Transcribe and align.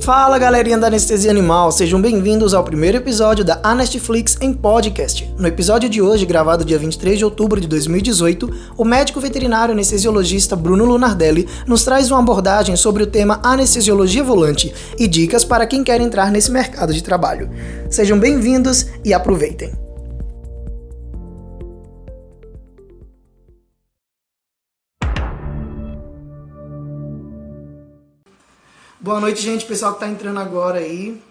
Fala 0.00 0.38
galerinha 0.38 0.78
da 0.78 0.86
Anestesia 0.86 1.30
Animal, 1.30 1.72
sejam 1.72 2.00
bem-vindos 2.00 2.54
ao 2.54 2.62
primeiro 2.62 2.96
episódio 2.96 3.44
da 3.44 3.60
Anestflix 3.62 4.36
em 4.40 4.52
podcast. 4.52 5.28
No 5.36 5.46
episódio 5.46 5.88
de 5.88 6.00
hoje, 6.00 6.24
gravado 6.24 6.64
dia 6.64 6.78
23 6.78 7.18
de 7.18 7.24
outubro 7.24 7.60
de 7.60 7.66
2018, 7.66 8.48
o 8.76 8.84
médico 8.84 9.20
veterinário 9.20 9.72
anestesiologista 9.72 10.54
Bruno 10.54 10.84
Lunardelli 10.84 11.48
nos 11.66 11.84
traz 11.84 12.10
uma 12.10 12.20
abordagem 12.20 12.76
sobre 12.76 13.02
o 13.02 13.06
tema 13.06 13.40
anestesiologia 13.42 14.22
volante 14.22 14.72
e 14.96 15.08
dicas 15.08 15.44
para 15.44 15.66
quem 15.66 15.82
quer 15.82 16.00
entrar 16.00 16.30
nesse 16.30 16.50
mercado 16.50 16.94
de 16.94 17.02
trabalho. 17.02 17.50
Sejam 17.90 18.18
bem-vindos 18.18 18.86
e 19.04 19.12
aproveitem! 19.12 19.87
Boa 29.00 29.20
noite, 29.20 29.40
gente. 29.40 29.64
Pessoal 29.64 29.92
que 29.92 29.98
está 29.98 30.08
entrando 30.08 30.40
agora 30.40 30.80
aí. 30.80 31.22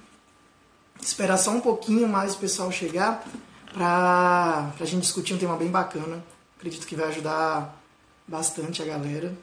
Esperar 1.01 1.35
só 1.35 1.51
um 1.51 1.59
pouquinho 1.59 2.07
mais 2.07 2.33
o 2.33 2.37
pessoal 2.37 2.71
chegar 2.71 3.27
para 3.73 4.71
a 4.79 4.85
gente 4.85 5.01
discutir 5.01 5.33
um 5.33 5.37
tema 5.37 5.57
bem 5.57 5.67
bacana. 5.67 6.23
Acredito 6.55 6.87
que 6.87 6.95
vai 6.95 7.09
ajudar 7.09 7.77
bastante 8.25 8.81
a 8.81 8.85
galera. 8.85 9.37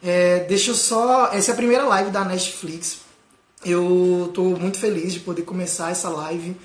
É, 0.00 0.44
deixa 0.44 0.70
eu 0.70 0.76
só. 0.76 1.32
Essa 1.32 1.50
é 1.50 1.54
a 1.54 1.56
primeira 1.56 1.82
live 1.86 2.12
da 2.12 2.24
Netflix. 2.24 3.00
Eu 3.64 4.26
estou 4.28 4.56
muito 4.56 4.78
feliz 4.78 5.12
de 5.12 5.18
poder 5.18 5.42
começar 5.42 5.90
essa 5.90 6.08
live 6.08 6.56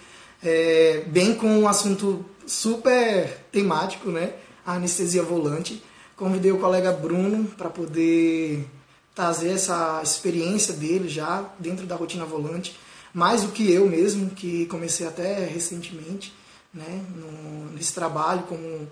é, 0.43 1.03
bem 1.07 1.33
com 1.33 1.47
um 1.47 1.67
assunto 1.67 2.23
super 2.45 3.43
temático, 3.51 4.11
né? 4.11 4.33
A 4.63 4.73
anestesia 4.73 5.23
volante. 5.23 5.83
Convidei 6.15 6.51
o 6.51 6.59
colega 6.59 6.91
Bruno 6.91 7.45
para 7.57 7.71
poder 7.71 8.69
trazer 9.13 9.51
essa 9.51 10.01
experiência 10.03 10.73
dele 10.73 11.07
já 11.07 11.49
dentro 11.59 11.85
da 11.85 11.95
rotina 11.95 12.25
volante, 12.25 12.77
mais 13.13 13.43
do 13.43 13.49
que 13.49 13.71
eu 13.71 13.87
mesmo, 13.87 14.31
que 14.31 14.65
comecei 14.65 15.05
até 15.05 15.45
recentemente, 15.45 16.33
né, 16.73 17.01
no, 17.15 17.71
nesse 17.73 17.93
trabalho 17.93 18.43
como 18.43 18.87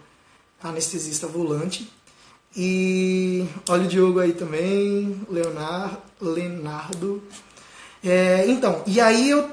anestesista 0.62 1.28
volante. 1.28 1.92
E 2.56 3.46
olha 3.68 3.86
o 3.86 3.88
Diogo 3.88 4.20
aí 4.20 4.34
também, 4.34 5.22
Leonardo. 5.30 5.98
Leonardo. 6.20 7.24
É, 8.04 8.46
então, 8.48 8.84
e 8.86 9.00
aí 9.00 9.30
eu 9.30 9.50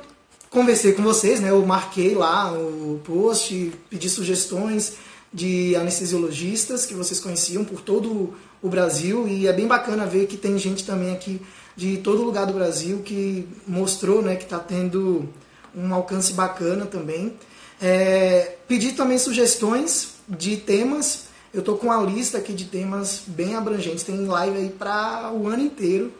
conversei 0.50 0.92
com 0.92 1.02
vocês, 1.02 1.40
né? 1.40 1.50
Eu 1.50 1.64
marquei 1.64 2.14
lá 2.14 2.52
o 2.52 3.00
post, 3.04 3.72
pedi 3.88 4.08
sugestões 4.08 4.94
de 5.32 5.76
anestesiologistas 5.76 6.86
que 6.86 6.94
vocês 6.94 7.20
conheciam 7.20 7.64
por 7.64 7.80
todo 7.80 8.34
o 8.62 8.68
Brasil 8.68 9.28
e 9.28 9.46
é 9.46 9.52
bem 9.52 9.66
bacana 9.66 10.06
ver 10.06 10.26
que 10.26 10.36
tem 10.36 10.58
gente 10.58 10.84
também 10.84 11.12
aqui 11.12 11.40
de 11.76 11.98
todo 11.98 12.22
lugar 12.22 12.46
do 12.46 12.52
Brasil 12.52 13.02
que 13.04 13.48
mostrou 13.66 14.20
né, 14.20 14.34
que 14.34 14.44
está 14.44 14.58
tendo 14.58 15.28
um 15.74 15.94
alcance 15.94 16.32
bacana 16.32 16.86
também. 16.86 17.34
É, 17.80 18.56
pedi 18.66 18.92
também 18.92 19.18
sugestões 19.18 20.14
de 20.28 20.56
temas. 20.56 21.26
Eu 21.54 21.60
estou 21.60 21.78
com 21.78 21.86
uma 21.86 22.02
lista 22.02 22.38
aqui 22.38 22.52
de 22.52 22.64
temas 22.64 23.22
bem 23.26 23.54
abrangentes. 23.54 24.02
Tem 24.02 24.26
live 24.26 24.58
aí 24.58 24.70
para 24.70 25.30
o 25.32 25.46
ano 25.46 25.62
inteiro, 25.62 26.12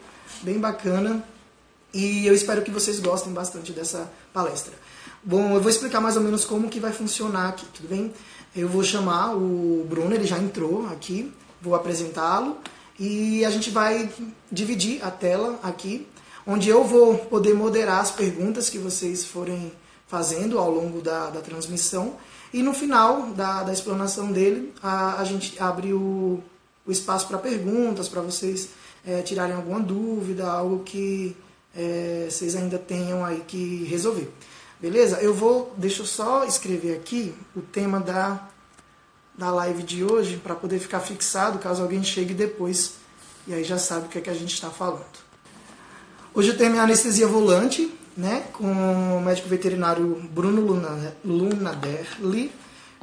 bem 0.43 0.59
bacana. 0.59 1.25
E 1.93 2.27
eu 2.27 2.35
espero 2.35 2.63
que 2.63 2.71
vocês 2.71 3.01
gostem 3.01 3.33
bastante 3.33 3.73
dessa 3.73 4.11
palestra. 4.33 4.75
Bom, 5.25 5.55
eu 5.55 5.61
vou 5.61 5.71
explicar 5.71 6.01
mais 6.01 6.17
ou 6.17 6.23
menos 6.23 6.45
como 6.45 6.69
que 6.69 6.79
vai 6.79 6.93
funcionar 6.93 7.49
aqui, 7.49 7.67
tudo 7.75 7.89
bem? 7.89 8.13
Eu 8.55 8.69
vou 8.69 8.85
chamar 8.85 9.35
o 9.35 9.85
Bruno, 9.89 10.15
ele 10.15 10.25
já 10.25 10.39
entrou 10.39 10.87
aqui 10.87 11.33
vou 11.61 11.75
apresentá-lo 11.75 12.57
e 12.99 13.45
a 13.45 13.51
gente 13.51 13.71
vai 13.71 14.11
dividir 14.51 15.05
a 15.05 15.11
tela 15.11 15.59
aqui, 15.63 16.07
onde 16.47 16.69
eu 16.69 16.83
vou 16.85 17.17
poder 17.17 17.55
moderar 17.55 18.01
as 18.01 18.11
perguntas 18.11 18.69
que 18.69 18.79
vocês 18.79 19.25
forem 19.25 19.71
fazendo 20.09 20.59
ao 20.59 20.71
longo 20.71 21.01
da, 21.01 21.31
da 21.31 21.41
transmissão. 21.41 22.17
E 22.53 22.63
no 22.63 22.73
final 22.73 23.27
da, 23.29 23.63
da 23.63 23.73
explanação 23.73 24.33
dele, 24.33 24.73
a, 24.83 25.21
a 25.21 25.25
gente 25.25 25.63
abre 25.63 25.93
o, 25.93 26.43
o 26.87 26.91
espaço 26.91 27.29
para 27.29 27.39
perguntas, 27.39 28.09
para 28.09 28.23
vocês 28.23 28.71
é, 29.07 29.23
tirarem 29.23 29.55
alguma 29.55 29.79
dúvida, 29.79 30.51
algo 30.51 30.83
que 30.83 31.37
é, 31.77 32.27
vocês 32.29 32.57
ainda 32.57 32.79
tenham 32.79 33.25
aí 33.25 33.45
que 33.47 33.85
resolver. 33.85 34.33
Beleza? 34.81 35.19
Eu 35.21 35.35
vou, 35.35 35.73
deixa 35.77 36.03
eu 36.03 36.07
só 36.07 36.45
escrever 36.45 36.97
aqui 36.97 37.35
o 37.55 37.61
tema 37.61 38.01
da 38.01 38.49
da 39.39 39.53
live 39.53 39.85
de 39.85 40.05
hoje 40.05 40.37
para 40.37 40.57
poder 40.57 40.81
ficar 40.81 40.99
fixado 40.99 41.61
caso 41.61 41.81
alguém 41.81 42.03
chegue 42.03 42.35
depois 42.35 42.95
e 43.47 43.55
aí 43.55 43.63
já 43.63 43.79
sabe 43.79 44.07
o 44.07 44.09
que 44.09 44.19
é 44.19 44.21
que 44.21 44.29
a 44.29 44.35
gente 44.35 44.53
está 44.53 44.69
falando. 44.69 45.07
Hoje 46.35 46.51
eu 46.51 46.59
tenho 46.59 46.79
anestesia 46.79 47.27
volante, 47.27 47.91
né, 48.17 48.45
com 48.53 48.67
o 49.17 49.23
médico 49.23 49.49
veterinário 49.49 50.21
Bruno 50.31 50.61
Luna, 50.61 51.15
Lunaderli, 51.25 52.53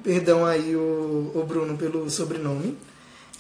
perdão 0.04 0.46
aí 0.46 0.76
o, 0.76 1.32
o 1.34 1.44
Bruno 1.48 1.78
pelo 1.78 2.10
sobrenome. 2.10 2.78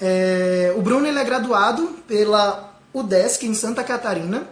É, 0.01 0.73
o 0.75 0.81
Bruno 0.81 1.06
ele 1.06 1.19
é 1.19 1.23
graduado 1.23 1.95
pela 2.07 2.73
UDESC 2.94 3.45
em 3.45 3.53
Santa 3.53 3.83
Catarina 3.83 4.50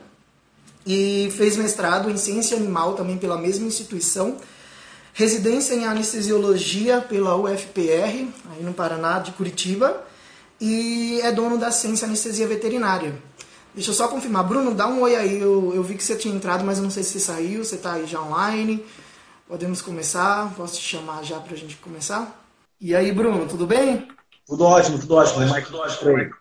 e 0.85 1.33
fez 1.35 1.55
mestrado 1.55 2.09
em 2.09 2.17
ciência 2.17 2.57
animal 2.57 2.93
também 2.93 3.17
pela 3.17 3.37
mesma 3.37 3.65
instituição 3.65 4.37
residência 5.13 5.75
em 5.75 5.85
anestesiologia 5.85 6.99
pela 6.99 7.35
UFPR, 7.35 8.27
aí 8.51 8.63
no 8.63 8.73
Paraná, 8.73 9.19
de 9.19 9.31
Curitiba, 9.31 10.03
e 10.59 11.19
é 11.21 11.31
dono 11.31 11.57
da 11.57 11.71
Ciência 11.71 12.07
Anestesia 12.07 12.47
Veterinária. 12.47 13.13
Deixa 13.73 13.91
eu 13.91 13.93
só 13.93 14.07
confirmar. 14.07 14.43
Bruno, 14.43 14.73
dá 14.73 14.87
um 14.87 15.01
oi 15.01 15.15
aí. 15.15 15.39
Eu, 15.39 15.73
eu 15.73 15.83
vi 15.83 15.95
que 15.95 16.03
você 16.03 16.15
tinha 16.15 16.33
entrado, 16.33 16.63
mas 16.63 16.77
eu 16.77 16.83
não 16.83 16.91
sei 16.91 17.03
se 17.03 17.11
você 17.11 17.19
saiu, 17.19 17.63
você 17.63 17.75
está 17.75 17.93
aí 17.93 18.05
já 18.05 18.21
online. 18.21 18.83
Podemos 19.47 19.81
começar? 19.81 20.53
Posso 20.55 20.75
te 20.75 20.87
chamar 20.87 21.23
já 21.23 21.39
para 21.39 21.53
a 21.53 21.57
gente 21.57 21.77
começar? 21.77 22.43
E 22.79 22.95
aí, 22.95 23.11
Bruno, 23.11 23.47
tudo 23.47 23.65
bem? 23.65 24.07
Tudo 24.45 24.63
ótimo, 24.63 24.99
tudo 24.99 25.15
ótimo. 25.15 25.39
Tudo 25.39 25.51
ótimo, 25.51 25.65
tudo 25.65 25.79
ótimo. 25.79 26.35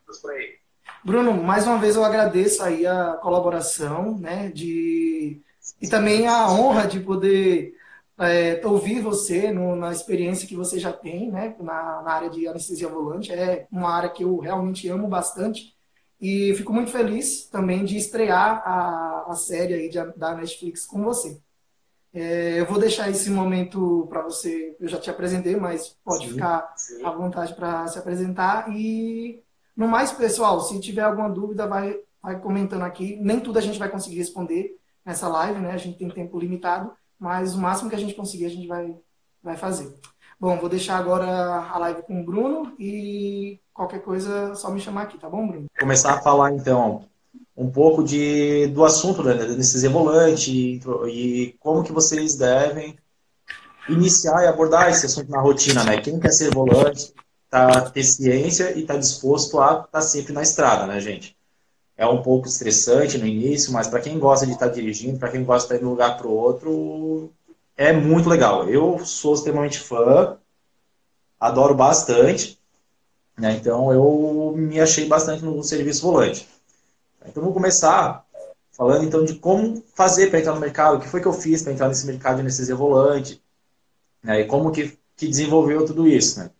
Bruno, 1.04 1.42
mais 1.42 1.66
uma 1.66 1.78
vez 1.78 1.96
eu 1.96 2.04
agradeço 2.04 2.62
aí 2.62 2.86
a 2.86 3.18
colaboração, 3.20 4.16
né, 4.18 4.52
de... 4.54 5.40
e 5.80 5.88
também 5.88 6.28
a 6.28 6.48
honra 6.48 6.86
de 6.86 7.00
poder 7.00 7.74
é, 8.18 8.60
ouvir 8.66 9.00
você 9.00 9.50
no, 9.50 9.74
na 9.74 9.90
experiência 9.90 10.46
que 10.46 10.56
você 10.56 10.78
já 10.78 10.92
tem 10.92 11.30
né, 11.30 11.54
na, 11.58 12.02
na, 12.02 12.12
área 12.12 12.30
de 12.30 12.46
anestesia 12.46 12.88
volante. 12.88 13.32
É 13.32 13.66
uma 13.70 13.90
área 13.90 14.10
que 14.10 14.24
eu 14.24 14.38
realmente 14.38 14.88
amo 14.88 15.08
bastante. 15.08 15.74
E 16.20 16.54
fico 16.54 16.72
muito 16.72 16.90
feliz 16.90 17.48
também 17.48 17.84
de 17.84 17.96
estrear 17.96 18.62
a, 18.64 19.26
a 19.28 19.34
série 19.34 19.74
aí 19.74 19.88
de, 19.88 19.98
da 20.16 20.34
Netflix 20.34 20.86
com 20.86 21.02
você. 21.02 21.40
É, 22.14 22.60
eu 22.60 22.66
vou 22.66 22.78
deixar 22.78 23.10
esse 23.10 23.30
momento 23.30 24.06
para 24.08 24.22
você. 24.22 24.76
Eu 24.78 24.88
já 24.88 24.98
te 24.98 25.10
apresentei, 25.10 25.56
mas 25.56 25.96
pode 26.04 26.26
sim, 26.26 26.34
ficar 26.34 26.72
sim. 26.76 27.04
à 27.04 27.10
vontade 27.10 27.54
para 27.54 27.88
se 27.88 27.98
apresentar. 27.98 28.70
E 28.70 29.42
no 29.76 29.88
mais, 29.88 30.12
pessoal, 30.12 30.60
se 30.60 30.78
tiver 30.78 31.02
alguma 31.02 31.30
dúvida, 31.30 31.66
vai, 31.66 31.98
vai 32.22 32.38
comentando 32.38 32.82
aqui. 32.82 33.16
Nem 33.20 33.40
tudo 33.40 33.58
a 33.58 33.62
gente 33.62 33.78
vai 33.78 33.88
conseguir 33.88 34.18
responder 34.18 34.78
nessa 35.04 35.26
live, 35.26 35.58
né? 35.58 35.72
A 35.72 35.78
gente 35.78 35.98
tem 35.98 36.08
tempo 36.10 36.38
limitado 36.38 36.92
mas 37.22 37.54
o 37.54 37.58
máximo 37.58 37.88
que 37.88 37.94
a 37.94 37.98
gente 37.98 38.14
conseguir 38.14 38.46
a 38.46 38.50
gente 38.50 38.66
vai, 38.66 38.92
vai 39.40 39.56
fazer. 39.56 39.94
Bom, 40.40 40.58
vou 40.58 40.68
deixar 40.68 40.98
agora 40.98 41.24
a 41.72 41.78
live 41.78 42.02
com 42.02 42.20
o 42.20 42.24
Bruno 42.24 42.74
e 42.80 43.60
qualquer 43.72 44.00
coisa 44.00 44.56
só 44.56 44.72
me 44.72 44.80
chamar 44.80 45.02
aqui, 45.02 45.16
tá 45.18 45.30
bom, 45.30 45.46
Bruno? 45.46 45.66
Começar 45.78 46.14
a 46.14 46.20
falar 46.20 46.52
então 46.52 47.04
um 47.56 47.70
pouco 47.70 48.02
de, 48.02 48.66
do 48.74 48.84
assunto 48.84 49.22
da 49.22 49.30
anestesia 49.30 49.88
volante 49.88 50.50
e, 50.50 50.80
e 51.08 51.52
como 51.60 51.84
que 51.84 51.92
vocês 51.92 52.34
devem 52.34 52.98
iniciar 53.88 54.42
e 54.42 54.48
abordar 54.48 54.90
esse 54.90 55.06
assunto 55.06 55.30
na 55.30 55.40
rotina, 55.40 55.84
né? 55.84 56.00
Quem 56.00 56.18
quer 56.18 56.32
ser 56.32 56.52
volante, 56.52 57.14
tá 57.48 57.88
ter 57.88 58.02
ciência 58.02 58.76
e 58.76 58.84
tá 58.84 58.96
disposto 58.96 59.60
a 59.60 59.72
estar 59.74 59.86
tá 59.92 60.00
sempre 60.02 60.32
na 60.32 60.42
estrada, 60.42 60.88
né, 60.88 60.98
gente? 60.98 61.36
É 61.96 62.06
um 62.06 62.22
pouco 62.22 62.48
estressante 62.48 63.18
no 63.18 63.26
início, 63.26 63.72
mas 63.72 63.86
para 63.86 64.00
quem 64.00 64.18
gosta 64.18 64.46
de 64.46 64.52
estar 64.52 64.68
tá 64.68 64.72
dirigindo, 64.72 65.18
para 65.18 65.30
quem 65.30 65.44
gosta 65.44 65.68
de 65.68 65.74
estar 65.74 65.78
de 65.78 65.84
um 65.84 65.90
lugar 65.90 66.16
para 66.16 66.26
o 66.26 66.34
outro, 66.34 67.32
é 67.76 67.92
muito 67.92 68.28
legal. 68.28 68.68
Eu 68.68 69.04
sou 69.04 69.34
extremamente 69.34 69.78
fã, 69.78 70.38
adoro 71.38 71.74
bastante, 71.74 72.58
né? 73.36 73.52
então 73.52 73.92
eu 73.92 74.54
me 74.56 74.80
achei 74.80 75.06
bastante 75.06 75.44
no 75.44 75.62
serviço 75.62 76.02
volante. 76.02 76.48
Então 77.26 77.42
vou 77.42 77.52
começar 77.52 78.24
falando 78.72 79.04
então 79.04 79.24
de 79.24 79.34
como 79.34 79.82
fazer 79.94 80.30
para 80.30 80.40
entrar 80.40 80.54
no 80.54 80.60
mercado, 80.60 80.96
o 80.96 81.00
que 81.00 81.08
foi 81.08 81.20
que 81.20 81.26
eu 81.26 81.32
fiz 81.32 81.62
para 81.62 81.72
entrar 81.72 81.88
nesse 81.88 82.06
mercado 82.06 82.36
de 82.36 82.40
anestesia 82.40 82.74
volante, 82.74 83.40
né? 84.22 84.40
e 84.40 84.46
como 84.46 84.72
que, 84.72 84.98
que 85.16 85.28
desenvolveu 85.28 85.84
tudo 85.84 86.08
isso. 86.08 86.40
Né? 86.40 86.50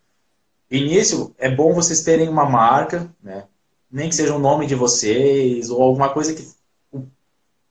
Início, 0.71 1.35
é 1.39 1.51
bom 1.51 1.75
vocês 1.75 2.03
terem 2.03 2.29
uma 2.29 2.49
marca, 2.49 3.11
né? 3.23 3.45
Nem 3.93 4.09
que 4.09 4.15
seja 4.15 4.35
o 4.35 4.39
nome 4.39 4.67
de 4.67 4.75
vocês, 4.75 5.69
ou 5.69 5.83
alguma 5.83 6.09
coisa 6.09 6.33
que 6.33 6.49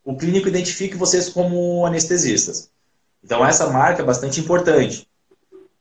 o, 0.04 0.16
clínico 0.16 0.48
identifique 0.48 0.96
vocês 0.96 1.28
como 1.28 1.84
anestesistas. 1.84 2.70
Então, 3.24 3.44
essa 3.44 3.68
marca 3.68 4.02
é 4.02 4.04
bastante 4.04 4.40
importante. 4.40 5.08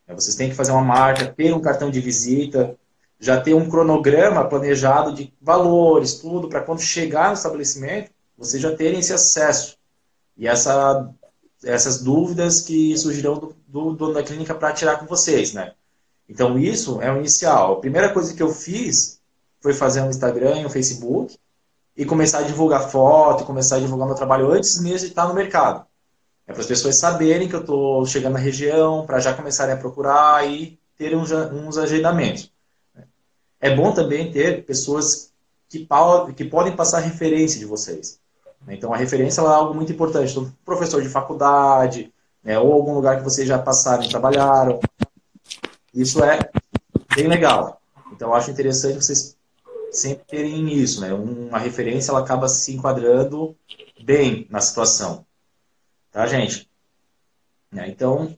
É, 0.07 0.13
vocês 0.15 0.35
têm 0.35 0.49
que 0.49 0.55
fazer 0.55 0.71
uma 0.71 0.83
marca, 0.83 1.31
ter 1.31 1.53
um 1.53 1.61
cartão 1.61 1.91
de 1.91 1.99
visita, 1.99 2.75
já 3.19 3.39
ter 3.39 3.53
um 3.53 3.69
cronograma 3.69 4.43
planejado 4.45 5.13
de 5.13 5.31
valores, 5.39 6.15
tudo, 6.15 6.49
para 6.49 6.61
quando 6.61 6.81
chegar 6.81 7.27
no 7.27 7.35
estabelecimento, 7.35 8.11
vocês 8.35 8.61
já 8.61 8.75
terem 8.75 8.99
esse 8.99 9.13
acesso 9.13 9.77
e 10.35 10.47
essa, 10.47 11.07
essas 11.63 12.01
dúvidas 12.01 12.61
que 12.61 12.97
surgirão 12.97 13.35
do, 13.35 13.55
do 13.67 13.93
dono 13.93 14.13
da 14.13 14.23
clínica 14.23 14.55
para 14.55 14.73
tirar 14.73 14.97
com 14.97 15.05
vocês, 15.05 15.53
né? 15.53 15.73
Então, 16.27 16.57
isso 16.57 16.99
é 17.01 17.11
o 17.11 17.17
inicial. 17.17 17.73
A 17.73 17.79
primeira 17.79 18.09
coisa 18.09 18.33
que 18.33 18.41
eu 18.41 18.51
fiz 18.51 19.20
foi 19.61 19.73
fazer 19.73 20.01
um 20.01 20.09
Instagram 20.09 20.65
um 20.65 20.69
Facebook 20.69 21.37
e 21.95 22.05
começar 22.05 22.39
a 22.39 22.43
divulgar 22.43 22.89
foto, 22.89 23.45
começar 23.45 23.77
a 23.77 23.79
divulgar 23.79 24.07
meu 24.07 24.15
trabalho 24.15 24.51
antes 24.51 24.81
mesmo 24.81 24.99
de 24.99 25.05
estar 25.07 25.27
no 25.27 25.33
mercado. 25.33 25.85
É 26.47 26.51
para 26.51 26.61
as 26.61 26.67
pessoas 26.67 26.97
saberem 26.97 27.47
que 27.47 27.55
eu 27.55 27.61
estou 27.61 28.05
chegando 28.05 28.33
na 28.33 28.39
região, 28.39 29.05
para 29.05 29.19
já 29.19 29.33
começarem 29.33 29.73
a 29.73 29.77
procurar 29.77 30.49
e 30.49 30.79
terem 30.97 31.17
uns, 31.17 31.31
uns 31.31 31.77
agendamentos. 31.77 32.51
É 33.59 33.75
bom 33.75 33.93
também 33.93 34.31
ter 34.31 34.65
pessoas 34.65 35.31
que, 35.69 35.87
que 36.35 36.45
podem 36.45 36.75
passar 36.75 36.99
referência 36.99 37.59
de 37.59 37.65
vocês. 37.65 38.19
Então, 38.67 38.93
a 38.93 38.97
referência 38.97 39.41
é 39.41 39.45
algo 39.45 39.73
muito 39.73 39.91
importante. 39.91 40.31
Então, 40.31 40.51
professor 40.65 41.01
de 41.01 41.09
faculdade, 41.09 42.13
né, 42.43 42.59
ou 42.59 42.73
algum 42.73 42.93
lugar 42.93 43.17
que 43.17 43.23
vocês 43.23 43.47
já 43.47 43.57
passaram 43.57 44.03
e 44.03 44.09
trabalharam. 44.09 44.79
Isso 45.93 46.23
é 46.23 46.49
bem 47.15 47.27
legal. 47.27 47.81
Então, 48.11 48.33
acho 48.33 48.51
interessante 48.51 48.95
vocês 48.95 49.35
sempre 49.91 50.25
terem 50.25 50.73
isso, 50.73 51.01
né? 51.01 51.13
Uma 51.13 51.59
referência, 51.59 52.11
ela 52.11 52.21
acaba 52.21 52.47
se 52.47 52.73
enquadrando 52.73 53.55
bem 54.01 54.47
na 54.49 54.61
situação. 54.61 55.25
Tá, 56.11 56.25
gente? 56.25 56.69
Né, 57.71 57.87
então, 57.87 58.35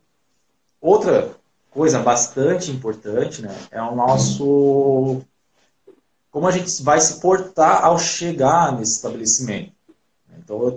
outra 0.81 1.35
coisa 1.71 1.99
bastante 1.99 2.69
importante, 2.69 3.41
né, 3.41 3.55
é 3.71 3.81
o 3.81 3.95
nosso 3.95 5.23
como 6.29 6.47
a 6.47 6.51
gente 6.51 6.81
vai 6.81 6.99
se 6.99 7.19
portar 7.19 7.85
ao 7.85 7.99
chegar 7.99 8.75
nesse 8.75 8.93
estabelecimento. 8.93 9.71
Então, 10.39 10.75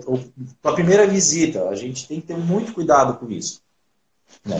a 0.63 0.71
primeira 0.71 1.07
visita, 1.07 1.67
a 1.67 1.75
gente 1.75 2.07
tem 2.07 2.21
que 2.21 2.27
ter 2.27 2.37
muito 2.37 2.73
cuidado 2.73 3.17
com 3.17 3.27
isso. 3.31 3.59
Né? 4.45 4.55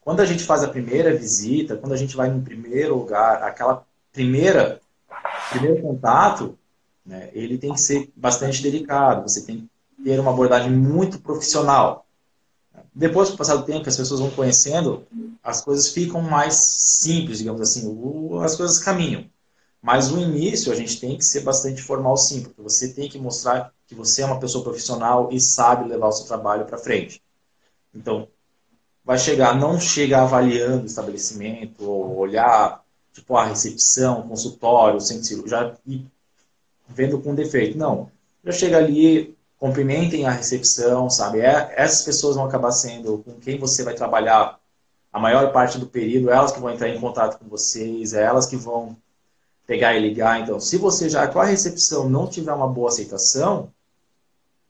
Quando 0.00 0.20
a 0.20 0.24
gente 0.24 0.42
faz 0.42 0.64
a 0.64 0.68
primeira 0.68 1.14
visita, 1.14 1.76
quando 1.76 1.92
a 1.92 1.96
gente 1.96 2.16
vai 2.16 2.30
no 2.30 2.40
primeiro 2.40 2.96
lugar, 2.96 3.42
aquela 3.42 3.84
primeira 4.12 4.79
primeiro 5.50 5.82
contato, 5.82 6.58
né, 7.04 7.30
ele 7.32 7.58
tem 7.58 7.72
que 7.72 7.80
ser 7.80 8.10
bastante 8.16 8.62
delicado. 8.62 9.28
Você 9.28 9.44
tem 9.44 9.68
que 9.96 10.04
ter 10.04 10.18
uma 10.18 10.30
abordagem 10.30 10.70
muito 10.70 11.20
profissional. 11.20 12.06
Depois, 12.94 13.28
com 13.28 13.34
o 13.34 13.38
passar 13.38 13.56
do 13.56 13.64
tempo, 13.64 13.88
as 13.88 13.96
pessoas 13.96 14.20
vão 14.20 14.30
conhecendo, 14.30 15.06
as 15.42 15.60
coisas 15.60 15.88
ficam 15.88 16.22
mais 16.22 16.54
simples, 16.54 17.38
digamos 17.38 17.60
assim, 17.60 17.98
as 18.42 18.56
coisas 18.56 18.78
caminham. 18.78 19.26
Mas 19.82 20.12
o 20.12 20.18
início 20.18 20.72
a 20.72 20.74
gente 20.74 21.00
tem 21.00 21.16
que 21.16 21.24
ser 21.24 21.40
bastante 21.40 21.82
formal 21.82 22.16
sim, 22.16 22.42
porque 22.42 22.60
você 22.60 22.92
tem 22.92 23.08
que 23.08 23.18
mostrar 23.18 23.72
que 23.86 23.94
você 23.94 24.22
é 24.22 24.26
uma 24.26 24.38
pessoa 24.38 24.62
profissional 24.62 25.28
e 25.32 25.40
sabe 25.40 25.88
levar 25.88 26.08
o 26.08 26.12
seu 26.12 26.26
trabalho 26.26 26.66
para 26.66 26.78
frente. 26.78 27.22
Então, 27.94 28.28
vai 29.04 29.18
chegar, 29.18 29.54
não 29.56 29.80
chega 29.80 30.22
avaliando 30.22 30.82
o 30.82 30.86
estabelecimento, 30.86 31.84
ou 31.84 32.18
olhar, 32.18 32.79
tipo, 33.12 33.36
a 33.36 33.44
recepção, 33.44 34.22
consultório, 34.28 35.00
centro 35.00 35.48
já 35.48 35.74
ir 35.86 36.06
vendo 36.88 37.20
com 37.20 37.34
defeito. 37.34 37.76
Não. 37.76 38.10
Já 38.44 38.52
chega 38.52 38.78
ali, 38.78 39.36
cumprimentem 39.58 40.26
a 40.26 40.30
recepção, 40.30 41.10
sabe? 41.10 41.40
É, 41.40 41.72
essas 41.76 42.02
pessoas 42.02 42.36
vão 42.36 42.44
acabar 42.44 42.72
sendo 42.72 43.18
com 43.18 43.32
quem 43.34 43.58
você 43.58 43.82
vai 43.82 43.94
trabalhar 43.94 44.58
a 45.12 45.18
maior 45.18 45.52
parte 45.52 45.78
do 45.78 45.86
período, 45.86 46.30
elas 46.30 46.52
que 46.52 46.60
vão 46.60 46.70
entrar 46.70 46.88
em 46.88 47.00
contato 47.00 47.38
com 47.38 47.48
vocês, 47.48 48.12
é 48.12 48.22
elas 48.22 48.46
que 48.46 48.56
vão 48.56 48.96
pegar 49.66 49.94
e 49.94 50.00
ligar. 50.00 50.40
Então, 50.40 50.60
se 50.60 50.76
você 50.76 51.08
já 51.08 51.26
com 51.26 51.40
a 51.40 51.44
recepção 51.44 52.08
não 52.08 52.26
tiver 52.28 52.52
uma 52.52 52.68
boa 52.68 52.88
aceitação, 52.88 53.72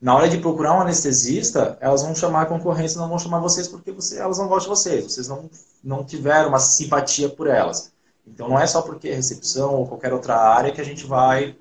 na 0.00 0.14
hora 0.14 0.28
de 0.30 0.38
procurar 0.38 0.78
um 0.78 0.80
anestesista, 0.80 1.76
elas 1.78 2.02
vão 2.02 2.14
chamar 2.14 2.42
a 2.42 2.46
concorrência, 2.46 2.98
não 2.98 3.08
vão 3.08 3.18
chamar 3.18 3.38
vocês 3.40 3.68
porque 3.68 3.92
você, 3.92 4.18
elas 4.18 4.38
não 4.38 4.48
gostam 4.48 4.72
de 4.72 4.80
vocês, 4.80 5.04
vocês 5.04 5.28
não, 5.28 5.50
não 5.84 6.02
tiveram 6.02 6.48
uma 6.48 6.58
simpatia 6.58 7.28
por 7.28 7.46
elas. 7.46 7.92
Então, 8.32 8.48
não 8.48 8.58
é 8.58 8.66
só 8.66 8.80
porque 8.82 9.08
é 9.08 9.14
recepção 9.14 9.74
ou 9.74 9.86
qualquer 9.86 10.12
outra 10.12 10.36
área 10.36 10.72
que 10.72 10.80
a 10.80 10.84
gente 10.84 11.04
vai 11.06 11.56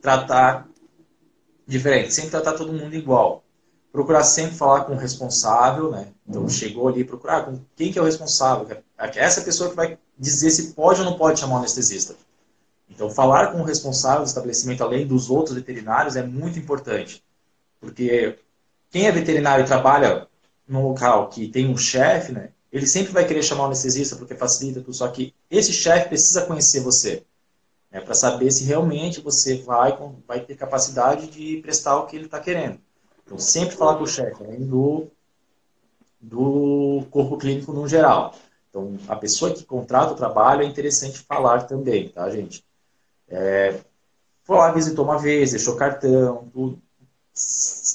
tratar 0.00 0.68
diferente, 1.66 2.14
sempre 2.14 2.30
tratar 2.30 2.54
todo 2.54 2.72
mundo 2.72 2.94
igual. 2.94 3.44
Procurar 3.90 4.24
sempre 4.24 4.56
falar 4.56 4.84
com 4.84 4.94
o 4.94 4.98
responsável, 4.98 5.90
né? 5.90 6.08
Então, 6.26 6.48
chegou 6.48 6.88
ali, 6.88 7.04
procurar 7.04 7.44
com 7.44 7.60
quem 7.76 7.92
que 7.92 7.98
é 7.98 8.02
o 8.02 8.06
responsável. 8.06 8.66
Essa 8.96 9.42
pessoa 9.42 9.68
que 9.68 9.76
vai 9.76 9.98
dizer 10.18 10.50
se 10.50 10.72
pode 10.72 11.00
ou 11.00 11.04
não 11.04 11.18
pode 11.18 11.38
chamar 11.40 11.56
o 11.56 11.58
anestesista. 11.58 12.14
Então, 12.88 13.10
falar 13.10 13.52
com 13.52 13.60
o 13.60 13.64
responsável 13.64 14.22
do 14.22 14.28
estabelecimento, 14.28 14.82
além 14.82 15.06
dos 15.06 15.28
outros 15.28 15.54
veterinários, 15.54 16.16
é 16.16 16.22
muito 16.22 16.58
importante. 16.58 17.22
Porque 17.80 18.38
quem 18.90 19.06
é 19.06 19.12
veterinário 19.12 19.64
e 19.64 19.66
trabalha 19.66 20.26
num 20.66 20.88
local 20.88 21.28
que 21.28 21.48
tem 21.48 21.68
um 21.68 21.76
chefe, 21.76 22.32
né, 22.32 22.50
ele 22.72 22.86
sempre 22.86 23.12
vai 23.12 23.26
querer 23.26 23.42
chamar 23.42 23.64
o 23.64 23.66
anestesista 23.66 24.16
porque 24.16 24.34
facilita 24.34 24.80
tudo. 24.80 24.94
Só 24.94 25.06
que 25.08 25.34
esse 25.50 25.72
chefe 25.72 26.08
precisa 26.08 26.46
conhecer 26.46 26.80
você. 26.80 27.22
Né, 27.90 28.00
para 28.00 28.14
saber 28.14 28.50
se 28.50 28.64
realmente 28.64 29.20
você 29.20 29.56
vai, 29.58 29.96
vai 30.26 30.40
ter 30.40 30.56
capacidade 30.56 31.26
de 31.26 31.58
prestar 31.58 31.98
o 31.98 32.06
que 32.06 32.16
ele 32.16 32.24
está 32.24 32.40
querendo. 32.40 32.80
Então, 33.24 33.38
sempre 33.38 33.76
falar 33.76 33.96
com 33.96 34.04
o 34.04 34.08
chefe, 34.08 34.42
além 34.42 34.66
do, 34.66 35.08
do 36.18 37.04
corpo 37.10 37.36
clínico 37.36 37.72
no 37.72 37.86
geral. 37.86 38.34
Então, 38.70 38.96
a 39.06 39.16
pessoa 39.16 39.52
que 39.52 39.64
contrata 39.64 40.14
o 40.14 40.16
trabalho 40.16 40.62
é 40.62 40.64
interessante 40.64 41.18
falar 41.18 41.64
também, 41.64 42.08
tá, 42.08 42.30
gente? 42.30 42.64
É, 43.28 43.78
foi 44.44 44.56
lá, 44.56 44.72
visitou 44.72 45.04
uma 45.04 45.18
vez, 45.18 45.50
deixou 45.50 45.76
cartão, 45.76 46.48
tudo. 46.52 46.80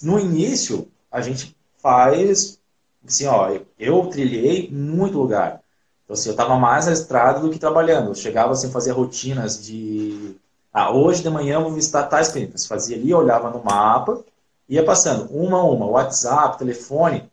No 0.04 0.20
início, 0.20 0.88
a 1.12 1.22
gente 1.22 1.56
faz, 1.80 2.60
assim, 3.08 3.26
ó, 3.26 3.58
eu 3.80 4.08
trilhei 4.08 4.70
muito 4.72 5.18
lugar. 5.18 5.62
Então, 6.04 6.14
assim, 6.14 6.30
eu 6.30 6.34
estava 6.34 6.58
mais 6.58 6.86
na 6.86 6.94
estrada 6.94 7.40
do 7.40 7.50
que 7.50 7.60
trabalhando. 7.60 8.10
Eu 8.10 8.16
chegava, 8.16 8.54
assim, 8.54 8.72
fazia 8.72 8.94
rotinas 8.94 9.64
de... 9.66 10.36
Ah, 10.72 10.92
hoje 10.92 11.22
de 11.22 11.30
manhã 11.30 11.56
eu 11.56 11.64
vou 11.64 11.74
visitar 11.74 12.04
tais 12.04 12.30
clínicas. 12.30 12.66
Fazia 12.66 12.96
ali, 12.96 13.14
olhava 13.14 13.50
no 13.50 13.64
mapa, 13.64 14.24
ia 14.70 14.86
passando 14.86 15.30
uma 15.32 15.60
a 15.60 15.64
uma, 15.64 15.86
WhatsApp, 15.86 16.58
telefone. 16.58 17.30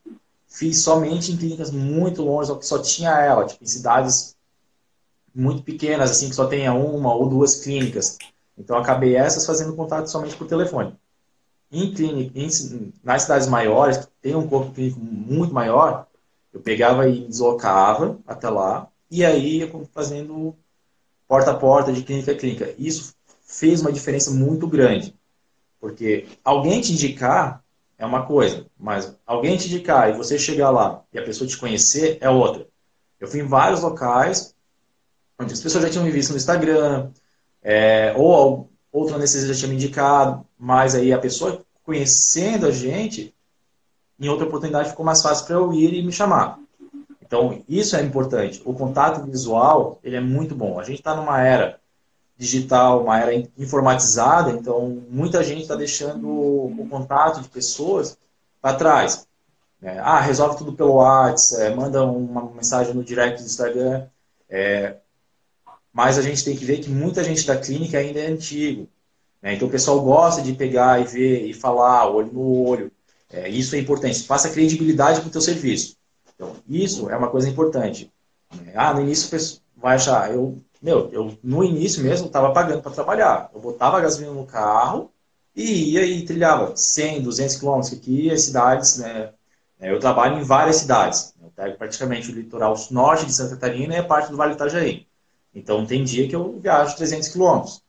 Fiz 0.48 0.82
somente 0.82 1.32
em 1.32 1.36
clínicas 1.36 1.70
muito 1.70 2.22
longe, 2.22 2.56
que 2.56 2.66
só 2.66 2.78
tinha 2.78 3.10
ela, 3.10 3.44
tipo, 3.44 3.62
em 3.62 3.66
cidades 3.66 4.36
muito 5.34 5.62
pequenas, 5.62 6.10
assim, 6.10 6.28
que 6.28 6.34
só 6.34 6.46
tenha 6.46 6.72
uma 6.72 7.14
ou 7.14 7.28
duas 7.28 7.56
clínicas. 7.56 8.18
Então, 8.56 8.76
acabei 8.76 9.16
essas 9.16 9.44
fazendo 9.44 9.74
contato 9.74 10.06
somente 10.06 10.36
por 10.36 10.46
telefone. 10.46 10.96
Em 11.74 11.92
clínica, 11.92 12.38
em, 12.38 12.92
nas 13.02 13.22
cidades 13.22 13.48
maiores, 13.48 13.98
que 13.98 14.06
tem 14.22 14.34
um 14.34 14.46
corpo 14.46 14.72
clínico 14.72 15.00
muito 15.00 15.52
maior, 15.52 16.06
eu 16.52 16.60
pegava 16.60 17.08
e 17.08 17.26
deslocava 17.26 18.18
até 18.26 18.48
lá, 18.48 18.88
e 19.10 19.24
aí 19.24 19.58
ia 19.58 19.70
fazendo 19.92 20.56
porta 21.26 21.50
a 21.50 21.56
porta, 21.56 21.92
de 21.92 22.02
clínica 22.02 22.32
a 22.32 22.36
clínica. 22.36 22.74
Isso 22.78 23.14
fez 23.44 23.80
uma 23.80 23.92
diferença 23.92 24.30
muito 24.30 24.66
grande. 24.66 25.14
Porque 25.80 26.26
alguém 26.44 26.80
te 26.80 26.92
indicar 26.92 27.62
é 27.98 28.06
uma 28.06 28.24
coisa, 28.24 28.66
mas 28.78 29.16
alguém 29.26 29.56
te 29.56 29.66
indicar 29.66 30.10
e 30.10 30.16
você 30.16 30.38
chegar 30.38 30.70
lá 30.70 31.02
e 31.12 31.18
a 31.18 31.24
pessoa 31.24 31.48
te 31.48 31.56
conhecer 31.56 32.18
é 32.20 32.28
outra. 32.28 32.66
Eu 33.20 33.28
fui 33.28 33.40
em 33.40 33.46
vários 33.46 33.80
locais 33.80 34.54
onde 35.38 35.52
as 35.52 35.60
pessoas 35.60 35.84
já 35.84 35.90
tinham 35.90 36.04
me 36.04 36.10
visto 36.10 36.30
no 36.30 36.36
Instagram, 36.36 37.10
é, 37.62 38.14
ou 38.16 38.70
outro 38.92 39.16
anestesista 39.16 39.52
já 39.52 39.58
tinha 39.58 39.68
me 39.68 39.74
indicado, 39.74 40.46
mas 40.58 40.94
aí 40.94 41.12
a 41.12 41.18
pessoa 41.18 41.63
conhecendo 41.84 42.66
a 42.66 42.70
gente, 42.70 43.34
em 44.18 44.28
outra 44.28 44.46
oportunidade 44.46 44.90
ficou 44.90 45.04
mais 45.04 45.22
fácil 45.22 45.46
para 45.46 45.56
eu 45.56 45.72
ir 45.72 45.92
e 45.94 46.02
me 46.02 46.12
chamar. 46.12 46.58
Então, 47.20 47.62
isso 47.68 47.96
é 47.96 48.02
importante. 48.02 48.62
O 48.64 48.74
contato 48.74 49.24
visual, 49.24 49.98
ele 50.02 50.16
é 50.16 50.20
muito 50.20 50.54
bom. 50.54 50.78
A 50.78 50.84
gente 50.84 50.98
está 50.98 51.14
numa 51.14 51.40
era 51.40 51.80
digital, 52.36 53.02
uma 53.02 53.18
era 53.18 53.34
informatizada, 53.56 54.50
então 54.50 55.02
muita 55.08 55.42
gente 55.42 55.62
está 55.62 55.76
deixando 55.76 56.28
o 56.28 56.86
contato 56.90 57.40
de 57.40 57.48
pessoas 57.48 58.18
para 58.60 58.76
trás. 58.76 59.26
É, 59.82 59.98
ah, 59.98 60.20
resolve 60.20 60.56
tudo 60.56 60.72
pelo 60.72 60.94
WhatsApp, 60.94 61.62
é, 61.62 61.74
manda 61.74 62.02
uma 62.04 62.50
mensagem 62.50 62.94
no 62.94 63.04
direct 63.04 63.40
do 63.40 63.46
Instagram. 63.46 64.06
É, 64.48 64.96
mas 65.92 66.18
a 66.18 66.22
gente 66.22 66.44
tem 66.44 66.56
que 66.56 66.64
ver 66.64 66.78
que 66.78 66.90
muita 66.90 67.22
gente 67.22 67.46
da 67.46 67.56
clínica 67.56 67.98
ainda 67.98 68.20
é 68.20 68.26
antigo. 68.26 68.88
Né? 69.44 69.54
Então 69.54 69.68
o 69.68 69.70
pessoal 69.70 70.00
gosta 70.00 70.40
de 70.40 70.54
pegar 70.54 71.02
e 71.02 71.04
ver 71.04 71.46
e 71.46 71.52
falar 71.52 72.10
olho 72.10 72.32
no 72.32 72.66
olho. 72.66 72.90
É, 73.30 73.46
isso 73.48 73.76
é 73.76 73.78
importante. 73.78 74.22
Passa 74.24 74.48
credibilidade 74.48 75.20
para 75.20 75.28
o 75.28 75.30
teu 75.30 75.40
serviço. 75.42 75.96
Então, 76.34 76.56
isso 76.66 77.10
é 77.10 77.16
uma 77.16 77.28
coisa 77.28 77.48
importante. 77.48 78.10
Ah, 78.74 78.94
no 78.94 79.02
início 79.02 79.60
vai 79.76 79.96
achar, 79.96 80.32
eu, 80.32 80.62
meu, 80.80 81.10
eu 81.12 81.36
no 81.42 81.62
início 81.62 82.02
mesmo 82.02 82.26
estava 82.26 82.52
pagando 82.52 82.80
para 82.80 82.92
trabalhar. 82.92 83.50
Eu 83.52 83.60
botava 83.60 84.00
gasolina 84.00 84.32
no 84.32 84.46
carro 84.46 85.10
e 85.54 85.92
ia 85.92 86.06
e 86.06 86.24
trilhava 86.24 86.74
100, 86.74 87.22
200 87.22 87.56
quilômetros. 87.56 87.92
Aqui 87.92 88.30
as 88.30 88.42
cidades, 88.42 88.98
né? 88.98 89.32
Eu 89.80 89.98
trabalho 90.00 90.38
em 90.38 90.44
várias 90.44 90.76
cidades. 90.76 91.34
Eu 91.42 91.50
pego 91.54 91.76
praticamente 91.76 92.30
o 92.30 92.34
litoral 92.34 92.74
norte 92.90 93.26
de 93.26 93.34
Santa 93.34 93.56
Catarina 93.56 93.94
e 93.94 93.98
a 93.98 94.04
parte 94.04 94.30
do 94.30 94.36
Vale 94.36 94.52
do 94.52 94.56
Itajaí. 94.56 95.06
Então, 95.54 95.84
tem 95.84 96.02
dia 96.02 96.26
que 96.26 96.34
eu 96.34 96.58
viajo 96.60 96.96
300 96.96 97.28
quilômetros. 97.28 97.83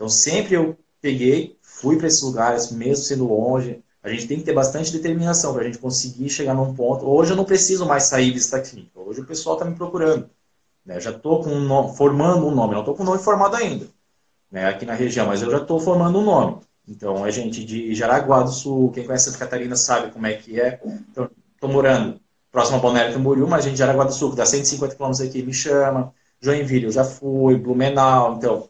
Então, 0.00 0.08
sempre 0.08 0.54
eu 0.54 0.78
peguei, 0.98 1.58
fui 1.60 1.98
para 1.98 2.06
esses 2.06 2.22
lugares, 2.22 2.72
mesmo 2.72 3.04
sendo 3.04 3.28
longe. 3.28 3.82
A 4.02 4.08
gente 4.08 4.26
tem 4.26 4.38
que 4.38 4.44
ter 4.44 4.54
bastante 4.54 4.90
determinação 4.90 5.52
para 5.52 5.60
a 5.60 5.66
gente 5.66 5.76
conseguir 5.76 6.30
chegar 6.30 6.54
num 6.54 6.74
ponto. 6.74 7.06
Hoje 7.06 7.32
eu 7.32 7.36
não 7.36 7.44
preciso 7.44 7.84
mais 7.84 8.04
sair 8.04 8.30
visitar 8.30 8.62
clínica. 8.62 8.98
Hoje 8.98 9.20
o 9.20 9.26
pessoal 9.26 9.56
está 9.56 9.66
me 9.66 9.76
procurando. 9.76 10.30
Né? 10.86 10.98
Já 11.00 11.10
estou 11.10 11.46
um 11.46 11.88
formando 11.92 12.46
um 12.46 12.50
nome, 12.50 12.72
não 12.72 12.80
estou 12.80 12.94
com 12.94 13.02
o 13.02 13.06
nome 13.06 13.18
formado 13.18 13.56
ainda 13.56 13.86
né, 14.50 14.66
aqui 14.66 14.84
na 14.84 14.94
região, 14.94 15.26
mas 15.26 15.42
eu 15.42 15.50
já 15.50 15.58
estou 15.58 15.78
formando 15.78 16.18
um 16.18 16.24
nome. 16.24 16.58
Então, 16.88 17.24
é 17.24 17.30
gente 17.30 17.64
de 17.64 17.94
Jaraguá 17.94 18.42
do 18.42 18.50
Sul, 18.50 18.90
quem 18.90 19.04
conhece 19.04 19.26
Santa 19.26 19.38
Catarina 19.38 19.76
sabe 19.76 20.10
como 20.10 20.26
é 20.26 20.34
que 20.34 20.60
é. 20.60 20.80
Então, 21.10 21.30
estou 21.54 21.70
morando 21.70 22.20
próximo 22.50 22.78
a 22.78 22.80
Balneário 22.80 23.14
Camboriú, 23.14 23.46
mas 23.46 23.64
gente 23.64 23.74
de 23.74 23.78
Jaraguá 23.78 24.04
do 24.04 24.12
Sul, 24.12 24.30
que 24.30 24.36
dá 24.36 24.46
150 24.46 24.96
km 24.96 25.12
aqui, 25.22 25.42
me 25.42 25.54
chama. 25.54 26.12
Joinville, 26.40 26.86
eu 26.86 26.90
já 26.90 27.04
fui, 27.04 27.56
Blumenau, 27.56 28.36
então, 28.36 28.68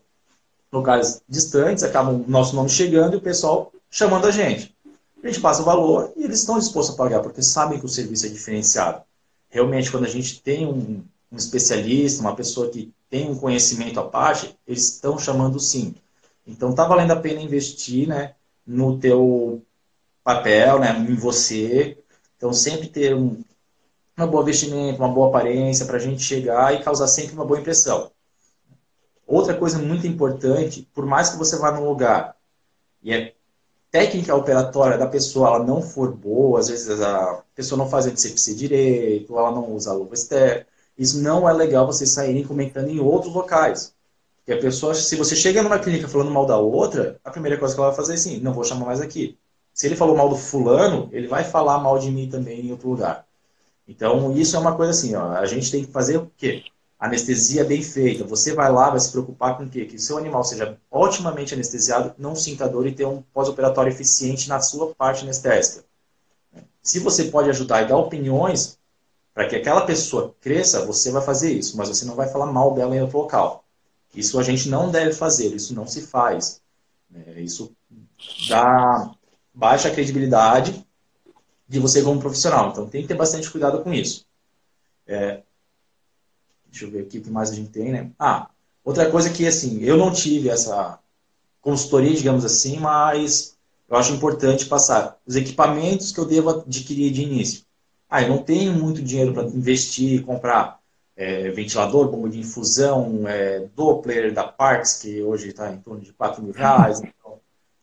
lugares 0.72 1.20
distantes, 1.28 1.82
acaba 1.82 2.10
o 2.10 2.24
nosso 2.28 2.54
nome 2.54 2.68
chegando 2.68 3.14
e 3.14 3.16
o 3.16 3.20
pessoal 3.20 3.72
chamando 3.90 4.26
a 4.26 4.30
gente. 4.30 4.74
A 5.22 5.26
gente 5.26 5.40
passa 5.40 5.62
o 5.62 5.64
valor 5.64 6.12
e 6.16 6.24
eles 6.24 6.40
estão 6.40 6.58
dispostos 6.58 6.94
a 6.94 6.98
pagar, 6.98 7.20
porque 7.20 7.42
sabem 7.42 7.78
que 7.78 7.84
o 7.84 7.88
serviço 7.88 8.26
é 8.26 8.28
diferenciado. 8.28 9.02
Realmente, 9.50 9.90
quando 9.90 10.04
a 10.04 10.08
gente 10.08 10.40
tem 10.40 10.66
um, 10.66 11.02
um 11.30 11.36
especialista, 11.36 12.22
uma 12.22 12.34
pessoa 12.34 12.70
que 12.70 12.92
tem 13.10 13.30
um 13.30 13.36
conhecimento 13.36 13.98
à 13.98 14.04
parte, 14.04 14.56
eles 14.66 14.94
estão 14.94 15.18
chamando 15.18 15.58
sim. 15.58 15.94
Então, 16.46 16.70
está 16.70 16.86
valendo 16.86 17.10
a 17.10 17.16
pena 17.16 17.40
investir 17.40 18.08
né, 18.08 18.34
no 18.66 18.98
teu 18.98 19.62
papel, 20.24 20.78
né, 20.78 20.96
em 20.96 21.14
você. 21.16 21.98
Então, 22.36 22.52
sempre 22.52 22.88
ter 22.88 23.14
um, 23.14 23.42
uma 24.16 24.26
boa 24.26 24.44
vestimenta, 24.44 25.02
uma 25.02 25.12
boa 25.12 25.28
aparência, 25.28 25.84
para 25.84 25.96
a 25.96 26.00
gente 26.00 26.22
chegar 26.22 26.74
e 26.74 26.82
causar 26.82 27.08
sempre 27.08 27.34
uma 27.34 27.44
boa 27.44 27.60
impressão. 27.60 28.10
Outra 29.30 29.54
coisa 29.54 29.78
muito 29.78 30.08
importante, 30.08 30.88
por 30.92 31.06
mais 31.06 31.30
que 31.30 31.36
você 31.36 31.56
vá 31.56 31.70
num 31.70 31.88
lugar 31.88 32.34
e 33.00 33.14
a 33.14 33.30
técnica 33.88 34.34
operatória 34.34 34.98
da 34.98 35.06
pessoa 35.06 35.46
ela 35.46 35.64
não 35.64 35.80
for 35.80 36.12
boa, 36.12 36.58
às 36.58 36.68
vezes 36.68 37.00
a 37.00 37.40
pessoa 37.54 37.78
não 37.78 37.88
faz 37.88 38.08
a 38.08 38.10
discepsia 38.10 38.56
direito, 38.56 39.38
ela 39.38 39.52
não 39.52 39.72
usa 39.72 39.92
luva 39.92 40.14
externa, 40.14 40.66
isso 40.98 41.22
não 41.22 41.48
é 41.48 41.52
legal 41.52 41.86
vocês 41.86 42.10
saírem 42.10 42.44
comentando 42.44 42.88
em 42.88 42.98
outros 42.98 43.32
locais. 43.32 43.94
Porque 44.38 44.52
a 44.52 44.60
pessoa, 44.60 44.94
se 44.96 45.14
você 45.14 45.36
chega 45.36 45.62
numa 45.62 45.78
clínica 45.78 46.08
falando 46.08 46.32
mal 46.32 46.44
da 46.44 46.58
outra, 46.58 47.20
a 47.24 47.30
primeira 47.30 47.56
coisa 47.56 47.72
que 47.72 47.80
ela 47.80 47.90
vai 47.90 47.96
fazer 47.96 48.14
é 48.14 48.16
assim, 48.16 48.40
não 48.40 48.52
vou 48.52 48.64
chamar 48.64 48.86
mais 48.86 49.00
aqui. 49.00 49.38
Se 49.72 49.86
ele 49.86 49.94
falou 49.94 50.16
mal 50.16 50.28
do 50.28 50.36
fulano, 50.36 51.08
ele 51.12 51.28
vai 51.28 51.44
falar 51.44 51.78
mal 51.78 52.00
de 52.00 52.10
mim 52.10 52.28
também 52.28 52.66
em 52.66 52.72
outro 52.72 52.88
lugar. 52.88 53.24
Então, 53.86 54.32
isso 54.36 54.56
é 54.56 54.58
uma 54.58 54.74
coisa 54.74 54.90
assim, 54.90 55.14
ó, 55.14 55.34
a 55.34 55.46
gente 55.46 55.70
tem 55.70 55.84
que 55.84 55.92
fazer 55.92 56.16
o 56.16 56.28
quê? 56.36 56.64
Anestesia 57.00 57.64
bem 57.64 57.82
feita. 57.82 58.24
Você 58.24 58.52
vai 58.52 58.70
lá, 58.70 58.90
vai 58.90 59.00
se 59.00 59.10
preocupar 59.10 59.56
com 59.56 59.64
o 59.64 59.68
quê? 59.70 59.86
Que 59.86 59.98
seu 59.98 60.18
animal 60.18 60.44
seja 60.44 60.78
otimamente 60.90 61.54
anestesiado, 61.54 62.14
não 62.18 62.36
sinta 62.36 62.68
dor 62.68 62.86
e 62.86 62.92
tenha 62.92 63.08
um 63.08 63.22
pós-operatório 63.32 63.90
eficiente 63.90 64.50
na 64.50 64.60
sua 64.60 64.94
parte 64.94 65.24
anestésica. 65.24 65.82
Se 66.82 66.98
você 66.98 67.24
pode 67.24 67.48
ajudar 67.48 67.82
e 67.82 67.88
dar 67.88 67.96
opiniões 67.96 68.78
para 69.32 69.48
que 69.48 69.56
aquela 69.56 69.86
pessoa 69.86 70.34
cresça, 70.42 70.84
você 70.84 71.10
vai 71.10 71.22
fazer 71.22 71.50
isso, 71.50 71.74
mas 71.78 71.88
você 71.88 72.04
não 72.04 72.14
vai 72.14 72.28
falar 72.28 72.46
mal 72.46 72.74
dela 72.74 72.94
em 72.94 73.00
outro 73.00 73.16
local. 73.16 73.64
Isso 74.14 74.38
a 74.38 74.42
gente 74.42 74.68
não 74.68 74.90
deve 74.90 75.14
fazer, 75.14 75.54
isso 75.54 75.74
não 75.74 75.86
se 75.86 76.02
faz. 76.02 76.60
Isso 77.36 77.72
dá 78.46 79.10
baixa 79.54 79.90
credibilidade 79.90 80.86
de 81.66 81.78
você 81.78 82.02
como 82.02 82.20
profissional. 82.20 82.70
Então 82.70 82.86
tem 82.86 83.00
que 83.02 83.08
ter 83.08 83.14
bastante 83.14 83.50
cuidado 83.50 83.82
com 83.82 83.94
isso. 83.94 84.26
É, 85.06 85.42
deixa 86.70 86.84
eu 86.86 86.90
ver 86.90 87.02
aqui 87.02 87.18
o 87.18 87.22
que 87.22 87.30
mais 87.30 87.50
a 87.50 87.54
gente 87.54 87.70
tem, 87.70 87.92
né? 87.92 88.10
Ah, 88.18 88.48
outra 88.84 89.10
coisa 89.10 89.30
que 89.30 89.46
assim, 89.46 89.80
eu 89.82 89.96
não 89.96 90.12
tive 90.12 90.48
essa 90.48 90.98
consultoria, 91.60 92.14
digamos 92.14 92.44
assim, 92.44 92.78
mas 92.78 93.56
eu 93.88 93.96
acho 93.96 94.12
importante 94.12 94.66
passar 94.66 95.18
os 95.26 95.36
equipamentos 95.36 96.12
que 96.12 96.18
eu 96.18 96.24
devo 96.24 96.50
adquirir 96.50 97.12
de 97.12 97.22
início. 97.22 97.64
Ah, 98.08 98.22
eu 98.22 98.28
não 98.28 98.38
tenho 98.38 98.72
muito 98.72 99.02
dinheiro 99.02 99.32
para 99.32 99.44
investir, 99.44 100.24
comprar 100.24 100.80
é, 101.16 101.50
ventilador, 101.50 102.08
bomba 102.08 102.28
de 102.28 102.40
infusão, 102.40 103.28
é, 103.28 103.68
Doppler 103.76 104.32
da 104.32 104.44
Parks, 104.44 104.94
que 104.94 105.22
hoje 105.22 105.48
está 105.48 105.72
em 105.72 105.78
torno 105.78 106.00
de 106.00 106.12
4 106.12 106.42
mil 106.42 106.52
reais. 106.52 107.00
Então, 107.20 107.38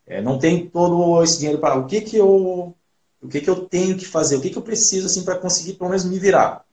é, 0.08 0.22
não 0.22 0.39
tem 0.39 0.67
todo 0.67 1.22
esse 1.22 1.38
dinheiro 1.38 1.60
para. 1.60 1.77
O 1.77 1.86
que, 1.86 2.01
que 2.01 2.17
eu 2.17 2.75
o 3.22 3.27
que, 3.27 3.41
que 3.41 3.50
eu 3.50 3.65
tenho 3.67 3.98
que 3.98 4.06
fazer, 4.06 4.36
o 4.36 4.41
que, 4.41 4.50
que 4.50 4.58
eu 4.58 4.62
preciso 4.62 5.08
assim, 5.08 5.24
para 5.24 5.38
conseguir 5.38 5.74
pelo 5.74 5.89
menos 5.89 6.06
me 6.06 6.20
virar. 6.20 6.63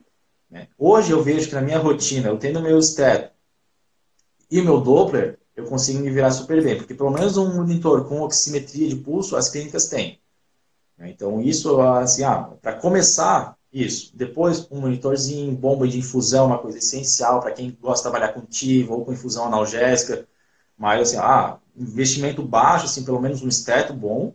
Né? 0.55 0.69
Hoje 0.79 1.11
eu 1.11 1.21
vejo 1.21 1.49
que 1.49 1.55
na 1.57 1.61
minha 1.61 1.81
rotina, 1.81 2.29
eu 2.29 2.39
tendo 2.39 2.63
meu 2.63 2.81
step 2.81 3.33
e 4.49 4.63
meu 4.63 4.81
Doppler, 4.81 5.37
eu 5.57 5.65
consigo 5.65 5.99
me 5.99 6.11
virar 6.11 6.31
super 6.31 6.63
bem, 6.63 6.77
porque 6.77 6.95
pelo 6.95 7.11
menos 7.11 7.37
um 7.37 7.57
monitor 7.57 8.09
com 8.09 8.21
oximetria 8.21 8.89
de 8.89 8.95
pulso 8.95 9.37
as 9.37 9.49
clínicas 9.49 9.89
têm. 9.89 10.21
Né? 10.97 11.11
Então 11.11 11.41
isso, 11.41 11.81
assim, 11.81 12.23
ah, 12.23 12.53
para 12.63 12.75
começar, 12.75 13.59
isso. 13.73 14.17
Depois 14.17 14.71
um 14.71 14.81
monitorzinho, 14.81 15.51
bomba 15.57 15.89
de 15.89 15.99
infusão, 15.99 16.47
uma 16.47 16.59
coisa 16.59 16.79
essencial 16.79 17.41
para 17.41 17.51
quem 17.51 17.77
gosta 17.81 18.09
de 18.09 18.13
trabalhar 18.13 18.33
com 18.33 18.47
TIVO 18.47 18.95
ou 18.95 19.05
com 19.05 19.13
infusão 19.13 19.47
analgésica. 19.47 20.29
Mas 20.79 21.09
assim, 21.09 21.17
ah, 21.17 21.59
investimento 21.77 22.43
baixo, 22.45 22.85
assim, 22.85 23.05
pelo 23.05 23.21
menos 23.21 23.43
um 23.43 23.49
esteto 23.49 23.93
bom, 23.93 24.33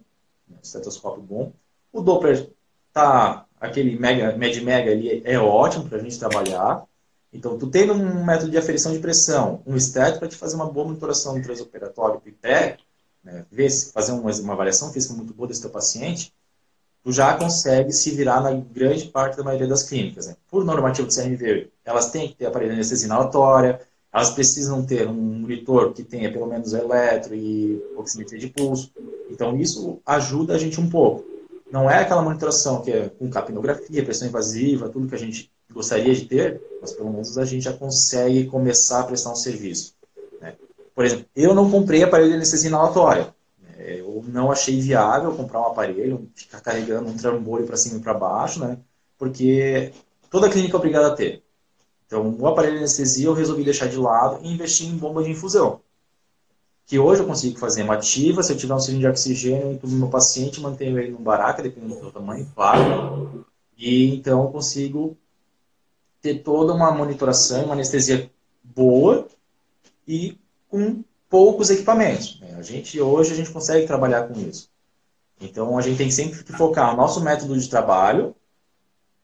um 0.50 0.58
estetoscópio 0.62 1.24
bom. 1.24 1.54
O 1.94 2.02
Doppler 2.02 2.52
tá 2.92 3.46
aquele 3.60 3.98
mega, 4.00 4.36
med 4.36 4.62
mega 4.62 4.92
ali 4.92 5.22
é 5.26 5.38
ótimo 5.38 5.88
para 5.88 5.98
a 5.98 6.02
gente 6.02 6.18
trabalhar. 6.18 6.84
Então, 7.32 7.58
tu 7.58 7.68
tendo 7.68 7.94
um 7.94 8.26
método 8.26 8.50
de 8.50 8.58
aferição 8.58 8.92
de 8.92 9.00
pressão, 9.00 9.62
um 9.66 9.76
esteto 9.76 10.20
para 10.20 10.28
te 10.28 10.36
fazer 10.36 10.56
uma 10.56 10.66
boa 10.66 10.88
monitoração 10.88 11.40
transoperatório 11.42 12.22
e 12.26 12.32
pé, 12.32 12.78
né, 13.24 13.46
ver 13.52 13.70
se 13.70 13.92
fazer 13.92 14.14
uma, 14.14 14.32
uma 14.32 14.54
avaliação 14.54 14.92
física 14.92 15.14
muito 15.14 15.34
boa 15.34 15.48
desse 15.48 15.62
teu 15.62 15.70
paciente, 15.70 16.34
tu 17.04 17.12
já 17.12 17.38
consegue 17.38 17.92
se 17.92 18.12
virar 18.12 18.42
na 18.42 18.52
grande 18.52 19.06
parte 19.06 19.38
da 19.38 19.44
maioria 19.44 19.68
das 19.68 19.84
clínicas. 19.84 20.28
Né? 20.28 20.36
Por 20.50 20.66
normativo 20.66 21.08
do 21.08 21.14
CRMV, 21.14 21.70
elas 21.86 22.12
têm 22.12 22.30
que 22.30 22.36
ter 22.36 22.48
aparelho 22.48 22.72
de 22.72 22.78
anestesia 22.78 23.06
inalatória, 23.06 23.80
elas 24.12 24.32
precisam 24.32 24.84
ter 24.84 25.08
um 25.08 25.14
monitor 25.14 25.94
que 25.94 26.04
tenha 26.04 26.32
pelo 26.32 26.48
menos 26.48 26.74
eletro 26.74 27.36
e 27.36 27.80
oximetria 27.96 28.40
de 28.40 28.48
pulso. 28.48 28.92
Então, 29.30 29.56
isso 29.56 30.02
ajuda 30.04 30.56
a 30.56 30.58
gente 30.58 30.82
um 30.82 30.90
pouco. 30.90 31.24
Não 31.72 31.90
é 31.90 32.00
aquela 32.00 32.22
monitoração 32.22 32.82
que 32.82 32.92
é 32.92 33.10
com 33.10 33.30
capnografia, 33.30 34.04
pressão 34.04 34.28
invasiva, 34.28 34.90
tudo 34.90 35.08
que 35.08 35.16
a 35.16 35.20
gente 35.20 35.52
gostaria 35.72 36.14
de 36.16 36.26
ter, 36.26 36.62
mas 36.82 36.94
pelo 36.94 37.12
menos 37.12 37.38
a 37.38 37.46
gente 37.46 37.64
já 37.64 37.74
consegue 37.74 38.46
começar 38.46 39.02
a 39.02 39.04
prestar 39.04 39.32
um 39.32 39.36
serviço. 39.36 39.94
Né? 40.42 40.56
Por 40.96 41.06
exemplo, 41.06 41.28
eu 41.36 41.54
não 41.54 41.70
comprei 41.70 42.02
aparelho 42.02 42.32
de 42.32 42.36
anestesia 42.38 42.70
inalatória. 42.70 43.34
É, 43.78 44.00
eu 44.00 44.24
não 44.28 44.52
achei 44.52 44.82
viável 44.82 45.32
comprar 45.34 45.62
um 45.62 45.68
aparelho, 45.68 46.28
ficar 46.34 46.60
carregando 46.60 47.08
um 47.08 47.16
trambolho 47.16 47.68
para 47.68 47.78
cima 47.78 47.98
e 47.98 48.02
para 48.02 48.14
baixo, 48.16 48.60
né? 48.60 48.78
porque 49.18 49.94
toda 50.30 50.50
clínica 50.50 50.76
é 50.76 50.78
obrigada 50.78 51.08
a 51.08 51.16
ter. 51.16 51.44
Então, 52.08 52.36
o 52.40 52.48
aparelho 52.48 52.74
de 52.74 52.80
anestesia 52.80 53.28
eu 53.28 53.34
resolvi 53.34 53.64
deixar 53.64 53.88
de 53.88 53.98
lado 53.98 54.40
e 54.42 54.52
investir 54.52 54.88
em 54.88 54.98
bomba 54.98 55.22
de 55.24 55.30
infusão 55.30 55.82
que 56.90 56.98
hoje 56.98 57.22
eu 57.22 57.28
consigo 57.28 57.60
fazer 57.60 57.84
uma 57.84 57.94
ativa, 57.94 58.42
se 58.42 58.52
eu 58.52 58.58
tiver 58.58 58.74
um 58.74 58.80
cilindro 58.80 59.02
de 59.02 59.12
oxigênio, 59.12 59.80
eu 59.82 59.90
meu 59.90 60.10
paciente, 60.10 60.60
mantenho 60.60 60.98
ele 60.98 61.12
no 61.12 61.20
baraca, 61.20 61.62
dependendo 61.62 62.02
do 62.02 62.12
tamanho, 62.12 62.52
claro. 62.56 63.46
E 63.78 64.16
então 64.16 64.42
eu 64.42 64.50
consigo 64.50 65.16
ter 66.20 66.40
toda 66.40 66.74
uma 66.74 66.92
monitoração, 66.92 67.66
uma 67.66 67.76
anestesia 67.76 68.32
boa 68.64 69.28
e 70.08 70.36
com 70.68 71.04
poucos 71.30 71.70
equipamentos. 71.70 72.42
A 72.58 72.64
gente 72.64 73.00
hoje 73.00 73.34
a 73.34 73.36
gente 73.36 73.52
consegue 73.52 73.86
trabalhar 73.86 74.28
com 74.28 74.40
isso. 74.40 74.68
Então 75.40 75.78
a 75.78 75.82
gente 75.84 76.00
tem 76.00 76.10
sempre 76.10 76.44
que 76.44 76.54
focar 76.54 76.92
o 76.92 76.98
nosso 76.98 77.22
método 77.22 77.56
de 77.56 77.70
trabalho 77.70 78.36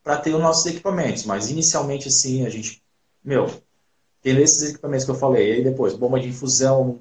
para 0.03 0.17
ter 0.17 0.35
os 0.35 0.39
nossos 0.39 0.67
equipamentos. 0.67 1.25
Mas 1.25 1.49
inicialmente 1.49 2.09
assim 2.09 2.45
a 2.45 2.49
gente, 2.51 2.83
meu, 3.23 3.49
tendo 4.21 4.39
esses 4.39 4.69
equipamentos 4.69 5.03
que 5.03 5.09
eu 5.09 5.15
falei, 5.15 5.53
aí 5.53 5.63
depois 5.63 5.95
bomba 5.95 6.19
de 6.19 6.27
infusão, 6.27 6.99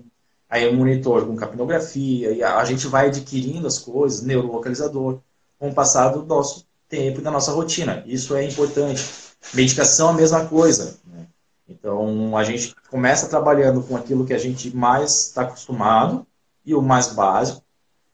aí 0.49 0.69
um 0.69 0.77
monitor 0.77 1.27
com 1.27 1.37
capnografia, 1.37 2.33
e 2.33 2.43
a, 2.43 2.65
gente 2.65 2.87
vai 2.87 3.07
adquirindo 3.07 3.67
as 3.67 3.79
coisas, 3.79 4.23
neurolocalizador, 4.23 5.21
com 5.59 5.71
o 5.71 5.75
passar 5.75 6.11
do 6.11 6.25
nosso 6.25 6.67
tempo 6.89 7.21
e 7.21 7.23
da 7.23 7.31
nossa 7.31 7.53
rotina. 7.53 8.03
Isso 8.07 8.35
é 8.37 8.45
importante. 8.47 9.05
Medicação 9.53 10.09
é 10.09 10.13
a 10.13 10.17
mesma 10.17 10.47
coisa. 10.47 10.99
Né? 11.07 11.27
Então, 11.69 12.37
a 12.37 12.45
gente 12.45 12.75
começa 12.89 13.29
trabalhando 13.29 13.83
com 13.83 13.97
aquilo 13.97 14.27
que 14.27 14.35
a 14.35 14.39
gente 14.39 14.75
mais 14.75 15.27
está 15.29 15.43
acostumado 15.43 16.27
e 16.65 16.75
o 16.75 16.83
mais 16.83 17.09
básico, 17.09 17.63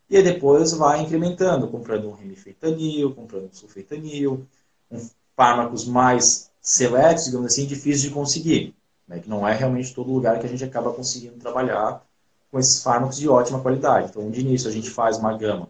e 0.08 0.16
aí 0.16 0.22
depois 0.24 0.72
vai 0.72 1.00
incrementando, 1.00 1.68
comprando 1.68 2.08
um 2.08 2.12
remifentanil, 2.12 3.14
comprando 3.14 3.44
um 3.44 3.52
sulfentanil, 3.52 4.44
um 4.90 4.98
fármacos 5.36 5.86
mais 5.86 6.50
seletos, 6.60 7.26
digamos 7.26 7.46
assim, 7.46 7.64
difíceis 7.64 8.02
de 8.02 8.10
conseguir. 8.10 8.74
Né? 9.06 9.20
Que 9.20 9.28
não 9.28 9.46
é 9.46 9.54
realmente 9.54 9.94
todo 9.94 10.12
lugar 10.12 10.40
que 10.40 10.46
a 10.46 10.48
gente 10.48 10.64
acaba 10.64 10.92
conseguindo 10.92 11.36
trabalhar 11.36 12.04
com 12.50 12.58
esses 12.58 12.82
fármacos 12.82 13.16
de 13.16 13.28
ótima 13.28 13.60
qualidade. 13.60 14.08
Então, 14.10 14.30
de 14.30 14.40
início, 14.40 14.68
a 14.68 14.72
gente 14.72 14.90
faz 14.90 15.18
uma 15.18 15.36
gama 15.36 15.68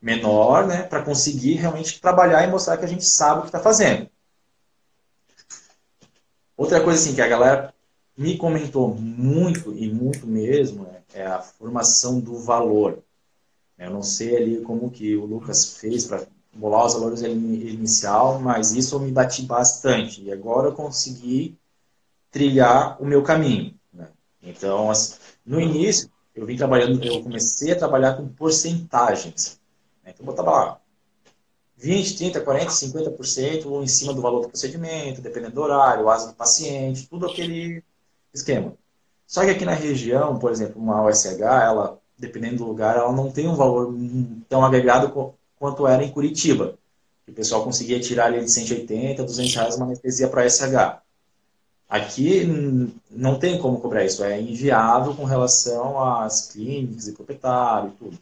menor, 0.00 0.66
né, 0.66 0.82
para 0.84 1.02
conseguir 1.02 1.54
realmente 1.54 2.00
trabalhar 2.00 2.44
e 2.44 2.50
mostrar 2.50 2.76
que 2.76 2.84
a 2.84 2.88
gente 2.88 3.04
sabe 3.04 3.40
o 3.40 3.42
que 3.42 3.48
está 3.48 3.60
fazendo. 3.60 4.08
Outra 6.56 6.82
coisa 6.82 7.00
assim 7.00 7.14
que 7.14 7.20
a 7.20 7.28
galera 7.28 7.74
me 8.16 8.36
comentou 8.36 8.94
muito 8.94 9.72
e 9.72 9.88
muito 9.92 10.26
mesmo 10.26 10.86
é, 11.14 11.20
é 11.20 11.26
a 11.26 11.40
formação 11.40 12.18
do 12.18 12.38
valor. 12.38 13.02
Eu 13.78 13.90
não 13.90 14.02
sei 14.02 14.36
ali 14.36 14.60
como 14.62 14.90
que 14.90 15.16
o 15.16 15.24
Lucas 15.24 15.76
fez 15.76 16.04
para 16.04 16.26
bolar 16.52 16.84
os 16.84 16.94
valores 16.94 17.22
inicial, 17.22 18.40
mas 18.40 18.72
isso 18.74 18.98
me 18.98 19.12
bati 19.12 19.42
bastante. 19.42 20.20
E 20.22 20.32
agora 20.32 20.68
eu 20.68 20.72
consegui 20.72 21.56
trilhar 22.30 23.00
o 23.00 23.06
meu 23.06 23.22
caminho. 23.22 23.72
Né? 23.92 24.08
Então, 24.42 24.90
no 25.48 25.60
início, 25.60 26.10
eu 26.34 26.44
vim 26.44 26.56
trabalhando, 26.56 27.02
eu 27.02 27.22
comecei 27.22 27.72
a 27.72 27.76
trabalhar 27.76 28.14
com 28.14 28.28
porcentagens. 28.28 29.58
Né? 30.04 30.12
Então, 30.14 30.26
botava 30.26 30.50
lá 30.50 30.80
20, 31.78 32.18
30, 32.18 32.40
40, 32.40 32.70
50% 32.70 33.82
em 33.82 33.86
cima 33.86 34.12
do 34.12 34.20
valor 34.20 34.42
do 34.42 34.48
procedimento, 34.48 35.22
dependendo 35.22 35.54
do 35.54 35.62
horário, 35.62 36.08
asa 36.10 36.28
do 36.28 36.34
paciente, 36.34 37.08
tudo 37.08 37.26
aquele 37.26 37.82
esquema. 38.34 38.74
Só 39.26 39.44
que 39.44 39.50
aqui 39.50 39.64
na 39.64 39.74
região, 39.74 40.38
por 40.38 40.50
exemplo, 40.50 40.80
uma 40.80 41.02
OSH, 41.04 41.40
ela, 41.40 41.98
dependendo 42.18 42.56
do 42.56 42.66
lugar, 42.66 42.96
ela 42.96 43.12
não 43.12 43.30
tem 43.30 43.48
um 43.48 43.54
valor 43.54 43.94
tão 44.48 44.64
agregado 44.64 45.34
quanto 45.58 45.86
era 45.86 46.04
em 46.04 46.10
Curitiba. 46.10 46.78
o 47.26 47.32
pessoal 47.32 47.64
conseguia 47.64 48.00
tirar 48.00 48.26
ali 48.26 48.44
de 48.44 48.50
180, 48.50 49.22
200 49.22 49.54
reais 49.54 49.76
uma 49.76 49.86
anestesia 49.86 50.28
para 50.28 50.48
SH. 50.48 51.00
Aqui 51.88 52.44
não 53.10 53.38
tem 53.38 53.58
como 53.58 53.80
cobrar 53.80 54.04
isso, 54.04 54.22
é 54.22 54.38
inviável 54.38 55.14
com 55.14 55.24
relação 55.24 56.04
às 56.04 56.48
clínicas 56.48 57.08
e 57.08 57.12
proprietário 57.12 57.88
e 57.88 57.92
tudo. 57.92 58.18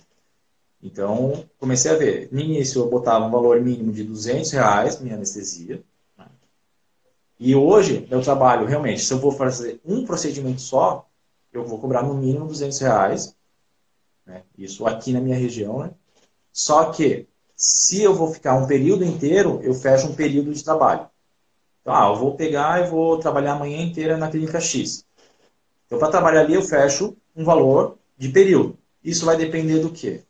Então, 0.80 1.44
comecei 1.58 1.90
a 1.90 1.96
ver. 1.96 2.28
No 2.30 2.38
início, 2.38 2.80
eu 2.80 2.88
botava 2.88 3.24
um 3.24 3.30
valor 3.30 3.60
mínimo 3.60 3.92
de 3.92 4.04
200 4.04 4.52
reais 4.52 5.00
minha 5.00 5.16
anestesia. 5.16 5.82
Né? 6.16 6.26
E 7.40 7.56
hoje, 7.56 8.06
eu 8.08 8.22
trabalho 8.22 8.66
realmente, 8.66 9.02
se 9.02 9.12
eu 9.12 9.18
vou 9.18 9.32
fazer 9.32 9.80
um 9.84 10.04
procedimento 10.04 10.60
só, 10.60 11.04
eu 11.52 11.64
vou 11.64 11.80
cobrar 11.80 12.04
no 12.04 12.14
mínimo 12.14 12.46
200 12.46 12.78
reais. 12.78 13.36
Né? 14.24 14.44
Isso 14.56 14.86
aqui 14.86 15.12
na 15.12 15.20
minha 15.20 15.36
região, 15.36 15.80
né? 15.80 15.90
Só 16.52 16.92
que, 16.92 17.26
se 17.56 18.02
eu 18.02 18.14
vou 18.14 18.32
ficar 18.32 18.54
um 18.54 18.66
período 18.66 19.04
inteiro, 19.04 19.60
eu 19.62 19.74
fecho 19.74 20.06
um 20.06 20.14
período 20.14 20.54
de 20.54 20.62
trabalho. 20.62 21.08
Então, 21.86 21.94
ah, 21.94 22.08
eu 22.08 22.16
vou 22.16 22.34
pegar 22.34 22.84
e 22.84 22.90
vou 22.90 23.16
trabalhar 23.16 23.52
a 23.52 23.58
manhã 23.60 23.80
inteira 23.80 24.16
na 24.16 24.28
clínica 24.28 24.60
X. 24.60 25.06
Então, 25.86 26.00
para 26.00 26.10
trabalhar 26.10 26.40
ali, 26.40 26.54
eu 26.54 26.62
fecho 26.62 27.16
um 27.36 27.44
valor 27.44 27.96
de 28.18 28.28
período. 28.28 28.76
Isso 29.04 29.24
vai 29.24 29.36
depender 29.36 29.78
do 29.78 29.90
quê? 29.90 30.24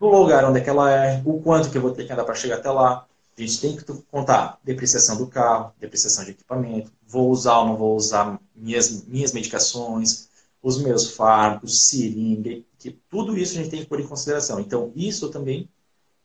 Do 0.00 0.08
lugar 0.08 0.44
onde 0.44 0.58
é 0.58 0.60
que 0.60 0.68
ela 0.68 0.90
é, 0.90 1.22
o 1.24 1.40
quanto 1.40 1.70
que 1.70 1.78
eu 1.78 1.80
vou 1.80 1.92
ter 1.92 2.04
que 2.04 2.12
andar 2.12 2.24
para 2.24 2.34
chegar 2.34 2.56
até 2.56 2.68
lá. 2.68 3.06
A 3.38 3.40
gente 3.40 3.60
tem 3.60 3.76
que 3.76 3.84
contar 4.10 4.58
depreciação 4.64 5.16
do 5.16 5.28
carro, 5.28 5.72
depreciação 5.78 6.24
de 6.24 6.32
equipamento, 6.32 6.90
vou 7.06 7.30
usar 7.30 7.60
ou 7.60 7.66
não 7.66 7.76
vou 7.76 7.94
usar 7.94 8.36
minhas, 8.52 9.04
minhas 9.04 9.32
medicações, 9.32 10.30
os 10.60 10.82
meus 10.82 11.12
fármacos, 11.12 11.86
seringa, 11.86 12.60
que 12.76 12.90
tudo 13.08 13.38
isso 13.38 13.52
a 13.52 13.62
gente 13.62 13.70
tem 13.70 13.82
que 13.82 13.86
pôr 13.86 14.00
em 14.00 14.06
consideração. 14.08 14.58
Então, 14.58 14.90
isso 14.96 15.26
eu 15.26 15.30
também 15.30 15.68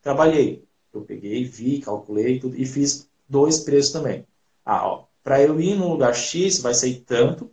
trabalhei. 0.02 0.66
Eu 0.92 1.02
peguei, 1.02 1.44
vi, 1.44 1.78
calculei 1.78 2.40
tudo 2.40 2.60
e 2.60 2.66
fiz 2.66 3.08
dois 3.28 3.60
preços 3.60 3.92
também. 3.92 4.26
Ah, 4.66 5.04
para 5.24 5.42
eu 5.42 5.60
ir 5.60 5.76
no 5.76 5.90
lugar 5.90 6.14
X 6.14 6.60
vai 6.60 6.74
sair 6.74 7.02
tanto 7.02 7.52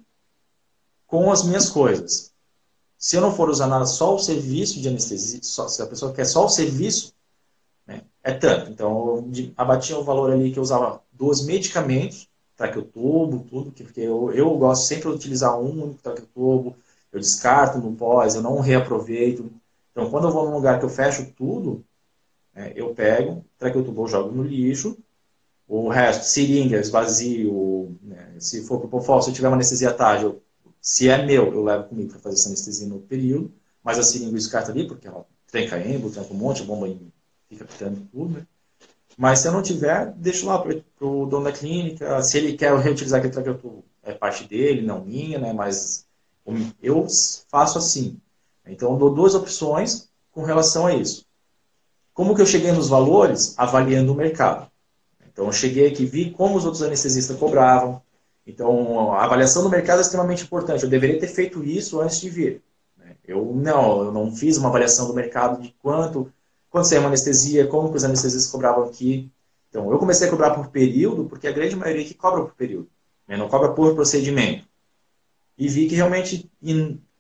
com 1.07 1.31
as 1.31 1.43
minhas 1.43 1.69
coisas. 1.69 2.33
Se 2.97 3.17
eu 3.17 3.21
não 3.21 3.35
for 3.35 3.51
usar 3.51 3.67
nada, 3.67 3.85
só 3.85 4.15
o 4.15 4.19
serviço 4.19 4.81
de 4.81 4.89
anestesia, 4.89 5.41
só, 5.43 5.67
se 5.69 5.83
a 5.83 5.87
pessoa 5.87 6.13
quer 6.13 6.25
só 6.25 6.45
o 6.45 6.49
serviço, 6.49 7.13
né, 7.87 8.03
é 8.23 8.33
tanto. 8.33 8.71
Então, 8.71 9.31
eu 9.35 9.53
abatia 9.57 9.99
o 9.99 10.05
valor 10.05 10.33
ali 10.33 10.53
que 10.53 10.59
eu 10.59 10.63
usava 10.63 11.03
dois 11.13 11.45
medicamentos, 11.45 12.29
traqueotubo, 12.57 13.45
tudo, 13.49 13.73
porque 13.73 14.01
eu, 14.01 14.33
eu 14.33 14.57
gosto 14.57 14.87
sempre 14.87 15.09
de 15.11 15.17
utilizar 15.17 15.59
um 15.59 15.83
único 15.83 16.03
traqueotubo, 16.03 16.77
eu 17.13 17.19
descarto 17.19 17.79
no 17.79 17.95
pós, 17.95 18.35
eu 18.35 18.43
não 18.43 18.61
reaproveito. 18.61 19.51
Então, 19.91 20.09
quando 20.11 20.29
eu 20.29 20.33
vou 20.33 20.47
num 20.47 20.55
lugar 20.55 20.79
que 20.79 20.85
eu 20.85 20.89
fecho 20.89 21.33
tudo, 21.37 21.85
né, 22.55 22.73
eu 22.77 22.95
pego, 22.95 23.45
traqueotubo 23.59 24.05
eu 24.05 24.09
jogo 24.09 24.31
no 24.31 24.43
lixo, 24.43 24.97
o 25.75 25.89
resto, 25.89 26.25
seringa, 26.25 26.79
esvazio, 26.79 27.97
né? 28.03 28.35
se 28.39 28.63
for 28.63 28.79
propofol, 28.79 29.23
se 29.23 29.31
eu 29.31 29.35
tiver 29.35 29.49
uma 29.49 29.57
anestesia 29.57 29.91
tarde, 29.91 30.25
eu, 30.25 30.43
se 30.83 31.09
é 31.09 31.25
meu, 31.25 31.51
eu 31.51 31.65
levo 31.65 31.85
comigo 31.85 32.11
para 32.11 32.19
fazer 32.19 32.35
essa 32.37 32.49
anestesia 32.49 32.87
no 32.87 33.01
período, 33.01 33.51
mas 33.83 33.99
a 33.99 34.03
seringa 34.03 34.39
eu 34.39 34.59
ali, 34.69 34.87
porque 34.87 35.09
ela 35.09 35.27
tranca 35.51 35.81
embo, 35.81 36.11
tranca 36.11 36.33
um 36.33 36.37
monte, 36.37 36.61
a 36.61 36.65
bomba 36.67 36.95
fica 37.49 37.65
pitando 37.65 38.07
tudo, 38.13 38.35
né? 38.35 38.47
Mas 39.17 39.39
se 39.39 39.49
eu 39.49 39.53
não 39.53 39.63
tiver, 39.63 40.13
deixo 40.13 40.47
lá 40.47 40.59
para 40.59 40.75
o 41.01 41.27
dono 41.27 41.45
da 41.45 41.53
clínica, 41.53 42.23
se 42.23 42.37
ele 42.37 42.55
quer 42.55 42.75
reutilizar 42.77 43.19
aquele 43.19 43.33
traqueotomo, 43.33 43.85
é 44.03 44.13
parte 44.13 44.45
dele, 44.45 44.83
não 44.83 45.05
minha, 45.05 45.39
né? 45.39 45.53
Mas 45.53 46.07
eu 46.83 47.07
faço 47.49 47.79
assim. 47.79 48.19
Então, 48.67 48.93
eu 48.93 48.99
dou 48.99 49.15
duas 49.15 49.35
opções 49.35 50.11
com 50.33 50.43
relação 50.43 50.87
a 50.87 50.95
isso. 50.95 51.27
Como 52.15 52.35
que 52.35 52.43
eu 52.43 52.47
cheguei 52.47 52.73
nos 52.73 52.89
valores? 52.89 53.55
Avaliando 53.59 54.13
o 54.13 54.17
mercado. 54.17 54.72
Então, 55.33 55.47
eu 55.47 55.53
cheguei 55.53 55.89
aqui, 55.89 56.05
vi 56.05 56.31
como 56.31 56.57
os 56.57 56.65
outros 56.65 56.83
anestesistas 56.83 57.37
cobravam. 57.39 58.03
Então, 58.47 59.13
a 59.13 59.25
avaliação 59.25 59.63
do 59.63 59.71
mercado 59.71 59.99
é 59.99 60.03
extremamente 60.03 60.45
importante. 60.45 60.85
Eu 60.85 60.91
deveria 60.91 61.19
ter 61.19 61.29
feito 61.29 61.65
isso 61.65 62.01
antes 62.01 62.21
de 62.21 62.29
vir. 62.29 62.63
Né? 62.99 63.17
Eu 63.25 63.53
não, 63.55 64.05
eu 64.05 64.13
não 64.13 64.35
fiz 64.35 64.59
uma 64.59 64.69
avaliação 64.69 65.07
do 65.07 65.15
mercado 65.15 65.63
de 65.63 65.75
quanto, 65.81 66.31
quanto 66.69 66.87
seria 66.87 67.01
uma 67.01 67.09
anestesia, 67.09 67.67
como 67.67 67.91
que 67.91 67.97
os 67.97 68.05
anestesistas 68.05 68.51
cobravam 68.51 68.85
aqui. 68.85 69.31
Então, 69.71 69.91
eu 69.91 69.99
comecei 69.99 70.29
a 70.29 70.31
cobrar 70.31 70.51
por 70.51 70.69
período, 70.69 71.25
porque 71.25 71.49
a 71.49 71.53
grande 71.53 71.77
maioria 71.77 72.05
que 72.05 72.15
cobra 72.15 72.43
por 72.43 72.55
período, 72.55 72.89
né? 73.27 73.37
não 73.37 73.49
cobra 73.49 73.71
por 73.71 73.95
procedimento. 73.95 74.67
E 75.57 75.67
vi 75.67 75.89
que 75.89 75.95
realmente, 75.95 76.51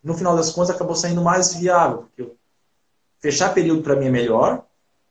no 0.03 0.15
final 0.15 0.37
das 0.37 0.51
contas, 0.51 0.75
acabou 0.75 0.95
saindo 0.95 1.23
mais 1.23 1.55
viável, 1.55 2.03
porque 2.03 2.31
fechar 3.21 3.55
período 3.55 3.83
para 3.83 3.97
mim 3.97 4.07
é 4.07 4.11
melhor, 4.11 4.67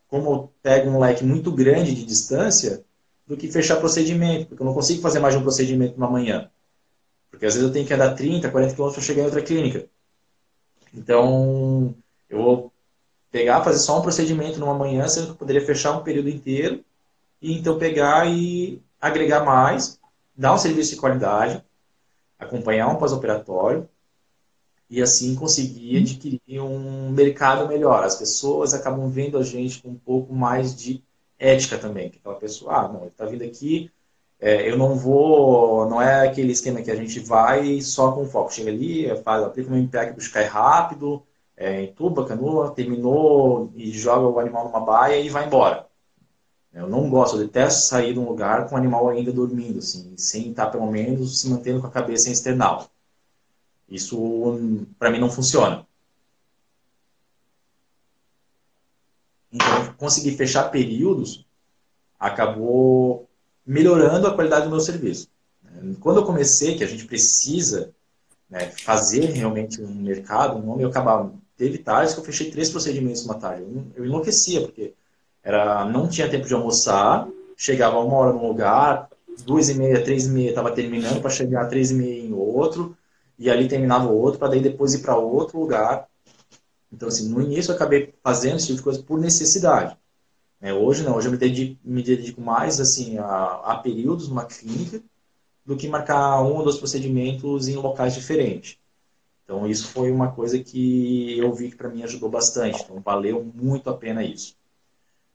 como 0.08 0.32
eu 0.32 0.54
pego 0.62 0.90
um 0.90 1.00
leque 1.00 1.24
muito 1.24 1.52
grande 1.52 1.96
de 1.96 2.06
distância, 2.06 2.84
do 3.32 3.38
que 3.38 3.50
fechar 3.50 3.78
procedimento, 3.78 4.48
porque 4.48 4.62
eu 4.62 4.66
não 4.66 4.74
consigo 4.74 5.02
fazer 5.02 5.20
mais 5.20 5.34
de 5.34 5.40
um 5.40 5.44
procedimento 5.44 5.98
numa 5.98 6.12
manhã. 6.12 6.52
Porque 7.30 7.46
às 7.46 7.54
vezes 7.54 7.66
eu 7.66 7.74
tenho 7.74 7.88
que 7.88 7.94
andar 7.94 8.14
30, 8.14 8.52
40 8.52 8.76
km 8.76 8.92
para 8.92 9.02
chegar 9.02 9.22
em 9.22 9.26
outra 9.26 9.42
clínica. 9.42 9.88
Então, 10.94 11.96
eu 12.30 12.38
vou 12.38 12.74
pegar, 13.32 13.64
fazer 13.64 13.80
só 13.80 14.00
um 14.00 14.02
procedimento 14.02 14.60
numa 14.60 14.74
manhã, 14.74 15.08
sendo 15.08 15.28
que 15.28 15.32
eu 15.32 15.36
poderia 15.38 15.66
fechar 15.66 15.98
um 15.98 16.04
período 16.04 16.28
inteiro, 16.28 16.84
e 17.42 17.58
então 17.58 17.80
pegar 17.80 18.28
e 18.28 18.82
agregar 19.00 19.46
mais, 19.46 19.98
dar 20.36 20.54
um 20.54 20.58
serviço 20.58 20.92
de 20.92 20.98
qualidade, 20.98 21.64
acompanhar 22.38 22.90
um 22.90 22.98
pós-operatório, 22.98 23.88
e 24.90 25.02
assim 25.02 25.36
conseguir 25.36 26.00
adquirir 26.00 26.60
um 26.60 27.10
mercado 27.12 27.66
melhor. 27.66 28.04
As 28.04 28.18
pessoas 28.18 28.74
acabam 28.74 29.08
vendo 29.08 29.38
a 29.38 29.44
gente 29.44 29.82
com 29.82 29.92
um 29.92 29.96
pouco 29.96 30.36
mais 30.36 30.76
de 30.76 31.02
ética 31.42 31.78
também, 31.78 32.10
que 32.10 32.20
aquela 32.20 32.36
pessoa, 32.36 32.74
ah, 32.76 32.88
não, 32.88 33.02
ele 33.02 33.08
está 33.08 33.26
vindo 33.26 33.44
aqui, 33.44 33.92
é, 34.40 34.70
eu 34.70 34.78
não 34.78 34.96
vou, 34.96 35.90
não 35.90 36.02
é 36.02 36.28
aquele 36.28 36.52
esquema 36.52 36.82
que 36.82 36.92
a 36.92 36.96
gente 36.96 37.20
vai 37.20 37.82
só 37.82 38.12
com 38.12 38.26
foco, 38.28 38.54
chega 38.54 38.70
ali, 38.70 39.08
faz, 39.24 39.44
aplica 39.44 39.72
um 39.72 39.78
MPEG 39.78 40.14
buscar 40.14 40.44
rápido, 40.46 41.24
é, 41.58 41.84
entuba, 41.84 42.26
canula, 42.26 42.72
terminou 42.72 43.72
e 43.76 43.92
joga 43.92 44.28
o 44.28 44.40
animal 44.40 44.66
numa 44.66 44.80
baia 44.80 45.20
e 45.20 45.30
vai 45.30 45.46
embora. 45.46 45.88
Eu 46.74 46.88
não 46.88 47.10
gosto, 47.10 47.36
eu 47.36 47.46
detesto 47.46 47.82
sair 47.82 48.14
de 48.14 48.20
um 48.20 48.28
lugar 48.28 48.68
com 48.68 48.76
o 48.76 48.78
animal 48.78 49.10
ainda 49.10 49.32
dormindo, 49.32 49.80
assim, 49.80 50.16
sem 50.18 50.52
estar 50.52 50.68
pelo 50.68 50.90
menos 50.90 51.42
se 51.42 51.50
mantendo 51.50 51.82
com 51.82 51.88
a 51.88 51.92
cabeça 51.92 52.30
em 52.30 52.32
external. 52.32 52.88
Isso, 53.90 54.18
para 54.98 55.12
mim, 55.12 55.20
não 55.20 55.30
funciona. 55.30 55.86
Então, 59.52 59.94
conseguir 59.98 60.32
fechar 60.38 60.70
períodos 60.70 61.46
acabou 62.20 63.28
melhorando 63.66 64.28
a 64.28 64.34
qualidade 64.34 64.66
do 64.66 64.72
meu 64.72 64.80
serviço. 64.80 65.28
Quando 66.00 66.18
eu 66.18 66.26
comecei, 66.26 66.78
que 66.78 66.84
a 66.84 66.88
gente 66.88 67.06
precisa 67.06 67.92
né, 68.50 68.70
fazer 68.70 69.26
realmente 69.32 69.82
um 69.82 69.94
mercado, 69.96 70.58
um 70.58 70.62
nome, 70.62 70.84
eu 70.84 70.90
acabava. 70.90 71.34
Teve 71.58 71.78
tardes 71.78 72.14
que 72.14 72.20
eu 72.20 72.24
fechei 72.24 72.52
três 72.52 72.70
procedimentos 72.70 73.26
uma 73.26 73.36
tarde. 73.36 73.64
Eu 73.96 74.06
enlouquecia, 74.06 74.62
porque 74.62 74.94
era, 75.44 75.86
não 75.86 76.08
tinha 76.08 76.30
tempo 76.30 76.48
de 76.48 76.54
almoçar, 76.54 77.28
chegava 77.56 78.00
uma 78.00 78.16
hora 78.16 78.34
num 78.34 78.48
lugar, 78.48 79.10
duas 79.46 79.70
e 79.70 79.76
meia, 79.76 80.04
três 80.04 80.28
e 80.28 80.30
meia, 80.30 80.50
estava 80.50 80.72
terminando 80.72 81.22
para 81.22 81.30
chegar 81.30 81.68
três 81.68 81.92
e 81.92 81.94
meia 81.94 82.22
em 82.22 82.34
outro, 82.34 82.96
e 83.40 83.50
ali 83.50 83.68
terminava 83.68 84.08
o 84.08 84.16
outro, 84.16 84.40
para 84.40 84.50
daí 84.50 84.62
depois 84.62 84.94
ir 84.94 85.00
para 85.00 85.16
outro 85.16 85.60
lugar. 85.60 86.08
Então, 86.92 87.08
assim, 87.08 87.30
no 87.30 87.42
início 87.42 87.72
eu 87.72 87.76
acabei 87.76 88.14
fazendo 88.24 88.58
esse 88.58 88.68
tipo 88.68 88.78
de 88.78 88.84
coisa 88.84 89.04
por 89.04 89.20
necessidade. 89.20 89.98
É, 90.60 90.74
hoje 90.74 91.04
não, 91.04 91.16
hoje 91.16 91.28
eu 91.28 91.32
me 91.32 91.38
dedico, 91.38 91.80
me 91.84 92.04
dedico 92.04 92.42
mais 92.42 92.80
assim, 92.80 93.18
a, 93.18 93.62
a 93.64 93.78
períodos 93.78 94.28
numa 94.28 94.46
clínica 94.46 95.02
do 95.66 95.76
que 95.78 95.88
marcar 95.88 96.42
um 96.44 96.58
ou 96.58 96.64
dois 96.64 96.78
procedimentos 96.78 97.68
em 97.68 97.76
locais 97.76 98.14
diferentes. 98.14 98.78
Então, 99.44 99.68
isso 99.68 99.88
foi 99.88 100.12
uma 100.12 100.32
coisa 100.32 100.64
que 100.64 101.38
eu 101.38 101.54
vi 101.54 101.72
que 101.72 101.76
para 101.76 101.90
mim 101.90 102.04
ajudou 102.04 102.30
bastante. 102.30 102.82
Então, 102.84 103.00
valeu 103.02 103.44
muito 103.44 103.90
a 103.90 103.98
pena 103.98 104.24
isso. 104.24 104.56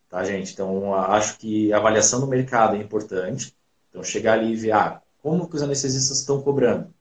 Tá, 0.09 0.25
gente? 0.25 0.53
Então, 0.53 0.95
acho 0.95 1.39
que 1.39 1.73
a 1.73 1.79
avaliação 1.79 2.21
do 2.21 2.27
mercado 2.27 2.77
é 2.77 2.79
importante. 2.79 3.55
Então, 3.91 4.03
chegar 4.03 4.35
ali 4.35 4.53
e 4.53 4.57
ver, 4.57 4.73
ah, 4.73 5.03
como 5.23 5.49
que 5.49 5.57
os 5.57 5.63
anestesistas 5.63 6.21
estão 6.21 6.41
cobrando? 6.41 6.95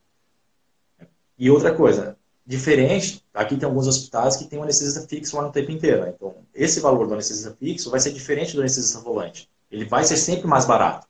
E 1.37 1.49
outra 1.49 1.73
coisa, 1.73 2.17
diferente, 2.45 3.23
aqui 3.33 3.57
tem 3.57 3.67
alguns 3.67 3.87
hospitais 3.87 4.35
que 4.35 4.45
tem 4.45 4.59
um 4.59 4.63
anestesista 4.63 5.07
fixo 5.07 5.35
lá 5.35 5.43
no 5.43 5.51
tempo 5.51 5.71
inteiro. 5.71 6.03
Né? 6.03 6.13
Então, 6.15 6.35
esse 6.53 6.79
valor 6.79 7.07
do 7.07 7.13
anestesista 7.13 7.55
fixo 7.59 7.89
vai 7.89 7.99
ser 7.99 8.11
diferente 8.11 8.53
do 8.53 8.61
anestesista 8.61 8.99
volante. 8.99 9.49
Ele 9.71 9.85
vai 9.85 10.03
ser 10.03 10.17
sempre 10.17 10.47
mais 10.47 10.65
barato. 10.65 11.07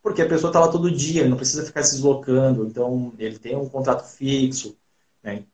Porque 0.00 0.22
a 0.22 0.28
pessoa 0.28 0.50
está 0.50 0.60
lá 0.60 0.68
todo 0.68 0.90
dia, 0.90 1.22
ele 1.22 1.30
não 1.30 1.36
precisa 1.36 1.66
ficar 1.66 1.82
se 1.82 1.96
deslocando, 1.96 2.64
então 2.64 3.12
ele 3.18 3.38
tem 3.38 3.56
um 3.56 3.68
contrato 3.68 4.04
fixo. 4.04 4.76
Né? 5.22 5.44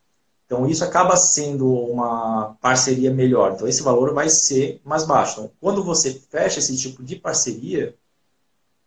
Então, 0.47 0.69
isso 0.69 0.85
acaba 0.85 1.17
sendo 1.17 1.73
uma 1.73 2.55
parceria 2.61 3.11
melhor. 3.11 3.53
Então, 3.53 3.67
esse 3.67 3.83
valor 3.83 4.13
vai 4.13 4.29
ser 4.29 4.81
mais 4.85 5.05
baixo. 5.05 5.41
Então, 5.41 5.51
quando 5.61 5.83
você 5.83 6.13
fecha 6.31 6.59
esse 6.59 6.77
tipo 6.77 7.03
de 7.03 7.17
parceria, 7.17 7.97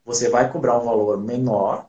você 0.06 0.30
vai 0.30 0.52
cobrar 0.52 0.78
um 0.78 0.86
valor 0.86 1.18
menor. 1.20 1.88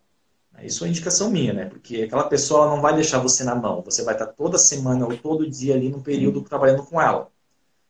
Né? 0.59 0.67
Isso 0.67 0.85
é 0.85 0.89
indicação 0.89 1.31
minha, 1.31 1.53
né? 1.53 1.67
Porque 1.67 2.03
aquela 2.03 2.25
pessoa 2.25 2.67
não 2.69 2.81
vai 2.81 2.95
deixar 2.95 3.19
você 3.19 3.45
na 3.45 3.55
mão. 3.55 3.83
Você 3.83 4.03
vai 4.03 4.15
estar 4.15 4.27
toda 4.27 4.59
semana 4.59 5.07
ou 5.07 5.17
todo 5.17 5.49
dia 5.49 5.75
ali 5.75 5.89
no 5.89 6.03
período 6.03 6.43
trabalhando 6.43 6.85
com 6.85 7.01
ela. 7.01 7.31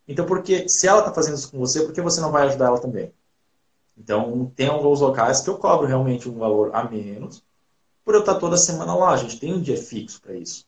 Então, 0.06 0.24
porque 0.26 0.68
se 0.68 0.86
ela 0.86 1.00
está 1.00 1.12
fazendo 1.12 1.36
isso 1.36 1.50
com 1.50 1.58
você, 1.58 1.82
por 1.82 1.92
que 1.92 2.00
você 2.00 2.20
não 2.20 2.32
vai 2.32 2.46
ajudar 2.46 2.66
ela 2.66 2.80
também? 2.80 3.12
Então, 3.96 4.50
tem 4.54 4.68
alguns 4.68 5.00
locais 5.00 5.40
que 5.40 5.50
eu 5.50 5.58
cobro 5.58 5.86
realmente 5.86 6.28
um 6.28 6.38
valor 6.38 6.70
a 6.74 6.88
menos 6.88 7.42
por 8.04 8.14
eu 8.14 8.20
estar 8.20 8.36
toda 8.36 8.56
semana 8.56 8.94
lá. 8.94 9.12
A 9.12 9.16
gente 9.16 9.38
tem 9.38 9.52
um 9.52 9.60
dia 9.60 9.76
fixo 9.76 10.20
para 10.22 10.34
isso. 10.34 10.66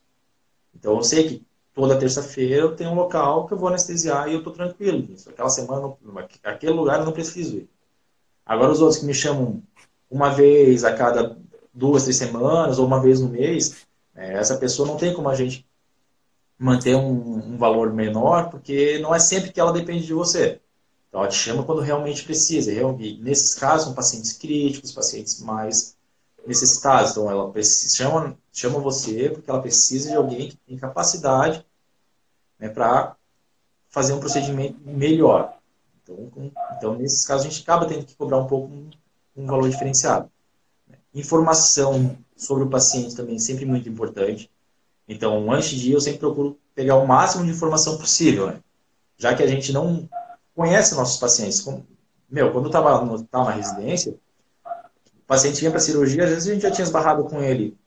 Então 0.75 0.97
eu 0.97 1.03
sei 1.03 1.29
que 1.29 1.47
toda 1.75 1.99
terça-feira 1.99 2.63
eu 2.63 2.77
tenho 2.77 2.91
um 2.91 2.95
local 2.95 3.47
que 3.47 3.55
eu 3.55 3.59
vou 3.59 3.69
anestesiar 3.69 4.29
e 4.29 4.33
eu 4.33 4.39
estou 4.39 4.53
tranquilo. 4.53 5.09
Aquela 5.27 5.49
semana, 5.49 5.97
aquele 6.45 6.73
lugar 6.73 6.99
eu 6.99 7.07
não 7.07 7.13
preciso 7.13 7.57
ir. 7.57 7.71
Agora 8.45 8.73
os 8.73 8.81
outros 8.81 9.01
que 9.01 9.07
me 9.07 9.15
chamam 9.15 9.63
uma 10.11 10.31
vez 10.31 10.85
a 10.85 10.95
cada 10.95 11.39
duas, 11.73 12.05
três 12.05 12.17
semanas 12.17 12.79
ou 12.79 12.87
uma 12.87 13.01
vez 13.01 13.21
no 13.21 13.29
mês, 13.29 13.87
é, 14.15 14.35
essa 14.35 14.57
pessoa 14.57 14.87
não 14.87 14.97
tem 14.97 15.15
como 15.15 15.29
a 15.29 15.35
gente 15.35 15.67
manter 16.59 16.95
um, 16.95 17.55
um, 17.55 17.57
valor 17.57 17.93
menor, 17.93 18.51
porque 18.51 18.99
não 18.99 19.15
é 19.15 19.19
sempre 19.19 19.51
que 19.53 19.59
ela 19.59 19.73
depende 19.73 20.07
de 20.07 20.13
você. 20.13 20.61
Então, 21.09 21.21
ela 21.21 21.29
te 21.29 21.37
chama 21.37 21.65
quando 21.65 21.81
realmente 21.81 22.25
precisa. 22.25 22.71
E 22.73 23.19
nesses 23.19 23.55
casos, 23.55 23.87
são 23.87 23.95
pacientes 23.95 24.35
críticos, 24.35 24.93
pacientes 24.93 25.41
mais 25.41 25.97
necessitados. 26.47 27.13
Então, 27.13 27.31
ela 27.31 27.51
precisa, 27.51 27.97
chama, 27.97 28.39
chama 28.53 28.79
você 28.79 29.31
porque 29.31 29.51
ela 29.51 29.63
precisa 29.63 30.11
de 30.11 30.17
alguém 30.17 30.51
que 30.51 30.57
tem 30.57 30.77
capacidade 30.77 31.65
né, 32.59 32.69
para 32.69 33.17
fazer 33.89 34.13
um 34.13 34.21
procedimento 34.21 34.79
melhor. 34.85 35.57
Então, 36.03 36.31
com, 36.31 36.51
então, 36.77 36.95
nesses 36.95 37.27
casos, 37.27 37.47
a 37.47 37.49
gente 37.49 37.63
acaba 37.63 37.87
tendo 37.87 38.05
que 38.05 38.15
cobrar 38.15 38.39
um 38.39 38.47
pouco 38.47 38.73
um, 38.73 38.91
um 39.37 39.47
valor 39.47 39.69
diferenciado. 39.69 40.31
Informação 41.15 42.17
sobre 42.37 42.65
o 42.65 42.71
paciente 42.71 43.17
também 43.17 43.37
é 43.37 43.39
sempre 43.39 43.65
muito 43.65 43.89
importante. 43.89 44.51
Então, 45.09 45.51
antes 45.53 45.71
de 45.71 45.91
ir, 45.91 45.93
eu 45.93 46.01
sempre 46.01 46.21
procuro 46.21 46.59
pegar 46.75 46.97
o 46.97 47.07
máximo 47.07 47.45
de 47.45 47.51
informação 47.51 47.99
possível, 47.99 48.47
né? 48.47 48.61
já 49.19 49.35
que 49.35 49.43
a 49.43 49.47
gente 49.47 49.73
não 49.73 50.09
conhece 50.55 50.95
nossos 50.95 51.19
pacientes. 51.19 51.65
Meu, 52.31 52.53
quando 52.53 52.67
eu 52.67 52.69
estava 52.69 53.05
na 53.33 53.51
residência, 53.51 54.17
paciente 55.31 55.61
vinha 55.61 55.71
para 55.71 55.79
cirurgia, 55.79 56.25
às 56.25 56.31
vezes 56.31 56.49
a 56.49 56.53
gente 56.53 56.63
já 56.63 56.73
tinha 56.73 56.85
esbarrado 56.85 57.23
com 57.23 57.41
ele 57.41 57.79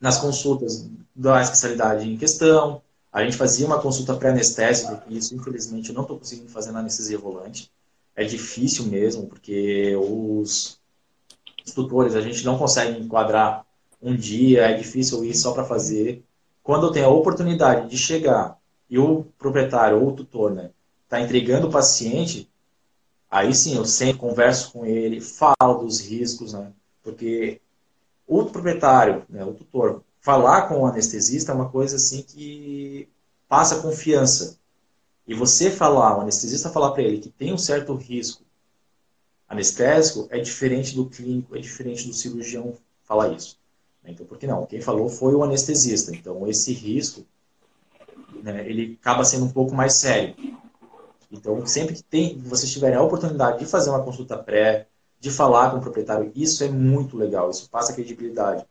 nas 0.00 0.16
consultas 0.16 0.88
da 1.14 1.42
especialidade 1.42 2.10
em 2.10 2.16
questão. 2.16 2.80
A 3.12 3.22
gente 3.22 3.36
fazia 3.36 3.66
uma 3.66 3.78
consulta 3.78 4.16
pré-anestésica, 4.16 5.04
e 5.06 5.18
isso, 5.18 5.34
infelizmente, 5.34 5.90
eu 5.90 5.94
não 5.94 6.00
estou 6.00 6.18
conseguindo 6.18 6.48
fazer 6.48 6.72
na 6.72 6.78
anestesia 6.78 7.18
volante. 7.18 7.70
É 8.14 8.24
difícil 8.24 8.86
mesmo, 8.86 9.26
porque 9.26 9.94
os 9.96 10.80
tutores, 11.72 12.14
a 12.14 12.20
gente 12.20 12.44
não 12.44 12.58
consegue 12.58 13.00
enquadrar 13.00 13.64
um 14.02 14.14
dia, 14.14 14.62
é 14.62 14.74
difícil 14.74 15.24
ir 15.24 15.34
só 15.34 15.52
para 15.52 15.64
fazer. 15.64 16.22
Quando 16.62 16.86
eu 16.86 16.92
tenho 16.92 17.06
a 17.06 17.10
oportunidade 17.10 17.88
de 17.88 17.98
chegar 17.98 18.58
e 18.88 18.98
o 18.98 19.24
proprietário 19.38 20.00
ou 20.00 20.08
o 20.08 20.12
tutor 20.12 20.52
né, 20.52 20.70
está 21.04 21.20
entregando 21.20 21.68
o 21.68 21.70
paciente, 21.70 22.48
Aí 23.30 23.54
sim, 23.54 23.76
eu 23.76 23.84
sempre 23.84 24.18
converso 24.18 24.72
com 24.72 24.86
ele, 24.86 25.20
falo 25.20 25.82
dos 25.82 26.00
riscos, 26.00 26.52
né? 26.52 26.72
Porque 27.02 27.60
o 28.26 28.44
proprietário, 28.46 29.24
né, 29.28 29.44
o 29.44 29.52
tutor, 29.52 30.02
falar 30.20 30.68
com 30.68 30.80
o 30.80 30.86
anestesista 30.86 31.52
é 31.52 31.54
uma 31.54 31.68
coisa 31.68 31.96
assim 31.96 32.22
que 32.22 33.08
passa 33.48 33.82
confiança. 33.82 34.58
E 35.26 35.34
você 35.34 35.70
falar, 35.70 36.16
o 36.16 36.20
anestesista 36.22 36.70
falar 36.70 36.92
para 36.92 37.02
ele 37.02 37.18
que 37.18 37.28
tem 37.28 37.52
um 37.52 37.58
certo 37.58 37.94
risco 37.94 38.42
anestésico 39.48 40.26
é 40.30 40.38
diferente 40.38 40.94
do 40.94 41.06
clínico, 41.06 41.56
é 41.56 41.60
diferente 41.60 42.06
do 42.06 42.14
cirurgião 42.14 42.74
falar 43.04 43.32
isso. 43.32 43.58
Então, 44.04 44.24
por 44.24 44.38
que 44.38 44.46
não? 44.46 44.66
Quem 44.66 44.80
falou 44.80 45.08
foi 45.08 45.34
o 45.34 45.42
anestesista. 45.42 46.14
Então, 46.14 46.46
esse 46.46 46.72
risco, 46.72 47.26
né, 48.42 48.68
ele 48.68 48.98
acaba 49.00 49.24
sendo 49.24 49.46
um 49.46 49.50
pouco 49.50 49.74
mais 49.74 49.94
sério. 49.94 50.34
Então, 51.30 51.66
sempre 51.66 51.94
que 51.94 52.02
tem, 52.02 52.38
vocês 52.38 52.70
tiverem 52.72 52.96
a 52.96 53.02
oportunidade 53.02 53.58
de 53.58 53.66
fazer 53.66 53.90
uma 53.90 54.02
consulta 54.02 54.38
pré, 54.38 54.86
de 55.18 55.30
falar 55.30 55.70
com 55.70 55.78
o 55.78 55.80
proprietário, 55.80 56.30
isso 56.34 56.62
é 56.62 56.68
muito 56.68 57.16
legal, 57.16 57.50
isso 57.50 57.68
passa 57.68 57.92
credibilidade. 57.92 58.64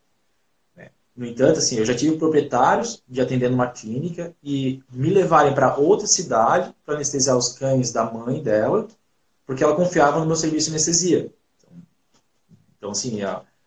Né? 0.75 0.89
No 1.15 1.25
entanto, 1.25 1.59
assim, 1.59 1.77
eu 1.77 1.85
já 1.85 1.93
tive 1.93 2.17
proprietários 2.17 3.03
de 3.07 3.19
atender 3.19 3.49
numa 3.49 3.67
clínica 3.67 4.33
e 4.41 4.81
me 4.89 5.09
levarem 5.09 5.53
para 5.53 5.75
outra 5.75 6.07
cidade 6.07 6.73
para 6.85 6.95
anestesiar 6.95 7.35
os 7.35 7.49
cães 7.49 7.91
da 7.91 8.09
mãe 8.09 8.41
dela, 8.41 8.87
porque 9.45 9.63
ela 9.63 9.75
confiava 9.75 10.19
no 10.19 10.25
meu 10.25 10.35
serviço 10.35 10.67
de 10.67 10.71
anestesia. 10.71 11.31
Então, 11.57 11.77
então 12.77 12.91
assim, 12.91 13.19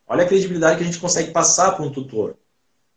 olha 0.06 0.24
a 0.24 0.28
credibilidade 0.28 0.76
que 0.76 0.82
a 0.82 0.86
gente 0.86 0.98
consegue 0.98 1.30
passar 1.30 1.72
para 1.72 1.84
um 1.84 1.90
tutor. 1.90 2.36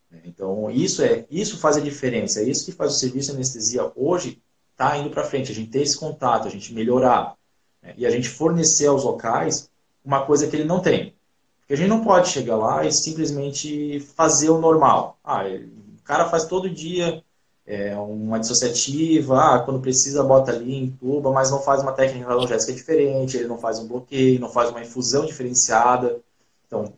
Né? 0.10 0.22
Então, 0.26 0.70
isso 0.72 1.02
é 1.02 1.26
isso 1.30 1.58
faz 1.58 1.78
a 1.78 1.82
diferença. 1.82 2.42
É 2.42 2.44
isso 2.44 2.66
que 2.66 2.72
faz 2.72 2.94
o 2.94 2.98
serviço 2.98 3.30
de 3.30 3.38
anestesia 3.38 3.92
hoje 3.96 4.42
tá 4.76 4.98
indo 4.98 5.12
para 5.12 5.24
frente, 5.24 5.52
a 5.52 5.56
gente 5.56 5.70
ter 5.70 5.82
esse 5.82 5.98
contato, 5.98 6.48
a 6.48 6.52
gente 6.52 6.74
melhorar 6.74 7.36
né? 7.82 7.94
e 7.98 8.06
a 8.06 8.10
gente 8.10 8.28
fornecer 8.28 8.88
aos 8.88 9.04
locais 9.04 9.70
uma 10.04 10.26
coisa 10.26 10.48
que 10.48 10.56
ele 10.56 10.66
não 10.66 10.80
tem. 10.80 11.16
Porque 11.60 11.74
a 11.74 11.78
gente 11.78 11.90
não 11.90 12.04
pode 12.04 12.30
chegar 12.30 12.56
lá 12.56 12.84
e 12.84 12.92
simplesmente 12.92 14.00
fazer 14.16 14.50
o 14.50 14.60
normal. 14.60 15.20
Ah, 15.24 15.44
o 15.46 16.04
cara 16.04 16.28
faz 16.28 16.46
todo 16.46 16.70
dia 16.70 17.24
é, 17.66 17.96
uma 17.96 18.40
dissociativa, 18.40 19.56
ah, 19.56 19.60
quando 19.60 19.80
precisa 19.80 20.24
bota 20.24 20.52
ali, 20.52 20.76
entuba, 20.76 21.32
mas 21.32 21.52
não 21.52 21.62
faz 21.62 21.82
uma 21.82 21.94
técnica 21.94 22.30
analgésica 22.30 22.74
diferente, 22.74 23.38
ele 23.38 23.48
não 23.48 23.58
faz 23.58 23.80
um 23.80 23.88
bloqueio, 23.88 24.40
não 24.40 24.50
faz 24.50 24.70
uma 24.70 24.82
infusão 24.82 25.26
diferenciada. 25.26 26.20
Então, 26.66 26.94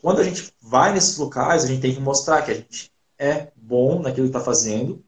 quando 0.00 0.20
a 0.20 0.24
gente 0.24 0.52
vai 0.60 0.92
nesses 0.92 1.16
locais, 1.16 1.64
a 1.64 1.66
gente 1.68 1.80
tem 1.80 1.94
que 1.94 2.00
mostrar 2.00 2.42
que 2.42 2.50
a 2.50 2.54
gente 2.54 2.92
é 3.18 3.52
bom 3.56 4.00
naquilo 4.00 4.26
que 4.26 4.36
está 4.36 4.40
fazendo 4.40 5.02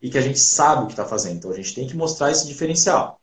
e 0.00 0.10
que 0.10 0.18
a 0.18 0.20
gente 0.20 0.38
sabe 0.38 0.82
o 0.84 0.86
que 0.86 0.92
está 0.92 1.06
fazendo. 1.06 1.36
Então 1.36 1.50
a 1.50 1.56
gente 1.56 1.74
tem 1.74 1.86
que 1.86 1.96
mostrar 1.96 2.30
esse 2.30 2.46
diferencial. 2.46 3.18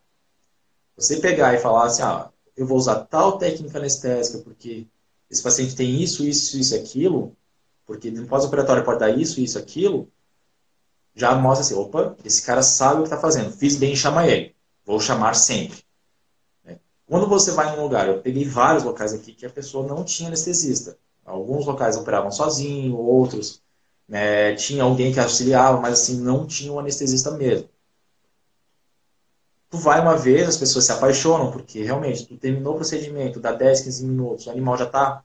Você 0.98 1.18
pegar 1.18 1.54
e 1.54 1.60
falar 1.60 1.86
assim, 1.86 2.02
ah, 2.02 2.30
eu 2.58 2.66
vou 2.66 2.78
usar 2.78 3.02
tal 3.06 3.38
técnica 3.38 3.78
anestésica 3.78 4.40
porque 4.40 4.88
esse 5.30 5.44
paciente 5.44 5.76
tem 5.76 6.02
isso, 6.02 6.26
isso, 6.26 6.58
isso 6.58 6.76
aquilo, 6.76 7.38
porque 7.86 8.10
no 8.10 8.26
pós-operatório 8.28 8.84
pode 8.84 9.00
dar 9.00 9.10
isso, 9.10 9.40
isso, 9.40 9.60
aquilo, 9.60 10.12
já 11.16 11.36
mostra 11.36 11.66
assim, 11.66 11.76
opa, 11.76 12.16
esse 12.24 12.42
cara 12.42 12.64
sabe 12.64 12.96
o 12.96 13.04
que 13.04 13.10
está 13.10 13.18
fazendo, 13.18 13.52
fiz 13.52 13.76
bem, 13.76 13.96
chama 13.96 14.28
ele, 14.28 14.56
vou 14.86 15.00
chamar 15.00 15.36
sempre. 15.36 15.84
Né? 16.64 16.80
Quando 17.08 17.28
você 17.28 17.52
vai 17.52 17.76
num 17.76 17.84
lugar, 17.84 18.08
eu 18.08 18.22
peguei 18.22 18.46
vários 18.46 18.84
locais 18.84 19.14
aqui 19.14 19.34
que 19.34 19.46
a 19.46 19.50
pessoa 19.50 19.88
não 19.88 20.04
tinha 20.04 20.30
anestesista. 20.30 20.98
Alguns 21.26 21.66
locais 21.66 21.98
operavam 21.98 22.32
sozinho, 22.32 22.98
outros 22.98 23.62
né, 24.12 24.54
tinha 24.56 24.84
alguém 24.84 25.14
que 25.14 25.22
auxiliava, 25.22 25.80
mas 25.80 25.94
assim, 25.94 26.20
não 26.20 26.46
tinha 26.46 26.70
um 26.74 26.80
anestesista 26.80 27.32
mesmo. 27.32 27.70
Tu 29.70 29.78
vai 29.78 30.02
uma 30.02 30.18
vez, 30.18 30.50
as 30.50 30.58
pessoas 30.58 30.84
se 30.86 30.92
apaixonam, 30.92 31.50
porque 31.50 31.82
realmente, 31.82 32.26
tu 32.26 32.36
terminou 32.36 32.74
o 32.74 32.76
procedimento, 32.76 33.40
dá 33.40 33.54
10, 33.54 33.82
15 33.82 34.06
minutos, 34.06 34.48
o 34.48 34.52
animal 34.52 34.78
já 34.78 34.84
está 34.84 35.24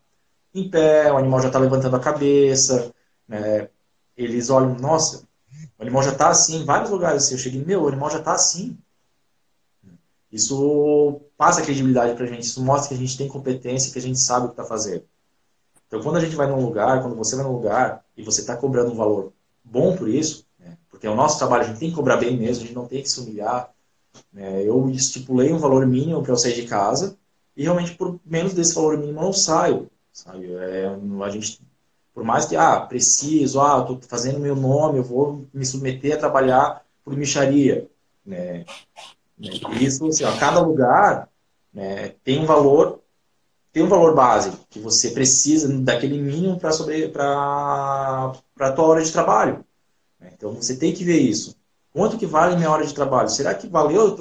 em 0.54 0.70
pé, 0.70 1.12
o 1.12 1.16
animal 1.16 1.40
já 1.40 1.48
está 1.48 1.58
levantando 1.58 1.96
a 1.96 2.00
cabeça, 2.00 2.94
né, 3.26 3.68
eles 4.16 4.50
olham, 4.50 4.76
nossa, 4.76 5.25
o 5.78 5.82
animal 5.82 6.02
já 6.02 6.12
está 6.12 6.28
assim, 6.28 6.62
em 6.62 6.64
vários 6.64 6.90
lugares 6.90 7.24
assim, 7.24 7.34
eu 7.34 7.38
cheguei, 7.38 7.64
meu, 7.64 7.82
o 7.82 7.88
animal 7.88 8.10
já 8.10 8.18
está 8.18 8.32
assim. 8.32 8.76
Isso 10.32 11.20
passa 11.36 11.62
credibilidade 11.62 12.14
para 12.14 12.24
a 12.24 12.28
gente, 12.28 12.42
isso 12.42 12.62
mostra 12.64 12.88
que 12.88 12.94
a 12.94 12.98
gente 12.98 13.16
tem 13.16 13.28
competência, 13.28 13.92
que 13.92 13.98
a 13.98 14.02
gente 14.02 14.18
sabe 14.18 14.46
o 14.46 14.48
que 14.48 14.54
está 14.54 14.64
fazendo. 14.64 15.04
Então, 15.86 16.02
quando 16.02 16.16
a 16.16 16.20
gente 16.20 16.34
vai 16.34 16.46
num 16.48 16.64
lugar, 16.64 17.00
quando 17.00 17.14
você 17.14 17.36
vai 17.36 17.44
num 17.44 17.52
lugar 17.52 18.04
e 18.16 18.22
você 18.22 18.40
está 18.40 18.56
cobrando 18.56 18.90
um 18.90 18.96
valor 18.96 19.32
bom 19.62 19.96
por 19.96 20.08
isso, 20.08 20.46
né, 20.58 20.76
porque 20.90 21.06
é 21.06 21.10
o 21.10 21.14
nosso 21.14 21.38
trabalho, 21.38 21.64
a 21.64 21.66
gente 21.66 21.78
tem 21.78 21.90
que 21.90 21.94
cobrar 21.94 22.16
bem 22.16 22.36
mesmo, 22.36 22.64
a 22.64 22.66
gente 22.66 22.74
não 22.74 22.86
tem 22.86 23.02
que 23.02 23.10
se 23.10 23.20
humilhar. 23.20 23.72
Né, 24.32 24.62
eu 24.62 24.88
estipulei 24.90 25.52
um 25.52 25.58
valor 25.58 25.86
mínimo 25.86 26.22
para 26.22 26.32
eu 26.32 26.36
sair 26.36 26.54
de 26.54 26.66
casa 26.66 27.16
e 27.56 27.62
realmente 27.62 27.94
por 27.94 28.18
menos 28.24 28.52
desse 28.52 28.74
valor 28.74 28.98
mínimo 28.98 29.20
eu 29.20 29.24
não 29.24 29.32
saio. 29.32 29.90
Sabe? 30.12 30.52
É, 30.54 30.86
a 31.22 31.28
gente, 31.28 31.60
por 32.16 32.24
mais 32.24 32.46
que, 32.46 32.56
ah, 32.56 32.80
preciso, 32.80 33.60
ah, 33.60 33.80
estou 33.80 34.00
fazendo 34.08 34.40
meu 34.40 34.56
nome, 34.56 34.96
eu 34.96 35.04
vou 35.04 35.46
me 35.52 35.66
submeter 35.66 36.14
a 36.14 36.18
trabalhar 36.18 36.82
por 37.04 37.14
micharia. 37.14 37.90
Né? 38.24 38.64
né 39.38 39.50
isso, 39.78 40.06
assim, 40.06 40.24
ó, 40.24 40.34
cada 40.38 40.60
lugar 40.60 41.28
né, 41.74 42.14
tem 42.24 42.40
um 42.40 42.46
valor 42.46 43.02
tem 43.70 43.82
um 43.82 43.88
valor 43.88 44.14
base 44.14 44.50
que 44.70 44.80
você 44.80 45.10
precisa 45.10 45.68
daquele 45.68 46.16
mínimo 46.16 46.58
para 46.58 46.70
para 48.54 48.68
a 48.68 48.72
tua 48.72 48.86
hora 48.86 49.04
de 49.04 49.12
trabalho. 49.12 49.62
Né? 50.18 50.32
Então 50.34 50.54
você 50.54 50.74
tem 50.74 50.94
que 50.94 51.04
ver 51.04 51.18
isso. 51.18 51.54
Quanto 51.92 52.16
que 52.16 52.24
vale 52.24 52.56
minha 52.56 52.70
hora 52.70 52.86
de 52.86 52.94
trabalho? 52.94 53.28
Será 53.28 53.52
que 53.52 53.68
valeu 53.68 54.16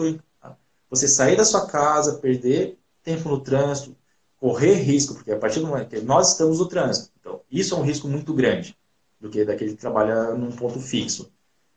você 0.90 1.08
sair 1.08 1.38
da 1.38 1.46
sua 1.46 1.66
casa, 1.66 2.16
perder 2.16 2.78
tempo 3.02 3.30
no 3.30 3.40
trânsito, 3.40 3.96
correr 4.46 4.76
risco, 4.76 5.16
porque 5.16 5.32
a 5.32 5.40
partir 5.40 5.60
do 5.60 5.66
momento 5.66 5.90
que 5.90 6.02
nós 6.02 6.34
estamos 6.34 6.60
no 6.60 6.68
trânsito, 6.68 7.10
então 7.20 7.42
isso 7.52 7.74
é 7.74 7.78
um 7.80 7.82
risco 7.82 8.08
muito 8.08 8.32
grande 8.32 8.78
do 9.20 9.28
que 9.28 9.44
daquele 9.44 9.72
que 9.72 9.82
trabalha 9.82 10.36
num 10.36 10.52
ponto 10.52 10.80
fixo. 10.80 11.32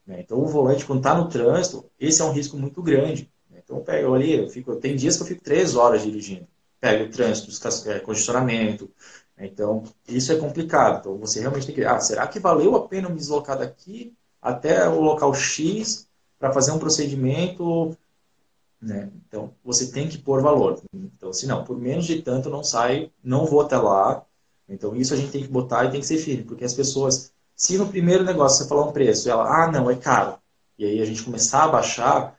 Né? 0.07 0.20
Então 0.20 0.38
o 0.38 0.46
volante 0.46 0.85
quando 0.85 0.98
está 0.98 1.14
no 1.14 1.31
trânsito, 1.31 1.87
esse 1.98 2.20
é 2.20 2.24
um 2.26 2.33
risco 2.33 2.59
muito 2.59 2.83
grande. 2.83 3.31
Né? 3.50 3.62
Então 3.64 3.78
eu 3.78 3.83
pego 3.83 4.12
ali, 4.12 4.35
eu 4.35 4.50
fico, 4.50 4.76
tem 4.76 4.94
dias 4.94 5.16
que 5.16 5.22
eu 5.22 5.26
fico 5.26 5.42
três 5.42 5.76
horas 5.76 6.02
dirigindo, 6.02 6.46
pego 6.78 7.04
o 7.04 7.11
trânsito, 7.11 7.50
é, 7.88 8.00
congestionamento, 8.00 8.90
então, 9.40 9.85
isso 10.07 10.33
é 10.33 10.37
complicado. 10.37 10.98
Então, 10.98 11.16
você 11.16 11.40
realmente 11.40 11.66
tem 11.66 11.74
que. 11.74 11.85
Ah, 11.85 12.00
será 12.00 12.26
que 12.26 12.40
valeu 12.40 12.74
a 12.74 12.88
pena 12.88 13.09
me 13.09 13.14
deslocar 13.14 13.57
daqui 13.57 14.12
até 14.42 14.88
o 14.88 15.00
local 15.00 15.33
X 15.33 16.09
para 16.38 16.52
fazer 16.52 16.72
um 16.72 16.78
procedimento? 16.78 17.96
Né? 18.80 19.10
Então, 19.26 19.52
você 19.64 19.90
tem 19.90 20.08
que 20.08 20.18
pôr 20.18 20.40
valor. 20.40 20.80
Então, 20.94 21.32
se 21.32 21.46
não, 21.46 21.64
por 21.64 21.78
menos 21.78 22.04
de 22.06 22.22
tanto 22.22 22.48
não 22.48 22.62
sai, 22.62 23.10
não 23.22 23.44
vou 23.44 23.60
até 23.60 23.76
lá. 23.76 24.24
Então, 24.68 24.94
isso 24.94 25.14
a 25.14 25.16
gente 25.16 25.32
tem 25.32 25.42
que 25.42 25.48
botar 25.48 25.84
e 25.84 25.90
tem 25.90 26.00
que 26.00 26.06
ser 26.06 26.18
firme, 26.18 26.44
porque 26.44 26.64
as 26.64 26.74
pessoas, 26.74 27.32
se 27.56 27.78
no 27.78 27.88
primeiro 27.88 28.22
negócio 28.24 28.58
você 28.58 28.68
falar 28.68 28.84
um 28.84 28.92
preço, 28.92 29.28
ela, 29.28 29.64
ah, 29.64 29.72
não, 29.72 29.90
é 29.90 29.96
caro, 29.96 30.38
e 30.78 30.84
aí 30.84 31.00
a 31.00 31.04
gente 31.04 31.22
começar 31.22 31.64
a 31.64 31.68
baixar, 31.68 32.38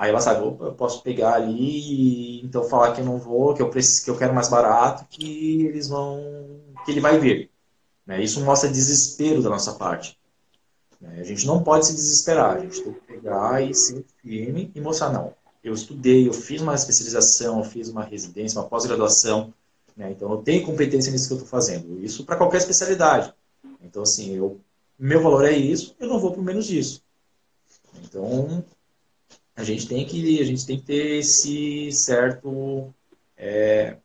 Aí 0.00 0.08
ela 0.08 0.20
sabe, 0.22 0.42
opa, 0.42 0.64
eu 0.64 0.72
posso 0.72 1.02
pegar 1.02 1.34
ali 1.34 2.38
e 2.38 2.40
então 2.42 2.64
falar 2.64 2.94
que 2.94 3.02
eu 3.02 3.04
não 3.04 3.18
vou, 3.18 3.52
que 3.52 3.60
eu 3.60 3.68
preciso, 3.68 4.02
que 4.02 4.10
eu 4.10 4.16
quero 4.16 4.32
mais 4.32 4.48
barato, 4.48 5.04
que 5.10 5.66
eles 5.66 5.88
vão, 5.88 6.18
que 6.86 6.90
ele 6.90 7.02
vai 7.02 7.18
vir. 7.18 7.50
Né? 8.06 8.22
Isso 8.22 8.42
mostra 8.42 8.70
desespero 8.70 9.42
da 9.42 9.50
nossa 9.50 9.74
parte. 9.74 10.18
Né? 10.98 11.18
A 11.20 11.22
gente 11.22 11.46
não 11.46 11.62
pode 11.62 11.84
se 11.84 11.94
desesperar, 11.94 12.56
a 12.56 12.60
gente 12.60 12.82
tem 12.82 12.94
que 12.94 13.00
pegar 13.00 13.62
e 13.62 13.74
ser 13.74 14.02
firme 14.22 14.72
e 14.74 14.80
mostrar 14.80 15.10
não. 15.10 15.34
Eu 15.62 15.74
estudei, 15.74 16.26
eu 16.26 16.32
fiz 16.32 16.60
uma 16.60 16.74
especialização, 16.74 17.58
eu 17.58 17.64
fiz 17.64 17.88
uma 17.88 18.02
residência, 18.02 18.58
uma 18.58 18.68
pós-graduação, 18.68 19.52
né? 19.96 20.10
então 20.10 20.30
eu 20.30 20.38
tenho 20.38 20.64
competência 20.64 21.12
nisso 21.12 21.28
que 21.28 21.34
eu 21.34 21.38
estou 21.38 21.50
fazendo. 21.50 22.02
Isso 22.02 22.24
para 22.24 22.36
qualquer 22.36 22.58
especialidade. 22.58 23.34
Então 23.82 24.02
assim, 24.02 24.34
eu, 24.34 24.60
meu 24.98 25.22
valor 25.22 25.44
é 25.44 25.52
isso, 25.52 25.94
eu 26.00 26.08
não 26.08 26.18
vou 26.18 26.32
por 26.32 26.42
menos 26.42 26.66
disso. 26.66 27.02
Então 28.02 28.64
a 29.54 29.64
gente 29.64 29.86
tem 29.86 30.06
que 30.06 30.40
a 30.40 30.44
gente 30.44 30.66
tem 30.66 30.78
que 30.78 30.86
ter 30.86 31.18
esse 31.18 31.92
certo 31.92 32.94
é, 33.36 33.96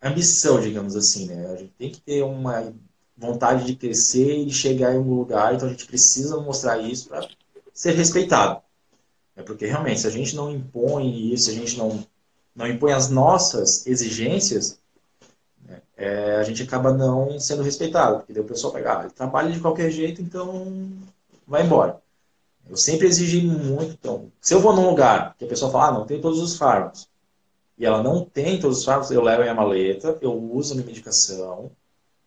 ambição, 0.00 0.60
digamos 0.60 0.94
assim, 0.94 1.26
né? 1.26 1.46
A 1.46 1.56
gente 1.56 1.72
tem 1.78 1.90
que 1.90 2.00
ter 2.00 2.22
uma 2.22 2.72
vontade 3.16 3.64
de 3.64 3.76
crescer 3.76 4.36
e 4.36 4.50
chegar 4.50 4.94
em 4.94 4.98
um 4.98 5.14
lugar, 5.14 5.54
então 5.54 5.68
a 5.68 5.70
gente 5.70 5.86
precisa 5.86 6.36
mostrar 6.40 6.78
isso 6.78 7.08
para 7.08 7.28
ser 7.72 7.92
respeitado. 7.92 8.63
É 9.36 9.42
porque 9.42 9.66
realmente, 9.66 10.00
se 10.00 10.06
a 10.06 10.10
gente 10.10 10.36
não 10.36 10.50
impõe 10.50 11.32
isso, 11.32 11.46
se 11.46 11.50
a 11.50 11.54
gente 11.54 11.76
não 11.76 12.04
não 12.54 12.68
impõe 12.68 12.92
as 12.92 13.10
nossas 13.10 13.86
exigências, 13.86 14.78
né, 15.66 15.82
é, 15.96 16.36
a 16.36 16.42
gente 16.44 16.62
acaba 16.62 16.92
não 16.92 17.38
sendo 17.40 17.62
respeitado, 17.62 18.18
porque 18.18 18.32
daí 18.32 18.42
o 18.42 18.46
pessoal 18.46 18.72
pega, 18.72 18.98
ah, 18.98 19.02
ele 19.02 19.12
trabalha 19.12 19.50
de 19.50 19.60
qualquer 19.60 19.90
jeito, 19.90 20.22
então 20.22 20.92
vai 21.46 21.64
embora. 21.64 22.00
Eu 22.68 22.76
sempre 22.76 23.06
exigi 23.06 23.42
muito. 23.42 23.92
Então, 23.92 24.30
se 24.40 24.54
eu 24.54 24.60
vou 24.60 24.74
num 24.74 24.88
lugar 24.88 25.34
que 25.36 25.44
a 25.44 25.48
pessoa 25.48 25.70
fala, 25.70 25.88
ah, 25.88 25.92
não 25.98 26.06
tem 26.06 26.20
todos 26.20 26.40
os 26.40 26.56
fármacos, 26.56 27.08
e 27.76 27.84
ela 27.84 28.02
não 28.02 28.24
tem 28.24 28.58
todos 28.60 28.78
os 28.78 28.84
fármacos, 28.84 29.10
eu 29.10 29.22
levo 29.22 29.42
minha 29.42 29.54
maleta, 29.54 30.16
eu 30.20 30.32
uso 30.32 30.72
a 30.72 30.76
minha 30.76 30.86
medicação, 30.86 31.70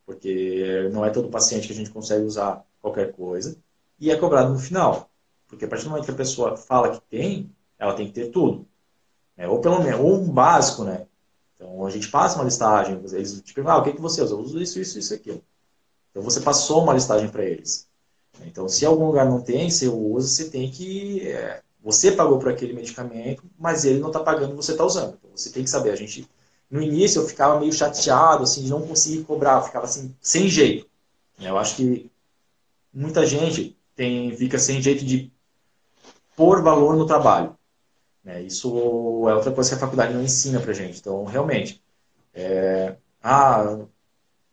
porque 0.06 0.90
não 0.92 1.06
é 1.06 1.10
todo 1.10 1.30
paciente 1.30 1.68
que 1.68 1.74
a 1.74 1.76
gente 1.76 1.90
consegue 1.90 2.26
usar 2.26 2.66
qualquer 2.82 3.14
coisa, 3.14 3.58
e 4.00 4.12
é 4.12 4.16
cobrado 4.18 4.52
no 4.52 4.60
final. 4.60 5.10
Porque 5.48 5.66
a 5.66 5.68
partir 5.68 5.86
do 5.86 5.92
momento 5.92 6.06
que 6.06 6.12
a 6.12 6.16
pessoa 6.16 6.58
fala 6.58 6.92
que 6.92 7.02
tem, 7.10 7.50
ela 7.80 7.94
tem 7.94 8.08
que 8.08 8.14
ter 8.14 8.32
tudo. 8.32 8.68
É, 9.36 9.48
ou 9.48 9.60
pelo 9.60 9.82
menos, 9.82 10.00
ou 10.00 10.16
um 10.16 10.30
básico, 10.30 10.84
né? 10.84 11.06
Então 11.56 11.86
a 11.86 11.90
gente 11.90 12.10
passa 12.10 12.36
uma 12.36 12.46
listagem, 12.46 13.00
eles 13.12 13.42
te 13.42 13.54
perguntam, 13.54 13.78
ah, 13.78 13.82
o 13.82 13.84
que, 13.84 13.94
que 13.94 14.02
você 14.02 14.22
usa? 14.22 14.34
Eu 14.34 14.40
uso 14.40 14.62
isso, 14.62 14.80
isso, 14.80 15.00
isso, 15.00 15.14
aquilo. 15.14 15.44
Então 16.12 16.22
você 16.22 16.42
passou 16.42 16.84
uma 16.84 16.94
listagem 16.94 17.30
para 17.30 17.44
eles. 17.44 17.88
Então, 18.46 18.68
se 18.68 18.86
algum 18.86 19.08
lugar 19.08 19.26
não 19.26 19.42
tem, 19.42 19.70
você 19.70 19.88
usa, 19.88 20.28
você 20.28 20.50
tem 20.50 20.70
que. 20.70 21.28
É, 21.28 21.62
você 21.82 22.12
pagou 22.12 22.40
por 22.40 22.50
aquele 22.50 22.74
medicamento, 22.74 23.44
mas 23.58 23.86
ele 23.86 24.00
não 24.00 24.08
está 24.08 24.20
pagando, 24.20 24.56
você 24.56 24.72
está 24.74 24.84
usando. 24.86 25.18
Então, 25.18 25.32
você 25.36 25.50
tem 25.50 25.64
que 25.64 25.70
saber. 25.70 25.92
A 25.92 25.96
gente, 25.96 26.28
no 26.70 26.82
início, 26.82 27.22
eu 27.22 27.28
ficava 27.28 27.60
meio 27.60 27.72
chateado, 27.72 28.44
assim, 28.44 28.64
de 28.64 28.70
não 28.70 28.86
conseguir 28.86 29.24
cobrar, 29.24 29.62
ficava 29.64 29.86
assim, 29.86 30.16
sem 30.22 30.48
jeito. 30.48 30.88
Eu 31.40 31.58
acho 31.58 31.76
que 31.76 32.12
muita 32.94 33.26
gente 33.26 33.78
tem, 33.96 34.36
fica 34.36 34.60
sem 34.60 34.82
jeito 34.82 35.06
de 35.06 35.32
pôr 36.38 36.62
valor 36.62 36.96
no 36.96 37.08
trabalho. 37.08 37.58
Né? 38.24 38.44
Isso 38.44 38.70
é 39.28 39.34
outra 39.34 39.52
coisa 39.52 39.72
que 39.72 39.76
a 39.76 39.80
faculdade 39.80 40.14
não 40.14 40.22
ensina 40.22 40.62
pra 40.62 40.72
gente. 40.72 41.00
Então, 41.00 41.26
realmente, 41.26 41.84
é, 42.34 42.96
ah, 43.22 43.80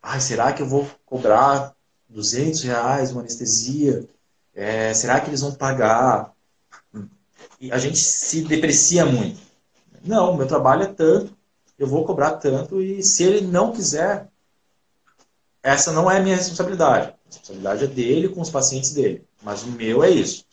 ai, 0.02 0.20
será 0.20 0.52
que 0.52 0.62
eu 0.62 0.66
vou 0.66 0.88
cobrar 1.04 1.74
200 2.08 2.62
reais 2.62 3.12
uma 3.12 3.20
anestesia, 3.20 4.08
é, 4.54 4.94
será 4.94 5.20
que 5.20 5.28
eles 5.28 5.42
vão 5.42 5.52
pagar? 5.52 6.32
E 7.60 7.70
a 7.70 7.78
gente 7.78 7.98
se 7.98 8.42
deprecia 8.42 9.04
muito. 9.04 9.38
Não, 10.02 10.36
meu 10.36 10.46
trabalho 10.46 10.84
é 10.84 10.86
tanto, 10.86 11.36
eu 11.78 11.86
vou 11.86 12.04
cobrar 12.04 12.32
tanto 12.36 12.80
e 12.80 13.02
se 13.02 13.24
ele 13.24 13.40
não 13.42 13.72
quiser, 13.72 14.28
essa 15.62 15.92
não 15.92 16.10
é 16.10 16.18
a 16.18 16.22
minha 16.22 16.36
responsabilidade. 16.36 17.08
A 17.08 17.14
responsabilidade 17.26 17.84
é 17.84 17.86
dele 17.88 18.28
com 18.28 18.40
os 18.40 18.50
pacientes 18.50 18.92
dele, 18.92 19.26
mas 19.42 19.62
o 19.62 19.68
meu 19.68 20.02
é 20.02 20.10
isso. 20.10 20.43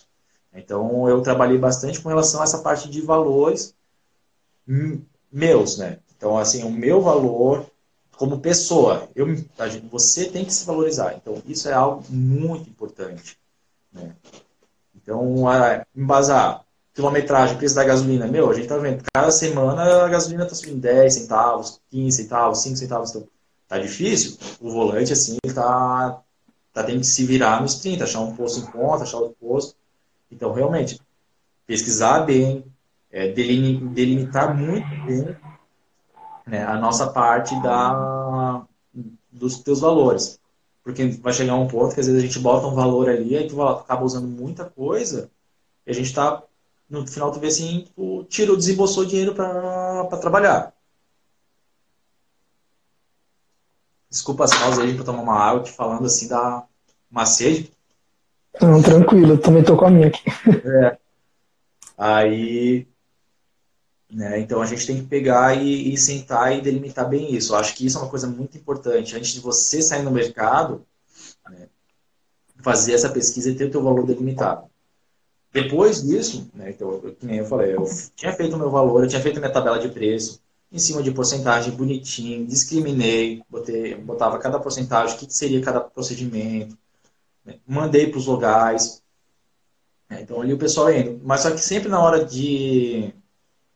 Então 0.54 1.08
eu 1.08 1.22
trabalhei 1.22 1.58
bastante 1.58 2.00
com 2.02 2.10
relação 2.10 2.42
a 2.42 2.44
essa 2.44 2.60
parte 2.60 2.90
de 2.90 3.02
valores 3.02 3.76
meus, 5.32 5.78
né? 5.78 6.00
Então 6.16 6.38
assim, 6.38 6.64
o 6.64 6.72
meu 6.72 7.02
valor 7.02 7.66
como 8.22 8.40
pessoa, 8.40 9.10
eu, 9.16 9.26
você 9.90 10.26
tem 10.26 10.46
que 10.46 10.54
se 10.54 10.64
valorizar. 10.64 11.16
Então, 11.16 11.42
isso 11.48 11.68
é 11.68 11.74
algo 11.74 12.04
muito 12.08 12.70
importante. 12.70 13.36
Né? 13.92 14.16
Então, 14.96 15.50
a, 15.50 15.84
embasar 15.96 16.64
quilometragem, 16.94 17.58
preço 17.58 17.74
da 17.74 17.84
gasolina, 17.84 18.28
meu, 18.28 18.48
a 18.48 18.54
gente 18.54 18.68
tá 18.68 18.78
vendo, 18.78 19.04
cada 19.12 19.32
semana 19.32 20.06
a 20.06 20.08
gasolina 20.08 20.46
tá 20.46 20.54
subindo 20.54 20.80
10 20.80 21.12
centavos, 21.12 21.82
15 21.90 22.16
centavos, 22.16 22.62
5 22.62 22.76
centavos, 22.76 23.10
então 23.10 23.28
tá 23.68 23.80
difícil. 23.80 24.38
O 24.60 24.70
volante, 24.70 25.12
assim, 25.12 25.40
tá, 25.56 26.22
tá 26.72 26.84
tendo 26.84 27.00
que 27.00 27.08
se 27.08 27.26
virar 27.26 27.60
nos 27.60 27.80
30, 27.80 28.04
achar 28.04 28.20
um 28.20 28.36
posto 28.36 28.60
em 28.60 28.66
conta, 28.72 29.04
achar. 29.04 29.18
Então, 30.32 30.54
realmente, 30.54 31.00
pesquisar 31.68 32.22
bem, 32.22 32.66
é, 33.12 33.32
delimitar 33.32 34.58
muito 34.58 34.88
bem 35.06 35.36
né, 36.46 36.66
a 36.66 36.78
nossa 36.78 37.12
parte 37.12 37.60
da, 37.62 38.66
dos 39.32 39.60
teus 39.60 39.80
valores. 39.80 40.40
Porque 40.84 41.06
vai 41.08 41.34
chegar 41.34 41.56
um 41.56 41.68
ponto 41.68 41.94
que 41.94 42.00
às 42.00 42.08
vezes 42.08 42.24
a 42.24 42.26
gente 42.26 42.40
bota 42.40 42.68
um 42.68 42.74
valor 42.74 43.10
ali, 43.10 43.38
aí 43.38 43.48
tu, 43.48 43.62
acaba 43.62 44.04
usando 44.04 44.28
muita 44.28 44.66
coisa, 44.66 45.30
e 45.86 45.92
a 45.92 45.94
gente 45.94 46.08
está, 46.08 46.42
no 46.90 47.06
final 47.08 47.32
tu 47.32 47.40
vê 47.40 47.48
assim, 47.48 47.88
tu 47.96 48.24
tirou, 48.26 48.58
desembolsou 48.58 49.06
dinheiro 49.06 49.36
para 49.36 50.18
trabalhar. 50.18 50.74
Desculpa 54.10 54.44
as 54.44 54.54
pausas 54.54 54.80
aí 54.80 54.94
para 54.96 55.06
tomar 55.06 55.22
uma 55.22 55.40
água, 55.40 55.64
que 55.64 55.72
falando 55.72 56.06
assim 56.06 56.28
dá 56.28 56.66
uma 57.10 57.26
sede. 57.26 57.72
Não, 58.60 58.82
tranquilo, 58.82 59.38
também 59.38 59.64
tô 59.64 59.78
com 59.78 59.86
a 59.86 59.90
minha 59.90 60.08
aqui. 60.08 60.24
É. 60.66 60.98
Aí 61.98 62.88
né? 64.12 64.40
Então 64.40 64.62
a 64.62 64.66
gente 64.66 64.86
tem 64.86 64.98
que 64.98 65.08
pegar 65.08 65.56
e, 65.56 65.94
e, 65.94 65.98
sentar 65.98 66.56
e 66.56 66.62
delimitar 66.62 67.08
bem 67.08 67.34
isso. 67.34 67.54
Eu 67.54 67.58
acho 67.58 67.74
que 67.74 67.86
isso 67.86 67.98
é 67.98 68.02
uma 68.02 68.10
coisa 68.10 68.28
muito 68.28 68.58
importante. 68.58 69.16
Antes 69.16 69.32
de 69.32 69.40
você 69.40 69.82
sair 69.82 70.04
no 70.04 70.12
mercado, 70.12 70.86
né, 71.50 71.70
fazer 72.62 72.94
essa 72.94 73.10
pesquisa 73.10 73.50
e 73.50 73.56
ter 73.56 73.66
o 73.66 73.72
teu 73.72 73.82
valor 73.82 74.06
delimitado. 74.06 74.70
Depois 75.54 76.04
disso, 76.04 76.50
né, 76.54 76.72
então, 76.72 76.92
eu, 76.92 77.16
eu 77.30 77.46
falei, 77.46 77.76
eu 77.76 77.86
tinha 78.16 78.34
feito 78.34 78.56
o 78.56 78.60
meu 78.60 78.70
valor, 78.70 79.04
eu 79.04 79.08
tinha 79.08 79.22
feito 79.22 79.38
a 79.38 79.40
minha 79.40 79.52
tabela 79.52 79.80
de 79.80 79.90
preço, 79.90 80.42
em 80.72 80.80
cima 80.80 81.04
de 81.04 81.12
porcentagem 81.12 81.74
bonitinho, 81.74 82.46
discriminei, 82.46 83.42
botei, 83.50 83.96
botava 83.96 84.40
cada 84.40 84.60
porcentagem, 84.60 85.16
o 85.16 85.20
que 85.20 85.34
seria 85.34 85.62
cada 85.62 85.82
procedimento, 85.82 86.78
né, 87.46 87.60
mandei 87.68 88.08
para 88.08 88.18
os 88.20 88.26
locais. 88.26 89.04
Né, 90.10 90.22
então 90.22 90.42
ali 90.42 90.54
o 90.54 90.58
pessoal 90.58 90.92
indo. 90.92 91.22
Mas 91.24 91.42
só 91.42 91.52
que 91.52 91.60
sempre 91.60 91.90
na 91.90 92.02
hora 92.02 92.26
de 92.26 93.14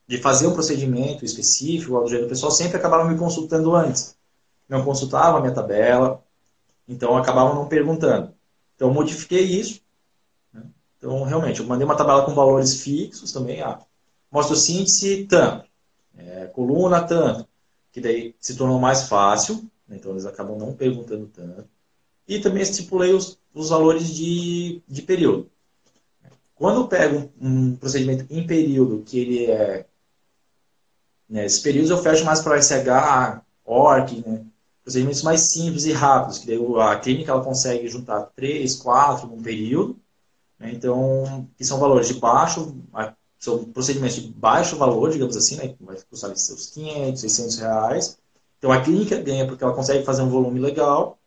de 0.07 0.17
fazer 0.17 0.47
um 0.47 0.53
procedimento 0.53 1.25
específico, 1.25 2.07
jeito, 2.07 2.25
o 2.25 2.29
pessoal 2.29 2.51
sempre 2.51 2.77
acabava 2.77 3.09
me 3.09 3.17
consultando 3.17 3.75
antes. 3.75 4.15
Não 4.69 4.83
consultava 4.83 5.37
a 5.37 5.41
minha 5.41 5.53
tabela, 5.53 6.23
então 6.87 7.17
acabava 7.17 7.53
não 7.53 7.67
perguntando. 7.67 8.33
Então, 8.75 8.89
eu 8.89 8.93
modifiquei 8.93 9.41
isso. 9.41 9.81
Né? 10.53 10.63
Então, 10.97 11.23
realmente, 11.23 11.59
eu 11.59 11.65
mandei 11.65 11.85
uma 11.85 11.97
tabela 11.97 12.25
com 12.25 12.35
valores 12.35 12.81
fixos 12.81 13.31
também. 13.31 13.61
Ah, 13.61 13.79
síntese 14.55 15.25
tanto, 15.25 15.65
é, 16.17 16.45
coluna 16.47 17.01
tanto. 17.01 17.47
que 17.91 18.01
daí 18.01 18.35
se 18.39 18.55
tornou 18.55 18.79
mais 18.79 19.07
fácil, 19.07 19.63
né? 19.87 19.95
então 19.95 20.11
eles 20.11 20.25
acabam 20.25 20.57
não 20.57 20.73
perguntando 20.73 21.27
tanto. 21.27 21.69
E 22.27 22.39
também 22.39 22.63
estipulei 22.63 23.13
os, 23.13 23.39
os 23.53 23.69
valores 23.69 24.13
de, 24.13 24.81
de 24.87 25.01
período. 25.01 25.49
Quando 26.55 26.81
eu 26.81 26.87
pego 26.87 27.31
um, 27.39 27.75
procedimento 27.75 28.25
em 28.29 28.47
período, 28.47 29.03
que 29.03 29.19
ele 29.19 29.45
é. 29.45 29.85
Né, 31.29 31.45
esses 31.45 31.59
períodos 31.59 31.89
eu 31.89 31.97
fecho 31.97 32.23
mais 32.23 32.39
para 32.41 32.61
SH, 32.61 33.41
ORC, 33.65 34.23
né, 34.25 34.45
procedimentos 34.83 35.23
mais 35.23 35.41
simples 35.41 35.85
e 35.85 35.91
rápidos, 35.91 36.37
que 36.39 36.47
daí 36.47 36.59
a 36.81 36.99
clínica 36.99 37.31
ela 37.31 37.43
consegue 37.43 37.87
juntar 37.87 38.31
três, 38.35 38.75
quatro 38.75 39.27
num 39.27 39.41
período. 39.41 39.99
Né, 40.57 40.71
então, 40.73 41.47
que 41.57 41.65
são 41.65 41.79
valores 41.79 42.07
de 42.07 42.13
baixo, 42.15 42.75
são 43.37 43.65
procedimentos 43.65 44.15
de 44.15 44.27
baixo 44.31 44.77
valor, 44.77 45.11
digamos 45.11 45.35
assim, 45.35 45.57
né, 45.57 45.75
vai 45.81 45.97
custar 46.09 46.35
seus 46.37 46.67
500, 46.67 47.21
600 47.21 47.57
reais. 47.59 48.17
Então, 48.57 48.71
a 48.71 48.81
clínica 48.81 49.19
ganha 49.21 49.45
porque 49.45 49.63
ela 49.63 49.73
consegue 49.73 50.05
fazer 50.05 50.21
um 50.21 50.29
volume 50.29 50.59
legal 50.59 51.19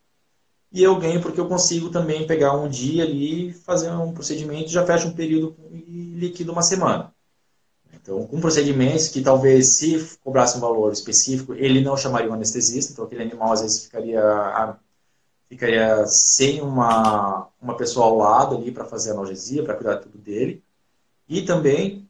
e 0.71 0.83
eu 0.83 0.99
ganho 0.99 1.21
porque 1.21 1.41
eu 1.41 1.49
consigo 1.49 1.91
também 1.91 2.27
pegar 2.27 2.55
um 2.55 2.69
dia 2.69 3.05
ali, 3.05 3.53
fazer 3.53 3.91
um 3.91 4.13
procedimento, 4.13 4.69
já 4.69 4.85
fecha 4.85 5.09
um 5.09 5.15
período 5.15 5.57
e 5.71 6.15
liquido 6.17 6.53
uma 6.53 6.63
semana. 6.63 7.13
Então, 7.93 8.27
com 8.27 8.41
procedimentos 8.41 9.09
que 9.09 9.23
talvez, 9.23 9.77
se 9.77 10.19
cobrasse 10.23 10.57
um 10.57 10.61
valor 10.61 10.93
específico, 10.93 11.55
ele 11.55 11.81
não 11.81 11.97
chamaria 11.97 12.31
um 12.31 12.35
anestesista, 12.35 12.93
então 12.93 13.05
aquele 13.05 13.23
animal 13.23 13.53
às 13.53 13.63
vezes 13.63 13.85
ficaria, 13.85 14.79
ficaria 15.49 16.07
sem 16.07 16.61
uma, 16.61 17.49
uma 17.61 17.77
pessoa 17.77 18.07
ao 18.07 18.17
lado 18.17 18.57
ali 18.57 18.71
para 18.71 18.85
fazer 18.85 19.13
analgesia, 19.13 19.65
para 19.65 19.75
cuidar 19.75 19.99
tudo 19.99 20.19
dele. 20.19 20.63
E 21.29 21.43
também, 21.43 22.09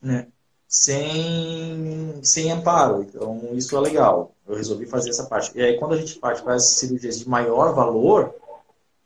né, 0.00 0.28
sem, 0.70 2.20
sem 2.22 2.52
amparo. 2.52 3.02
Então, 3.02 3.48
isso 3.54 3.76
é 3.76 3.80
legal. 3.80 4.32
Eu 4.46 4.54
resolvi 4.54 4.86
fazer 4.86 5.10
essa 5.10 5.24
parte. 5.24 5.50
E 5.58 5.60
aí, 5.60 5.76
quando 5.76 5.94
a 5.94 5.96
gente 5.96 6.16
parte 6.20 6.42
para 6.42 6.54
as 6.54 6.64
cirurgias 6.76 7.18
de 7.18 7.28
maior 7.28 7.74
valor, 7.74 8.32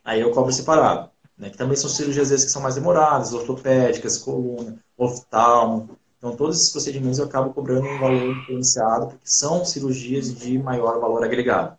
aí 0.04 0.20
eu 0.20 0.30
cobro 0.30 0.52
separado. 0.52 1.08
Né? 1.38 1.48
Que 1.48 1.56
também 1.56 1.74
são 1.74 1.88
cirurgias, 1.88 2.28
vezes, 2.28 2.44
que 2.44 2.52
são 2.52 2.60
mais 2.60 2.74
demoradas, 2.74 3.32
ortopédicas, 3.32 4.18
coluna, 4.18 4.78
oftalmo. 4.96 5.96
Então, 6.18 6.36
todos 6.36 6.56
esses 6.56 6.70
procedimentos 6.70 7.18
eu 7.18 7.24
acabo 7.24 7.54
cobrando 7.54 7.86
um 7.86 7.98
valor 7.98 8.34
diferenciado, 8.34 9.06
porque 9.06 9.26
são 9.26 9.64
cirurgias 9.64 10.34
de 10.34 10.58
maior 10.58 11.00
valor 11.00 11.24
agregado. 11.24 11.78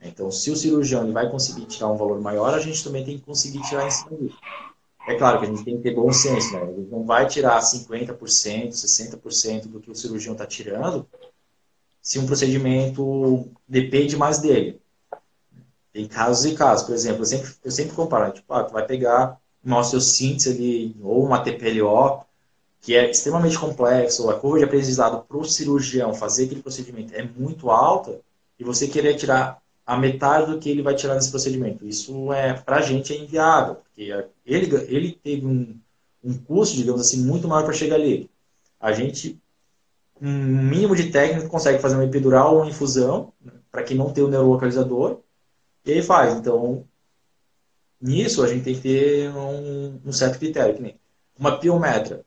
Então, 0.00 0.30
se 0.30 0.50
o 0.50 0.56
cirurgião 0.56 1.02
ele 1.02 1.12
vai 1.12 1.28
conseguir 1.28 1.66
tirar 1.66 1.88
um 1.88 1.96
valor 1.96 2.20
maior, 2.20 2.54
a 2.54 2.60
gente 2.60 2.84
também 2.84 3.04
tem 3.04 3.18
que 3.18 3.24
conseguir 3.24 3.62
tirar 3.62 3.86
em 3.86 3.90
cima 3.90 4.16
disso. 4.16 4.38
É 5.06 5.14
claro 5.16 5.38
que 5.38 5.46
a 5.46 5.48
gente 5.48 5.64
tem 5.64 5.76
que 5.76 5.82
ter 5.82 5.94
bom 5.94 6.10
senso, 6.12 6.54
né? 6.54 6.62
Ele 6.62 6.88
não 6.90 7.04
vai 7.04 7.26
tirar 7.26 7.60
50%, 7.60 8.16
60% 8.70 9.68
do 9.68 9.80
que 9.80 9.90
o 9.90 9.94
cirurgião 9.94 10.32
está 10.32 10.46
tirando 10.46 11.06
se 12.00 12.18
um 12.18 12.26
procedimento 12.26 13.48
depende 13.66 14.16
mais 14.16 14.38
dele. 14.38 14.80
Tem 15.92 16.06
casos 16.06 16.44
e 16.44 16.54
casos. 16.54 16.86
Por 16.86 16.94
exemplo, 16.94 17.22
eu 17.22 17.26
sempre, 17.26 17.50
eu 17.64 17.70
sempre 17.70 17.94
comparo. 17.94 18.32
Tipo, 18.32 18.52
ah, 18.52 18.64
tu 18.64 18.72
vai 18.72 18.86
pegar 18.86 19.38
uma 19.64 19.78
osteossíntese 19.78 20.50
ali, 20.50 20.96
ou 21.02 21.24
uma 21.24 21.42
TPLO, 21.42 22.24
que 22.82 22.94
é 22.94 23.10
extremamente 23.10 23.58
complexo, 23.58 24.28
a 24.28 24.38
curva 24.38 24.58
de 24.58 24.64
aprendizado 24.64 25.24
para 25.26 25.38
o 25.38 25.44
cirurgião 25.44 26.12
fazer 26.12 26.44
aquele 26.44 26.60
procedimento 26.60 27.14
é 27.14 27.22
muito 27.22 27.70
alta, 27.70 28.20
e 28.58 28.64
você 28.64 28.86
querer 28.86 29.14
tirar 29.14 29.62
a 29.86 29.96
metade 29.96 30.52
do 30.52 30.58
que 30.58 30.68
ele 30.68 30.82
vai 30.82 30.94
tirar 30.94 31.14
nesse 31.14 31.30
procedimento. 31.30 31.86
Isso 31.86 32.30
é 32.30 32.52
para 32.52 32.76
a 32.76 32.82
gente 32.82 33.14
é 33.14 33.16
inviável, 33.16 33.78
porque 33.94 34.28
ele, 34.44 34.74
ele 34.88 35.12
teve 35.12 35.46
um, 35.46 35.78
um 36.22 36.36
custo, 36.36 36.76
digamos 36.76 37.00
assim, 37.00 37.24
muito 37.24 37.46
maior 37.46 37.64
para 37.64 37.72
chegar 37.72 37.94
ali. 37.94 38.28
A 38.80 38.92
gente, 38.92 39.40
um 40.20 40.32
mínimo 40.32 40.96
de 40.96 41.10
técnica, 41.10 41.48
consegue 41.48 41.80
fazer 41.80 41.94
uma 41.94 42.04
epidural 42.04 42.54
ou 42.56 42.62
uma 42.62 42.70
infusão, 42.70 43.32
né, 43.40 43.52
para 43.70 43.84
quem 43.84 43.96
não 43.96 44.12
tem 44.12 44.24
o 44.24 44.28
neurolocalizador, 44.28 45.20
e 45.84 45.92
aí 45.92 46.02
faz. 46.02 46.34
Então, 46.34 46.84
nisso 48.00 48.42
a 48.42 48.48
gente 48.48 48.64
tem 48.64 48.74
que 48.74 48.80
ter 48.80 49.30
um, 49.30 50.00
um 50.04 50.12
certo 50.12 50.38
critério, 50.38 50.74
que 50.74 50.82
nem 50.82 50.98
uma 51.38 51.58
piometra. 51.58 52.24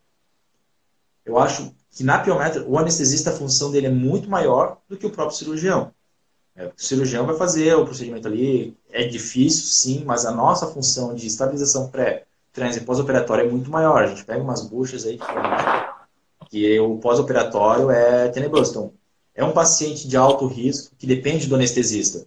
Eu 1.26 1.38
acho 1.38 1.74
que 1.92 2.04
na 2.04 2.20
piometra, 2.20 2.64
o 2.66 2.78
anestesista, 2.78 3.32
a 3.32 3.36
função 3.36 3.72
dele 3.72 3.88
é 3.88 3.92
muito 3.92 4.30
maior 4.30 4.80
do 4.88 4.96
que 4.96 5.06
o 5.06 5.12
próprio 5.12 5.38
cirurgião. 5.38 5.94
É, 6.58 6.66
o 6.66 6.74
cirurgião 6.76 7.26
vai 7.28 7.38
fazer 7.38 7.76
o 7.76 7.86
procedimento 7.86 8.28
ali, 8.28 8.76
é 8.92 9.08
difícil, 9.08 9.64
sim, 9.66 10.04
mas 10.04 10.26
a 10.26 10.32
nossa 10.32 10.66
função 10.66 11.14
de 11.14 11.28
estabilização 11.28 11.88
pré, 11.88 12.26
trans 12.52 12.76
e 12.76 12.82
pós-operatória 12.82 13.44
é 13.44 13.48
muito 13.48 13.70
maior. 13.70 14.04
A 14.04 14.08
gente 14.08 14.26
pega 14.26 14.42
umas 14.42 14.68
buchas 14.68 15.06
aí 15.06 15.20
que, 15.20 16.50
que 16.50 16.80
o 16.80 16.98
pós-operatório 16.98 17.92
é 17.92 18.28
tenebroso. 18.30 18.72
Então, 18.72 18.94
é 19.36 19.46
um 19.46 19.54
paciente 19.54 20.08
de 20.08 20.18
alto 20.18 20.48
risco 20.48 20.96
que 20.98 21.06
depende 21.06 21.46
do 21.46 21.54
anestesista. 21.54 22.26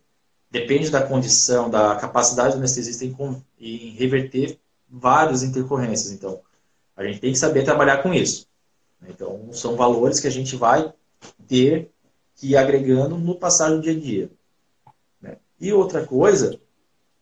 Depende 0.48 0.90
da 0.90 1.02
condição, 1.02 1.68
da 1.68 1.96
capacidade 1.96 2.52
do 2.52 2.58
anestesista 2.58 3.04
em, 3.04 3.16
em 3.60 3.90
reverter 3.96 4.60
várias 4.88 5.42
intercorrências. 5.42 6.12
Então, 6.12 6.40
a 6.96 7.02
gente 7.02 7.18
tem 7.18 7.32
que 7.32 7.38
saber 7.38 7.64
trabalhar 7.64 7.98
com 7.98 8.14
isso. 8.14 8.46
Então, 9.08 9.48
são 9.52 9.74
valores 9.74 10.20
que 10.20 10.28
a 10.28 10.30
gente 10.30 10.54
vai 10.54 10.92
ter 11.48 11.90
que 12.40 12.52
ir 12.52 12.56
agregando 12.56 13.18
no 13.18 13.34
passar 13.34 13.68
do 13.68 13.80
dia 13.80 13.92
a 13.92 13.98
dia. 13.98 14.30
Né? 15.20 15.36
E 15.60 15.72
outra 15.72 16.06
coisa. 16.06 16.58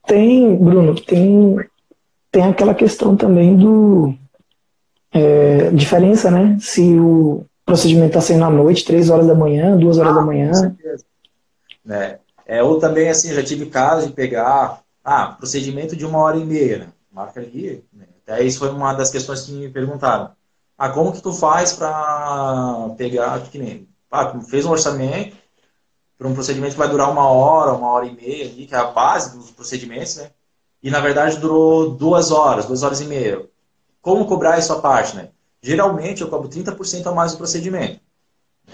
Tem, 0.06 0.56
Bruno, 0.56 0.94
tem, 0.94 1.56
tem 2.30 2.44
aquela 2.44 2.74
questão 2.74 3.16
também 3.16 3.56
do. 3.56 4.14
É, 5.12 5.70
diferença, 5.70 6.30
né? 6.30 6.56
Se 6.60 6.98
o 6.98 7.44
procedimento 7.66 8.08
está 8.08 8.20
sendo 8.20 8.44
à 8.44 8.50
noite, 8.50 8.84
três 8.84 9.10
horas 9.10 9.26
da 9.26 9.34
manhã, 9.34 9.76
duas 9.76 9.98
horas 9.98 10.12
ah, 10.12 10.14
da 10.16 10.22
manhã. 10.22 10.48
Com 10.48 10.54
certeza. 10.54 11.04
Né? 11.84 12.18
É, 12.46 12.62
ou 12.62 12.78
também, 12.78 13.08
assim, 13.08 13.32
já 13.34 13.42
tive 13.42 13.66
caso 13.66 14.06
de 14.06 14.12
pegar. 14.12 14.82
Ah, 15.04 15.34
procedimento 15.38 15.96
de 15.96 16.04
uma 16.04 16.18
hora 16.18 16.36
e 16.36 16.44
meia, 16.44 16.78
né? 16.78 16.86
Marca 17.10 17.40
ali. 17.40 17.82
Né? 17.92 18.04
Até 18.22 18.44
isso 18.44 18.58
foi 18.58 18.70
uma 18.70 18.92
das 18.92 19.10
questões 19.10 19.42
que 19.42 19.52
me 19.52 19.68
perguntaram. 19.68 20.30
Ah, 20.76 20.90
como 20.90 21.12
que 21.12 21.22
tu 21.22 21.32
faz 21.32 21.72
para 21.72 22.90
pegar, 22.96 23.40
que 23.40 23.58
nem 23.58 23.88
ah, 24.10 24.40
fez 24.48 24.64
um 24.64 24.70
orçamento 24.70 25.36
para 26.16 26.26
um 26.26 26.34
procedimento 26.34 26.72
que 26.72 26.78
vai 26.78 26.88
durar 26.88 27.10
uma 27.10 27.28
hora, 27.28 27.72
uma 27.72 27.90
hora 27.90 28.06
e 28.06 28.14
meia, 28.14 28.46
ali, 28.46 28.66
que 28.66 28.74
é 28.74 28.78
a 28.78 28.86
base 28.90 29.36
dos 29.36 29.50
procedimentos, 29.50 30.16
né? 30.16 30.30
E 30.82 30.90
na 30.90 31.00
verdade 31.00 31.38
durou 31.38 31.90
duas 31.90 32.30
horas, 32.30 32.66
duas 32.66 32.82
horas 32.82 33.00
e 33.00 33.04
meia. 33.04 33.46
Como 34.02 34.26
cobrar 34.26 34.58
isso 34.58 34.72
à 34.72 34.80
parte, 34.80 35.16
né? 35.16 35.30
Geralmente 35.62 36.22
eu 36.22 36.28
cobro 36.28 36.48
30% 36.48 37.06
a 37.06 37.12
mais 37.12 37.32
do 37.32 37.38
procedimento. 37.38 38.00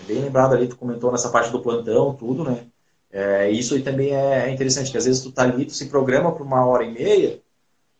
Bem 0.06 0.20
lembrado 0.20 0.54
ali, 0.54 0.68
tu 0.68 0.76
comentou 0.76 1.12
nessa 1.12 1.30
parte 1.30 1.50
do 1.50 1.60
plantão, 1.60 2.14
tudo, 2.14 2.44
né? 2.44 2.66
É, 3.10 3.50
isso 3.50 3.74
aí 3.74 3.82
também 3.82 4.14
é 4.14 4.50
interessante, 4.50 4.90
que 4.90 4.98
às 4.98 5.04
vezes 5.04 5.22
tu 5.22 5.30
tá 5.30 5.44
ali, 5.44 5.64
tu 5.66 5.72
se 5.72 5.86
programa 5.86 6.32
por 6.32 6.44
uma 6.44 6.66
hora 6.66 6.84
e 6.84 6.92
meia 6.92 7.40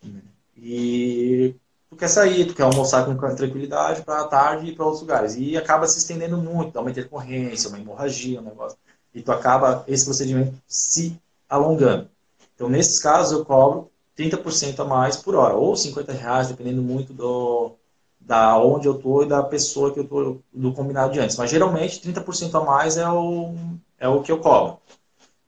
né? 0.03 0.21
e 0.57 1.55
tu 1.95 1.99
quer 1.99 2.09
sair, 2.09 2.45
tu 2.45 2.53
quer 2.53 2.63
almoçar 2.63 3.05
com 3.05 3.15
tranquilidade 3.35 4.03
para 4.03 4.25
tarde 4.25 4.69
ir 4.69 4.75
para 4.75 4.83
outros 4.83 5.01
lugares. 5.01 5.35
E 5.35 5.57
acaba 5.57 5.87
se 5.87 5.97
estendendo 5.97 6.37
muito, 6.37 6.73
dá 6.73 6.81
uma 6.81 6.91
intercorrência, 6.91 7.69
uma 7.69 7.79
hemorragia, 7.79 8.41
um 8.41 8.43
negócio. 8.43 8.77
E 9.13 9.21
tu 9.21 9.31
acaba 9.31 9.83
esse 9.87 10.03
procedimento 10.03 10.53
se 10.67 11.17
alongando. 11.49 12.09
Então, 12.53 12.69
nesses 12.69 12.99
casos, 12.99 13.31
eu 13.31 13.45
cobro 13.45 13.89
30% 14.17 14.79
a 14.79 14.85
mais 14.85 15.15
por 15.15 15.35
hora, 15.35 15.55
ou 15.55 15.75
50 15.75 16.11
reais, 16.11 16.49
dependendo 16.49 16.81
muito 16.81 17.13
do, 17.13 17.75
da 18.19 18.57
onde 18.57 18.87
eu 18.87 18.95
tô 18.95 19.23
e 19.23 19.27
da 19.27 19.41
pessoa 19.41 19.93
que 19.93 19.99
eu 19.99 20.07
tô, 20.07 20.37
do 20.53 20.73
combinado 20.73 21.13
de 21.13 21.19
antes. 21.19 21.37
Mas 21.37 21.49
geralmente 21.49 22.01
30% 22.01 22.55
a 22.55 22.63
mais 22.63 22.97
é 22.97 23.09
o, 23.09 23.55
é 23.97 24.07
o 24.07 24.21
que 24.21 24.31
eu 24.31 24.39
cobro. 24.39 24.77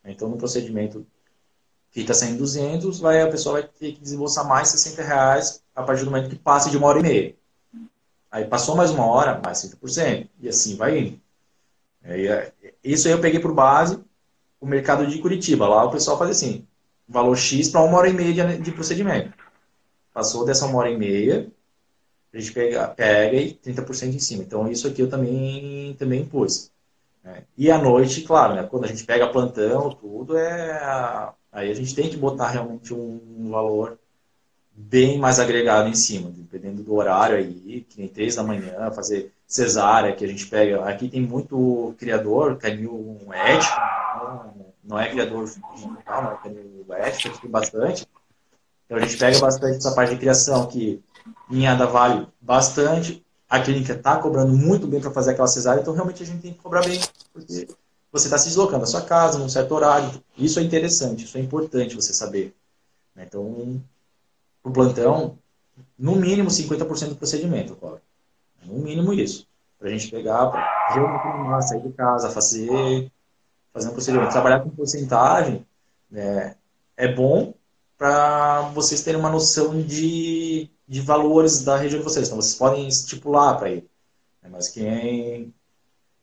Então, 0.05 0.29
no 0.29 0.37
procedimento 0.37 1.05
está 2.01 2.13
saindo 2.13 2.37
200, 2.39 2.99
vai, 2.99 3.21
a 3.21 3.29
pessoa 3.29 3.59
vai 3.59 3.63
ter 3.63 3.93
que 3.93 4.01
desembolsar 4.01 4.47
mais 4.47 4.69
60 4.69 5.01
reais 5.03 5.63
a 5.75 5.83
partir 5.83 6.03
do 6.03 6.11
momento 6.11 6.29
que 6.29 6.35
passe 6.35 6.69
de 6.69 6.77
uma 6.77 6.87
hora 6.87 6.99
e 6.99 7.03
meia. 7.03 7.35
Aí 8.31 8.45
passou 8.45 8.75
mais 8.75 8.91
uma 8.91 9.05
hora, 9.05 9.39
mais 9.43 9.59
50%, 9.59 10.29
e 10.39 10.49
assim 10.49 10.75
vai 10.75 10.99
indo. 10.99 11.21
É, 12.03 12.51
isso 12.83 13.07
aí 13.07 13.13
eu 13.13 13.21
peguei 13.21 13.39
por 13.39 13.53
base 13.53 13.99
o 14.59 14.65
mercado 14.65 15.07
de 15.07 15.19
Curitiba. 15.19 15.67
Lá 15.67 15.85
o 15.85 15.91
pessoal 15.91 16.17
faz 16.17 16.31
assim, 16.31 16.67
valor 17.07 17.35
X 17.35 17.69
para 17.69 17.81
uma 17.81 17.97
hora 17.97 18.09
e 18.09 18.13
meia 18.13 18.57
de, 18.57 18.71
procedimento. 18.71 19.33
Passou 20.13 20.45
dessa 20.45 20.65
uma 20.65 20.79
hora 20.79 20.89
e 20.89 20.97
meia, 20.97 21.51
a 22.33 22.39
gente 22.39 22.51
pega, 22.51 22.87
pega 22.89 23.37
e 23.37 23.53
30% 23.53 24.13
em 24.13 24.19
cima. 24.19 24.43
Então 24.43 24.69
isso 24.69 24.87
aqui 24.87 25.01
eu 25.01 25.09
também, 25.09 25.95
também 25.97 26.21
impus. 26.21 26.71
É. 27.23 27.43
E 27.57 27.71
à 27.71 27.77
noite, 27.77 28.21
claro, 28.21 28.55
né, 28.55 28.63
quando 28.63 28.85
a 28.85 28.87
gente 28.87 29.03
pega 29.03 29.27
plantão, 29.27 29.89
tudo, 29.91 30.37
é 30.37 31.33
aí 31.57 31.71
a 31.71 31.73
gente 31.73 31.95
tem 31.95 32.07
que 32.07 32.15
botar 32.15 32.49
realmente 32.49 32.93
um, 32.93 33.49
valor 33.49 33.97
bem 34.71 35.17
mais 35.17 35.39
agregado 35.39 35.89
em 35.89 35.95
cima, 35.95 36.29
dependendo 36.29 36.83
do 36.83 36.93
horário 36.93 37.35
aí, 37.35 37.83
que 37.89 37.99
nem 37.99 38.07
três 38.07 38.35
da 38.35 38.43
manhã, 38.43 38.91
fazer 38.91 39.33
cesárea, 39.47 40.15
que 40.15 40.23
a 40.23 40.27
gente 40.27 40.45
pega. 40.45 40.85
Aqui 40.85 41.09
tem 41.09 41.19
muito 41.19 41.95
criador, 41.97 42.57
canil 42.57 43.17
ético, 43.31 43.75
não 44.83 44.99
é 44.99 45.09
criador 45.09 45.45
digital, 45.45 46.23
não 46.23 46.31
é 46.31 46.37
canil 46.43 46.85
ético, 46.91 47.41
tem 47.41 47.49
bastante. 47.49 48.07
Então 48.85 48.97
a 48.99 49.01
gente 49.01 49.17
pega 49.17 49.39
bastante 49.39 49.77
essa 49.77 49.95
parte 49.95 50.13
de 50.13 50.19
criação, 50.19 50.67
que 50.67 51.01
em 51.49 51.67
Ada 51.67 51.87
vale 51.87 52.27
bastante. 52.39 53.25
A 53.49 53.59
clínica 53.59 53.93
está 53.93 54.17
cobrando 54.17 54.53
muito 54.53 54.85
bem 54.85 55.01
para 55.01 55.09
fazer 55.09 55.31
aquela 55.31 55.47
cesárea, 55.47 55.81
então 55.81 55.93
realmente 55.93 56.21
a 56.21 56.25
gente 56.25 56.41
tem 56.41 56.53
que 56.53 56.59
cobrar 56.59 56.85
bem, 56.85 56.99
porque 57.33 57.67
você 58.17 58.27
está 58.27 58.37
se 58.37 58.47
deslocando 58.47 58.81
da 58.81 58.87
sua 58.87 59.01
casa 59.01 59.39
num 59.39 59.49
certo 59.49 59.73
horário. 59.73 60.11
Isso 60.37 60.59
é 60.59 60.63
interessante, 60.63 61.25
isso 61.25 61.37
é 61.37 61.41
importante 61.41 61.95
você 61.95 62.13
saber. 62.13 62.55
Né? 63.15 63.25
Então, 63.27 63.81
o 64.63 64.71
plantão, 64.71 65.37
no 65.97 66.15
mínimo 66.15 66.49
50% 66.49 67.09
do 67.09 67.15
procedimento. 67.15 67.77
No 68.63 68.79
mínimo 68.79 69.13
isso. 69.13 69.47
Para 69.79 69.89
a 69.89 69.91
gente 69.91 70.09
pegar, 70.09 70.47
para 70.47 71.61
sair 71.61 71.81
de 71.81 71.91
casa, 71.93 72.29
fazer, 72.29 73.11
fazer 73.73 73.89
um 73.89 73.93
procedimento. 73.93 74.31
Trabalhar 74.31 74.61
com 74.61 74.69
porcentagem 74.69 75.65
né, 76.09 76.55
é 76.95 77.07
bom 77.13 77.53
para 77.97 78.61
vocês 78.73 79.03
terem 79.03 79.19
uma 79.19 79.29
noção 79.29 79.81
de, 79.81 80.69
de 80.87 81.01
valores 81.01 81.63
da 81.63 81.77
região 81.77 81.99
de 81.99 82.03
vocês. 82.03 82.27
Então, 82.27 82.41
vocês 82.41 82.55
podem 82.55 82.87
estipular 82.87 83.57
para 83.57 83.71
ele. 83.71 83.89
Né? 84.41 84.49
Mas 84.51 84.69
quem. 84.69 85.53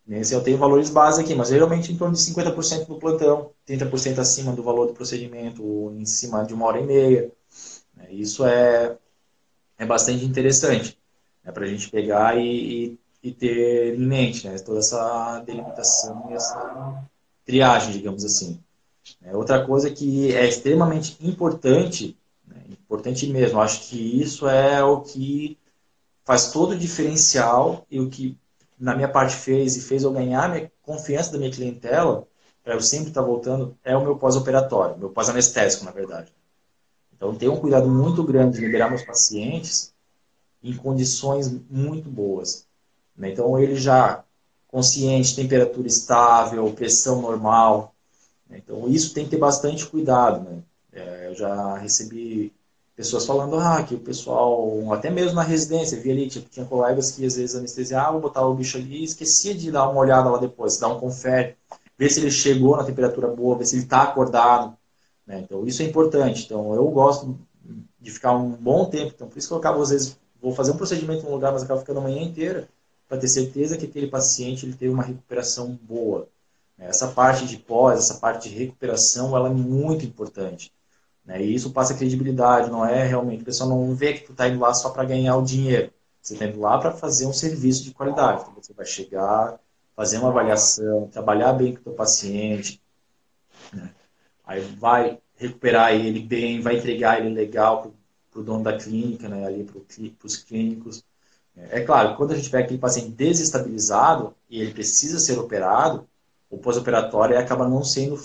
Eu 0.07 0.43
tenho 0.43 0.59
valores 0.59 0.91
base 0.91 1.23
aqui, 1.23 1.35
mas 1.35 1.49
geralmente 1.49 1.91
em 1.91 1.97
torno 1.97 2.15
de 2.15 2.21
50% 2.21 2.87
do 2.87 2.97
plantão, 2.97 3.51
30% 3.67 4.19
acima 4.19 4.53
do 4.53 4.63
valor 4.63 4.87
do 4.87 4.93
procedimento, 4.93 5.65
ou 5.65 5.95
em 5.95 6.05
cima 6.05 6.45
de 6.45 6.53
uma 6.53 6.67
hora 6.67 6.79
e 6.79 6.85
meia. 6.85 7.33
Né? 7.97 8.09
Isso 8.11 8.45
é, 8.45 8.99
é 9.79 9.87
bastante 9.87 10.23
interessante 10.25 10.99
né? 11.43 11.51
para 11.51 11.65
a 11.65 11.67
gente 11.67 11.89
pegar 11.89 12.37
e, 12.37 12.99
e, 13.23 13.29
e, 13.29 13.33
ter 13.33 13.95
em 13.95 14.07
mente 14.07 14.47
né? 14.47 14.59
toda 14.59 14.81
essa 14.81 15.41
delimitação 15.41 16.27
e 16.31 16.35
essa 16.35 17.03
triagem, 17.47 17.93
digamos 17.93 18.27
assim. 18.27 18.61
É, 19.23 19.35
outra 19.35 19.65
coisa 19.65 19.91
que 19.91 20.35
é 20.35 20.47
extremamente 20.47 21.17
importante, 21.27 22.15
né? 22.47 22.63
importante 22.69 23.27
mesmo, 23.27 23.59
acho 23.59 23.89
que 23.89 24.21
isso 24.21 24.47
é 24.47 24.85
o 24.85 25.01
que 25.01 25.57
faz 26.25 26.53
todo 26.53 26.73
o 26.73 26.79
diferencial 26.79 27.87
e 27.91 28.01
o 28.01 28.11
que 28.11 28.37
na 28.85 28.95
minha 28.95 29.09
parte 29.09 29.35
fez 29.35 29.77
e 29.77 29.81
fez 29.81 30.03
eu 30.03 30.13
ganhar 30.13 30.55
a 30.55 30.69
confiança 30.83 31.33
da 31.33 31.39
minha 31.39 31.51
clientela, 31.51 32.29
para 32.63 32.75
eu 32.75 32.83
sempre 32.83 33.09
estar 33.09 33.23
voltando, 33.23 33.75
é 33.83 33.97
o 33.97 34.03
meu 34.03 34.17
pós-operatório, 34.17 34.99
meu 34.99 35.09
pós-anestésico, 35.09 35.87
na 35.87 35.91
verdade. 35.91 36.31
Então, 37.17 37.35
tenho 37.35 37.55
um 37.55 37.61
cuidado 37.61 37.89
muito 37.89 38.23
grande 38.23 38.59
de 38.59 38.65
liberar 38.65 38.91
meus 38.91 39.03
pacientes 39.03 39.95
em 40.63 40.77
condições 40.77 41.51
muito 41.71 42.11
boas. 42.11 42.67
Né? 43.17 43.33
Então, 43.33 43.59
ele 43.59 43.77
já 43.77 44.23
consciente, 44.69 45.35
temperatura 45.35 45.87
estável, 45.87 46.71
pressão 46.75 47.23
normal. 47.23 47.95
Né? 48.51 48.61
Então, 48.63 48.87
isso 48.87 49.15
tem 49.15 49.25
que 49.25 49.31
ter 49.31 49.39
bastante 49.39 49.87
cuidado. 49.87 50.45
Né? 50.45 50.63
É, 50.93 51.29
eu 51.29 51.35
já 51.35 51.79
recebi 51.79 52.53
pessoas 52.97 53.27
falando 53.27 53.57
ah, 53.59 53.83
que 53.83 53.95
o 53.95 54.01
pessoal, 54.01 54.93
até 54.93 55.11
mesmo 55.11 55.35
na 55.35 55.43
residência, 55.43 56.01
via 56.01 56.13
ali, 56.13 56.29
tipo, 56.29 56.49
tinha 56.49 56.65
colegas 56.65 57.11
que 57.11 57.25
às 57.27 57.37
vezes 57.37 57.57
anestesiavam, 57.57 58.21
botavam 58.21 58.53
o 58.53 58.55
bicho 58.55 58.77
ali 58.79 59.01
e 59.01 59.05
esquecia 59.05 59.55
de 59.55 59.71
dar 59.71 59.89
uma 59.89 60.01
olhada 60.01 60.31
lá 60.31 60.39
depois, 60.39 60.79
dar 60.79 60.89
um 60.89 61.01
confere, 61.01 61.57
ver 61.99 62.11
se 62.11 62.21
ele 62.21 62.31
chegou 62.31 62.77
na 62.77 62.85
temperatura 62.85 63.29
boa, 63.29 63.59
ver 63.59 63.67
se 63.67 63.77
ele 63.77 63.83
está 63.85 64.03
acordado. 64.03 64.77
Né? 65.27 65.41
Então, 65.41 65.67
isso 65.67 65.83
é 65.83 65.85
importante. 65.87 66.45
Então, 66.45 66.75
eu 66.75 66.89
gosto 66.89 67.39
de 68.01 68.11
ficar 68.11 68.33
um 68.33 68.51
bom 68.51 68.85
tempo. 68.87 69.13
Então, 69.15 69.29
por 69.29 69.39
isso 69.39 69.49
que 69.49 69.55
eu 69.55 69.59
acabo, 69.59 69.83
às 69.83 69.91
vezes, 69.91 70.17
vou 70.41 70.55
fazer 70.55 70.73
um 70.73 70.77
procedimento 70.77 71.25
num 71.25 71.33
lugar, 71.33 71.53
mas 71.53 71.63
acabo 71.63 71.81
ficando 71.81 72.01
a 72.01 72.03
manhã 72.03 72.23
inteira 72.23 72.69
para 73.09 73.19
ter 73.19 73.29
certeza 73.29 73.77
que 73.77 73.87
aquele 73.87 74.07
paciente 74.07 74.67
ele 74.67 74.75
teve 74.75 74.93
uma 74.93 75.03
recuperação 75.03 75.79
boa. 75.83 76.29
Essa 76.79 77.09
parte 77.09 77.47
de 77.47 77.57
pós, 77.57 77.99
essa 77.99 78.15
parte 78.15 78.49
de 78.49 78.55
recuperação, 78.57 79.37
ela 79.37 79.49
é 79.49 79.53
muito 79.53 80.05
importante. 80.05 80.73
Né? 81.25 81.43
E 81.43 81.55
isso 81.55 81.73
passa 81.73 81.95
credibilidade, 81.95 82.71
não 82.71 82.85
é 82.85 83.07
realmente. 83.07 83.43
O 83.43 83.45
pessoal 83.45 83.71
não 83.71 83.95
vê 83.95 84.13
que 84.15 84.27
tu 84.27 84.33
está 84.33 84.49
indo 84.49 84.61
lá 84.61 84.75
só 84.75 84.91
para 84.91 85.05
ganhar 85.05 85.37
o 85.37 85.45
dinheiro. 85.45 85.93
Você 86.21 86.35
está 86.35 86.47
indo 86.47 86.61
lá 86.61 86.79
para 86.79 86.93
fazer 86.93 87.27
um 87.27 87.33
serviço 87.33 87.85
de 87.85 87.93
qualidade. 87.93 88.43
Então, 88.43 88.55
você 88.63 88.73
vai 88.73 88.87
chegar, 88.87 89.59
fazer 89.97 90.19
uma 90.19 90.29
avaliação, 90.29 91.09
trabalhar 91.09 91.53
bem 91.53 91.75
com 91.75 91.81
o 91.81 91.85
teu 91.85 91.93
paciente. 91.93 92.81
Né? 93.73 93.91
Aí 94.47 94.61
vai 94.61 95.19
recuperar 95.37 95.93
ele 95.93 96.21
bem, 96.21 96.61
vai 96.61 96.77
entregar 96.77 97.21
ele 97.21 97.35
legal 97.35 97.93
para 98.31 98.41
o 98.41 98.45
dono 98.45 98.65
da 98.65 98.77
clínica, 98.77 99.29
né? 99.29 99.47
ali 99.47 99.65
para 99.65 100.27
os 100.27 100.37
clínicos. 100.37 101.05
É 101.57 101.81
claro, 101.81 102.17
quando 102.17 102.33
a 102.33 102.37
gente 102.37 102.51
pega 102.51 102.65
aquele 102.65 102.81
paciente 102.81 103.11
desestabilizado 103.11 104.35
e 104.51 104.61
ele 104.61 104.73
precisa 104.73 105.21
ser 105.21 105.39
operado, 105.39 106.07
o 106.51 106.59
pós-operatório 106.59 107.39
acaba 107.39 107.69
não 107.69 107.85
sendo 107.85 108.19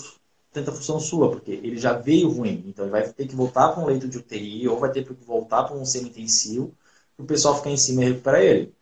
tanta 0.52 0.72
função 0.72 0.98
sua, 0.98 1.30
porque 1.30 1.52
ele 1.52 1.78
já 1.78 1.92
veio 1.92 2.28
ruim. 2.30 2.64
Então 2.66 2.84
ele 2.84 2.92
vai 2.92 3.08
ter 3.08 3.26
que 3.26 3.34
voltar 3.34 3.70
para 3.70 3.82
um 3.82 3.86
leito 3.86 4.08
de 4.08 4.18
UTI 4.18 4.68
ou 4.68 4.78
vai 4.78 4.90
ter 4.90 5.04
que 5.04 5.12
voltar 5.24 5.64
para 5.64 5.76
um 5.76 5.84
semi-intensivo 5.84 6.74
para 7.16 7.24
o 7.24 7.26
pessoal 7.26 7.56
ficar 7.56 7.70
em 7.70 7.76
cima 7.76 8.02
e 8.02 8.08
recuperar 8.08 8.40
ele. 8.42 8.74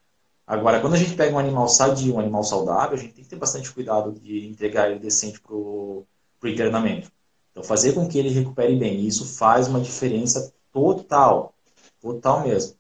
Agora, 0.47 0.81
quando 0.81 0.95
a 0.95 0.97
gente 0.97 1.15
pega 1.15 1.35
um 1.35 1.39
animal 1.39 1.69
sadio, 1.69 2.15
um 2.15 2.21
animal 2.21 2.43
saudável, 2.43 2.97
a 2.97 3.01
gente 3.01 3.13
tem 3.13 3.23
que 3.23 3.29
ter 3.29 3.37
bastante 3.37 3.71
cuidado 3.71 4.13
de 4.13 4.47
entregar 4.47 4.91
ele 4.91 4.99
decente 4.99 5.41
para 5.41 5.55
o 5.55 6.07
internamento. 6.43 7.11
Então, 7.51 7.63
fazer 7.63 7.93
com 7.93 8.09
que 8.09 8.19
ele 8.19 8.31
recupere 8.31 8.75
bem. 8.77 9.07
Isso 9.07 9.27
faz 9.27 9.69
uma 9.69 9.81
diferença 9.81 10.53
total. 10.73 11.55
Total 12.01 12.47
mesmo. 12.47 12.77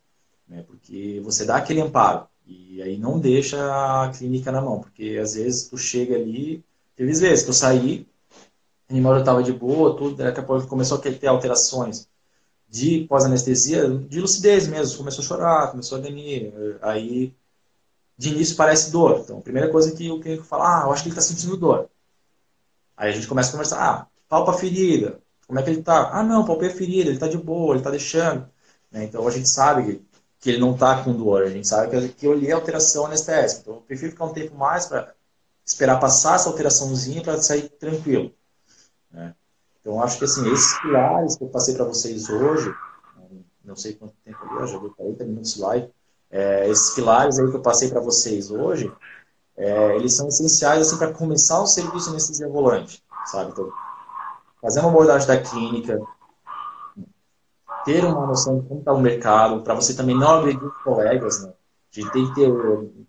Né? 0.49 0.65
Porque 0.67 1.21
você 1.23 1.45
dá 1.45 1.57
aquele 1.57 1.83
amparo. 1.83 2.27
E 2.47 2.81
aí 2.81 2.97
não 2.97 3.19
deixa 3.19 3.59
a 3.59 4.09
clínica 4.17 4.51
na 4.51 4.63
mão. 4.63 4.81
Porque 4.81 5.19
às 5.21 5.35
vezes 5.35 5.69
tu 5.69 5.77
chega 5.77 6.15
ali. 6.17 6.65
Teve 6.97 7.13
vezes 7.13 7.43
que 7.43 7.51
eu 7.51 7.55
saí, 7.55 8.07
animal 8.91 9.15
já 9.15 9.21
estava 9.21 9.43
de 9.43 9.53
boa, 9.53 9.97
tudo, 9.97 10.17
daqui 10.17 10.41
a 10.41 10.43
pouco 10.43 10.67
começou 10.67 10.99
a 10.99 11.01
ter 11.01 11.27
alterações 11.27 12.09
de 12.69 13.07
pós-anestesia, 13.09 13.89
de 13.89 14.21
lucidez 14.21 14.67
mesmo, 14.69 14.99
começou 14.99 15.23
a 15.23 15.27
chorar, 15.27 15.71
começou 15.71 15.99
a 15.99 16.01
ganir, 16.01 16.53
aí 16.83 17.35
de 18.17 18.31
início 18.31 18.57
parece 18.57 18.91
dor. 18.91 19.21
Então, 19.25 19.39
a 19.39 19.43
primeira 19.43 19.71
coisa 19.71 19.95
que 19.95 20.11
o 20.11 20.21
clínico 20.21 20.45
fala, 20.45 20.83
ah, 20.83 20.87
eu 20.87 20.93
acho 20.93 21.03
que 21.03 21.09
ele 21.09 21.19
está 21.19 21.23
sentindo 21.23 21.57
dor. 21.57 21.89
Aí 22.97 23.11
a 23.11 23.13
gente 23.13 23.27
começa 23.27 23.51
a 23.51 23.53
conversar, 23.53 23.81
ah, 23.81 24.07
palpa 24.29 24.51
a 24.53 24.55
ferida, 24.55 25.21
como 25.47 25.59
é 25.59 25.63
que 25.63 25.71
ele 25.71 25.81
está? 25.81 26.11
Ah, 26.13 26.23
não, 26.23 26.45
palpei 26.45 26.69
a 26.69 26.75
ferida, 26.75 27.09
ele 27.09 27.15
está 27.17 27.27
de 27.27 27.39
boa, 27.39 27.73
ele 27.73 27.81
está 27.81 27.91
deixando. 27.91 28.49
Né? 28.91 29.05
Então 29.05 29.27
a 29.27 29.31
gente 29.31 29.49
sabe 29.49 30.05
que 30.39 30.51
ele 30.51 30.59
não 30.59 30.75
está 30.75 31.03
com 31.03 31.13
dor, 31.15 31.43
a 31.43 31.51
gente 31.51 31.67
sabe 31.67 31.91
que, 31.91 32.09
que 32.11 32.35
li 32.35 32.53
a 32.53 32.57
alteração 32.57 33.07
anestésica. 33.07 33.63
Então 33.63 33.75
eu 33.77 33.81
prefiro 33.81 34.13
ficar 34.13 34.27
um 34.27 34.33
tempo 34.33 34.55
mais 34.57 34.87
para 34.87 35.15
esperar 35.65 35.99
passar 35.99 36.37
essa 36.37 36.49
alteraçãozinha 36.49 37.23
para 37.23 37.41
sair 37.41 37.69
tranquilo. 37.69 38.33
Então, 39.89 40.03
acho 40.03 40.19
que 40.19 40.25
assim, 40.27 40.47
esses 40.53 40.79
pilares 40.81 41.35
que 41.35 41.45
eu 41.45 41.49
passei 41.49 41.75
para 41.75 41.87
vocês 41.87 42.29
hoje, 42.29 42.75
não 43.65 43.75
sei 43.75 43.95
quanto 43.95 44.13
tempo 44.23 44.37
ali, 44.43 44.67
já 44.67 44.79
deu 44.79 44.93
40 44.95 45.25
minutos 45.25 45.55
de 45.55 45.63
live, 45.63 45.91
é, 46.31 46.69
esses 46.69 46.95
pilares 46.95 47.39
aí 47.39 47.49
que 47.49 47.57
eu 47.57 47.63
passei 47.63 47.89
para 47.89 47.99
vocês 47.99 48.51
hoje, 48.51 48.93
é, 49.57 49.97
eles 49.97 50.15
são 50.15 50.29
essenciais 50.29 50.87
assim, 50.87 50.99
para 50.99 51.15
começar 51.15 51.63
o 51.63 51.67
serviço 51.67 52.13
nesse 52.13 52.47
volante, 52.47 53.03
sabe? 53.25 53.51
Então, 53.53 53.73
fazer 54.61 54.81
uma 54.81 54.91
abordagem 54.91 55.27
da 55.27 55.41
clínica, 55.41 55.99
ter 57.87 58.05
uma 58.05 58.27
noção 58.27 58.61
de 58.61 58.69
como 58.69 58.81
está 58.81 58.93
o 58.93 59.01
mercado, 59.01 59.63
para 59.63 59.75
você 59.75 59.95
também 59.95 60.15
não 60.15 60.41
agredir 60.41 60.71
colegas, 60.85 61.43
né? 61.43 61.55
Tem 61.91 62.05
que 62.11 62.35
ter, 62.35 62.53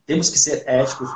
temos 0.06 0.30
que 0.30 0.40
ser 0.40 0.64
éticos, 0.66 1.10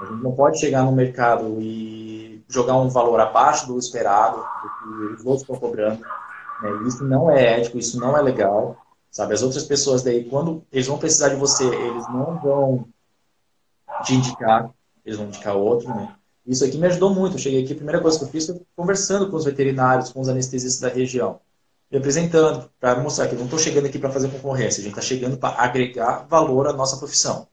a 0.00 0.04
gente 0.06 0.22
não 0.22 0.32
pode 0.32 0.58
chegar 0.58 0.82
no 0.82 0.92
mercado 0.92 1.60
e 1.60 2.42
jogar 2.48 2.76
um 2.76 2.88
valor 2.88 3.20
abaixo 3.20 3.66
do 3.66 3.78
esperado, 3.78 4.36
do 4.36 5.08
que 5.08 5.14
os 5.14 5.26
outros 5.26 5.42
estão 5.42 5.56
cobrando. 5.56 6.00
Né? 6.62 6.70
Isso 6.86 7.04
não 7.04 7.30
é 7.30 7.60
ético, 7.60 7.78
isso 7.78 7.98
não 7.98 8.16
é 8.16 8.22
legal. 8.22 8.76
Sabe? 9.10 9.34
As 9.34 9.42
outras 9.42 9.64
pessoas 9.64 10.02
daí, 10.02 10.24
quando 10.24 10.64
eles 10.72 10.88
vão 10.88 10.98
precisar 10.98 11.28
de 11.28 11.36
você, 11.36 11.64
eles 11.64 12.08
não 12.08 12.38
vão 12.40 12.88
te 14.02 14.14
indicar, 14.14 14.70
eles 15.04 15.16
vão 15.16 15.28
indicar 15.28 15.54
outro, 15.54 15.88
né? 15.88 16.16
Isso 16.44 16.64
aqui 16.64 16.76
me 16.76 16.86
ajudou 16.88 17.14
muito. 17.14 17.34
Eu 17.34 17.38
cheguei 17.38 17.62
aqui, 17.62 17.72
a 17.72 17.76
primeira 17.76 18.00
coisa 18.00 18.18
que 18.18 18.24
eu 18.24 18.28
fiz 18.28 18.46
foi 18.46 18.60
conversando 18.76 19.30
com 19.30 19.36
os 19.36 19.44
veterinários, 19.44 20.12
com 20.12 20.20
os 20.20 20.28
anestesistas 20.28 20.80
da 20.80 20.94
região, 20.94 21.40
me 21.90 21.98
apresentando, 21.98 22.68
para 22.78 23.00
mostrar 23.00 23.28
que 23.28 23.34
eu 23.34 23.38
não 23.38 23.46
estou 23.46 23.58
chegando 23.58 23.86
aqui 23.86 23.98
para 23.98 24.10
fazer 24.10 24.28
concorrência, 24.28 24.80
a 24.80 24.82
gente 24.82 24.92
está 24.92 25.00
chegando 25.00 25.38
para 25.38 25.62
agregar 25.62 26.26
valor 26.28 26.66
à 26.66 26.72
nossa 26.72 26.96
profissão. 26.96 27.46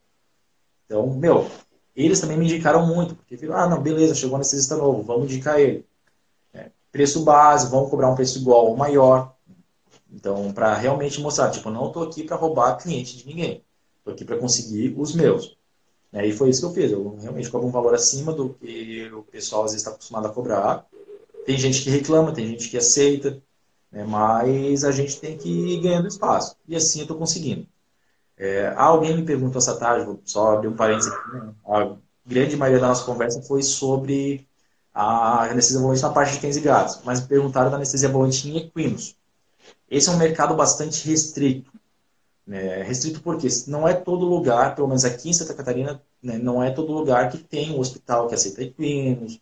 Então, 0.86 1.08
meu, 1.08 1.48
eles 1.96 2.20
também 2.20 2.38
me 2.38 2.46
indicaram 2.46 2.86
muito, 2.86 3.16
porque 3.16 3.36
viram, 3.36 3.56
ah, 3.56 3.68
não, 3.68 3.82
beleza, 3.82 4.16
chegou 4.16 4.34
um 4.34 4.36
anestesista 4.38 4.78
novo, 4.78 5.04
vamos 5.04 5.26
indicar 5.26 5.60
ele. 5.60 5.86
É, 6.54 6.70
preço 6.92 7.24
base, 7.24 7.70
vamos 7.70 7.90
cobrar 7.90 8.10
um 8.10 8.16
preço 8.16 8.40
igual 8.40 8.68
ou 8.68 8.78
maior. 8.78 9.36
Então, 10.12 10.52
para 10.54 10.74
realmente 10.76 11.22
mostrar, 11.22 11.52
tipo, 11.52 11.70
não 11.70 11.88
estou 11.88 12.04
aqui 12.04 12.24
para 12.24 12.36
roubar 12.36 12.78
cliente 12.78 13.18
de 13.18 13.26
ninguém. 13.26 13.64
Estou 14.00 14.14
aqui 14.14 14.26
para 14.26 14.38
conseguir 14.38 14.94
os 14.98 15.14
meus. 15.14 15.58
É, 16.14 16.26
e 16.26 16.34
foi 16.34 16.50
isso 16.50 16.62
que 16.62 16.66
eu 16.68 16.74
fiz. 16.74 16.92
Eu 16.92 17.18
realmente 17.22 17.50
cobro 17.50 17.68
um 17.68 17.72
valor 17.72 17.94
acima 17.94 18.34
do 18.34 18.50
que 18.50 19.10
o 19.14 19.24
pessoal 19.24 19.64
às 19.64 19.72
vezes 19.72 19.82
está 19.82 19.92
acostumado 19.92 20.28
a 20.28 20.34
cobrar. 20.34 20.86
Tem 21.46 21.58
gente 21.58 21.82
que 21.82 21.90
reclama, 21.90 22.34
tem 22.34 22.48
gente 22.48 22.70
que 22.70 22.78
aceita, 22.78 23.42
né, 23.92 24.04
mas 24.04 24.84
a 24.84 24.92
gente 24.92 25.20
tem 25.20 25.38
que 25.38 25.50
ir 25.50 25.82
ganhando 25.82 26.08
espaço. 26.08 26.56
E 26.68 26.76
assim 26.76 27.00
eu 27.00 27.04
estou 27.04 27.18
conseguindo. 27.18 27.66
É, 28.42 28.74
alguém 28.76 29.16
me 29.16 29.24
perguntou 29.24 29.60
essa 29.60 29.78
tarde, 29.78 30.04
vou 30.04 30.20
só 30.26 30.54
abrir 30.56 30.68
um 30.68 30.76
parênteses 30.76 31.14
aqui, 31.14 31.32
né? 31.32 31.54
a 31.64 31.96
grande 32.26 32.58
maioria 32.58 32.82
da 32.82 32.88
nossa 32.88 33.06
conversa 33.06 33.40
foi 33.44 33.62
sobre 33.62 34.48
a 34.92 35.44
anestesia 35.44 35.80
volante 35.80 36.02
na 36.02 36.10
parte 36.10 36.34
de 36.34 36.40
cães 36.40 36.58
e 36.58 36.62
gatos, 36.62 37.02
mas 37.06 37.22
me 37.22 37.28
perguntaram 37.28 37.70
da 37.70 37.76
anestesia 37.76 38.10
volante 38.10 38.50
em 38.50 38.58
equinos. 38.58 39.16
Esse 39.88 40.10
é 40.10 40.12
um 40.12 40.18
mercado 40.18 40.56
bastante 40.56 41.08
restrito. 41.08 41.72
Né? 42.48 42.82
Restrito 42.82 43.22
porque 43.22 43.48
não 43.68 43.88
é 43.88 43.94
todo 43.94 44.26
lugar, 44.26 44.74
pelo 44.74 44.88
menos 44.88 45.06
aqui 45.06 45.30
em 45.30 45.34
Santa 45.34 45.54
Catarina, 45.54 46.02
né, 46.22 46.40
não 46.40 46.64
é 46.64 46.72
todo 46.72 46.92
lugar 46.92 47.30
que 47.30 47.38
tem 47.38 47.72
um 47.72 47.80
hospital 47.80 48.28
que 48.28 48.34
aceita 48.34 48.64
equinos, 48.64 49.40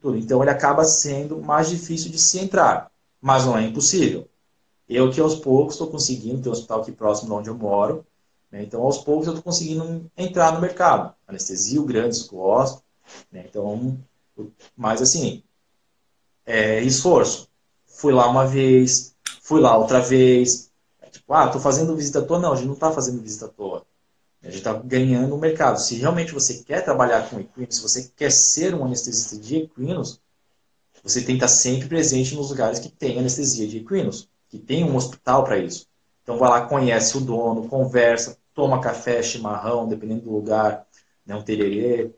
tudo. 0.00 0.16
Então 0.16 0.40
ele 0.40 0.50
acaba 0.50 0.84
sendo 0.84 1.38
mais 1.42 1.68
difícil 1.68 2.10
de 2.10 2.18
se 2.18 2.38
entrar, 2.38 2.90
mas 3.20 3.44
não 3.44 3.58
é 3.58 3.62
impossível. 3.62 4.26
Eu 4.88 5.10
que 5.10 5.20
aos 5.20 5.34
poucos 5.34 5.74
estou 5.74 5.88
conseguindo 5.88 6.40
ter 6.40 6.48
um 6.48 6.52
hospital 6.52 6.80
aqui 6.80 6.92
próximo 6.92 7.28
de 7.28 7.34
onde 7.34 7.50
eu 7.50 7.54
moro, 7.54 8.06
né? 8.52 8.62
então 8.62 8.82
aos 8.82 8.98
poucos 8.98 9.26
eu 9.26 9.32
estou 9.32 9.42
conseguindo 9.42 10.10
entrar 10.16 10.52
no 10.52 10.60
mercado. 10.60 11.14
Anestesia, 11.26 11.80
o 11.80 11.86
grandes 11.86 12.22
gosto, 12.22 12.84
né? 13.32 13.46
então, 13.48 13.98
mas 14.76 15.00
assim, 15.00 15.42
é 16.44 16.82
esforço. 16.82 17.48
Fui 17.86 18.12
lá 18.12 18.28
uma 18.28 18.46
vez, 18.46 19.16
fui 19.40 19.60
lá 19.60 19.76
outra 19.76 20.00
vez, 20.00 20.70
é 21.00 21.08
tipo, 21.08 21.32
ah, 21.32 21.46
estou 21.46 21.60
fazendo 21.60 21.96
visita 21.96 22.18
à 22.18 22.22
toa. 22.22 22.38
Não, 22.38 22.52
a 22.52 22.56
gente 22.56 22.66
não 22.66 22.74
está 22.74 22.92
fazendo 22.92 23.22
visita 23.22 23.46
à 23.46 23.48
toa. 23.48 23.86
A 24.42 24.46
gente 24.46 24.58
está 24.58 24.72
ganhando 24.72 25.34
o 25.34 25.38
mercado. 25.38 25.78
Se 25.78 25.94
realmente 25.96 26.32
você 26.32 26.62
quer 26.64 26.84
trabalhar 26.84 27.30
com 27.30 27.38
equinos, 27.38 27.76
se 27.76 27.82
você 27.82 28.12
quer 28.16 28.30
ser 28.30 28.74
um 28.74 28.84
anestesista 28.84 29.36
de 29.36 29.56
equinos, 29.56 30.20
você 31.02 31.20
tem 31.20 31.38
que 31.38 31.44
estar 31.44 31.48
sempre 31.48 31.88
presente 31.88 32.34
nos 32.34 32.50
lugares 32.50 32.78
que 32.78 32.88
tem 32.88 33.18
anestesia 33.18 33.68
de 33.68 33.78
equinos, 33.78 34.28
que 34.48 34.58
tem 34.58 34.84
um 34.84 34.96
hospital 34.96 35.44
para 35.44 35.58
isso. 35.58 35.86
Então 36.22 36.38
vai 36.38 36.48
lá, 36.48 36.66
conhece 36.66 37.16
o 37.16 37.20
dono, 37.20 37.68
conversa, 37.68 38.38
toma 38.54 38.80
café, 38.80 39.22
chimarrão, 39.22 39.88
dependendo 39.88 40.22
do 40.22 40.32
lugar, 40.32 40.86
né, 41.26 41.34
um 41.34 41.42
tererê. 41.42 42.10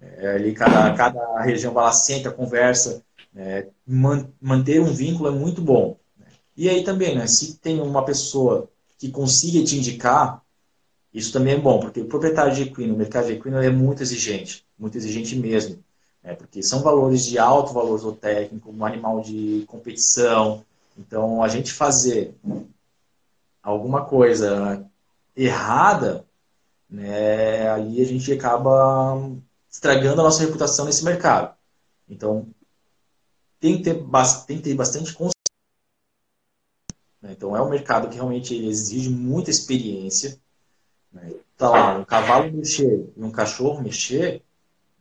É, 0.00 0.34
ali 0.34 0.52
cada, 0.52 0.92
cada 0.94 1.40
região 1.42 1.72
vai 1.72 1.84
lá, 1.84 1.92
senta, 1.92 2.30
conversa. 2.30 3.02
É, 3.34 3.68
man, 3.86 4.28
manter 4.40 4.80
um 4.80 4.92
vínculo 4.92 5.28
é 5.28 5.32
muito 5.32 5.60
bom. 5.60 5.98
Né. 6.18 6.26
E 6.56 6.68
aí 6.68 6.84
também, 6.84 7.16
né, 7.16 7.26
se 7.26 7.58
tem 7.58 7.80
uma 7.80 8.04
pessoa 8.04 8.68
que 8.98 9.10
consiga 9.10 9.64
te 9.64 9.76
indicar, 9.76 10.42
isso 11.12 11.32
também 11.32 11.54
é 11.54 11.58
bom, 11.58 11.78
porque 11.78 12.00
o 12.00 12.06
proprietário 12.06 12.54
de 12.54 12.62
equino, 12.62 12.94
o 12.94 12.98
mercado 12.98 13.26
de 13.26 13.34
equino 13.34 13.58
é 13.58 13.70
muito 13.70 14.02
exigente, 14.02 14.66
muito 14.78 14.96
exigente 14.96 15.36
mesmo. 15.36 15.82
Né? 16.22 16.34
Porque 16.34 16.62
são 16.62 16.82
valores 16.82 17.24
de 17.24 17.38
alto 17.38 17.72
valor 17.72 17.98
zootécnico, 17.98 18.72
um 18.72 18.84
animal 18.84 19.20
de 19.20 19.64
competição. 19.68 20.64
Então, 20.98 21.42
a 21.42 21.48
gente 21.48 21.72
fazer 21.72 22.34
alguma 23.62 24.04
coisa 24.04 24.84
errada, 25.36 26.26
né, 26.88 27.68
ali 27.70 28.00
a 28.00 28.04
gente 28.04 28.32
acaba 28.32 29.18
estragando 29.70 30.20
a 30.20 30.24
nossa 30.24 30.44
reputação 30.44 30.84
nesse 30.84 31.04
mercado. 31.04 31.54
Então, 32.08 32.46
tem 33.58 33.78
que 33.78 33.84
ter, 33.84 33.94
tem 34.46 34.56
que 34.58 34.62
ter 34.62 34.74
bastante 34.74 35.12
consciência. 35.12 35.32
Né? 37.20 37.32
Então, 37.32 37.56
é 37.56 37.62
um 37.62 37.70
mercado 37.70 38.08
que 38.08 38.16
realmente 38.16 38.54
exige 38.54 39.08
muita 39.08 39.50
experiência 39.50 40.38
né? 41.14 41.32
Tá 41.56 41.70
lá, 41.70 41.98
um 41.98 42.04
cavalo 42.04 42.52
mexer 42.52 43.08
e 43.16 43.22
um 43.22 43.30
cachorro 43.30 43.80
mexer, 43.80 44.42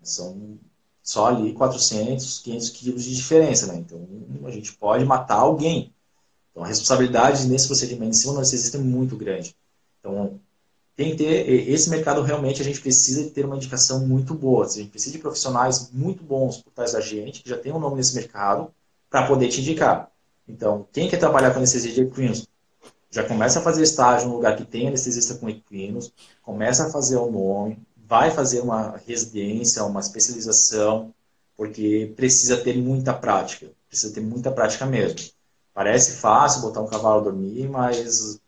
são 0.01 0.59
só 1.01 1.27
ali 1.27 1.51
400, 1.53 2.39
500 2.39 2.69
quilos 2.69 3.03
de 3.03 3.15
diferença, 3.15 3.67
né? 3.67 3.75
Então, 3.77 4.07
a 4.45 4.51
gente 4.51 4.73
pode 4.73 5.03
matar 5.03 5.39
alguém. 5.39 5.91
Então, 6.51 6.63
a 6.63 6.67
responsabilidade 6.67 7.47
nesse 7.47 7.65
procedimento 7.65 8.15
do 8.21 8.38
anestesista 8.38 8.77
é 8.77 8.81
muito 8.81 9.17
grande. 9.17 9.55
Então, 10.04 10.39
tem 10.95 11.12
que 11.12 11.18
ter, 11.18 11.49
esse 11.70 11.89
mercado 11.89 12.22
realmente 12.22 12.62
a 12.62 12.66
gente 12.66 12.82
precisa 12.82 13.30
ter 13.32 13.45
uma 13.45 13.56
indicação 13.56 14.06
muito 14.06 14.34
boa. 14.34 14.66
A 14.66 14.70
gente 14.70 14.89
precisa 14.89 15.14
de 15.14 15.20
profissionais 15.20 15.89
muito 15.91 16.24
bons 16.24 16.58
por 16.58 16.72
trás 16.72 16.91
da 16.91 16.99
gente, 16.99 17.41
que 17.41 17.49
já 17.49 17.58
tem 17.58 17.72
um 17.72 17.80
nome 17.80 17.95
nesse 17.95 18.14
mercado, 18.14 18.72
para 19.10 19.26
poder 19.26 19.47
te 19.47 19.62
indicar. 19.62 20.12
Então, 20.47 20.86
quem 20.91 21.10
quer 21.10 21.18
trabalhar 21.18 21.51
com 21.51 21.58
anestesia 21.58 21.93
de 21.93 22.01
equinos, 22.01 22.47
já 23.10 23.24
começa 23.24 23.60
a 23.60 23.62
fazer 23.62 23.84
estágio 23.84 24.28
no 24.28 24.36
lugar 24.36 24.58
que 24.58 24.66
tem 24.66 24.88
anestesista 24.88 25.36
com 25.36 25.49
equinos, 25.49 26.12
começa 26.41 26.88
a 26.88 26.91
fazer 26.91 27.16
o 27.16 27.32
nome, 27.32 27.78
vai 27.95 28.30
fazer 28.32 28.60
uma 28.60 28.97
residência, 29.08 29.84
uma 29.84 29.99
especialização, 29.99 31.14
porque 31.56 32.12
precisa 32.16 32.58
ter 32.58 32.76
muita 32.76 33.14
prática, 33.14 33.72
precisa 33.88 34.14
ter 34.14 34.22
muita 34.22 34.51
prática 34.51 34.86
mesmo. 34.86 35.20
Parece 35.74 36.18
fácil 36.18 36.62
botar 36.62 36.82
um 36.82 36.88
cavalo 36.88 37.22
a 37.22 37.24
dormir, 37.24 37.68
mas 37.70 38.39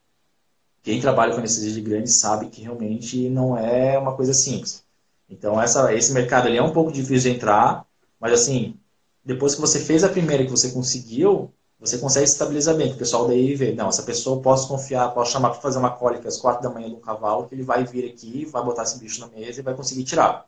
quem 0.85 1.01
trabalha 1.01 1.33
com 1.33 1.39
anestesia 1.39 1.73
de 1.73 1.81
grande 1.81 2.11
sabe 2.11 2.45
que 2.45 2.61
realmente 2.61 3.27
não 3.27 3.57
é 3.57 3.97
uma 3.97 4.15
coisa 4.15 4.35
simples. 4.35 4.83
Então, 5.27 5.59
essa, 5.59 5.91
esse 5.95 6.13
mercado 6.13 6.45
ali 6.47 6.57
é 6.57 6.61
um 6.61 6.71
pouco 6.71 6.91
difícil 6.91 7.31
de 7.31 7.37
entrar, 7.37 7.83
mas 8.19 8.33
assim, 8.33 8.77
depois 9.23 9.55
que 9.55 9.61
você 9.61 9.79
fez 9.79 10.03
a 10.03 10.09
primeira 10.09 10.43
e 10.43 10.45
que 10.45 10.51
você 10.51 10.69
conseguiu, 10.69 11.51
você 11.79 11.97
consegue 11.97 12.25
estabilizar 12.25 12.75
bem, 12.77 12.93
o 12.93 12.97
pessoal 12.97 13.27
daí 13.27 13.55
vê, 13.55 13.73
não, 13.73 13.89
essa 13.89 14.03
pessoa 14.03 14.37
eu 14.37 14.41
posso 14.43 14.67
confiar, 14.67 15.11
posso 15.11 15.31
chamar 15.31 15.49
para 15.49 15.59
fazer 15.59 15.79
uma 15.79 15.89
cólica 15.89 16.27
às 16.27 16.37
quatro 16.37 16.61
da 16.61 16.69
manhã 16.69 16.87
de 16.87 16.93
um 16.93 16.99
cavalo, 16.99 17.47
que 17.47 17.55
ele 17.55 17.63
vai 17.63 17.83
vir 17.83 18.07
aqui, 18.07 18.45
vai 18.45 18.63
botar 18.63 18.83
esse 18.83 18.99
bicho 18.99 19.19
na 19.21 19.27
mesa 19.27 19.61
e 19.61 19.63
vai 19.63 19.73
conseguir 19.73 20.03
tirar. 20.03 20.47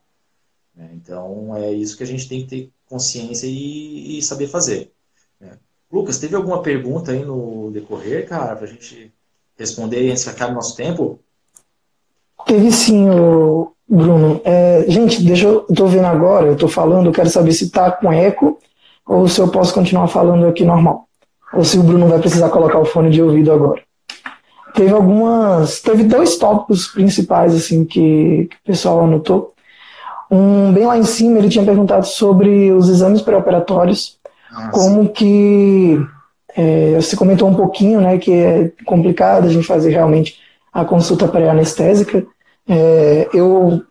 Né? 0.76 0.92
Então, 0.94 1.58
é 1.58 1.72
isso 1.72 1.98
que 1.98 2.04
a 2.04 2.08
gente 2.08 2.30
tem 2.30 2.44
que 2.44 2.48
ter 2.48 2.72
consciência 2.86 3.48
e, 3.48 4.20
e 4.20 4.22
saber 4.22 4.46
fazer. 4.46 4.94
Né? 5.40 5.58
Lucas, 5.92 6.20
teve 6.20 6.36
alguma 6.36 6.62
pergunta 6.62 7.12
aí 7.12 7.26
no 7.26 7.72
decorrer, 7.72 8.28
cara, 8.30 8.56
para 8.56 8.66
a 8.66 8.70
gente 8.70 9.12
responder 9.58 10.12
antes 10.12 10.24
que 10.24 10.30
acabe 10.30 10.52
o 10.52 10.56
nosso 10.56 10.76
tempo? 10.76 11.20
Teve 12.46 12.72
sim, 12.72 13.10
o 13.10 13.72
Bruno. 13.88 14.42
É, 14.44 14.86
gente, 14.88 15.24
deixa 15.24 15.48
eu. 15.48 15.66
Estou 15.70 15.88
vendo 15.88 16.06
agora, 16.06 16.48
eu 16.48 16.54
estou 16.54 16.70
falando, 16.70 17.08
eu 17.08 17.14
quero 17.14 17.30
saber 17.30 17.52
se 17.52 17.66
está 17.66 17.92
com 17.92 18.12
eco 18.12 18.60
ou 19.06 19.28
se 19.28 19.40
eu 19.40 19.48
posso 19.48 19.74
continuar 19.74 20.08
falando 20.08 20.48
aqui 20.48 20.64
normal 20.64 21.08
ou 21.54 21.64
se 21.64 21.78
o 21.78 21.84
Bruno 21.84 22.08
vai 22.08 22.20
precisar 22.20 22.50
colocar 22.50 22.80
o 22.80 22.86
fone 22.86 23.10
de 23.10 23.22
ouvido 23.22 23.52
agora. 23.52 23.82
Teve 24.74 24.94
algumas, 24.94 25.82
teve 25.82 26.04
dois 26.04 26.38
tópicos 26.38 26.88
principais 26.88 27.56
assim 27.56 27.84
que, 27.84 28.48
que 28.50 28.56
o 28.56 28.66
pessoal 28.66 29.04
anotou. 29.04 29.54
Um 30.30 30.74
bem 30.74 30.86
lá 30.86 30.98
em 30.98 31.04
cima 31.04 31.40
ele 31.40 31.50
tinha 31.50 31.66
perguntado 31.66 32.06
sobre 32.06 32.72
os 32.72 32.90
exames 32.90 33.22
pré-operatórios, 33.22 34.20
ah, 34.52 34.70
como 34.70 35.10
que 35.10 35.98
é, 36.58 36.96
você 36.96 37.16
comentou 37.16 37.48
um 37.48 37.54
pouquinho, 37.54 38.02
né, 38.02 38.18
que 38.18 38.34
é 38.34 38.72
complicado 38.84 39.46
a 39.46 39.50
gente 39.50 39.68
fazer 39.68 39.92
realmente 39.92 40.40
a 40.74 40.84
consulta 40.84 41.28
pré-anestésica. 41.28 42.26
É, 42.68 43.30
eu, 43.32 43.84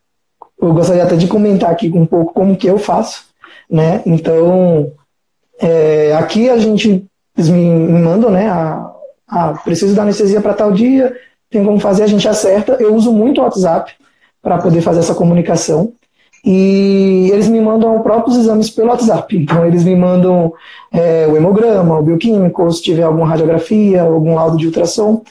eu 0.60 0.74
gostaria 0.74 1.04
até 1.04 1.14
de 1.14 1.28
comentar 1.28 1.70
aqui 1.70 1.88
um 1.94 2.04
pouco 2.04 2.34
como 2.34 2.56
que 2.56 2.66
eu 2.66 2.76
faço, 2.76 3.26
né? 3.70 4.02
Então, 4.04 4.92
é, 5.60 6.12
aqui 6.16 6.50
a 6.50 6.58
gente 6.58 7.06
eles 7.36 7.50
me, 7.50 7.68
me 7.68 8.00
mandam, 8.00 8.30
né? 8.30 8.48
A, 8.48 8.92
a, 9.28 9.52
preciso 9.52 9.94
da 9.94 10.02
anestesia 10.02 10.40
para 10.40 10.54
tal 10.54 10.72
dia, 10.72 11.16
tem 11.50 11.64
como 11.64 11.78
fazer, 11.78 12.02
a 12.02 12.08
gente 12.08 12.26
acerta. 12.26 12.76
Eu 12.80 12.94
uso 12.94 13.12
muito 13.12 13.40
o 13.40 13.44
WhatsApp 13.44 13.92
para 14.42 14.58
poder 14.58 14.80
fazer 14.80 15.00
essa 15.00 15.14
comunicação. 15.14 15.92
E 16.48 17.28
eles 17.32 17.48
me 17.48 17.60
mandam 17.60 18.00
próprios 18.02 18.36
exames 18.36 18.70
pelo 18.70 18.90
WhatsApp. 18.90 19.36
Então, 19.36 19.66
eles 19.66 19.82
me 19.82 19.96
mandam 19.96 20.52
é, 20.92 21.26
o 21.26 21.36
hemograma, 21.36 21.98
o 21.98 22.02
bioquímico, 22.04 22.70
se 22.70 22.80
tiver 22.80 23.02
alguma 23.02 23.26
radiografia, 23.26 24.02
algum 24.02 24.36
laudo 24.36 24.56
de 24.56 24.66
ultrassom. 24.66 25.22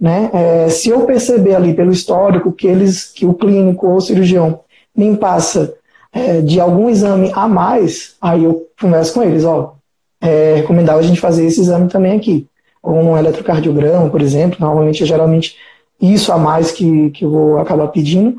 Né? 0.00 0.30
É, 0.34 0.68
se 0.68 0.88
eu 0.88 1.02
perceber 1.02 1.54
ali 1.54 1.74
pelo 1.74 1.92
histórico 1.92 2.50
que 2.50 2.66
eles, 2.66 3.04
que 3.04 3.24
o 3.24 3.34
clínico 3.34 3.86
ou 3.86 3.98
o 3.98 4.00
cirurgião 4.00 4.60
me 4.96 5.16
passa 5.16 5.74
é, 6.12 6.40
de 6.40 6.58
algum 6.58 6.90
exame 6.90 7.30
a 7.32 7.46
mais, 7.46 8.16
aí 8.20 8.42
eu 8.42 8.66
converso 8.80 9.14
com 9.14 9.22
eles, 9.22 9.44
ó, 9.44 9.74
é 10.20 10.54
recomendável 10.56 11.00
a 11.00 11.06
gente 11.06 11.20
fazer 11.20 11.46
esse 11.46 11.60
exame 11.60 11.88
também 11.88 12.16
aqui. 12.16 12.48
Ou 12.82 12.96
um 12.96 13.16
eletrocardiograma, 13.16 14.10
por 14.10 14.20
exemplo, 14.20 14.58
normalmente 14.60 15.04
é 15.04 15.06
geralmente 15.06 15.56
isso 16.02 16.32
a 16.32 16.38
mais 16.38 16.72
que, 16.72 17.10
que 17.10 17.24
eu 17.24 17.30
vou 17.30 17.58
acabar 17.58 17.86
pedindo. 17.88 18.36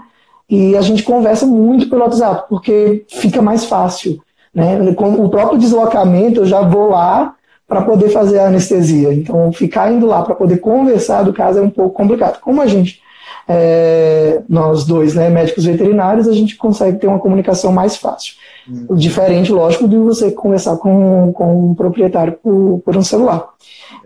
E 0.50 0.76
a 0.78 0.82
gente 0.82 1.04
conversa 1.04 1.46
muito 1.46 1.90
pelo 1.90 2.02
WhatsApp, 2.02 2.48
porque 2.50 3.06
fica 3.10 3.42
mais 3.42 3.66
fácil. 3.66 4.20
Né? 4.54 4.94
Com 4.94 5.14
o 5.14 5.30
próprio 5.30 5.60
deslocamento, 5.60 6.42
eu 6.42 6.46
já 6.46 6.62
vou 6.62 6.90
lá 6.90 7.36
para 7.68 7.82
poder 7.82 8.10
fazer 8.10 8.40
a 8.40 8.48
anestesia. 8.48 9.14
Então, 9.14 9.52
ficar 9.52 9.92
indo 9.92 10.06
lá 10.06 10.22
para 10.22 10.36
poder 10.36 10.58
conversar 10.58 11.24
do 11.24 11.34
caso 11.34 11.60
é 11.60 11.62
um 11.62 11.70
pouco 11.70 11.96
complicado. 11.96 12.40
Como 12.40 12.62
a 12.62 12.68
gente, 12.68 13.02
é, 13.48 14.44
nós 14.48 14.86
dois, 14.86 15.16
né, 15.16 15.30
médicos 15.30 15.66
veterinários, 15.66 16.28
a 16.28 16.34
gente 16.34 16.56
consegue 16.56 17.00
ter 17.00 17.08
uma 17.08 17.20
comunicação 17.20 17.72
mais 17.72 17.98
fácil. 17.98 18.36
Hum. 18.70 18.96
Diferente, 18.96 19.52
lógico, 19.52 19.88
de 19.88 19.98
você 19.98 20.32
conversar 20.32 20.78
com, 20.78 21.34
com 21.34 21.72
um 21.72 21.76
proprietário 21.76 22.34
por, 22.34 22.82
por 22.86 22.96
um 22.96 23.04
celular. 23.04 23.50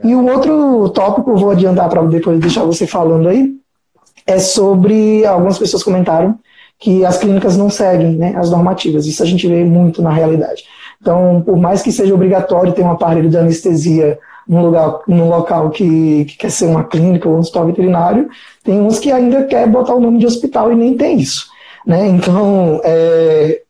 É. 0.04 0.08
E 0.08 0.16
o 0.16 0.26
outro 0.26 0.90
tópico, 0.90 1.32
eu 1.32 1.38
vou 1.38 1.52
adiantar 1.52 1.90
para 1.90 2.02
depois 2.04 2.40
deixar 2.40 2.64
você 2.64 2.88
falando 2.88 3.28
aí, 3.28 3.59
é 4.30 4.40
sobre. 4.40 5.26
Algumas 5.26 5.58
pessoas 5.58 5.84
comentaram 5.84 6.38
que 6.80 7.04
as 7.06 7.18
clínicas 7.18 7.58
não 7.58 7.70
seguem 7.70 8.16
né, 8.16 8.34
as 8.38 8.50
normativas. 8.50 9.06
Isso 9.06 9.22
a 9.22 9.26
gente 9.26 9.48
vê 9.48 9.64
muito 9.66 10.02
na 10.02 10.12
realidade. 10.12 10.64
Então, 11.02 11.42
por 11.46 11.58
mais 11.58 11.82
que 11.82 11.92
seja 11.92 12.14
obrigatório 12.14 12.74
ter 12.74 12.84
um 12.84 12.92
aparelho 12.92 13.30
de 13.30 13.38
anestesia 13.38 14.18
num, 14.48 14.62
lugar, 14.62 15.00
num 15.08 15.30
local 15.30 15.70
que, 15.70 16.26
que 16.26 16.38
quer 16.38 16.52
ser 16.52 16.66
uma 16.66 16.84
clínica 16.84 17.28
ou 17.28 17.36
um 17.36 17.40
hospital 17.40 17.66
veterinário, 17.68 18.30
tem 18.64 18.80
uns 18.82 19.00
que 19.00 19.12
ainda 19.12 19.44
quer 19.44 19.68
botar 19.68 19.94
o 19.94 20.00
nome 20.00 20.20
de 20.20 20.26
hospital 20.26 20.72
e 20.72 20.76
nem 20.76 20.98
tem 20.98 21.20
isso. 21.20 21.48
Né? 21.86 22.08
Então, 22.08 22.82
é, 22.84 23.62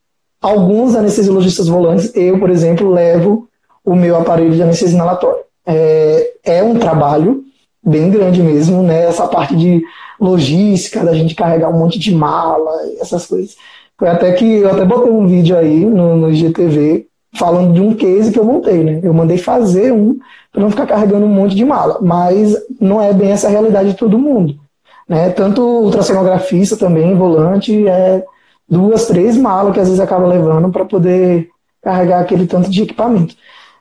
alguns 0.42 0.96
anestesiologistas 0.96 1.68
volantes, 1.68 2.12
eu, 2.16 2.40
por 2.40 2.50
exemplo, 2.50 2.92
levo 2.92 3.48
o 3.84 3.96
meu 3.96 4.18
aparelho 4.18 4.54
de 4.54 4.64
anestesia 4.64 4.96
inalatória. 4.96 5.42
É, 5.66 6.32
é 6.44 6.64
um 6.64 6.78
trabalho 6.78 7.44
bem 7.84 8.10
grande 8.10 8.42
mesmo, 8.42 8.84
né? 8.84 9.06
Essa 9.06 9.28
parte 9.28 9.56
de 9.56 9.84
logística, 10.20 11.04
da 11.04 11.14
gente 11.14 11.36
carregar 11.36 11.70
um 11.70 11.78
monte 11.80 11.98
de 11.98 12.14
mala, 12.14 12.72
essas 13.00 13.26
coisas. 13.26 13.56
Foi 13.98 14.10
até 14.10 14.32
que 14.34 14.46
eu 14.46 14.72
até 14.72 14.86
botei 14.86 15.12
um 15.12 15.28
vídeo 15.28 15.58
aí 15.58 15.86
no, 15.86 16.16
no 16.16 16.32
IGTV 16.32 17.08
falando 17.38 17.74
de 17.74 17.82
um 17.82 17.94
case 17.94 18.32
que 18.32 18.40
eu 18.40 18.44
montei, 18.44 18.84
né? 18.84 19.00
Eu 19.04 19.14
mandei 19.14 19.38
fazer 19.38 19.92
um 19.92 20.18
para 20.52 20.62
não 20.62 20.72
ficar 20.72 20.88
carregando 20.88 21.26
um 21.26 21.34
monte 21.34 21.56
de 21.56 21.64
mala, 21.64 22.00
mas 22.02 22.56
não 22.80 23.02
é 23.02 23.14
bem 23.14 23.32
essa 23.32 23.48
a 23.48 23.52
realidade 23.52 23.92
de 23.92 23.98
todo 23.98 24.18
mundo. 24.18 24.56
Né? 25.08 25.30
Tanto 25.30 25.62
o 25.62 25.84
ultrassonografista 25.86 26.76
também, 26.78 27.16
volante, 27.16 27.88
é 27.88 28.24
duas, 28.68 29.08
três 29.08 29.36
malas 29.38 29.74
que 29.74 29.80
às 29.80 29.88
vezes 29.88 30.00
acaba 30.00 30.28
levando 30.28 30.72
para 30.72 30.86
poder 30.86 31.50
carregar 31.82 32.20
aquele 32.20 32.46
tanto 32.46 32.70
de 32.70 32.84
equipamento. 32.84 33.36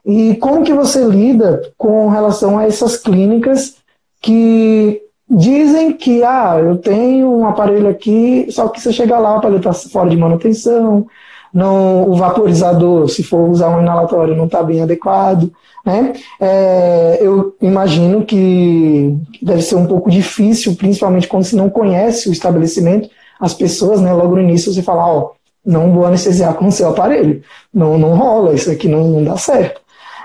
E 0.05 0.37
como 0.37 0.65
que 0.65 0.73
você 0.73 1.05
lida 1.05 1.61
com 1.77 2.09
relação 2.09 2.59
a 2.59 2.65
essas 2.65 2.97
clínicas 2.97 3.77
que 4.21 5.01
dizem 5.29 5.93
que 5.93 6.23
ah, 6.23 6.57
eu 6.59 6.79
tenho 6.79 7.31
um 7.31 7.47
aparelho 7.47 7.89
aqui, 7.89 8.47
só 8.51 8.69
que 8.69 8.81
você 8.81 8.93
chega 8.93 9.19
lá, 9.19 9.35
o 9.35 9.37
aparelho 9.39 9.59
está 9.59 9.73
fora 9.73 10.09
de 10.09 10.17
manutenção, 10.17 11.07
não, 11.53 12.09
o 12.09 12.15
vaporizador, 12.17 13.09
se 13.09 13.23
for 13.23 13.49
usar 13.49 13.77
um 13.77 13.81
inalatório, 13.81 14.37
não 14.37 14.47
está 14.47 14.63
bem 14.63 14.83
adequado. 14.83 15.51
Né? 15.85 16.13
É, 16.41 17.19
eu 17.21 17.57
imagino 17.61 18.25
que 18.25 19.17
deve 19.43 19.63
ser 19.63 19.77
um 19.77 19.87
pouco 19.87 20.11
difícil, 20.11 20.77
principalmente 20.77 21.29
quando 21.29 21.45
se 21.45 21.57
não 21.57 21.71
conhece 21.71 22.29
o 22.29 22.33
estabelecimento, 22.33 23.09
as 23.41 23.55
pessoas, 23.55 24.01
né, 24.01 24.13
logo 24.13 24.35
no 24.35 24.43
início 24.43 24.73
você 24.73 24.83
fala, 24.83 25.07
ó, 25.07 25.31
não 25.65 25.93
vou 25.93 26.05
anestesiar 26.05 26.55
com 26.55 26.67
o 26.67 26.73
seu 26.73 26.89
aparelho, 26.89 27.43
não, 27.73 27.97
não 27.97 28.15
rola, 28.15 28.55
isso 28.55 28.71
aqui 28.71 28.89
não, 28.89 29.07
não 29.09 29.25
dá 29.25 29.37
certo. 29.37 29.81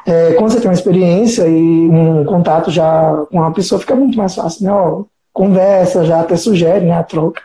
É, 0.06 0.34
quando 0.34 0.52
você 0.52 0.60
tem 0.60 0.68
uma 0.68 0.74
experiência 0.74 1.48
e 1.48 1.90
um 1.90 2.26
contato 2.26 2.70
já 2.70 3.26
com 3.32 3.38
uma 3.38 3.54
pessoa, 3.54 3.80
fica 3.80 3.96
muito 3.96 4.18
mais 4.18 4.36
fácil, 4.36 4.66
né? 4.66 4.72
Ó, 4.72 5.04
conversa, 5.32 6.06
já 6.06 6.22
até 6.22 6.36
sugere 6.36 6.86
né, 6.86 6.94
a 6.94 7.04
troca. 7.04 7.42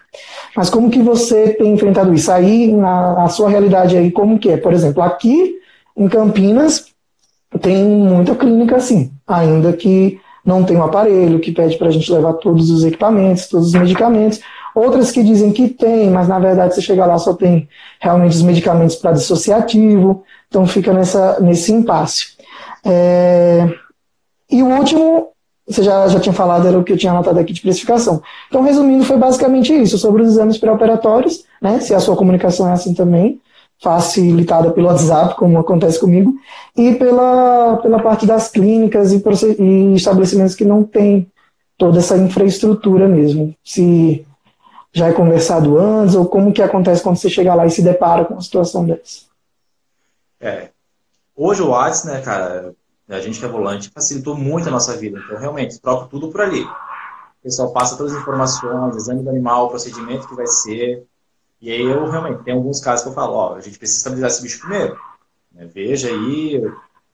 Mas 0.54 0.68
como 0.68 0.90
que 0.90 1.00
você 1.00 1.54
tem 1.54 1.72
enfrentado 1.72 2.12
isso? 2.12 2.30
Aí, 2.30 2.70
na, 2.70 3.14
na 3.14 3.28
sua 3.28 3.48
realidade 3.48 3.96
aí, 3.96 4.10
como 4.10 4.38
que 4.38 4.50
é? 4.50 4.56
Por 4.56 4.72
exemplo, 4.72 5.02
aqui 5.02 5.56
em 5.96 6.08
Campinas, 6.08 6.86
tem 7.60 7.84
muita 7.84 8.34
clínica 8.34 8.76
assim, 8.76 9.10
ainda 9.26 9.72
que 9.72 10.20
não 10.44 10.64
tem 10.64 10.76
um 10.76 10.82
aparelho, 10.82 11.40
que 11.40 11.52
pede 11.52 11.76
para 11.76 11.88
a 11.88 11.90
gente 11.90 12.12
levar 12.12 12.34
todos 12.34 12.70
os 12.70 12.84
equipamentos, 12.84 13.48
todos 13.48 13.68
os 13.68 13.74
medicamentos. 13.74 14.40
Outras 14.74 15.10
que 15.10 15.22
dizem 15.22 15.52
que 15.52 15.68
tem, 15.68 16.08
mas 16.10 16.28
na 16.28 16.38
verdade 16.38 16.74
você 16.74 16.80
chega 16.80 17.04
lá 17.04 17.18
só 17.18 17.34
tem 17.34 17.68
realmente 18.00 18.36
os 18.36 18.42
medicamentos 18.42 18.96
para 18.96 19.12
dissociativo, 19.12 20.22
então 20.48 20.66
fica 20.66 20.92
nessa, 20.92 21.40
nesse 21.40 21.72
impasse. 21.72 22.37
É... 22.84 23.68
E 24.50 24.62
o 24.62 24.66
último, 24.66 25.28
você 25.66 25.82
já, 25.82 26.08
já 26.08 26.20
tinha 26.20 26.32
falado, 26.32 26.66
era 26.66 26.78
o 26.78 26.84
que 26.84 26.92
eu 26.92 26.96
tinha 26.96 27.12
anotado 27.12 27.38
aqui 27.38 27.52
de 27.52 27.60
precificação. 27.60 28.22
Então, 28.48 28.62
resumindo, 28.62 29.04
foi 29.04 29.18
basicamente 29.18 29.72
isso, 29.74 29.98
sobre 29.98 30.22
os 30.22 30.28
exames 30.28 30.58
pré-operatórios, 30.58 31.44
né, 31.60 31.80
se 31.80 31.94
a 31.94 32.00
sua 32.00 32.16
comunicação 32.16 32.68
é 32.68 32.72
assim 32.72 32.94
também, 32.94 33.40
facilitada 33.80 34.70
pelo 34.70 34.88
WhatsApp, 34.88 35.36
como 35.36 35.58
acontece 35.58 36.00
comigo, 36.00 36.34
e 36.76 36.94
pela, 36.94 37.76
pela 37.76 38.00
parte 38.00 38.26
das 38.26 38.48
clínicas 38.48 39.12
e, 39.12 39.22
e 39.58 39.94
estabelecimentos 39.94 40.54
que 40.54 40.64
não 40.64 40.82
têm 40.82 41.30
toda 41.76 41.98
essa 41.98 42.16
infraestrutura 42.16 43.06
mesmo. 43.06 43.54
Se 43.62 44.26
já 44.92 45.08
é 45.08 45.12
conversado 45.12 45.78
antes, 45.78 46.14
ou 46.14 46.26
como 46.26 46.52
que 46.52 46.62
acontece 46.62 47.02
quando 47.02 47.16
você 47.16 47.30
chega 47.30 47.54
lá 47.54 47.66
e 47.66 47.70
se 47.70 47.82
depara 47.82 48.24
com 48.24 48.34
uma 48.34 48.42
situação 48.42 48.84
dessa? 48.84 49.28
É. 50.40 50.70
Hoje 51.40 51.62
o 51.62 51.68
WhatsApp, 51.68 52.08
né, 52.08 52.20
cara, 52.20 52.74
a 53.08 53.20
gente 53.20 53.38
que 53.38 53.44
é 53.44 53.48
volante, 53.48 53.90
facilitou 53.90 54.36
muito 54.36 54.68
a 54.68 54.72
nossa 54.72 54.96
vida. 54.96 55.20
Então, 55.24 55.38
realmente, 55.38 55.80
troca 55.80 56.08
tudo 56.08 56.32
por 56.32 56.40
ali. 56.40 56.64
O 56.64 57.42
pessoal 57.44 57.72
passa 57.72 57.96
todas 57.96 58.12
as 58.12 58.20
informações, 58.20 58.96
exame 58.96 59.22
do 59.22 59.30
animal, 59.30 59.70
procedimento 59.70 60.26
que 60.26 60.34
vai 60.34 60.48
ser, 60.48 61.06
e 61.60 61.70
aí 61.70 61.80
eu 61.80 62.10
realmente, 62.10 62.42
tem 62.42 62.54
alguns 62.54 62.80
casos 62.80 63.04
que 63.04 63.10
eu 63.10 63.14
falo, 63.14 63.34
ó, 63.34 63.54
a 63.54 63.60
gente 63.60 63.78
precisa 63.78 64.00
estabilizar 64.00 64.30
esse 64.30 64.42
bicho 64.42 64.58
primeiro. 64.58 64.98
Né? 65.52 65.70
Veja 65.72 66.08
aí, 66.08 66.60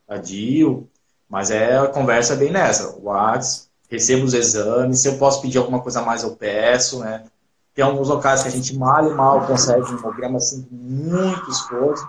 adio, 0.09 0.89
mas 1.29 1.51
é 1.51 1.79
a 1.79 1.89
conversa 1.89 2.33
é 2.33 2.37
bem 2.37 2.51
nessa. 2.51 2.97
Whats, 2.99 3.68
recebo 3.91 4.25
os 4.25 4.33
exames, 4.33 5.01
se 5.01 5.09
eu 5.09 5.18
posso 5.18 5.43
pedir 5.43 5.59
alguma 5.59 5.83
coisa 5.83 6.01
a 6.01 6.03
mais, 6.03 6.22
eu 6.22 6.35
peço, 6.35 7.01
né? 7.01 7.25
Tem 7.75 7.85
alguns 7.85 8.09
locais 8.09 8.41
que 8.41 8.49
a 8.49 8.51
gente 8.51 8.75
mal 8.75 9.07
e 9.07 9.14
mal 9.14 9.47
consegue 9.47 9.93
um 9.93 9.99
programa 9.99 10.39
assim 10.39 10.66
muito 10.70 11.51
esforço, 11.51 12.09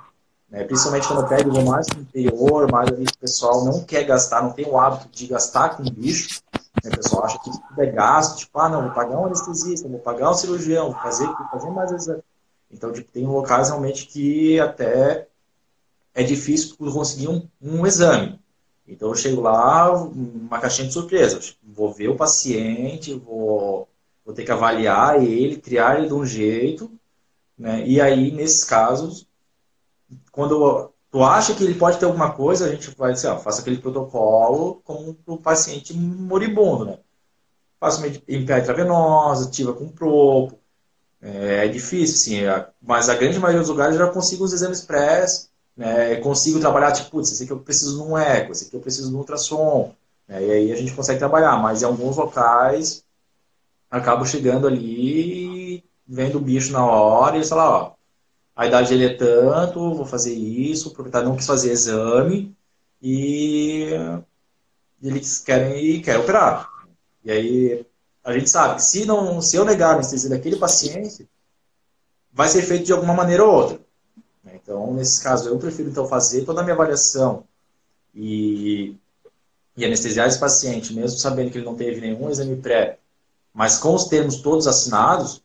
né? 0.50 0.64
principalmente 0.64 1.08
quando 1.08 1.22
eu 1.22 1.28
pego 1.28 1.64
mais 1.64 1.88
no 1.96 2.02
interior, 2.02 2.72
mais 2.72 2.90
ali 2.90 3.04
o 3.04 3.18
pessoal 3.18 3.66
não 3.66 3.84
quer 3.84 4.04
gastar, 4.04 4.44
não 4.44 4.52
tem 4.52 4.66
o 4.66 4.80
hábito 4.80 5.10
de 5.12 5.28
gastar 5.28 5.78
com 5.78 5.84
bicho, 5.84 6.42
né? 6.84 6.92
O 6.92 6.98
pessoal 6.98 7.26
acha 7.26 7.40
que 7.40 7.52
tudo 7.52 7.82
é 7.82 7.86
gasto, 7.88 8.40
tipo, 8.40 8.60
ah, 8.60 8.70
não, 8.70 8.84
vou 8.84 8.92
pagar 8.92 9.20
um 9.20 9.26
anestesista, 9.26 9.88
vou 9.88 10.00
pagar 10.00 10.32
um 10.32 10.34
cirurgião, 10.34 10.92
vou 10.92 11.02
fazer, 11.02 11.26
vou 11.26 11.48
fazer 11.52 11.70
mais 11.72 11.92
exame. 11.92 12.22
Então, 12.72 12.92
tipo, 12.92 13.12
tem 13.12 13.26
locais 13.26 13.70
realmente 13.70 14.06
que 14.08 14.60
até 14.60 15.28
é 16.14 16.24
difícil 16.24 16.76
conseguir 16.78 17.28
um, 17.28 17.48
um 17.62 17.86
exame. 17.86 18.40
Então, 18.88 19.10
eu 19.10 19.16
chego 19.16 19.42
lá, 19.42 19.92
uma 19.92 20.60
caixinha 20.60 20.88
de 20.88 20.94
surpresa. 20.94 21.40
Vou 21.64 21.92
ver 21.92 22.10
o 22.10 22.16
paciente, 22.16 23.14
vou, 23.14 23.88
vou 24.24 24.34
ter 24.34 24.44
que 24.44 24.52
avaliar 24.52 25.22
ele, 25.22 25.58
criar 25.58 25.98
ele 25.98 26.08
de 26.08 26.14
um 26.14 26.26
jeito. 26.26 26.92
Né? 27.58 27.84
E 27.88 28.00
aí, 28.00 28.32
nesses 28.32 28.64
casos, 28.64 29.28
quando 30.36 30.94
tu 31.10 31.24
acha 31.24 31.56
que 31.56 31.64
ele 31.64 31.76
pode 31.76 31.98
ter 31.98 32.06
alguma 32.06 32.32
coisa, 32.34 32.66
a 32.66 32.70
gente 32.70 32.92
vai 32.98 33.14
dizer, 33.14 33.30
ó, 33.30 33.40
faça 33.40 33.62
aquele 33.62 33.78
protocolo 33.78 34.82
como 34.84 35.18
o 35.26 35.38
paciente 35.38 35.94
moribundo, 35.94 36.86
né? 36.86 37.00
Faça 37.80 38.00
uma 38.00 38.08
MPA 38.08 38.60
intravenosa, 38.60 39.48
ativa 39.48 39.74
com 39.74 39.88
propo. 39.88 40.60
É, 41.22 41.66
é 41.66 41.68
difícil, 41.70 42.18
sim, 42.18 42.44
é, 42.46 42.68
mas 42.82 43.10
a 43.10 43.16
grande 43.16 43.40
maioria 43.40 43.62
dos 43.62 43.70
lugares 43.70 43.96
eu 43.96 44.06
já 44.06 44.12
consigo 44.12 44.44
os 44.44 44.54
exames 44.54 44.82
pré 44.82 45.26
né? 45.76 46.16
Consigo 46.18 46.60
trabalhar, 46.60 46.92
tipo, 46.92 47.12
putz, 47.12 47.32
esse 47.32 47.44
aqui 47.44 47.52
eu 47.52 47.60
preciso 47.60 47.98
num 47.98 48.18
eco, 48.18 48.52
esse 48.52 48.66
aqui 48.68 48.76
eu 48.76 48.82
preciso 48.82 49.12
num 49.12 49.20
ultrassom. 49.20 49.94
Né? 50.28 50.46
E 50.46 50.52
aí 50.52 50.72
a 50.72 50.76
gente 50.76 50.94
consegue 50.94 51.20
trabalhar, 51.20 51.58
mas 51.58 51.82
em 51.82 51.86
alguns 51.86 52.18
locais 52.18 53.04
acabo 53.90 54.26
chegando 54.26 54.68
ali, 54.68 55.84
vendo 56.08 56.38
o 56.38 56.42
bicho 56.42 56.72
na 56.72 56.86
hora 56.86 57.38
e 57.38 57.44
sei 57.44 57.56
lá, 57.58 57.70
ó, 57.70 57.95
a 58.56 58.66
idade 58.66 58.90
dele 58.90 59.06
é 59.06 59.18
tanto, 59.18 59.94
vou 59.94 60.06
fazer 60.06 60.34
isso, 60.34 60.90
o 60.90 60.92
proprietário 60.94 61.28
não 61.28 61.36
quis 61.36 61.46
fazer 61.46 61.72
exame 61.72 62.56
e 63.02 63.90
eles 65.02 65.40
querem 65.40 65.78
e 65.78 66.02
quer 66.02 66.18
operar. 66.18 66.70
E 67.24 67.32
aí 67.32 67.86
a 68.24 68.34
gente 68.34 68.50
sabe 68.50 68.76
que 68.76 68.84
se, 68.84 69.06
não, 69.06 69.42
se 69.42 69.56
eu 69.58 69.66
negar 69.66 69.92
a 69.92 69.94
anestesia 69.96 70.30
daquele 70.30 70.56
paciente, 70.56 71.28
vai 72.32 72.48
ser 72.48 72.62
feito 72.64 72.86
de 72.86 72.94
alguma 72.94 73.14
maneira 73.14 73.44
ou 73.44 73.54
outra. 73.54 73.80
Então, 74.54 74.94
nesses 74.94 75.20
casos, 75.20 75.48
eu 75.48 75.58
prefiro 75.60 75.90
então 75.90 76.08
fazer 76.08 76.44
toda 76.44 76.62
a 76.62 76.64
minha 76.64 76.74
avaliação 76.74 77.44
e, 78.14 78.96
e 79.76 79.86
anestesiar 79.86 80.28
esse 80.28 80.40
paciente, 80.40 80.94
mesmo 80.94 81.20
sabendo 81.20 81.52
que 81.52 81.58
ele 81.58 81.66
não 81.66 81.76
teve 81.76 82.02
nenhum 82.02 82.30
exame 82.30 82.56
pré, 82.56 82.98
mas 83.54 83.78
com 83.78 83.94
os 83.94 84.06
termos 84.06 84.38
todos 84.38 84.66
assinados, 84.66 85.44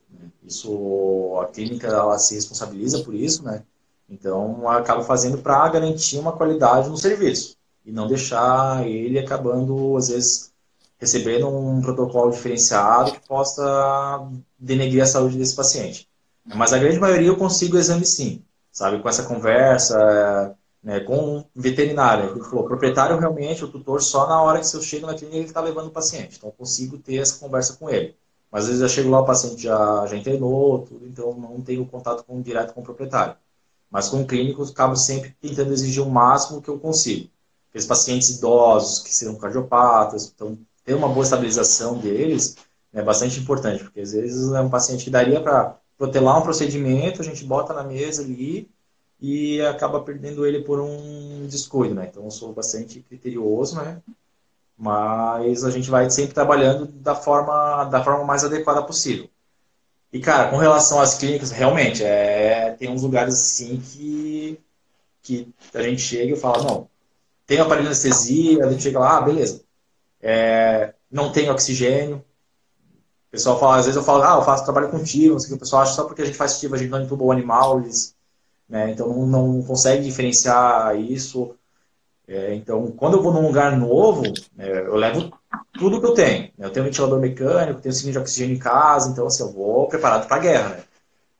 isso, 0.51 1.39
a 1.41 1.47
clínica 1.47 1.87
ela 1.87 2.19
se 2.19 2.35
responsabiliza 2.35 3.03
por 3.03 3.15
isso, 3.15 3.43
né? 3.45 3.63
Então, 4.09 4.69
acaba 4.69 5.03
fazendo 5.05 5.39
para 5.39 5.69
garantir 5.69 6.19
uma 6.19 6.33
qualidade 6.33 6.89
no 6.89 6.97
serviço 6.97 7.57
e 7.87 7.93
não 7.93 8.09
deixar 8.09 8.87
ele 8.87 9.19
acabando, 9.19 9.97
às 9.97 10.09
vezes, 10.09 10.53
recebendo 10.99 11.49
um 11.49 11.81
protocolo 11.81 12.33
diferenciado 12.33 13.13
que 13.13 13.27
possa 13.27 14.29
denegrir 14.59 15.03
a 15.03 15.07
saúde 15.07 15.39
desse 15.39 15.55
paciente. 15.55 16.09
Mas 16.45 16.73
a 16.73 16.79
grande 16.79 16.99
maioria 16.99 17.29
eu 17.29 17.37
consigo 17.37 17.77
o 17.77 17.79
exame 17.79 18.05
sim, 18.05 18.43
sabe? 18.73 19.01
Com 19.01 19.09
essa 19.09 19.23
conversa, 19.23 20.57
né, 20.83 21.01
com 21.01 21.39
o 21.39 21.45
veterinário. 21.55 22.31
Ele 22.31 22.43
falou, 22.43 22.65
proprietário 22.65 23.19
realmente, 23.19 23.65
o 23.65 23.69
tutor, 23.69 24.03
só 24.03 24.27
na 24.27 24.43
hora 24.43 24.61
que 24.61 24.77
eu 24.77 24.83
chego 24.83 25.07
na 25.07 25.15
clínica 25.15 25.39
ele 25.39 25.47
está 25.47 25.61
levando 25.61 25.87
o 25.87 25.93
paciente. 25.93 26.37
Então, 26.37 26.49
eu 26.49 26.55
consigo 26.55 26.99
ter 26.99 27.17
essa 27.17 27.39
conversa 27.39 27.75
com 27.75 27.89
ele. 27.89 28.17
Mas 28.51 28.65
às 28.65 28.69
vezes 28.69 28.83
eu 28.83 28.89
chego 28.89 29.11
lá, 29.11 29.21
o 29.21 29.27
paciente 29.27 29.63
já, 29.63 30.07
já 30.07 30.17
internou, 30.17 30.81
tudo, 30.81 31.07
então 31.07 31.33
não 31.35 31.61
tenho 31.61 31.87
contato 31.87 32.25
com, 32.25 32.41
direto 32.43 32.75
com 32.75 32.81
o 32.81 32.85
proprietário. 32.85 33.37
Mas 33.91 34.09
com 34.09 34.23
o 34.23 34.27
clínico, 34.27 34.63
eu 34.63 34.67
acabo 34.67 34.97
sempre 34.97 35.37
tentando 35.41 35.73
exigir 35.73 36.03
o 36.03 36.11
máximo 36.11 36.61
que 36.61 36.69
eu 36.69 36.79
consigo. 36.79 37.29
Aqueles 37.69 37.87
pacientes 37.87 38.31
idosos, 38.31 39.01
que 39.01 39.15
serão 39.15 39.37
cardiopatas, 39.37 40.33
então 40.35 40.59
ter 40.85 40.95
uma 40.95 41.09
boa 41.09 41.23
estabilização 41.25 41.99
deles 41.99 42.57
é 42.93 43.03
bastante 43.03 43.39
importante, 43.39 43.85
porque 43.85 44.01
às 44.01 44.13
vezes 44.13 44.53
é 44.53 44.61
um 44.61 44.71
paciente 44.71 45.05
que 45.05 45.11
daria 45.11 45.41
para 45.41 45.77
protelar 45.97 46.39
um 46.39 46.43
procedimento, 46.43 47.21
a 47.21 47.25
gente 47.25 47.45
bota 47.45 47.73
na 47.73 47.85
mesa 47.85 48.23
ali 48.23 48.69
e 49.21 49.61
acaba 49.63 50.01
perdendo 50.01 50.47
ele 50.47 50.65
por 50.65 50.81
um 50.81 51.47
descuido, 51.47 51.95
né? 51.95 52.09
Então 52.11 52.25
eu 52.25 52.31
sou 52.31 52.53
bastante 52.53 53.01
criterioso, 53.01 53.77
né? 53.77 54.03
Mas 54.81 55.65
a 55.65 55.71
gente 55.71 55.91
vai 55.91 56.11
sempre 56.11 56.35
trabalhando 56.35 56.87
da 56.87 57.15
forma, 57.15 57.85
da 57.85 58.03
forma 58.03 58.25
mais 58.25 58.45
adequada 58.45 58.83
possível. 58.83 59.29
E, 60.13 60.21
cara, 60.21 60.51
com 60.51 60.57
relação 60.57 61.01
às 61.01 61.15
clínicas, 61.15 61.51
realmente, 61.51 62.03
é, 62.03 62.73
tem 62.79 62.91
uns 62.91 63.03
lugares 63.03 63.35
assim 63.35 63.79
que, 63.79 64.59
que 65.23 65.55
a 65.75 65.83
gente 65.83 66.01
chega 66.03 66.33
e 66.33 66.41
fala, 66.41 66.65
não, 66.65 66.89
tem 67.47 67.61
aparelho 67.61 67.83
de 67.85 67.89
anestesia, 67.89 68.65
a 68.65 68.71
gente 68.71 68.83
chega 68.83 68.99
lá, 68.99 69.19
ah, 69.19 69.21
beleza. 69.21 69.63
É, 70.23 70.95
não 71.11 71.31
tem 71.31 71.51
oxigênio. 71.51 72.17
O 73.29 73.31
pessoal 73.31 73.61
fala, 73.61 73.77
às 73.77 73.87
vezes 73.87 73.97
eu 73.97 74.03
falo, 74.03 74.23
ah, 74.23 74.37
eu 74.37 74.43
faço 74.43 74.65
trabalho 74.65 74.91
com 74.91 75.05
tiro, 75.05 75.35
não 75.35 75.41
sei 75.41 75.49
o 75.49 75.51
que 75.51 75.57
o 75.57 75.61
pessoal 75.61 75.83
acha 75.83 75.93
só 75.93 76.05
porque 76.05 76.23
a 76.23 76.25
gente 76.25 76.39
faz 76.39 76.59
tiro, 76.59 76.75
a 76.75 76.79
gente 76.79 76.91
não 76.91 77.03
entuba 77.03 77.25
o 77.25 77.33
animal, 77.33 77.81
eles 77.81 78.17
né? 78.71 78.93
Então 78.93 79.09
não, 79.09 79.27
não 79.27 79.63
consegue 79.63 80.05
diferenciar 80.05 80.97
isso. 80.97 81.57
É, 82.31 82.55
então, 82.55 82.87
quando 82.93 83.17
eu 83.17 83.23
vou 83.23 83.33
num 83.33 83.45
lugar 83.45 83.77
novo, 83.77 84.23
é, 84.57 84.83
eu 84.83 84.95
levo 84.95 85.33
tudo 85.73 86.01
que 86.01 86.07
eu 86.07 86.15
tenho. 86.15 86.49
Eu 86.57 86.71
tenho 86.71 86.87
ventilador 86.87 87.19
mecânico, 87.19 87.81
tenho 87.81 87.93
cilindro 87.93 88.21
de 88.21 88.25
oxigênio 88.25 88.55
em 88.55 88.59
casa, 88.59 89.11
então 89.11 89.27
assim, 89.27 89.43
eu 89.43 89.51
vou 89.51 89.89
preparado 89.89 90.29
para 90.29 90.37
a 90.37 90.39
guerra, 90.39 90.69
né? 90.69 90.85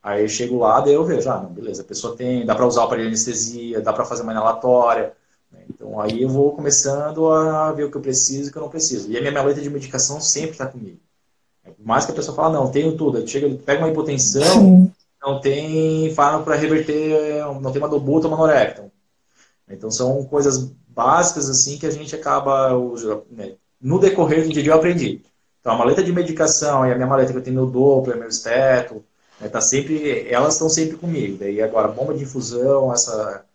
Aí 0.03 0.23
eu 0.23 0.29
chego 0.29 0.59
lá, 0.59 0.81
daí 0.81 0.95
eu 0.95 1.05
vejo, 1.05 1.31
ah, 1.31 1.41
não, 1.43 1.51
beleza, 1.51 1.83
a 1.83 1.85
pessoa 1.85 2.17
tem, 2.17 2.45
dá 2.45 2.57
para 2.57 2.67
usar 2.67 2.81
o 2.81 2.85
aparelho 2.87 3.09
de 3.09 3.15
anestesia, 3.15 3.81
dá 3.81 3.93
para 3.93 4.05
fazer 4.05 4.23
uma 4.23 4.33
inalatória. 4.33 5.13
Né? 5.53 5.61
Então 5.71 6.01
aí 6.01 6.23
eu 6.23 6.29
vou 6.29 6.57
começando 6.57 7.31
a 7.31 7.71
ver 7.71 7.85
o 7.85 7.91
que 7.91 7.97
eu 7.97 8.01
preciso 8.01 8.49
e 8.49 8.51
o 8.51 8.53
que 8.53 8.59
eu 8.59 8.63
não 8.63 8.71
preciso. 8.71 9.09
E 9.13 9.17
a 9.17 9.21
minha 9.21 9.33
maleta 9.33 9.61
de 9.61 9.71
medicação 9.71 10.21
sempre 10.21 10.53
está 10.53 10.67
comigo. 10.67 10.99
Por 11.63 11.87
mais 11.87 12.05
que 12.05 12.11
a 12.11 12.15
pessoa 12.17 12.35
fale, 12.35 12.55
não, 12.55 12.69
tenho 12.69 12.97
tudo. 12.97 13.19
Aí 13.19 13.29
chega, 13.29 13.49
pega 13.65 13.85
uma 13.85 13.91
hipotensão, 13.91 14.43
Sim. 14.43 14.93
não 15.23 15.41
tem 15.41 16.13
fármaco 16.15 16.47
para 16.47 16.57
reverter, 16.57 17.45
não 17.61 17.71
tem 17.71 17.81
uma 17.81 17.89
dobuta, 17.89 18.27
uma 18.27 18.37
norecta. 18.37 18.91
Então 19.69 19.91
são 19.91 20.25
coisas 20.25 20.73
básicas 21.01 21.49
assim 21.49 21.79
que 21.79 21.87
a 21.87 21.91
gente 21.91 22.15
acaba, 22.15 22.71
né, 23.31 23.55
no 23.81 23.99
decorrer 23.99 24.47
do 24.47 24.53
dia 24.53 24.67
eu 24.67 24.75
aprendi. 24.75 25.23
Então 25.59 25.73
a 25.73 25.79
maleta 25.79 26.03
de 26.03 26.13
medicação 26.13 26.87
e 26.87 26.93
a 26.93 26.95
minha 26.95 27.07
maleta 27.07 27.33
que 27.33 27.39
eu 27.39 27.43
tenho 27.43 27.57
meu 27.57 27.67
Doppler, 27.67 28.19
meu 28.19 28.29
esteto, 28.29 29.03
né, 29.41 29.49
tá 29.49 29.63
sempre, 29.63 30.29
elas 30.29 30.55
estão 30.55 30.69
sempre 30.69 30.99
comigo. 30.99 31.39
Daí 31.39 31.63
agora, 31.63 31.89
bomba 31.89 32.13
de 32.13 32.25
infusão, 32.25 32.93
essa, 32.93 33.47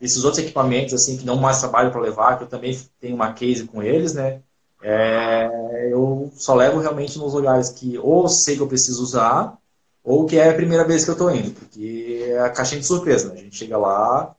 esses 0.00 0.24
outros 0.24 0.42
equipamentos 0.42 0.92
assim 0.92 1.16
que 1.16 1.24
não 1.24 1.36
mais 1.36 1.60
trabalho 1.60 1.92
para 1.92 2.00
levar, 2.00 2.36
que 2.36 2.44
eu 2.44 2.48
também 2.48 2.76
tenho 3.00 3.14
uma 3.14 3.32
case 3.32 3.64
com 3.64 3.80
eles, 3.82 4.12
né? 4.12 4.40
É, 4.82 5.88
eu 5.92 6.32
só 6.34 6.54
levo 6.54 6.80
realmente 6.80 7.18
nos 7.18 7.34
lugares 7.34 7.68
que 7.68 7.98
ou 7.98 8.28
sei 8.28 8.56
que 8.56 8.62
eu 8.62 8.66
preciso 8.66 9.02
usar, 9.02 9.56
ou 10.02 10.26
que 10.26 10.38
é 10.38 10.50
a 10.50 10.54
primeira 10.54 10.84
vez 10.84 11.04
que 11.04 11.10
eu 11.10 11.14
estou 11.14 11.30
indo, 11.30 11.52
porque 11.52 12.24
é 12.30 12.40
a 12.40 12.50
caixinha 12.50 12.80
de 12.80 12.86
surpresa, 12.86 13.28
né? 13.28 13.40
A 13.40 13.44
gente 13.44 13.56
chega 13.56 13.78
lá 13.78 14.34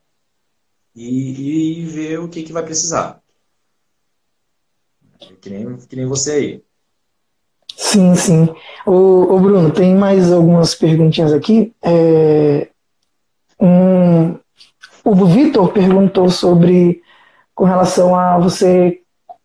e, 0.96 1.82
e 1.82 1.86
vê 1.86 2.18
o 2.18 2.28
que, 2.28 2.44
que 2.44 2.54
vai 2.54 2.64
precisar. 2.64 3.22
Que 5.39 5.50
nem, 5.50 5.78
que 5.78 5.96
nem 5.96 6.06
você 6.06 6.32
aí. 6.32 6.64
Sim, 7.76 8.16
sim. 8.16 8.50
O, 8.86 9.36
o 9.36 9.39
Bruno, 9.39 9.72
tem 9.72 9.96
mais 9.96 10.32
algumas 10.32 10.76
perguntinhas 10.76 11.34
aqui. 11.34 11.74
É, 11.82 12.70
um, 13.60 14.38
o 15.04 15.26
Vitor 15.26 15.72
perguntou 15.72 16.30
sobre 16.30 17.02
com 17.56 17.64
relação 17.64 18.16
a 18.16 18.38
você 18.38 19.02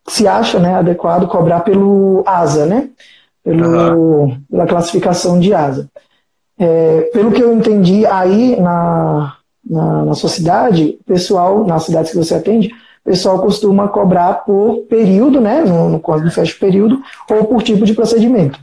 se 0.09 0.26
acha 0.26 0.59
né, 0.59 0.74
adequado 0.74 1.28
cobrar 1.28 1.61
pelo 1.61 2.22
ASA, 2.26 2.66
né? 2.66 2.90
Pelo, 3.42 4.24
uhum. 4.24 4.40
Pela 4.51 4.66
classificação 4.66 5.38
de 5.38 5.53
ASA. 5.53 5.90
É, 6.59 7.03
pelo 7.12 7.32
que 7.32 7.42
eu 7.42 7.53
entendi 7.53 8.07
aí 8.07 8.59
na, 8.61 9.36
na, 9.68 10.04
na 10.04 10.14
sua 10.14 10.28
cidade, 10.28 10.98
pessoal, 11.06 11.66
nas 11.66 11.84
cidades 11.84 12.12
que 12.12 12.16
você 12.16 12.34
atende, 12.34 12.68
o 12.68 13.10
pessoal 13.10 13.38
costuma 13.40 13.88
cobrar 13.88 14.44
por 14.44 14.84
período, 14.88 15.40
né, 15.40 15.62
no, 15.62 15.88
no 15.88 16.00
quando 16.00 16.30
fecha 16.30 16.54
o 16.56 16.60
período, 16.60 17.00
ou 17.30 17.44
por 17.44 17.62
tipo 17.62 17.84
de 17.84 17.94
procedimento. 17.94 18.58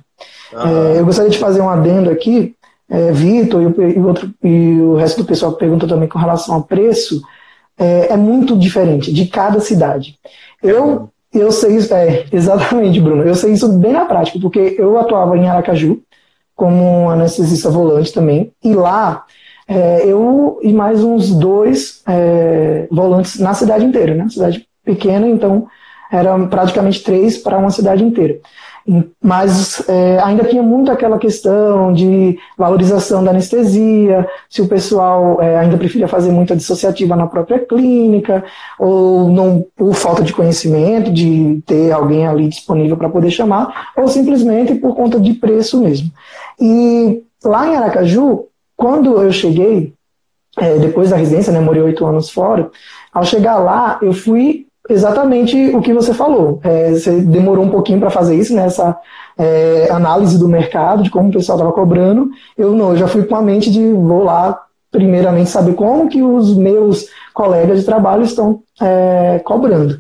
Uhum. 0.53 0.95
É, 0.95 0.99
eu 0.99 1.05
gostaria 1.05 1.31
de 1.31 1.37
fazer 1.37 1.61
um 1.61 1.69
adendo 1.69 2.09
aqui, 2.09 2.55
é, 2.89 3.11
Vitor 3.11 3.61
e, 3.61 3.93
e, 3.95 3.99
outro, 3.99 4.29
e 4.43 4.79
o 4.81 4.95
resto 4.95 5.21
do 5.21 5.27
pessoal 5.27 5.53
que 5.53 5.59
perguntou 5.59 5.87
também 5.87 6.07
com 6.07 6.19
relação 6.19 6.55
ao 6.55 6.63
preço, 6.63 7.21
é, 7.77 8.13
é 8.13 8.17
muito 8.17 8.57
diferente 8.57 9.11
de 9.11 9.25
cada 9.25 9.59
cidade. 9.59 10.17
Eu, 10.61 11.09
eu 11.33 11.51
sei 11.51 11.77
isso, 11.77 11.93
é, 11.93 12.25
exatamente, 12.31 12.99
Bruno, 12.99 13.23
eu 13.23 13.35
sei 13.35 13.53
isso 13.53 13.67
bem 13.69 13.93
na 13.93 14.05
prática, 14.05 14.39
porque 14.39 14.75
eu 14.77 14.97
atuava 14.99 15.37
em 15.37 15.47
Aracaju 15.47 16.01
como 16.55 17.09
anestesista 17.09 17.69
volante 17.69 18.13
também, 18.13 18.51
e 18.63 18.73
lá 18.75 19.25
é, 19.68 20.05
eu 20.05 20.59
e 20.61 20.74
mais 20.74 21.03
uns 21.03 21.34
dois 21.34 22.01
é, 22.07 22.88
volantes 22.91 23.39
na 23.39 23.53
cidade 23.53 23.86
inteira, 23.86 24.14
né? 24.14 24.28
Cidade 24.30 24.68
pequena, 24.84 25.28
então 25.28 25.68
eram 26.11 26.47
praticamente 26.47 27.03
três 27.03 27.38
para 27.38 27.57
uma 27.57 27.72
cidade 27.72 28.03
inteira. 28.03 28.39
Mas 29.22 29.88
é, 29.88 30.20
ainda 30.20 30.43
tinha 30.43 30.61
muito 30.61 30.91
aquela 30.91 31.18
questão 31.18 31.93
de 31.93 32.38
valorização 32.57 33.24
da 33.24 33.32
anestesia, 33.32 34.28
se 34.49 34.61
o 34.61 34.68
pessoal 34.68 35.41
é, 35.41 35.57
ainda 35.57 35.78
preferia 35.78 36.07
fazer 36.07 36.32
muita 36.32 36.55
dissociativa 36.55 37.16
na 37.16 37.26
própria 37.26 37.59
clínica, 37.59 38.43
ou 38.78 39.30
não, 39.30 39.66
por 39.76 39.93
falta 39.93 40.22
de 40.22 40.34
conhecimento, 40.34 41.11
de 41.11 41.64
ter 41.66 41.93
alguém 41.93 42.28
ali 42.28 42.49
disponível 42.49 42.97
para 42.97 43.09
poder 43.09 43.32
chamar, 43.32 43.91
ou 43.95 44.07
simplesmente 44.09 44.76
por 44.76 44.95
conta 44.95 45.18
de 45.18 45.34
preço 45.34 45.80
mesmo. 45.80 46.11
E 46.59 47.24
lá 47.43 47.68
em 47.68 47.76
Aracaju, 47.78 48.47
quando 48.84 49.21
eu 49.21 49.31
cheguei, 49.31 49.93
é, 50.57 50.77
depois 50.77 51.09
da 51.09 51.15
residência, 51.15 51.53
né, 51.53 51.61
morei 51.61 51.81
oito 51.81 52.05
anos 52.05 52.29
fora, 52.29 52.69
ao 53.13 53.23
chegar 53.23 53.57
lá, 53.57 53.97
eu 54.01 54.11
fui 54.11 54.67
exatamente 54.89 55.55
o 55.73 55.81
que 55.81 55.93
você 55.93 56.13
falou. 56.13 56.59
É, 56.61 56.91
você 56.91 57.21
demorou 57.21 57.63
um 57.63 57.69
pouquinho 57.69 58.01
para 58.01 58.09
fazer 58.09 58.36
isso, 58.36 58.53
nessa 58.53 58.89
né, 58.89 58.95
é, 59.38 59.88
análise 59.89 60.38
do 60.38 60.49
mercado, 60.49 61.01
de 61.01 61.09
como 61.09 61.29
o 61.29 61.31
pessoal 61.31 61.57
estava 61.57 61.71
cobrando. 61.71 62.29
Eu 62.57 62.73
não, 62.73 62.89
eu 62.89 62.97
já 62.97 63.07
fui 63.07 63.23
com 63.23 63.38
a 63.38 63.41
mente 63.41 63.71
de 63.71 63.93
vou 63.93 64.21
lá, 64.21 64.61
primeiramente, 64.91 65.49
saber 65.49 65.75
como 65.75 66.09
que 66.09 66.21
os 66.21 66.53
meus 66.53 67.07
colegas 67.34 67.79
de 67.79 67.86
trabalho 67.86 68.23
estão 68.23 68.63
é, 68.81 69.39
cobrando. 69.45 69.97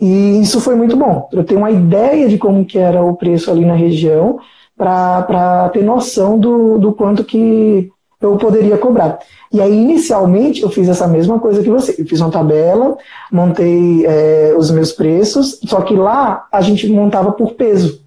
E 0.00 0.40
isso 0.40 0.60
foi 0.60 0.76
muito 0.76 0.96
bom. 0.96 1.28
Eu 1.32 1.42
tenho 1.42 1.58
uma 1.58 1.70
ideia 1.72 2.28
de 2.28 2.38
como 2.38 2.64
que 2.64 2.78
era 2.78 3.02
o 3.02 3.16
preço 3.16 3.50
ali 3.50 3.64
na 3.64 3.74
região, 3.74 4.38
para 4.76 5.68
ter 5.74 5.82
noção 5.82 6.38
do, 6.38 6.78
do 6.78 6.92
quanto 6.92 7.24
que 7.24 7.90
eu 8.20 8.36
poderia 8.36 8.76
cobrar. 8.76 9.18
E 9.52 9.60
aí, 9.60 9.74
inicialmente, 9.74 10.62
eu 10.62 10.68
fiz 10.68 10.88
essa 10.88 11.06
mesma 11.06 11.38
coisa 11.38 11.62
que 11.62 11.70
você. 11.70 11.94
Eu 11.98 12.06
fiz 12.06 12.20
uma 12.20 12.30
tabela, 12.30 12.96
montei 13.32 14.04
é, 14.06 14.54
os 14.56 14.70
meus 14.70 14.92
preços, 14.92 15.58
só 15.64 15.80
que 15.80 15.96
lá 15.96 16.46
a 16.52 16.60
gente 16.60 16.86
montava 16.88 17.32
por 17.32 17.54
peso. 17.54 18.00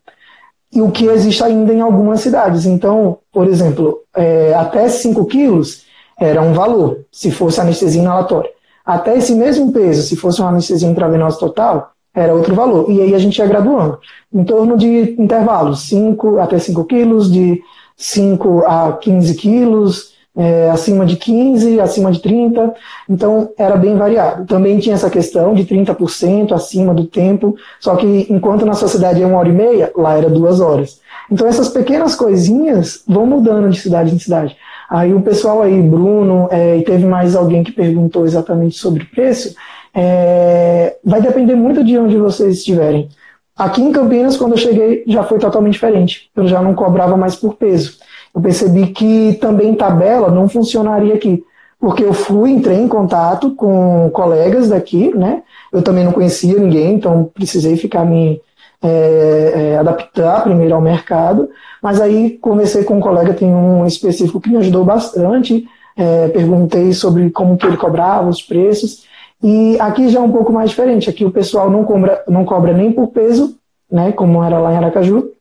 E 0.72 0.82
o 0.82 0.92
que 0.92 1.06
existe 1.06 1.44
ainda 1.44 1.74
em 1.74 1.82
algumas 1.82 2.22
cidades. 2.22 2.66
Então, 2.66 3.20
por 3.32 3.48
exemplo, 3.48 4.02
é, 4.16 4.54
até 4.54 4.88
5 4.88 5.26
quilos 5.26 5.84
era 6.20 6.42
um 6.42 6.54
valor, 6.54 7.00
se 7.12 7.32
fosse 7.32 7.60
anestesia 7.60 8.02
inalatória. 8.02 8.50
Até 8.86 9.18
esse 9.18 9.34
mesmo 9.34 9.72
peso, 9.72 10.04
se 10.04 10.16
fosse 10.16 10.42
uma 10.42 10.50
anestesia 10.50 10.90
intravenosa 10.90 11.40
total, 11.40 11.92
era 12.14 12.34
outro 12.34 12.54
valor. 12.54 12.90
E 12.90 13.02
aí 13.02 13.16
a 13.16 13.20
gente 13.20 13.38
ia 13.38 13.48
graduando. 13.48 14.00
Em 14.32 14.44
torno 14.44 14.78
de 14.78 15.16
intervalos, 15.20 15.88
5 15.88 16.40
até 16.40 16.60
5 16.60 16.86
quilos, 16.86 17.32
de 17.32 17.62
5 17.96 18.64
a 18.66 18.94
15 18.94 19.36
quilos, 19.36 20.14
é, 20.36 20.70
acima 20.72 21.06
de 21.06 21.16
15, 21.16 21.80
acima 21.80 22.12
de 22.12 22.20
30, 22.20 22.74
então 23.08 23.52
era 23.58 23.76
bem 23.76 23.96
variado. 23.96 24.46
Também 24.46 24.80
tinha 24.80 24.96
essa 24.96 25.10
questão 25.10 25.54
de 25.54 25.64
30% 25.64 26.52
acima 26.54 26.94
do 26.94 27.06
tempo, 27.06 27.56
só 27.80 27.96
que 27.96 28.28
enquanto 28.30 28.66
na 28.66 28.74
sociedade 28.74 29.22
é 29.22 29.26
uma 29.26 29.38
hora 29.38 29.50
e 29.50 29.54
meia, 29.54 29.92
lá 29.96 30.18
era 30.18 30.30
duas 30.30 30.60
horas. 30.60 31.00
Então 31.32 31.48
essas 31.48 31.70
pequenas 31.70 32.16
coisinhas 32.16 33.04
vão 33.08 33.26
mudando 33.26 33.70
de 33.70 33.80
cidade 33.80 34.14
em 34.14 34.20
cidade. 34.20 34.56
Aí 34.90 35.14
o 35.14 35.22
pessoal 35.22 35.62
aí, 35.62 35.82
Bruno, 35.82 36.48
é, 36.52 36.78
e 36.78 36.84
teve 36.84 37.06
mais 37.06 37.36
alguém 37.36 37.64
que 37.64 37.72
perguntou 37.72 38.26
exatamente 38.26 38.78
sobre 38.78 39.06
preço, 39.06 39.56
é, 39.94 40.98
vai 41.04 41.22
depender 41.22 41.56
muito 41.56 41.84
de 41.84 41.98
onde 41.98 42.18
vocês 42.18 42.58
estiverem. 42.58 43.10
Aqui 43.56 43.82
em 43.82 43.92
Campinas, 43.92 44.36
quando 44.36 44.54
eu 44.54 44.58
cheguei, 44.58 45.04
já 45.08 45.24
foi 45.24 45.38
totalmente 45.38 45.74
diferente. 45.74 46.30
Eu 46.36 46.48
já 46.48 46.62
não 46.62 46.74
cobrava 46.74 47.16
mais 47.16 47.36
por 47.36 47.56
peso. 47.56 47.98
Eu 48.34 48.42
percebi 48.42 48.88
que 48.88 49.38
também 49.40 49.76
tabela 49.76 50.30
não 50.30 50.50
funcionaria 50.50 51.14
aqui. 51.14 51.44
Porque 51.80 52.04
eu 52.04 52.14
fui, 52.14 52.50
entrei 52.50 52.78
em 52.78 52.88
contato 52.88 53.52
com 53.52 54.10
colegas 54.12 54.70
daqui, 54.70 55.14
né? 55.16 55.44
Eu 55.72 55.82
também 55.82 56.04
não 56.04 56.14
conhecia 56.14 56.58
ninguém, 56.58 56.96
então 56.96 57.30
precisei 57.34 57.76
ficar 57.76 58.06
me 58.06 58.42
é, 58.82 59.54
é, 59.56 59.78
adaptar 59.78 60.44
primeiro 60.44 60.74
ao 60.74 60.82
mercado. 60.82 61.50
Mas 61.82 62.02
aí 62.02 62.32
conversei 62.32 62.84
com 62.84 62.98
um 62.98 63.02
colega, 63.02 63.34
tem 63.34 63.54
um 63.54 63.86
específico 63.86 64.40
que 64.42 64.50
me 64.50 64.58
ajudou 64.58 64.84
bastante. 64.84 65.68
É, 65.96 66.28
perguntei 66.30 66.92
sobre 66.94 67.30
como 67.30 67.56
que 67.56 67.68
ele 67.68 67.78
cobrava 67.78 68.30
os 68.30 68.42
preços. 68.42 69.04
E 69.44 69.78
aqui 69.80 70.08
já 70.08 70.20
é 70.20 70.22
um 70.22 70.32
pouco 70.32 70.54
mais 70.54 70.70
diferente. 70.70 71.10
Aqui 71.10 71.26
o 71.26 71.32
pessoal 71.32 71.70
não 71.70 71.84
cobra, 71.84 72.24
não 72.30 72.46
cobra 72.46 72.72
nem 72.72 72.94
por 72.94 73.08
peso, 73.08 73.58
né, 73.92 74.14
como 74.14 74.42
era 74.42 74.58
lá 74.58 74.74
em 74.74 74.78
Aracaju, 74.78 75.32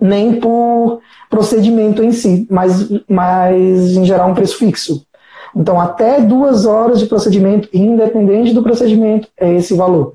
nem 0.00 0.38
por 0.38 1.00
procedimento 1.28 2.02
em 2.02 2.12
si, 2.12 2.46
mas, 2.48 2.88
mas 3.08 3.96
em 3.96 4.04
geral 4.04 4.30
um 4.30 4.34
preço 4.34 4.56
fixo. 4.56 5.04
Então, 5.56 5.80
até 5.80 6.20
duas 6.20 6.64
horas 6.64 6.98
de 6.98 7.06
procedimento, 7.06 7.68
independente 7.72 8.52
do 8.52 8.62
procedimento, 8.62 9.28
é 9.36 9.52
esse 9.54 9.74
valor. 9.74 10.14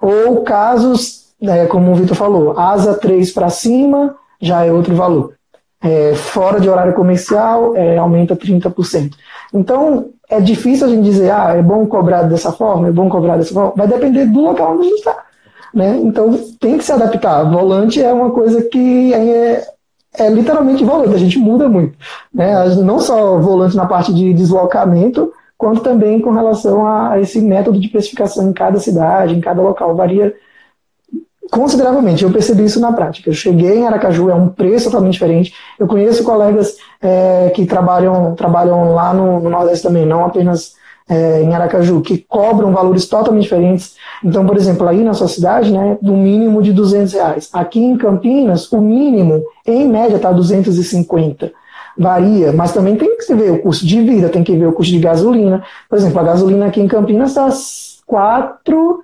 Ou 0.00 0.42
casos, 0.42 1.32
é, 1.40 1.66
como 1.66 1.92
o 1.92 1.94
Vitor 1.94 2.16
falou, 2.16 2.58
asa 2.58 2.94
3 2.94 3.32
para 3.32 3.48
cima, 3.48 4.16
já 4.40 4.64
é 4.64 4.72
outro 4.72 4.94
valor. 4.94 5.34
É, 5.82 6.14
fora 6.14 6.60
de 6.60 6.68
horário 6.68 6.94
comercial, 6.94 7.76
é, 7.76 7.98
aumenta 7.98 8.36
30%. 8.36 9.14
Então, 9.52 10.10
é 10.30 10.40
difícil 10.40 10.86
a 10.86 10.90
gente 10.90 11.02
dizer, 11.02 11.30
ah, 11.30 11.54
é 11.56 11.62
bom 11.62 11.84
cobrar 11.86 12.22
dessa 12.22 12.52
forma, 12.52 12.88
é 12.88 12.92
bom 12.92 13.08
cobrar 13.08 13.36
dessa 13.36 13.52
forma. 13.52 13.72
Vai 13.76 13.88
depender 13.88 14.26
do 14.26 14.40
local 14.40 14.74
onde 14.74 14.82
a 14.82 14.84
gente 14.84 14.98
está. 14.98 15.24
Né? 15.74 15.98
Então, 16.02 16.38
tem 16.60 16.78
que 16.78 16.84
se 16.84 16.92
adaptar. 16.92 17.44
Volante 17.50 18.02
é 18.02 18.12
uma 18.12 18.30
coisa 18.30 18.62
que 18.62 19.12
é, 19.12 19.66
é 20.14 20.28
literalmente 20.30 20.84
volante, 20.84 21.14
a 21.14 21.18
gente 21.18 21.38
muda 21.38 21.68
muito. 21.68 21.96
Né? 22.32 22.52
Não 22.76 22.98
só 22.98 23.38
volante 23.38 23.76
na 23.76 23.86
parte 23.86 24.12
de 24.14 24.32
deslocamento, 24.32 25.32
quanto 25.58 25.80
também 25.80 26.20
com 26.20 26.30
relação 26.30 26.86
a 26.86 27.20
esse 27.20 27.40
método 27.40 27.78
de 27.78 27.88
precificação 27.88 28.48
em 28.48 28.52
cada 28.52 28.78
cidade, 28.78 29.34
em 29.34 29.40
cada 29.40 29.62
local. 29.62 29.94
Varia 29.94 30.34
consideravelmente. 31.50 32.24
Eu 32.24 32.30
percebi 32.30 32.64
isso 32.64 32.80
na 32.80 32.92
prática. 32.92 33.30
Eu 33.30 33.34
cheguei 33.34 33.78
em 33.78 33.86
Aracaju, 33.86 34.30
é 34.30 34.34
um 34.34 34.48
preço 34.48 34.86
totalmente 34.86 35.14
diferente. 35.14 35.54
Eu 35.78 35.86
conheço 35.86 36.24
colegas 36.24 36.76
é, 37.00 37.50
que 37.54 37.66
trabalham, 37.66 38.34
trabalham 38.34 38.94
lá 38.94 39.12
no, 39.12 39.40
no 39.40 39.50
Nordeste 39.50 39.86
também, 39.86 40.06
não 40.06 40.24
apenas 40.24 40.74
é, 41.08 41.42
em 41.42 41.54
Aracaju, 41.54 42.00
que 42.00 42.18
cobram 42.18 42.72
valores 42.72 43.06
totalmente 43.06 43.44
diferentes. 43.44 43.96
Então, 44.24 44.46
por 44.46 44.56
exemplo, 44.56 44.86
aí 44.86 45.02
na 45.02 45.14
sua 45.14 45.28
cidade, 45.28 45.72
né, 45.72 45.98
do 46.00 46.12
mínimo 46.12 46.62
de 46.62 46.72
200 46.72 47.12
reais. 47.12 47.50
Aqui 47.52 47.80
em 47.80 47.96
Campinas, 47.96 48.70
o 48.72 48.80
mínimo, 48.80 49.42
em 49.66 49.88
média, 49.88 50.16
está 50.16 50.32
250. 50.32 51.52
Varia, 51.98 52.52
mas 52.52 52.72
também 52.72 52.96
tem 52.96 53.18
que 53.18 53.34
ver 53.34 53.50
o 53.50 53.58
custo 53.58 53.84
de 53.84 54.00
vida, 54.00 54.30
tem 54.30 54.42
que 54.42 54.56
ver 54.56 54.66
o 54.66 54.72
custo 54.72 54.92
de 54.92 54.98
gasolina. 54.98 55.62
Por 55.90 55.98
exemplo, 55.98 56.18
a 56.20 56.22
gasolina 56.22 56.66
aqui 56.66 56.80
em 56.80 56.88
Campinas 56.88 57.30
está 57.30 57.48
quatro 58.06 59.02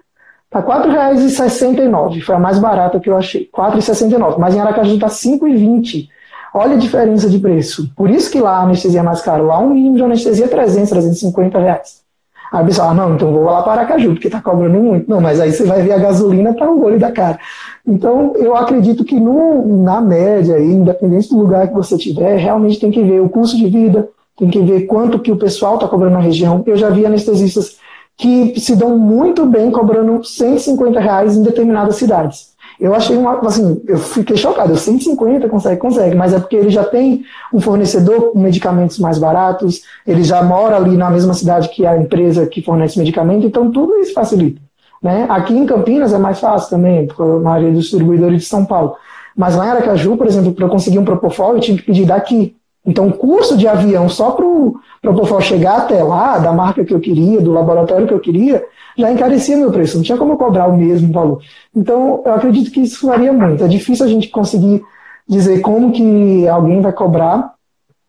Tá 0.51 0.61
R$ 0.61 0.67
4,69. 0.67 2.23
Foi 2.23 2.35
a 2.35 2.39
mais 2.39 2.59
barata 2.59 2.99
que 2.99 3.11
eu 3.11 3.17
achei. 3.17 3.43
R$ 3.43 3.63
4,69. 3.73 4.39
Mas 4.39 4.55
em 4.55 4.61
Aracaju 4.61 4.95
está 4.95 5.07
R$ 5.07 5.13
5,20. 5.13 6.09
Olha 6.55 6.75
a 6.75 6.79
diferença 6.79 7.29
de 7.29 7.39
preço. 7.39 7.91
Por 7.95 8.11
isso 8.11 8.31
que 8.31 8.41
lá 8.41 8.59
a 8.59 8.63
anestesia 8.63 9.01
é 9.01 9.03
mais 9.03 9.21
cara. 9.21 9.43
Lá 9.43 9.59
um 9.59 9.71
mínimo 9.71 9.97
de 9.97 10.03
anestesia 10.03 10.47
é 10.47 10.49
300, 10.49 10.91
350 10.91 11.59
reais. 11.59 12.03
Aí 12.51 12.63
a 12.63 12.65
pessoa, 12.65 12.89
ah, 12.89 12.95
não, 12.95 13.15
então 13.15 13.31
vou 13.31 13.45
lá 13.45 13.63
para 13.63 13.83
Aracaju, 13.83 14.13
porque 14.13 14.29
está 14.29 14.41
cobrando 14.41 14.79
muito. 14.81 15.09
Não, 15.11 15.21
mas 15.21 15.39
aí 15.39 15.53
você 15.53 15.65
vai 15.65 15.83
ver 15.83 15.93
a 15.93 15.99
gasolina 15.99 16.55
tá 16.55 16.69
o 16.71 16.83
olho 16.83 16.99
da 16.99 17.13
cara. 17.13 17.39
Então, 17.87 18.33
eu 18.37 18.57
acredito 18.57 19.05
que 19.05 19.21
no, 19.21 19.83
na 19.83 20.01
média, 20.01 20.59
independente 20.59 21.29
do 21.29 21.39
lugar 21.39 21.69
que 21.69 21.75
você 21.75 21.97
estiver, 21.97 22.37
realmente 22.37 22.81
tem 22.81 22.91
que 22.91 23.03
ver 23.03 23.21
o 23.21 23.29
custo 23.29 23.57
de 23.57 23.69
vida, 23.69 24.09
tem 24.37 24.49
que 24.49 24.61
ver 24.61 24.87
quanto 24.87 25.19
que 25.19 25.31
o 25.31 25.37
pessoal 25.37 25.75
está 25.75 25.87
cobrando 25.87 26.15
na 26.15 26.21
região. 26.21 26.63
Eu 26.67 26.77
já 26.77 26.89
vi 26.89 27.05
anestesistas 27.05 27.77
que 28.19 28.59
se 28.59 28.75
dão 28.75 28.99
muito 28.99 29.47
bem 29.47 29.71
cobrando 29.71 30.25
150 30.25 30.99
reais 30.99 31.37
em 31.37 31.43
determinadas 31.43 31.97
cidades. 31.97 32.49
Eu 32.79 32.95
achei 32.95 33.17
uma, 33.17 33.39
assim, 33.41 33.81
eu 33.87 33.97
fiquei 33.99 34.37
chocado, 34.37 34.77
150 34.77 35.49
consegue, 35.49 35.81
consegue, 35.81 36.15
mas 36.15 36.33
é 36.33 36.39
porque 36.39 36.57
ele 36.57 36.71
já 36.71 36.85
tem 36.85 37.25
um 37.53 37.61
fornecedor 37.61 38.33
com 38.33 38.39
medicamentos 38.39 38.99
mais 38.99 39.19
baratos, 39.19 39.83
ele 40.07 40.23
já 40.23 40.43
mora 40.43 40.77
ali 40.77 40.97
na 40.97 41.11
mesma 41.11 41.35
cidade 41.35 41.69
que 41.71 41.87
a 41.87 41.97
empresa 41.97 42.47
que 42.47 42.63
fornece 42.63 42.99
medicamento, 42.99 43.47
então 43.47 43.71
tudo 43.71 43.97
isso 43.99 44.13
facilita. 44.13 44.61
Né? 45.03 45.27
Aqui 45.29 45.57
em 45.57 45.67
Campinas 45.67 46.13
é 46.13 46.19
mais 46.19 46.41
fácil 46.41 46.71
também, 46.71 47.07
por 47.07 47.23
a 47.25 47.41
maioria 47.41 47.73
dos 47.73 47.83
distribuidores 47.83 48.43
de 48.43 48.47
São 48.49 48.65
Paulo. 48.65 48.97
Mas 49.37 49.55
lá 49.55 49.67
em 49.67 49.71
Aracaju, 49.71 50.17
por 50.17 50.27
exemplo, 50.27 50.53
para 50.53 50.65
eu 50.65 50.69
conseguir 50.69 50.99
um 50.99 51.05
Propofol, 51.05 51.55
eu 51.55 51.61
tinha 51.61 51.77
que 51.77 51.85
pedir 51.85 52.05
daqui. 52.05 52.57
Então, 52.87 53.09
o 53.09 53.13
custo 53.13 53.57
de 53.57 53.69
avião 53.69 54.09
só 54.09 54.31
para 54.31 54.47
o 54.47 54.77
Propofol 55.03 55.41
chegar 55.41 55.79
até 55.79 56.03
lá, 56.03 56.39
da 56.39 56.53
marca 56.53 56.85
que 56.85 56.95
eu 56.95 57.01
queria, 57.01 57.41
do 57.41 57.53
laboratório 57.53 58.07
que 58.07 58.15
eu 58.15 58.21
queria, 58.21 58.65
já 58.97 59.13
encarecia 59.13 59.57
meu 59.57 59.71
preço. 59.71 59.97
Não 59.97 60.03
tinha 60.03 60.19
como 60.19 60.33
eu 60.33 60.37
cobrar 60.37 60.67
o 60.67 60.77
mesmo 60.77 61.13
valor. 61.13 61.43
Então, 61.75 62.23
eu 62.25 62.35
acredito 62.35 62.71
que 62.71 62.81
isso 62.81 63.07
varia 63.07 63.33
muito. 63.33 63.63
É 63.63 63.69
difícil 63.69 64.07
a 64.07 64.09
gente 64.09 64.29
conseguir 64.29 64.83
dizer 65.29 65.61
como 65.61 65.93
que 65.93 66.49
alguém 66.49 66.81
vai 66.81 66.93
cobrar, 66.93 67.53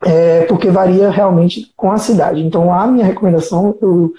é, 0.03 0.45
porque 0.45 0.69
varia 0.69 1.09
realmente 1.09 1.71
com 1.75 1.91
a 1.91 1.97
cidade. 1.97 2.41
Então, 2.41 2.73
a 2.73 2.87
minha 2.87 3.05
recomendação, 3.05 3.75
eu, 3.81 4.13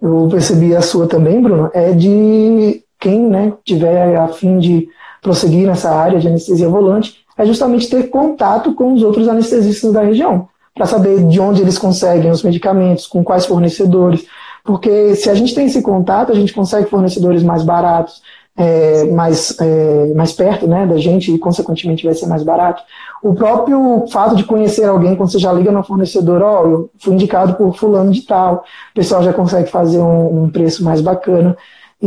eu 0.00 0.28
percebi 0.30 0.74
a 0.74 0.80
sua 0.80 1.06
também, 1.06 1.40
Bruno, 1.42 1.70
é 1.74 1.92
de 1.92 2.82
quem 2.98 3.28
né, 3.28 3.52
tiver 3.62 4.16
a 4.16 4.28
fim 4.28 4.58
de 4.58 4.88
prosseguir 5.20 5.66
nessa 5.66 5.90
área 5.94 6.18
de 6.18 6.28
anestesia 6.28 6.68
volante, 6.68 7.25
é 7.36 7.46
justamente 7.46 7.88
ter 7.88 8.08
contato 8.08 8.74
com 8.74 8.92
os 8.92 9.02
outros 9.02 9.28
anestesistas 9.28 9.92
da 9.92 10.02
região, 10.02 10.48
para 10.74 10.86
saber 10.86 11.26
de 11.26 11.40
onde 11.40 11.62
eles 11.62 11.78
conseguem 11.78 12.30
os 12.30 12.42
medicamentos, 12.42 13.06
com 13.06 13.24
quais 13.24 13.46
fornecedores, 13.46 14.26
porque 14.64 15.14
se 15.14 15.30
a 15.30 15.34
gente 15.34 15.54
tem 15.54 15.66
esse 15.66 15.80
contato, 15.80 16.32
a 16.32 16.34
gente 16.34 16.52
consegue 16.52 16.90
fornecedores 16.90 17.42
mais 17.42 17.62
baratos, 17.62 18.20
é, 18.56 19.04
mais, 19.04 19.56
é, 19.60 20.12
mais 20.14 20.32
perto 20.32 20.66
né, 20.66 20.86
da 20.86 20.96
gente 20.96 21.32
e, 21.32 21.38
consequentemente, 21.38 22.04
vai 22.04 22.14
ser 22.14 22.26
mais 22.26 22.42
barato. 22.42 22.82
O 23.22 23.34
próprio 23.34 24.06
fato 24.08 24.34
de 24.34 24.44
conhecer 24.44 24.84
alguém, 24.84 25.14
quando 25.14 25.30
você 25.30 25.38
já 25.38 25.52
liga 25.52 25.70
no 25.70 25.84
fornecedor, 25.84 26.42
ó, 26.42 26.62
oh, 26.62 26.68
eu 26.68 26.90
fui 26.98 27.14
indicado 27.14 27.54
por 27.54 27.76
fulano 27.76 28.10
de 28.10 28.22
tal, 28.22 28.64
o 28.90 28.94
pessoal 28.94 29.22
já 29.22 29.32
consegue 29.32 29.70
fazer 29.70 29.98
um, 29.98 30.44
um 30.44 30.50
preço 30.50 30.82
mais 30.82 31.00
bacana. 31.00 31.56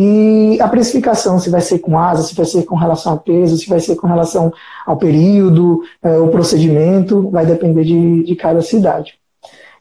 E 0.01 0.57
a 0.61 0.67
precificação, 0.69 1.37
se 1.39 1.49
vai 1.49 1.59
ser 1.59 1.79
com 1.79 1.99
asa, 1.99 2.23
se 2.23 2.33
vai 2.33 2.45
ser 2.45 2.63
com 2.63 2.73
relação 2.73 3.11
ao 3.11 3.19
peso, 3.19 3.57
se 3.57 3.67
vai 3.67 3.81
ser 3.81 3.97
com 3.97 4.07
relação 4.07 4.49
ao 4.85 4.95
período, 4.95 5.81
é, 6.01 6.17
o 6.17 6.29
procedimento, 6.29 7.29
vai 7.29 7.45
depender 7.45 7.83
de, 7.83 8.23
de 8.23 8.33
cada 8.37 8.61
cidade. 8.61 9.19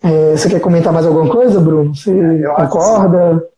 É, 0.03 0.37
você 0.37 0.51
quer 0.51 0.59
comentar 0.59 0.93
mais 0.93 1.07
alguma 1.07 1.31
coisa, 1.31 1.61
Bruno? 1.61 1.95
Você 1.95 2.11
eu 2.11 2.53
concorda? 2.53 3.49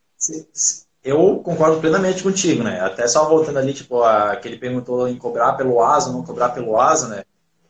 Eu 1.03 1.41
concordo 1.43 1.81
plenamente 1.81 2.23
contigo, 2.23 2.63
né? 2.63 2.79
Até 2.83 3.09
só 3.09 3.27
voltando 3.27 3.59
ali, 3.59 3.73
tipo, 3.73 4.03
a, 4.03 4.37
que 4.37 4.47
ele 4.47 4.59
perguntou 4.59 5.09
em 5.09 5.17
cobrar 5.17 5.55
pelo 5.55 5.83
asa, 5.83 6.13
não 6.13 6.23
cobrar 6.23 6.51
pelo 6.51 6.79
asa, 6.79 7.09
né? 7.09 7.23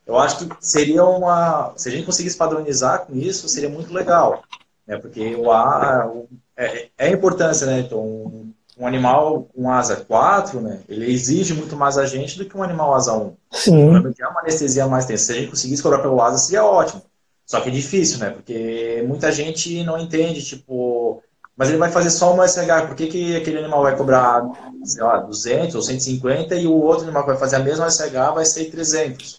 Eu 0.05 0.19
acho 0.19 0.39
que 0.39 0.49
seria 0.61 1.05
uma. 1.05 1.73
Se 1.77 1.89
a 1.89 1.93
gente 1.93 2.07
conseguisse 2.07 2.37
padronizar 2.37 3.07
com 3.07 3.15
isso, 3.15 3.49
seria 3.49 3.69
muito 3.69 3.95
legal. 3.95 4.43
Né? 4.85 4.99
Porque 4.99 5.37
o 5.37 5.53
A 5.53 6.11
é, 6.57 6.89
é 6.99 7.07
a 7.07 7.11
importância, 7.11 7.69
né? 7.69 7.79
Então, 7.79 8.51
um 8.81 8.87
animal 8.87 9.47
com 9.55 9.71
asa 9.71 9.97
4, 9.97 10.59
né, 10.61 10.81
ele 10.89 11.13
exige 11.13 11.53
muito 11.53 11.77
mais 11.77 11.99
a 11.99 12.07
gente 12.07 12.39
do 12.39 12.47
que 12.47 12.57
um 12.57 12.63
animal 12.63 12.95
asa 12.95 13.13
1. 13.13 13.37
Sim. 13.53 14.15
É 14.19 14.27
uma 14.27 14.41
anestesia 14.41 14.87
mais 14.87 15.05
tensa. 15.05 15.25
Se 15.25 15.33
a 15.33 15.35
gente 15.35 15.51
conseguisse 15.51 15.83
cobrar 15.83 15.99
pelo 15.99 16.21
asa, 16.21 16.39
seria 16.39 16.65
ótimo. 16.65 17.03
Só 17.45 17.61
que 17.61 17.69
é 17.69 17.73
difícil, 17.73 18.19
né? 18.19 18.31
Porque 18.31 19.05
muita 19.07 19.31
gente 19.31 19.85
não 19.85 19.99
entende, 19.99 20.43
tipo, 20.43 21.23
mas 21.55 21.69
ele 21.69 21.77
vai 21.77 21.91
fazer 21.91 22.09
só 22.09 22.33
uma 22.33 22.49
SH, 22.49 22.87
por 22.87 22.97
que, 22.97 23.09
que 23.09 23.37
aquele 23.37 23.59
animal 23.59 23.83
vai 23.83 23.95
cobrar, 23.95 24.43
sei 24.83 25.03
lá, 25.03 25.19
200 25.19 25.75
ou 25.75 25.83
150 25.83 26.55
e 26.55 26.67
o 26.67 26.73
outro 26.73 27.05
animal 27.05 27.23
que 27.25 27.31
vai 27.31 27.39
fazer 27.39 27.57
a 27.57 27.59
mesma 27.59 27.91
SH 27.91 28.33
vai 28.35 28.47
ser 28.47 28.71
300? 28.71 29.39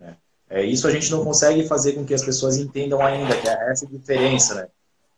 Né? 0.00 0.16
É, 0.48 0.64
isso 0.64 0.88
a 0.88 0.90
gente 0.90 1.10
não 1.10 1.22
consegue 1.22 1.68
fazer 1.68 1.92
com 1.92 2.06
que 2.06 2.14
as 2.14 2.22
pessoas 2.22 2.56
entendam 2.56 3.02
ainda, 3.04 3.36
que 3.36 3.46
é 3.46 3.70
essa 3.70 3.86
diferença, 3.86 4.54
né? 4.54 4.68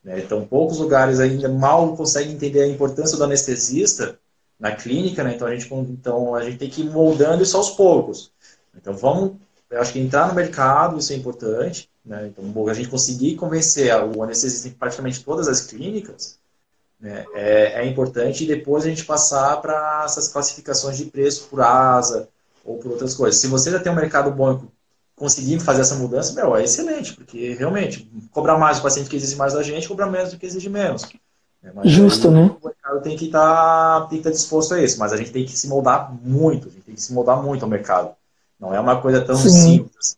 Né? 0.05 0.21
Então, 0.21 0.47
poucos 0.47 0.79
lugares 0.79 1.19
ainda 1.19 1.49
mal 1.49 1.97
conseguem 1.97 2.35
entender 2.35 2.63
a 2.63 2.69
importância 2.69 3.17
do 3.17 3.25
anestesista 3.25 4.19
na 4.61 4.73
clínica, 4.73 5.25
né? 5.25 5.35
então, 5.35 5.49
a 5.49 5.57
gente, 5.57 5.73
então 5.75 6.35
a 6.35 6.45
gente 6.45 6.59
tem 6.59 6.71
que 6.71 6.83
ir 6.83 6.91
moldando 6.91 7.43
isso 7.43 7.57
aos 7.57 7.71
poucos. 7.71 8.31
Então, 8.77 8.95
vamos, 8.95 9.37
eu 9.71 9.81
acho 9.81 9.93
que 9.93 9.99
entrar 9.99 10.29
no 10.29 10.35
mercado, 10.35 10.99
isso 10.99 11.13
é 11.13 11.17
importante. 11.17 11.89
Né? 12.05 12.29
Então, 12.29 12.69
a 12.69 12.75
gente 12.75 12.89
conseguir 12.89 13.37
convencer 13.37 13.93
o 13.95 14.23
anestesista 14.23 14.69
em 14.69 14.73
praticamente 14.73 15.25
todas 15.25 15.49
as 15.49 15.63
clínicas 15.63 16.39
né? 17.01 17.25
é, 17.35 17.83
é 17.83 17.87
importante 17.87 18.45
e 18.45 18.47
depois 18.47 18.85
a 18.85 18.89
gente 18.89 19.05
passar 19.05 19.61
para 19.61 20.03
essas 20.05 20.29
classificações 20.29 20.97
de 20.97 21.07
preço 21.07 21.49
por 21.49 21.61
asa 21.61 22.29
ou 22.65 22.79
por 22.79 22.93
outras 22.93 23.15
coisas. 23.15 23.41
Se 23.41 23.47
você 23.47 23.71
já 23.71 23.79
tem 23.79 23.91
um 23.91 23.97
mercado 23.97 24.31
bom 24.31 24.63
conseguir 25.17 25.61
fazer 25.61 25.83
essa 25.83 25.95
mudança, 25.95 26.35
meu, 26.35 26.57
é 26.57 26.65
excelente, 26.65 27.15
porque 27.15 27.55
realmente, 27.55 28.11
cobrar 28.33 28.59
mais 28.59 28.79
o 28.79 28.83
paciente 28.83 29.09
que 29.09 29.17
exige 29.17 29.37
mais 29.37 29.53
da 29.53 29.63
gente, 29.63 29.89
cobrar 29.89 30.07
menos 30.07 30.33
do 30.33 30.39
que 30.39 30.47
exige 30.47 30.69
menos. 30.69 31.09
É, 31.63 31.89
Justo, 31.89 32.29
aí, 32.29 32.35
né? 32.35 32.57
O 32.61 32.67
mercado 32.67 33.03
tem 33.03 33.17
que 33.17 33.27
estar 33.27 34.01
tá, 34.01 34.01
tem 34.03 34.09
que 34.09 34.17
estar 34.17 34.31
tá 34.31 34.35
disposto 34.35 34.75
a 34.75 34.83
isso, 34.83 34.99
mas 34.99 35.13
a 35.13 35.17
gente 35.17 35.31
tem 35.31 35.45
que 35.45 35.57
se 35.57 35.69
moldar 35.69 36.13
muito, 36.23 36.69
a 36.69 36.71
gente 36.71 36.83
tem 36.83 36.95
que 36.95 37.01
se 37.01 37.13
moldar 37.13 37.43
muito 37.43 37.65
ao 37.65 37.71
mercado. 37.71 38.11
Não 38.59 38.75
é 38.75 38.81
uma 38.81 39.01
coisa 39.01 39.21
tão 39.21 39.37
Sim. 39.37 39.51
simples. 39.51 40.17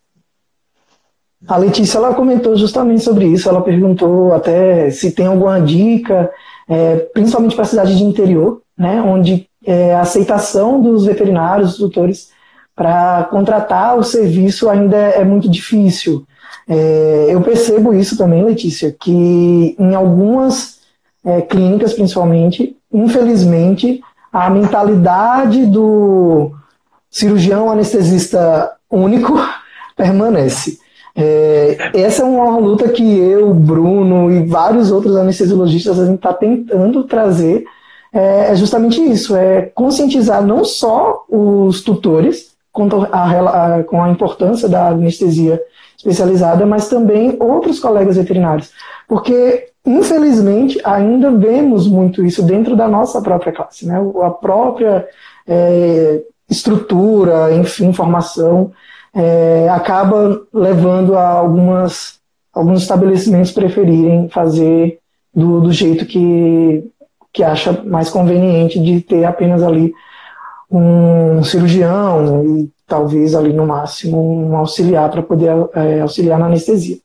A 1.46 1.56
Letícia 1.56 1.98
ela 1.98 2.14
comentou 2.14 2.56
justamente 2.56 3.04
sobre 3.04 3.26
isso. 3.26 3.48
Ela 3.48 3.62
perguntou 3.62 4.32
até 4.32 4.90
se 4.90 5.12
tem 5.12 5.26
alguma 5.26 5.60
dica, 5.60 6.30
é, 6.68 6.96
principalmente 6.96 7.54
para 7.54 7.64
a 7.64 7.68
cidade 7.68 7.96
de 7.96 8.02
interior, 8.02 8.62
né, 8.76 9.00
onde 9.00 9.48
é, 9.64 9.94
a 9.94 10.00
aceitação 10.00 10.80
dos 10.80 11.06
veterinários, 11.06 11.70
dos 11.70 11.78
doutores, 11.78 12.30
para 12.76 13.24
contratar 13.30 13.98
o 13.98 14.04
serviço 14.04 14.68
ainda 14.68 14.96
é 14.96 15.24
muito 15.24 15.48
difícil. 15.48 16.26
É, 16.68 17.26
eu 17.30 17.40
percebo 17.40 17.94
isso 17.94 18.18
também, 18.18 18.44
Letícia, 18.44 18.94
que 19.00 19.74
em 19.78 19.94
algumas 19.94 20.78
é, 21.24 21.40
clínicas, 21.40 21.94
principalmente, 21.94 22.76
infelizmente, 22.92 24.02
a 24.30 24.50
mentalidade 24.50 25.64
do 25.64 26.52
cirurgião 27.10 27.70
anestesista 27.70 28.70
único 28.90 29.34
permanece. 29.96 30.78
É, 31.16 31.92
essa 31.94 32.22
é 32.22 32.26
uma 32.26 32.58
luta 32.58 32.90
que 32.90 33.02
eu, 33.02 33.54
Bruno 33.54 34.30
e 34.30 34.44
vários 34.44 34.92
outros 34.92 35.16
anestesiologistas 35.16 35.98
a 35.98 36.04
gente 36.04 36.16
está 36.16 36.34
tentando 36.34 37.04
trazer. 37.04 37.64
É, 38.12 38.50
é 38.50 38.54
justamente 38.54 39.00
isso, 39.02 39.34
é 39.34 39.62
conscientizar 39.74 40.44
não 40.44 40.64
só 40.64 41.24
os 41.28 41.80
tutores, 41.80 42.55
a, 43.12 43.76
a, 43.76 43.84
com 43.84 44.02
a 44.02 44.10
importância 44.10 44.68
da 44.68 44.88
anestesia 44.88 45.60
especializada, 45.96 46.66
mas 46.66 46.88
também 46.88 47.36
outros 47.40 47.80
colegas 47.80 48.16
veterinários. 48.16 48.70
Porque, 49.08 49.68
infelizmente, 49.84 50.78
ainda 50.84 51.30
vemos 51.30 51.88
muito 51.88 52.24
isso 52.24 52.42
dentro 52.42 52.76
da 52.76 52.86
nossa 52.86 53.20
própria 53.20 53.52
classe. 53.52 53.86
Né? 53.86 53.98
A 54.22 54.30
própria 54.30 55.06
é, 55.46 56.20
estrutura, 56.48 57.54
enfim, 57.54 57.92
formação 57.92 58.72
é, 59.14 59.68
acaba 59.70 60.42
levando 60.52 61.16
a 61.16 61.26
algumas, 61.26 62.20
alguns 62.52 62.82
estabelecimentos 62.82 63.50
preferirem 63.50 64.28
fazer 64.28 64.98
do, 65.34 65.60
do 65.60 65.72
jeito 65.72 66.04
que, 66.04 66.84
que 67.32 67.42
acha 67.42 67.82
mais 67.84 68.10
conveniente 68.10 68.78
de 68.78 69.00
ter 69.00 69.24
apenas 69.24 69.62
ali 69.62 69.92
um 70.76 71.42
cirurgião 71.42 72.44
e 72.44 72.70
talvez 72.86 73.34
ali 73.34 73.52
no 73.52 73.66
máximo 73.66 74.48
um 74.48 74.56
auxiliar 74.56 75.10
para 75.10 75.22
poder 75.22 75.50
é, 75.74 76.00
auxiliar 76.00 76.38
na 76.38 76.46
anestesia. 76.46 76.98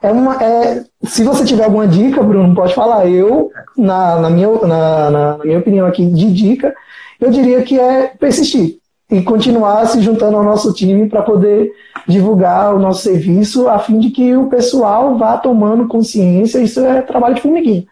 É 0.00 0.12
uma, 0.12 0.42
é, 0.42 0.84
se 1.04 1.24
você 1.24 1.44
tiver 1.44 1.64
alguma 1.64 1.86
dica, 1.86 2.22
Bruno, 2.22 2.54
pode 2.54 2.74
falar. 2.74 3.08
Eu, 3.08 3.50
na, 3.76 4.20
na, 4.20 4.30
minha, 4.30 4.48
na, 4.48 5.10
na 5.10 5.38
minha 5.44 5.58
opinião 5.58 5.86
aqui 5.86 6.06
de 6.06 6.32
dica, 6.32 6.74
eu 7.20 7.30
diria 7.30 7.62
que 7.62 7.78
é 7.78 8.12
persistir 8.18 8.78
e 9.10 9.22
continuar 9.22 9.86
se 9.86 10.00
juntando 10.00 10.36
ao 10.36 10.44
nosso 10.44 10.72
time 10.72 11.08
para 11.08 11.22
poder 11.22 11.72
divulgar 12.06 12.74
o 12.74 12.78
nosso 12.78 13.02
serviço, 13.02 13.68
a 13.68 13.78
fim 13.78 13.98
de 13.98 14.10
que 14.10 14.36
o 14.36 14.48
pessoal 14.48 15.16
vá 15.16 15.36
tomando 15.36 15.88
consciência, 15.88 16.58
isso 16.58 16.80
é 16.80 17.02
trabalho 17.02 17.34
de 17.34 17.40
formiguinha, 17.40 17.84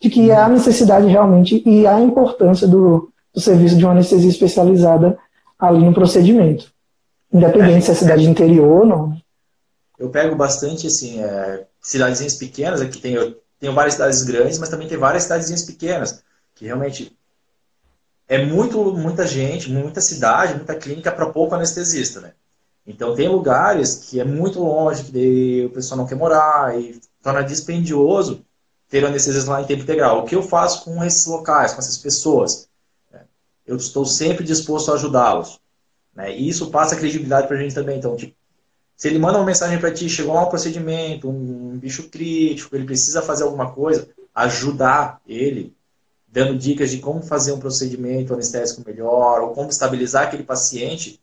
de 0.00 0.10
que 0.10 0.32
há 0.32 0.48
necessidade 0.48 1.06
realmente 1.06 1.62
e 1.64 1.86
a 1.86 2.00
importância 2.00 2.66
do, 2.66 3.11
do 3.34 3.40
serviço 3.40 3.76
de 3.76 3.84
uma 3.84 3.92
anestesia 3.92 4.30
especializada 4.30 5.18
ali 5.58 5.84
no 5.84 5.94
procedimento. 5.94 6.72
Independente 7.32 7.78
é, 7.78 7.80
se 7.80 7.90
é 7.90 7.94
cidade 7.94 8.24
interior 8.24 8.80
ou 8.80 8.86
não. 8.86 9.22
Eu 9.98 10.10
pego 10.10 10.34
bastante, 10.34 10.86
assim, 10.86 11.22
é, 11.22 11.66
cidadezinhas 11.80 12.34
pequenas, 12.34 12.80
aqui 12.80 13.00
tem, 13.00 13.14
eu 13.14 13.40
tenho 13.58 13.72
várias 13.72 13.94
cidades 13.94 14.22
grandes, 14.22 14.58
mas 14.58 14.68
também 14.68 14.88
tem 14.88 14.98
várias 14.98 15.22
cidadezinhas 15.22 15.62
pequenas, 15.62 16.22
que 16.54 16.66
realmente 16.66 17.16
é 18.28 18.44
muito, 18.44 18.92
muita 18.92 19.26
gente, 19.26 19.70
muita 19.70 20.00
cidade, 20.00 20.54
muita 20.54 20.74
clínica 20.74 21.12
para 21.12 21.30
pouco 21.30 21.54
anestesista, 21.54 22.20
né? 22.20 22.32
Então 22.86 23.14
tem 23.14 23.28
lugares 23.28 23.94
que 23.94 24.20
é 24.20 24.24
muito 24.24 24.58
longe, 24.60 25.04
que 25.04 25.66
o 25.66 25.70
pessoal 25.70 25.98
não 25.98 26.06
quer 26.06 26.16
morar 26.16 26.78
e 26.78 27.00
torna 27.22 27.42
dispendioso 27.42 28.44
ter 28.88 29.04
anestesista 29.04 29.50
lá 29.50 29.62
em 29.62 29.66
tempo 29.66 29.82
integral. 29.82 30.20
O 30.20 30.24
que 30.24 30.34
eu 30.34 30.42
faço 30.42 30.84
com 30.84 31.02
esses 31.04 31.24
locais, 31.26 31.72
com 31.72 31.78
essas 31.78 31.96
pessoas? 31.96 32.68
Eu 33.66 33.76
estou 33.76 34.04
sempre 34.04 34.44
disposto 34.44 34.90
a 34.90 34.94
ajudá-los. 34.94 35.60
Né? 36.14 36.36
E 36.36 36.48
isso 36.48 36.70
passa 36.70 36.96
credibilidade 36.96 37.46
para 37.46 37.56
a 37.56 37.60
gente 37.60 37.74
também. 37.74 37.98
Então, 37.98 38.16
tipo, 38.16 38.34
se 38.96 39.08
ele 39.08 39.18
manda 39.18 39.38
uma 39.38 39.46
mensagem 39.46 39.78
para 39.78 39.92
ti, 39.92 40.08
chegou 40.08 40.38
um 40.40 40.46
procedimento, 40.46 41.28
um 41.28 41.78
bicho 41.78 42.08
crítico, 42.08 42.74
ele 42.76 42.84
precisa 42.84 43.22
fazer 43.22 43.44
alguma 43.44 43.72
coisa, 43.72 44.08
ajudar 44.34 45.20
ele 45.26 45.74
dando 46.28 46.56
dicas 46.56 46.90
de 46.90 46.98
como 46.98 47.22
fazer 47.22 47.52
um 47.52 47.58
procedimento 47.58 48.32
anestésico 48.32 48.82
melhor, 48.86 49.42
ou 49.42 49.50
como 49.50 49.68
estabilizar 49.68 50.22
aquele 50.22 50.42
paciente, 50.42 51.20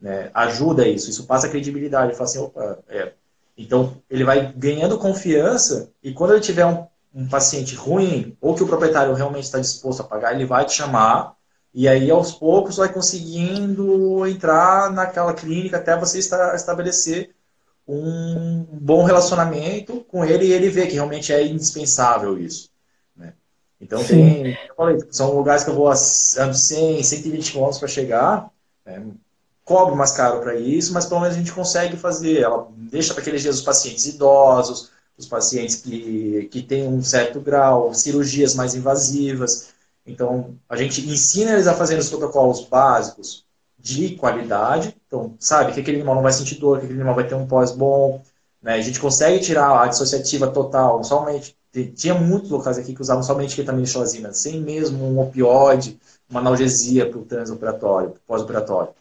né, 0.00 0.30
ajuda 0.34 0.86
isso. 0.88 1.08
Isso 1.08 1.26
passa 1.26 1.48
credibilidade. 1.48 2.14
Fala 2.14 2.24
assim, 2.24 2.38
opa, 2.38 2.78
é. 2.88 3.12
Então, 3.56 3.96
ele 4.10 4.24
vai 4.24 4.52
ganhando 4.52 4.98
confiança 4.98 5.90
e 6.02 6.12
quando 6.12 6.32
ele 6.32 6.40
tiver 6.40 6.66
um, 6.66 6.86
um 7.14 7.28
paciente 7.28 7.74
ruim, 7.74 8.36
ou 8.40 8.54
que 8.54 8.62
o 8.62 8.66
proprietário 8.66 9.14
realmente 9.14 9.44
está 9.44 9.58
disposto 9.58 10.00
a 10.00 10.04
pagar, 10.04 10.34
ele 10.34 10.44
vai 10.44 10.64
te 10.64 10.72
chamar 10.72 11.36
e 11.78 11.86
aí, 11.86 12.10
aos 12.10 12.32
poucos, 12.32 12.78
vai 12.78 12.92
conseguindo 12.92 14.26
entrar 14.26 14.90
naquela 14.90 15.32
clínica 15.32 15.76
até 15.76 15.96
você 15.96 16.18
estabelecer 16.18 17.30
um 17.86 18.66
bom 18.68 19.04
relacionamento 19.04 20.00
com 20.08 20.24
ele 20.24 20.46
e 20.46 20.52
ele 20.52 20.70
ver 20.70 20.88
que 20.88 20.94
realmente 20.94 21.32
é 21.32 21.46
indispensável 21.46 22.36
isso. 22.36 22.68
Então 23.80 24.02
tem, 24.02 24.58
eu 24.68 24.74
falei, 24.74 24.98
são 25.12 25.36
lugares 25.36 25.62
que 25.62 25.70
eu 25.70 25.74
vou 25.76 25.88
ando 25.88 26.54
100, 26.54 27.00
120 27.00 27.52
km 27.52 27.70
para 27.78 27.86
chegar, 27.86 28.50
né? 28.84 29.06
cobre 29.64 29.94
mais 29.94 30.10
caro 30.10 30.40
para 30.40 30.56
isso, 30.56 30.92
mas 30.92 31.06
pelo 31.06 31.20
menos 31.20 31.36
a 31.36 31.38
gente 31.38 31.52
consegue 31.52 31.96
fazer. 31.96 32.40
Ela 32.40 32.66
deixa 32.76 33.14
para 33.14 33.22
aqueles 33.22 33.40
dias 33.40 33.54
os 33.54 33.62
pacientes 33.62 34.04
idosos, 34.04 34.90
os 35.16 35.28
pacientes 35.28 35.76
que, 35.76 36.48
que 36.50 36.60
têm 36.60 36.88
um 36.88 37.04
certo 37.04 37.40
grau, 37.40 37.94
cirurgias 37.94 38.56
mais 38.56 38.74
invasivas. 38.74 39.77
Então, 40.08 40.56
a 40.68 40.76
gente 40.76 41.00
ensina 41.08 41.52
eles 41.52 41.66
a 41.66 41.74
fazer 41.74 41.98
os 41.98 42.08
protocolos 42.08 42.64
básicos 42.64 43.44
de 43.78 44.16
qualidade. 44.16 44.96
Então, 45.06 45.36
sabe 45.38 45.72
que 45.72 45.80
aquele 45.80 45.98
animal 45.98 46.16
não 46.16 46.22
vai 46.22 46.32
sentir 46.32 46.56
dor, 46.56 46.78
que 46.78 46.84
aquele 46.84 46.98
animal 46.98 47.14
vai 47.14 47.28
ter 47.28 47.34
um 47.34 47.46
pós 47.46 47.70
bom. 47.72 48.22
Né? 48.62 48.74
A 48.74 48.80
gente 48.80 48.98
consegue 48.98 49.38
tirar 49.40 49.82
a 49.82 49.86
dissociativa 49.86 50.48
total, 50.48 51.04
somente 51.04 51.56
tinha 51.94 52.14
muitos 52.14 52.50
locais 52.50 52.78
aqui 52.78 52.94
que 52.94 53.00
usavam 53.00 53.22
somente 53.22 53.54
ketamina 53.54 54.32
sem 54.32 54.60
mesmo 54.60 55.04
um 55.04 55.20
opioide, 55.20 56.00
uma 56.28 56.40
analgesia 56.40 57.08
para 57.08 57.18
o 57.18 57.24
transoperatório, 57.24 58.14
pós-operatório. 58.26 58.92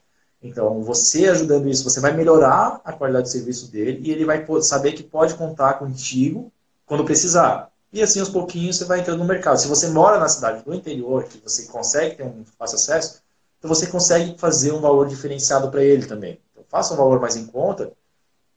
Então, 0.44 0.84
você 0.84 1.28
ajudando 1.28 1.68
isso, 1.68 1.84
você 1.84 2.00
vai 2.00 2.14
melhorar 2.14 2.80
a 2.84 2.94
qualidade 2.94 3.26
de 3.26 3.32
serviço 3.32 3.72
dele 3.72 4.02
e 4.04 4.12
ele 4.12 4.26
vai 4.26 4.46
saber 4.62 4.92
que 4.92 5.02
pode 5.02 5.34
contar 5.34 5.76
contigo 5.76 6.52
quando 6.86 7.06
precisar. 7.06 7.72
E 7.98 8.04
assim, 8.04 8.20
aos 8.20 8.30
pouquinhos, 8.30 8.78
você 8.78 8.86
vai 8.86 9.00
entrando 9.00 9.20
no 9.20 9.26
mercado. 9.26 9.58
Se 9.58 9.68
você 9.68 9.88
mora 9.88 10.20
na 10.20 10.30
cidade 10.30 10.64
do 10.64 10.74
interior, 10.74 11.24
que 11.24 11.40
você 11.40 11.66
consegue 11.66 12.16
ter 12.16 12.24
um 12.24 12.44
fácil 12.58 12.76
acesso, 12.76 13.22
então 13.58 13.68
você 13.68 13.88
consegue 13.88 14.38
fazer 14.38 14.72
um 14.72 14.80
valor 14.80 15.08
diferenciado 15.08 15.70
para 15.70 15.84
ele 15.84 16.06
também. 16.06 16.40
Então, 16.52 16.64
faça 16.70 16.94
um 16.94 16.98
valor 16.98 17.20
mais 17.20 17.36
em 17.36 17.46
conta 17.46 17.92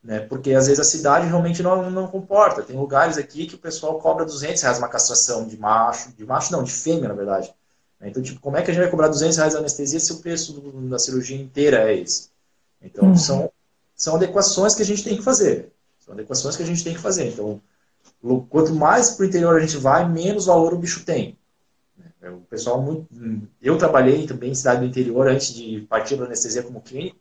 né? 0.03 0.20
Porque 0.20 0.53
às 0.55 0.66
vezes 0.66 0.80
a 0.80 0.84
cidade 0.84 1.26
realmente 1.26 1.62
não, 1.62 1.91
não 1.91 2.07
comporta. 2.07 2.62
Tem 2.62 2.76
lugares 2.76 3.18
aqui 3.18 3.47
que 3.47 3.55
o 3.55 3.59
pessoal 3.59 3.99
cobra 3.99 4.24
200 4.24 4.61
reais 4.62 4.78
uma 4.78 4.88
castração 4.88 5.47
de 5.47 5.59
macho, 5.59 6.12
de 6.12 6.24
macho 6.24 6.53
não, 6.53 6.62
de 6.62 6.72
fêmea, 6.72 7.09
na 7.09 7.14
verdade. 7.14 7.53
Então, 8.03 8.22
tipo, 8.22 8.41
como 8.41 8.57
é 8.57 8.62
que 8.62 8.70
a 8.70 8.74
gente 8.74 8.82
vai 8.82 8.91
cobrar 8.91 9.09
200 9.09 9.36
reais 9.36 9.55
a 9.55 9.59
anestesia 9.59 10.01
se 10.01 10.11
o 10.12 10.20
preço 10.20 10.55
do, 10.55 10.88
da 10.88 10.99
cirurgia 10.99 11.36
inteira 11.36 11.91
é 11.91 11.99
esse? 11.99 12.30
Então, 12.80 13.09
uhum. 13.09 13.16
são, 13.16 13.53
são 13.95 14.16
adequações 14.16 14.74
que 14.74 14.80
a 14.80 14.86
gente 14.86 15.05
tem 15.05 15.18
que 15.18 15.22
fazer. 15.22 15.70
São 15.99 16.14
adequações 16.14 16.57
que 16.57 16.62
a 16.62 16.66
gente 16.66 16.82
tem 16.82 16.95
que 16.95 17.01
fazer. 17.01 17.28
Então, 17.28 17.61
quanto 18.49 18.75
mais 18.75 19.11
para 19.11 19.25
o 19.25 19.27
interior 19.27 19.57
a 19.57 19.61
gente 19.61 19.77
vai, 19.77 20.09
menos 20.09 20.47
valor 20.47 20.75
o 20.75 20.79
bicho 20.79 21.05
tem. 21.05 21.39
É, 22.23 22.31
o 22.31 22.41
pessoal 22.41 22.81
muito. 22.81 23.07
Eu 23.62 23.79
trabalhei 23.79 24.27
também 24.27 24.51
em 24.51 24.55
cidade 24.55 24.81
do 24.81 24.87
interior 24.87 25.27
antes 25.27 25.55
de 25.55 25.81
partir 25.89 26.16
para 26.16 26.27
anestesia 26.27 26.62
como 26.62 26.81
clínico 26.81 27.18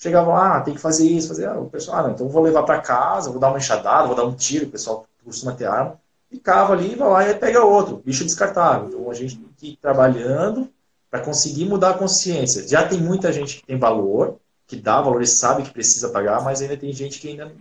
chegavam 0.00 0.32
lá, 0.32 0.56
ah, 0.56 0.60
tem 0.62 0.74
que 0.74 0.80
fazer 0.80 1.06
isso, 1.06 1.28
fazer. 1.28 1.46
Ah, 1.46 1.60
o 1.60 1.68
pessoal, 1.68 2.06
ah, 2.06 2.10
então 2.10 2.28
vou 2.28 2.42
levar 2.42 2.62
para 2.62 2.80
casa, 2.80 3.30
vou 3.30 3.38
dar 3.38 3.48
uma 3.48 3.58
enxadada, 3.58 4.06
vou 4.06 4.16
dar 4.16 4.24
um 4.24 4.34
tiro, 4.34 4.66
o 4.66 4.70
pessoal 4.70 5.06
costuma 5.22 5.52
ter 5.52 5.66
arma, 5.66 6.00
e 6.30 6.38
cava 6.38 6.72
ali, 6.72 6.94
vai 6.94 7.08
lá 7.08 7.28
e 7.28 7.34
pega 7.34 7.62
outro, 7.62 7.98
bicho 7.98 8.24
descartável. 8.24 8.88
Então 8.88 9.10
a 9.10 9.14
gente 9.14 9.36
tem 9.36 9.48
que 9.56 9.68
ir 9.72 9.76
trabalhando 9.76 10.70
para 11.10 11.20
conseguir 11.20 11.66
mudar 11.66 11.90
a 11.90 11.98
consciência. 11.98 12.66
Já 12.66 12.88
tem 12.88 12.98
muita 13.00 13.32
gente 13.32 13.58
que 13.58 13.66
tem 13.66 13.78
valor, 13.78 14.38
que 14.66 14.76
dá 14.76 15.02
valor 15.02 15.20
e 15.20 15.26
sabe 15.26 15.64
que 15.64 15.70
precisa 15.70 16.08
pagar, 16.08 16.42
mas 16.42 16.62
ainda 16.62 16.76
tem 16.76 16.92
gente 16.92 17.20
que 17.20 17.28
ainda 17.28 17.52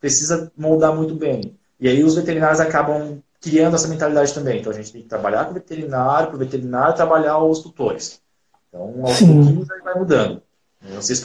precisa 0.00 0.50
moldar 0.56 0.94
muito 0.94 1.14
bem. 1.14 1.58
E 1.80 1.88
aí 1.88 2.02
os 2.02 2.14
veterinários 2.14 2.60
acabam 2.60 3.18
criando 3.40 3.74
essa 3.76 3.88
mentalidade 3.88 4.34
também. 4.34 4.60
Então 4.60 4.72
a 4.72 4.74
gente 4.74 4.92
tem 4.92 5.02
que 5.02 5.08
trabalhar 5.08 5.44
com 5.44 5.50
o 5.50 5.54
veterinário, 5.54 6.28
para 6.28 6.36
o 6.36 6.38
veterinário 6.38 6.94
trabalhar 6.94 7.38
os 7.38 7.60
tutores. 7.60 8.20
Então, 8.68 8.94
aos 9.02 9.20
pouquinhos 9.20 9.68
vai 9.84 9.94
mudando. 9.94 10.42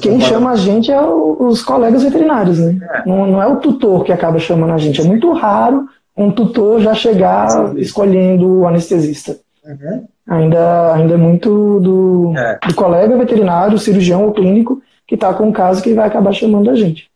Quem 0.02 0.20
chama 0.20 0.52
a 0.52 0.56
gente 0.56 0.91
é 0.91 1.02
os 1.02 1.62
colegas 1.62 2.04
veterinários, 2.04 2.58
né? 2.58 2.80
É. 2.82 3.08
Não, 3.08 3.28
não, 3.28 3.41
é 3.41 3.47
o 3.47 3.58
tutor 3.58 4.04
que 4.04 4.12
acaba 4.12 4.39
chamando 4.39 4.74
a 4.74 4.78
gente. 4.78 5.02
É 5.02 5.04
muito 5.04 5.32
raro 5.34 5.88
um 6.18 6.32
tutor 6.32 6.82
já 6.82 6.93
chegar 6.93 7.76
escolhendo 7.78 8.62
o 8.62 8.68
anestesista. 8.68 9.38
Uhum. 9.64 10.08
Ainda, 10.28 10.93
ainda 10.93 11.14
é 11.14 11.18
muito 11.18 11.80
do, 11.80 12.34
é. 12.36 12.60
do 12.66 12.74
colega 12.74 13.18
veterinário, 13.18 13.78
cirurgião 13.78 14.26
ou 14.26 14.34
clínico 14.34 14.82
que 15.06 15.16
está 15.16 15.34
com 15.34 15.47
um 15.47 15.52
caso 15.52 15.82
que 15.82 15.93
vai 15.93 16.08
acabar 16.08 16.32
chamando 16.34 16.70
a 16.70 16.76
gente. 16.76 17.11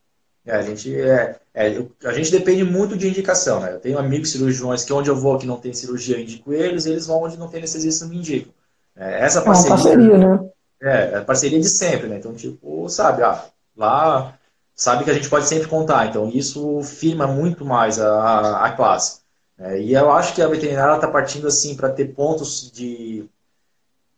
É, 0.45 0.55
a 0.55 0.61
gente 0.61 0.95
é, 0.95 1.39
é, 1.53 1.85
a 2.03 2.13
gente 2.13 2.31
depende 2.31 2.63
muito 2.63 2.95
de 2.95 3.07
indicação, 3.07 3.59
né? 3.59 3.73
Eu 3.73 3.79
tenho 3.79 3.97
amigos 3.97 4.31
cirurgiões 4.31 4.83
que 4.83 4.93
onde 4.93 5.09
eu 5.09 5.15
vou 5.15 5.37
que 5.39 5.47
não 5.47 5.57
tem 5.57 5.73
cirurgia 5.73 6.17
eu 6.17 6.21
indico 6.21 6.53
eles, 6.53 6.85
eles 6.85 7.07
vão 7.07 7.23
onde 7.23 7.37
não 7.37 7.47
tem 7.47 7.59
anestesista 7.59 8.05
me 8.05 8.17
indicam. 8.17 8.53
É, 8.95 9.25
essa 9.25 9.41
parceria, 9.41 9.69
é 9.69 9.75
uma 9.75 9.83
parceria, 9.83 10.17
né? 10.17 10.49
É, 10.81 11.17
é 11.17 11.21
parceria 11.21 11.59
de 11.59 11.67
sempre, 11.67 12.07
né? 12.07 12.17
Então, 12.17 12.33
tipo, 12.33 12.87
sabe, 12.89 13.23
ah, 13.23 13.43
lá 13.75 14.37
sabe 14.75 15.03
que 15.03 15.09
a 15.09 15.13
gente 15.13 15.29
pode 15.29 15.47
sempre 15.47 15.67
contar. 15.67 16.05
Então, 16.07 16.29
isso 16.29 16.81
firma 16.83 17.25
muito 17.25 17.65
mais 17.65 17.99
a, 17.99 18.65
a 18.65 18.71
classe. 18.71 19.21
É, 19.57 19.79
e 19.81 19.93
eu 19.93 20.11
acho 20.11 20.35
que 20.35 20.41
a 20.41 20.47
veterinária 20.47 20.95
está 20.95 21.07
partindo 21.07 21.47
assim 21.47 21.75
para 21.75 21.89
ter 21.89 22.13
pontos 22.13 22.69
de, 22.71 23.25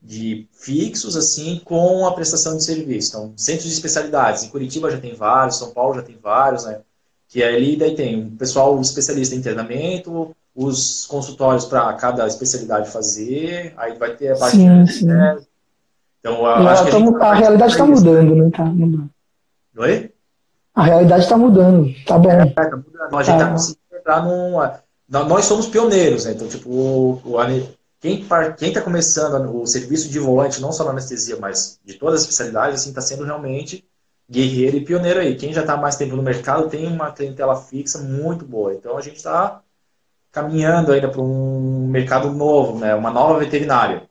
de 0.01 0.47
fixos 0.51 1.17
assim 1.17 1.61
com 1.65 2.05
a 2.05 2.13
prestação 2.13 2.55
de 2.55 2.63
serviço. 2.63 3.09
Então, 3.09 3.33
centros 3.35 3.65
de 3.65 3.73
especialidades. 3.73 4.43
Em 4.43 4.49
Curitiba 4.49 4.91
já 4.91 4.99
tem 4.99 5.13
vários, 5.13 5.57
São 5.57 5.71
Paulo 5.71 5.95
já 5.95 6.01
tem 6.01 6.17
vários, 6.21 6.65
né? 6.65 6.79
Que 7.27 7.43
ali 7.43 7.75
daí 7.75 7.95
tem 7.95 8.23
um 8.23 8.35
pessoal 8.37 8.79
especialista 8.79 9.35
em 9.35 9.41
treinamento, 9.41 10.35
os 10.55 11.05
consultórios 11.05 11.65
para 11.65 11.93
cada 11.93 12.25
especialidade 12.25 12.89
fazer, 12.89 13.73
aí 13.77 13.97
vai 13.97 14.15
ter 14.15 14.31
a 14.31 14.37
parte 14.37 14.55
sim, 14.55 14.83
de 14.83 14.93
sim. 14.93 15.07
Então, 16.19 16.45
acho 16.45 16.83
que 16.83 16.89
a, 16.89 16.99
gente 16.99 17.15
a 17.21 17.33
realidade 17.33 17.71
está 17.73 17.85
mudando, 17.85 18.35
né? 18.35 18.49
Tá 18.49 18.65
mudando. 18.65 19.09
Oi? 19.77 20.11
A 20.73 20.83
realidade 20.83 21.23
está 21.23 21.37
mudando, 21.37 21.93
tá 22.05 22.17
bom. 22.17 22.31
É, 22.31 22.45
tá 22.49 22.63
mudando. 22.75 23.15
A 23.15 23.23
gente 23.23 23.33
está 23.33 23.45
tá 23.45 23.51
conseguindo 23.51 23.79
entrar 23.93 24.23
num. 24.23 24.57
Nós 25.09 25.45
somos 25.45 25.67
pioneiros, 25.67 26.25
né? 26.25 26.31
Então, 26.31 26.47
tipo, 26.47 26.69
o, 26.69 27.21
o, 27.23 27.37
quem 27.99 28.19
está 28.21 28.81
começando 28.81 29.59
o 29.59 29.65
serviço 29.65 30.09
de 30.09 30.19
volante, 30.19 30.61
não 30.61 30.71
só 30.71 30.83
na 30.83 30.91
anestesia, 30.91 31.37
mas 31.39 31.79
de 31.83 31.95
todas 31.95 32.15
as 32.15 32.21
especialidades, 32.21 32.81
assim, 32.81 32.89
está 32.89 33.01
sendo 33.01 33.23
realmente 33.23 33.83
guerreiro 34.29 34.77
e 34.77 34.85
pioneiro 34.85 35.19
aí. 35.19 35.35
Quem 35.35 35.51
já 35.51 35.61
está 35.61 35.75
mais 35.75 35.95
tempo 35.95 36.15
no 36.15 36.21
mercado 36.21 36.69
tem 36.69 36.85
uma 36.85 37.11
clientela 37.11 37.55
fixa 37.55 37.99
muito 37.99 38.45
boa. 38.45 38.73
Então 38.73 38.97
a 38.97 39.01
gente 39.01 39.15
está 39.15 39.61
caminhando 40.31 40.91
ainda 40.91 41.07
para 41.07 41.21
um 41.21 41.87
mercado 41.87 42.31
novo, 42.31 42.77
né? 42.77 42.93
uma 42.93 43.09
nova 43.09 43.39
veterinária. 43.39 44.03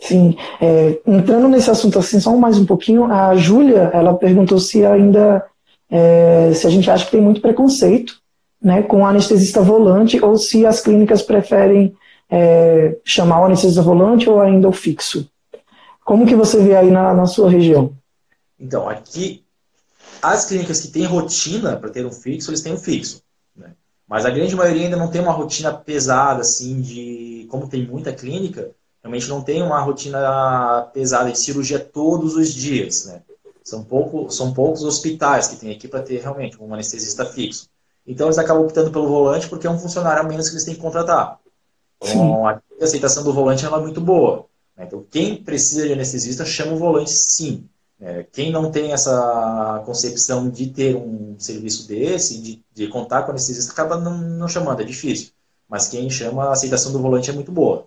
Sim, 0.00 0.36
é, 0.60 1.00
entrando 1.06 1.48
nesse 1.48 1.70
assunto 1.70 1.98
assim, 1.98 2.18
só 2.18 2.34
mais 2.36 2.58
um 2.58 2.66
pouquinho, 2.66 3.04
a 3.04 3.36
Júlia, 3.36 3.90
ela 3.92 4.14
perguntou 4.14 4.58
se 4.58 4.84
ainda, 4.84 5.46
é, 5.88 6.52
se 6.54 6.66
a 6.66 6.70
gente 6.70 6.90
acha 6.90 7.04
que 7.04 7.12
tem 7.12 7.20
muito 7.20 7.40
preconceito 7.40 8.20
né, 8.60 8.82
com 8.82 9.06
anestesista 9.06 9.60
volante 9.60 10.20
ou 10.20 10.36
se 10.36 10.66
as 10.66 10.80
clínicas 10.80 11.22
preferem 11.22 11.94
é, 12.34 12.96
chamar 13.04 13.42
o 13.42 13.44
anestesista 13.44 13.82
volante 13.82 14.28
ou 14.30 14.40
ainda 14.40 14.66
o 14.66 14.72
fixo. 14.72 15.28
Como 16.02 16.26
que 16.26 16.34
você 16.34 16.58
vê 16.62 16.74
aí 16.74 16.90
na, 16.90 17.12
na 17.12 17.26
sua 17.26 17.50
região? 17.50 17.94
Então, 18.58 18.88
aqui, 18.88 19.44
as 20.22 20.46
clínicas 20.46 20.80
que 20.80 20.88
têm 20.88 21.04
rotina 21.04 21.76
para 21.76 21.90
ter 21.90 22.06
um 22.06 22.10
fixo, 22.10 22.50
eles 22.50 22.62
têm 22.62 22.72
um 22.72 22.78
fixo. 22.78 23.22
Né? 23.54 23.72
Mas 24.08 24.24
a 24.24 24.30
grande 24.30 24.56
maioria 24.56 24.84
ainda 24.84 24.96
não 24.96 25.08
tem 25.08 25.20
uma 25.20 25.32
rotina 25.32 25.74
pesada, 25.74 26.40
assim, 26.40 26.80
de... 26.80 27.46
Como 27.50 27.68
tem 27.68 27.86
muita 27.86 28.14
clínica, 28.14 28.70
realmente 29.02 29.28
não 29.28 29.42
tem 29.42 29.62
uma 29.62 29.78
rotina 29.80 30.88
pesada 30.94 31.30
de 31.30 31.38
cirurgia 31.38 31.78
todos 31.78 32.34
os 32.34 32.54
dias, 32.54 33.04
né? 33.04 33.20
São, 33.62 33.84
pouco, 33.84 34.30
são 34.30 34.54
poucos 34.54 34.82
hospitais 34.82 35.48
que 35.48 35.56
têm 35.56 35.70
aqui 35.70 35.86
para 35.86 36.02
ter 36.02 36.20
realmente 36.20 36.60
um 36.60 36.72
anestesista 36.72 37.26
fixo. 37.26 37.68
Então 38.06 38.26
eles 38.26 38.38
acabam 38.38 38.64
optando 38.64 38.90
pelo 38.90 39.06
volante 39.06 39.48
porque 39.48 39.66
é 39.66 39.70
um 39.70 39.78
funcionário 39.78 40.22
a 40.22 40.24
menos 40.24 40.48
que 40.48 40.54
eles 40.54 40.64
têm 40.64 40.74
que 40.74 40.80
contratar. 40.80 41.38
Então 42.02 42.46
a 42.46 42.60
aceitação 42.80 43.22
do 43.22 43.32
volante 43.32 43.64
é 43.64 43.70
muito 43.78 44.00
boa. 44.00 44.46
Né? 44.76 44.84
Então 44.86 45.04
quem 45.10 45.36
precisa 45.36 45.86
de 45.86 45.92
anestesista 45.92 46.44
chama 46.44 46.72
o 46.72 46.78
volante 46.78 47.10
sim. 47.10 47.64
É, 48.00 48.26
quem 48.32 48.50
não 48.50 48.70
tem 48.70 48.92
essa 48.92 49.80
concepção 49.86 50.50
de 50.50 50.66
ter 50.66 50.96
um 50.96 51.36
serviço 51.38 51.86
desse, 51.86 52.42
de, 52.42 52.60
de 52.74 52.88
contar 52.88 53.22
com 53.22 53.30
anestesista, 53.30 53.72
acaba 53.72 53.96
não, 53.96 54.18
não 54.18 54.48
chamando, 54.48 54.82
é 54.82 54.84
difícil. 54.84 55.28
Mas 55.68 55.86
quem 55.86 56.10
chama, 56.10 56.46
a 56.46 56.52
aceitação 56.52 56.90
do 56.90 56.98
volante 56.98 57.30
é 57.30 57.32
muito 57.32 57.52
boa. 57.52 57.86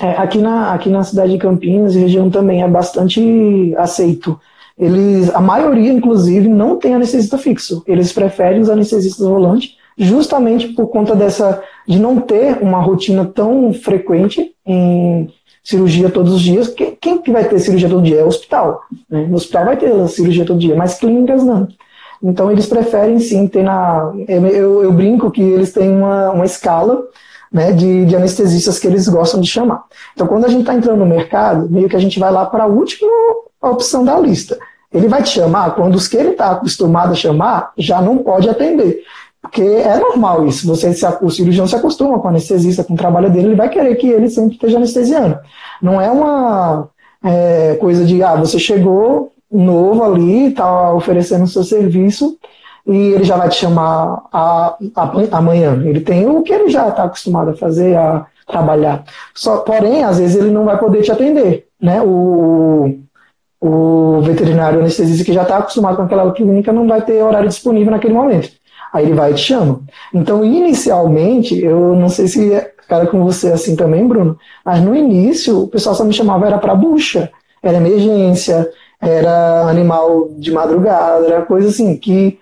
É, 0.00 0.10
aqui, 0.12 0.38
na, 0.38 0.72
aqui 0.72 0.88
na 0.88 1.04
cidade 1.04 1.32
de 1.32 1.38
Campinas, 1.38 1.94
região 1.94 2.30
também 2.30 2.62
é 2.62 2.68
bastante 2.68 3.74
aceito. 3.76 4.40
Eles, 4.76 5.30
a 5.30 5.40
maioria, 5.40 5.92
inclusive, 5.92 6.48
não 6.48 6.76
tem 6.76 6.94
anestesista 6.94 7.38
fixo. 7.38 7.84
Eles 7.86 8.12
preferem 8.12 8.60
os 8.60 8.70
anestesistas 8.70 9.26
volantes, 9.26 9.76
justamente 10.04 10.68
por 10.68 10.88
conta 10.88 11.14
dessa 11.14 11.62
de 11.86 11.98
não 11.98 12.20
ter 12.20 12.58
uma 12.62 12.80
rotina 12.80 13.24
tão 13.24 13.72
frequente 13.72 14.54
em 14.66 15.32
cirurgia 15.62 16.10
todos 16.10 16.32
os 16.34 16.40
dias. 16.40 16.68
Quem, 16.68 16.96
quem 17.00 17.18
que 17.18 17.30
vai 17.30 17.44
ter 17.44 17.58
cirurgia 17.58 17.88
todo 17.88 18.02
dia? 18.02 18.20
É 18.20 18.24
o 18.24 18.28
hospital. 18.28 18.82
Né? 19.08 19.26
No 19.26 19.36
hospital 19.36 19.66
vai 19.66 19.76
ter 19.76 20.08
cirurgia 20.08 20.44
todo 20.44 20.58
dia, 20.58 20.76
mas 20.76 20.98
clínicas 20.98 21.42
não. 21.44 21.68
Então 22.22 22.50
eles 22.50 22.66
preferem 22.66 23.18
sim 23.18 23.48
ter 23.48 23.64
na. 23.64 24.12
Eu, 24.28 24.82
eu 24.82 24.92
brinco 24.92 25.30
que 25.30 25.42
eles 25.42 25.72
têm 25.72 25.90
uma, 25.90 26.30
uma 26.30 26.44
escala 26.44 27.02
né, 27.52 27.72
de, 27.72 28.06
de, 28.06 28.16
anestesistas 28.16 28.78
que 28.78 28.86
eles 28.86 29.08
gostam 29.08 29.40
de 29.40 29.48
chamar. 29.48 29.84
Então, 30.14 30.26
quando 30.26 30.46
a 30.46 30.48
gente 30.48 30.60
está 30.60 30.74
entrando 30.74 31.00
no 31.00 31.06
mercado, 31.06 31.68
meio 31.68 31.88
que 31.88 31.96
a 31.96 31.98
gente 31.98 32.18
vai 32.18 32.32
lá 32.32 32.46
para 32.46 32.64
a 32.64 32.66
última 32.68 33.10
opção 33.60 34.04
da 34.04 34.18
lista. 34.18 34.58
Ele 34.92 35.08
vai 35.08 35.22
te 35.22 35.30
chamar 35.30 35.74
quando 35.74 35.94
os 35.94 36.06
que 36.06 36.16
ele 36.16 36.30
está 36.30 36.52
acostumado 36.52 37.12
a 37.12 37.16
chamar 37.16 37.72
já 37.76 38.00
não 38.00 38.18
pode 38.18 38.48
atender. 38.48 39.02
Porque 39.42 39.62
é 39.62 39.98
normal 39.98 40.46
isso. 40.46 40.66
Você 40.68 40.94
se, 40.94 41.04
o 41.20 41.28
cirurgião 41.28 41.66
se 41.66 41.74
acostuma 41.74 42.18
com 42.20 42.28
o 42.28 42.30
anestesista, 42.30 42.84
com 42.84 42.94
o 42.94 42.96
trabalho 42.96 43.28
dele, 43.28 43.48
ele 43.48 43.56
vai 43.56 43.68
querer 43.68 43.96
que 43.96 44.08
ele 44.08 44.30
sempre 44.30 44.54
esteja 44.54 44.76
anestesiando. 44.76 45.38
Não 45.82 46.00
é 46.00 46.08
uma 46.10 46.88
é, 47.24 47.74
coisa 47.80 48.04
de, 48.04 48.22
ah, 48.22 48.36
você 48.36 48.58
chegou 48.58 49.32
novo 49.50 50.02
ali, 50.04 50.46
está 50.48 50.94
oferecendo 50.94 51.44
o 51.44 51.48
seu 51.48 51.64
serviço, 51.64 52.38
e 52.86 52.96
ele 52.96 53.24
já 53.24 53.36
vai 53.36 53.48
te 53.48 53.56
chamar 53.56 54.22
a, 54.32 54.76
a, 54.94 55.36
amanhã. 55.36 55.80
Ele 55.84 56.00
tem 56.00 56.26
o 56.26 56.42
que 56.42 56.52
ele 56.52 56.70
já 56.70 56.88
está 56.88 57.04
acostumado 57.04 57.50
a 57.50 57.56
fazer, 57.56 57.96
a 57.96 58.26
trabalhar. 58.46 59.04
Só, 59.34 59.58
porém, 59.58 60.04
às 60.04 60.18
vezes 60.18 60.36
ele 60.36 60.50
não 60.50 60.64
vai 60.64 60.78
poder 60.78 61.02
te 61.02 61.12
atender. 61.12 61.66
Né? 61.80 62.00
O, 62.00 62.98
o 63.60 64.20
veterinário 64.22 64.80
anestesista 64.80 65.24
que 65.24 65.32
já 65.32 65.42
está 65.42 65.58
acostumado 65.58 65.96
com 65.96 66.02
aquela 66.02 66.32
clínica 66.32 66.72
não 66.72 66.86
vai 66.88 67.02
ter 67.02 67.22
horário 67.22 67.48
disponível 67.48 67.92
naquele 67.92 68.14
momento. 68.14 68.50
Aí 68.92 69.06
ele 69.06 69.14
vai 69.14 69.32
e 69.32 69.34
te 69.34 69.40
chama. 69.40 69.80
Então, 70.12 70.44
inicialmente, 70.44 71.58
eu 71.58 71.96
não 71.96 72.08
sei 72.08 72.28
se 72.28 72.52
cara 72.92 73.06
com 73.06 73.24
você 73.24 73.50
assim 73.50 73.74
também, 73.74 74.06
Bruno, 74.06 74.36
mas 74.62 74.82
no 74.82 74.94
início 74.94 75.62
o 75.62 75.68
pessoal 75.68 75.94
só 75.94 76.04
me 76.04 76.12
chamava 76.12 76.46
era 76.46 76.58
para 76.58 76.74
bucha, 76.74 77.30
era 77.62 77.78
emergência, 77.78 78.68
era 79.00 79.62
animal 79.62 80.28
de 80.36 80.52
madrugada, 80.52 81.26
era 81.26 81.42
coisa 81.42 81.68
assim 81.68 81.96
que 81.96 82.38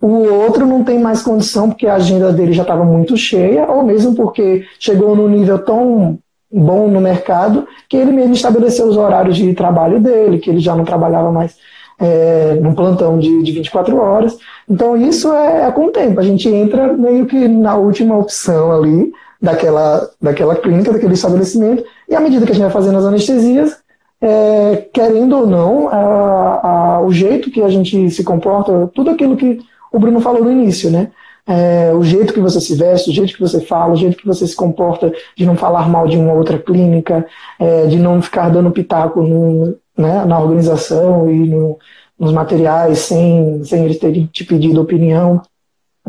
o 0.00 0.24
outro 0.34 0.66
não 0.66 0.82
tem 0.82 0.98
mais 0.98 1.22
condição 1.22 1.68
porque 1.68 1.86
a 1.86 1.94
agenda 1.94 2.32
dele 2.32 2.52
já 2.52 2.62
estava 2.62 2.84
muito 2.84 3.16
cheia, 3.16 3.70
ou 3.70 3.84
mesmo 3.84 4.16
porque 4.16 4.64
chegou 4.80 5.14
num 5.14 5.28
nível 5.28 5.60
tão 5.60 6.18
bom 6.50 6.88
no 6.88 7.00
mercado 7.00 7.66
que 7.88 7.96
ele 7.96 8.10
mesmo 8.10 8.34
estabeleceu 8.34 8.86
os 8.88 8.96
horários 8.96 9.36
de 9.36 9.54
trabalho 9.54 10.00
dele, 10.00 10.38
que 10.38 10.50
ele 10.50 10.58
já 10.58 10.74
não 10.74 10.84
trabalhava 10.84 11.30
mais 11.30 11.56
é, 12.02 12.54
num 12.60 12.74
plantão 12.74 13.18
de, 13.18 13.42
de 13.42 13.52
24 13.52 13.96
horas. 13.96 14.36
Então 14.68 14.96
isso 14.96 15.32
é, 15.32 15.68
é 15.68 15.70
com 15.70 15.86
o 15.86 15.90
tempo, 15.90 16.18
a 16.18 16.24
gente 16.24 16.48
entra 16.48 16.92
meio 16.92 17.26
que 17.26 17.46
na 17.46 17.76
última 17.76 18.18
opção 18.18 18.72
ali 18.72 19.12
daquela, 19.40 20.10
daquela 20.20 20.56
clínica, 20.56 20.92
daquele 20.92 21.14
estabelecimento, 21.14 21.84
e 22.08 22.14
à 22.14 22.20
medida 22.20 22.44
que 22.44 22.52
a 22.52 22.54
gente 22.54 22.64
vai 22.64 22.72
fazendo 22.72 22.98
as 22.98 23.04
anestesias, 23.04 23.76
é, 24.20 24.88
querendo 24.92 25.36
ou 25.36 25.46
não, 25.46 25.88
a, 25.88 26.96
a, 26.96 27.00
o 27.00 27.12
jeito 27.12 27.50
que 27.50 27.62
a 27.62 27.68
gente 27.68 28.10
se 28.10 28.22
comporta, 28.22 28.90
tudo 28.94 29.10
aquilo 29.10 29.36
que 29.36 29.58
o 29.92 29.98
Bruno 29.98 30.20
falou 30.20 30.44
no 30.44 30.52
início, 30.52 30.90
né? 30.90 31.10
É, 31.44 31.92
o 31.92 32.04
jeito 32.04 32.32
que 32.32 32.38
você 32.38 32.60
se 32.60 32.76
veste, 32.76 33.10
o 33.10 33.12
jeito 33.12 33.34
que 33.34 33.40
você 33.40 33.60
fala, 33.60 33.94
o 33.94 33.96
jeito 33.96 34.16
que 34.16 34.26
você 34.26 34.46
se 34.46 34.54
comporta, 34.54 35.12
de 35.36 35.44
não 35.44 35.56
falar 35.56 35.88
mal 35.88 36.06
de 36.06 36.16
uma 36.16 36.32
outra 36.32 36.56
clínica, 36.56 37.26
é, 37.58 37.86
de 37.86 37.98
não 37.98 38.22
ficar 38.22 38.48
dando 38.48 38.70
pitaco 38.70 39.20
no, 39.22 39.76
né, 40.02 40.24
na 40.24 40.38
organização 40.38 41.30
e 41.30 41.48
no, 41.48 41.78
nos 42.18 42.32
materiais 42.32 42.98
sem, 42.98 43.64
sem 43.64 43.84
eles 43.84 43.98
terem 43.98 44.26
te 44.26 44.44
pedido 44.44 44.82
opinião. 44.82 45.40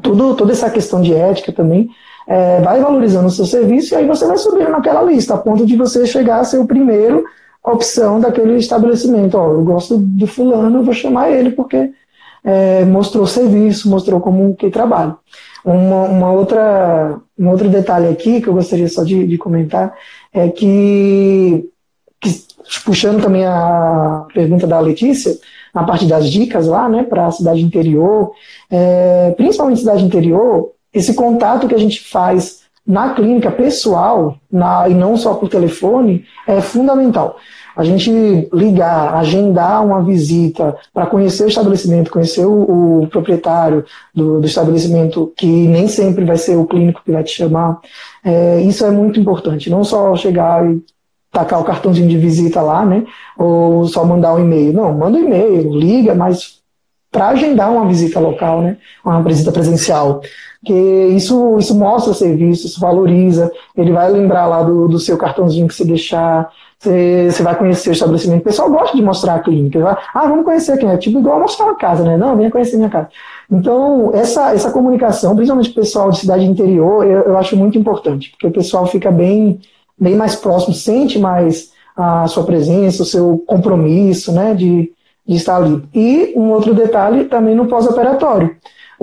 Tudo, 0.02 0.36
toda 0.36 0.52
essa 0.52 0.70
questão 0.70 1.02
de 1.02 1.14
ética 1.14 1.54
também 1.54 1.90
é, 2.28 2.60
vai 2.62 2.82
valorizando 2.82 3.28
o 3.28 3.32
seu 3.32 3.46
serviço 3.46 3.94
e 3.94 3.98
aí 3.98 4.08
você 4.08 4.26
vai 4.26 4.38
subindo 4.38 4.70
naquela 4.70 5.04
lista, 5.04 5.36
a 5.36 5.38
ponto 5.38 5.66
de 5.66 5.76
você 5.76 6.06
chegar 6.06 6.40
a 6.40 6.44
ser 6.44 6.58
o 6.58 6.68
primeiro 6.68 7.24
opção 7.64 8.20
daquele 8.20 8.58
estabelecimento. 8.58 9.38
Ó, 9.38 9.52
eu 9.52 9.64
gosto 9.64 9.98
de 9.98 10.28
fulano, 10.28 10.80
eu 10.80 10.84
vou 10.84 10.94
chamar 10.94 11.32
ele 11.32 11.52
porque 11.52 11.92
é, 12.44 12.84
mostrou 12.84 13.26
serviço, 13.26 13.90
mostrou 13.90 14.20
como 14.20 14.56
que 14.56 14.70
trabalha. 14.70 15.16
Uma, 15.64 16.04
uma, 16.04 16.32
outra, 16.32 17.18
um 17.40 17.50
outro 17.50 17.70
detalhe 17.70 18.08
aqui 18.08 18.42
que 18.42 18.50
eu 18.50 18.54
gostaria 18.54 18.88
só 18.90 19.04
de, 19.04 19.26
de 19.26 19.38
comentar 19.38 19.94
é 20.34 20.50
que, 20.50 21.70
que, 22.24 22.44
puxando 22.86 23.22
também 23.22 23.46
a 23.46 24.26
pergunta 24.34 24.66
da 24.66 24.80
Letícia, 24.80 25.38
na 25.74 25.84
parte 25.84 26.06
das 26.06 26.30
dicas 26.30 26.68
lá, 26.68 26.88
né, 26.88 27.04
para 27.04 27.28
a 27.28 27.32
cidade 27.32 27.62
interior, 27.62 28.32
é, 28.72 29.32
principalmente 29.38 29.82
cidade 29.82 30.04
interior, 30.04 30.72
esse 30.94 31.14
contato 31.14 31.68
que 31.68 31.76
a 31.76 31.80
gente 31.80 32.02
faz 32.10 32.64
na 32.86 33.14
clínica 33.14 33.52
pessoal, 33.52 34.38
na, 34.52 34.88
e 34.90 34.94
não 34.94 35.16
só 35.18 35.34
por 35.36 35.50
telefone, 35.50 36.26
é 36.48 36.62
fundamental 36.62 37.38
a 37.76 37.84
gente 37.84 38.12
ligar, 38.54 39.16
agendar 39.16 39.84
uma 39.84 40.04
visita 40.04 40.76
para 40.94 41.08
conhecer 41.08 41.44
o 41.44 41.48
estabelecimento, 41.48 42.12
conhecer 42.12 42.46
o, 42.46 43.02
o 43.02 43.08
proprietário 43.08 43.84
do, 44.14 44.40
do, 44.40 44.46
estabelecimento, 44.46 45.34
que 45.36 45.48
nem 45.48 45.88
sempre 45.88 46.24
vai 46.24 46.38
ser 46.38 46.56
o 46.56 46.68
clínico 46.68 47.02
que 47.04 47.12
vai 47.12 47.24
te 47.24 47.32
chamar, 47.32 47.80
é, 48.24 48.62
isso 48.62 48.86
é 48.86 48.92
muito 48.92 49.20
importante. 49.20 49.70
Não 49.70 49.84
só 49.84 50.16
chegar 50.16 50.64
e 50.70 50.84
tacar 51.34 51.60
o 51.60 51.64
cartãozinho 51.64 52.08
de 52.08 52.18
visita 52.18 52.62
lá, 52.62 52.86
né? 52.86 53.04
Ou 53.38 53.86
só 53.88 54.06
mandar 54.06 54.36
um 54.36 54.40
e-mail. 54.40 54.72
Não, 54.72 54.94
manda 54.94 55.18
um 55.18 55.26
e-mail, 55.26 55.76
liga, 55.76 56.14
mas 56.14 56.62
para 57.12 57.30
agendar 57.30 57.72
uma 57.72 57.88
visita 57.88 58.20
local, 58.20 58.62
né? 58.62 58.78
Uma 59.04 59.22
visita 59.24 59.52
presencial. 59.52 60.22
Que 60.64 60.74
isso, 60.74 61.58
isso 61.58 61.76
mostra 61.76 62.14
serviço, 62.14 62.68
isso 62.68 62.80
valoriza. 62.80 63.52
Ele 63.76 63.92
vai 63.92 64.10
lembrar 64.10 64.46
lá 64.46 64.64
do, 64.64 64.88
do 64.88 65.00
seu 65.00 65.18
cartãozinho 65.18 65.68
que 65.68 65.74
você 65.74 65.84
deixar, 65.84 66.50
você, 66.80 67.30
você 67.32 67.44
vai 67.44 67.56
conhecer 67.56 67.90
o 67.90 67.94
estabelecimento. 67.94 68.42
O 68.42 68.46
pessoal 68.46 68.70
gosta 68.70 68.96
de 68.96 69.04
mostrar 69.04 69.36
a 69.36 69.40
clínica. 69.40 69.80
Vai, 69.80 69.98
ah, 70.14 70.28
vamos 70.28 70.46
conhecer 70.46 70.74
aqui. 70.74 70.86
É 70.86 70.98
tipo 70.98 71.20
igual 71.20 71.40
mostrar 71.40 71.66
uma 71.66 71.76
casa, 71.76 72.04
né? 72.04 72.16
Não, 72.16 72.38
venha 72.38 72.52
conhecer 72.52 72.78
minha 72.78 72.90
casa. 72.90 73.10
Então, 73.52 74.12
essa, 74.14 74.54
essa 74.54 74.72
comunicação, 74.72 75.36
principalmente 75.36 75.72
o 75.72 75.76
pessoal 75.76 76.12
de 76.12 76.20
cidade 76.20 76.46
interior, 76.46 77.06
eu, 77.06 77.24
eu 77.24 77.38
acho 77.38 77.58
muito 77.58 77.78
importante, 77.78 78.30
porque 78.32 78.48
o 78.48 78.52
pessoal 78.52 78.86
fica 78.86 79.12
bem, 79.12 79.60
bem 80.00 80.16
mais 80.16 80.36
próximo, 80.36 80.74
sente 80.74 81.20
mais 81.20 81.72
a 81.96 82.28
sua 82.28 82.44
presença, 82.44 83.04
o 83.04 83.06
seu 83.06 83.44
compromisso, 83.46 84.32
né, 84.32 84.54
de, 84.54 84.92
de 85.28 85.36
estar 85.36 85.58
ali. 85.58 85.84
E 85.94 86.34
um 86.36 86.52
outro 86.52 86.74
detalhe 86.74 87.26
também 87.26 87.56
no 87.56 87.68
pós-operatório 87.68 88.56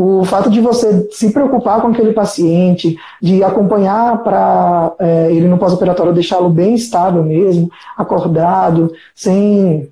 o 0.02 0.24
fato 0.24 0.48
de 0.48 0.62
você 0.62 1.08
se 1.10 1.30
preocupar 1.30 1.82
com 1.82 1.88
aquele 1.88 2.14
paciente, 2.14 2.96
de 3.20 3.44
acompanhar 3.44 4.22
para 4.22 4.94
é, 4.98 5.30
ele 5.30 5.46
no 5.46 5.58
pós-operatório 5.58 6.14
deixá-lo 6.14 6.48
bem 6.48 6.74
estável 6.74 7.22
mesmo, 7.22 7.70
acordado, 7.98 8.90
sem 9.14 9.90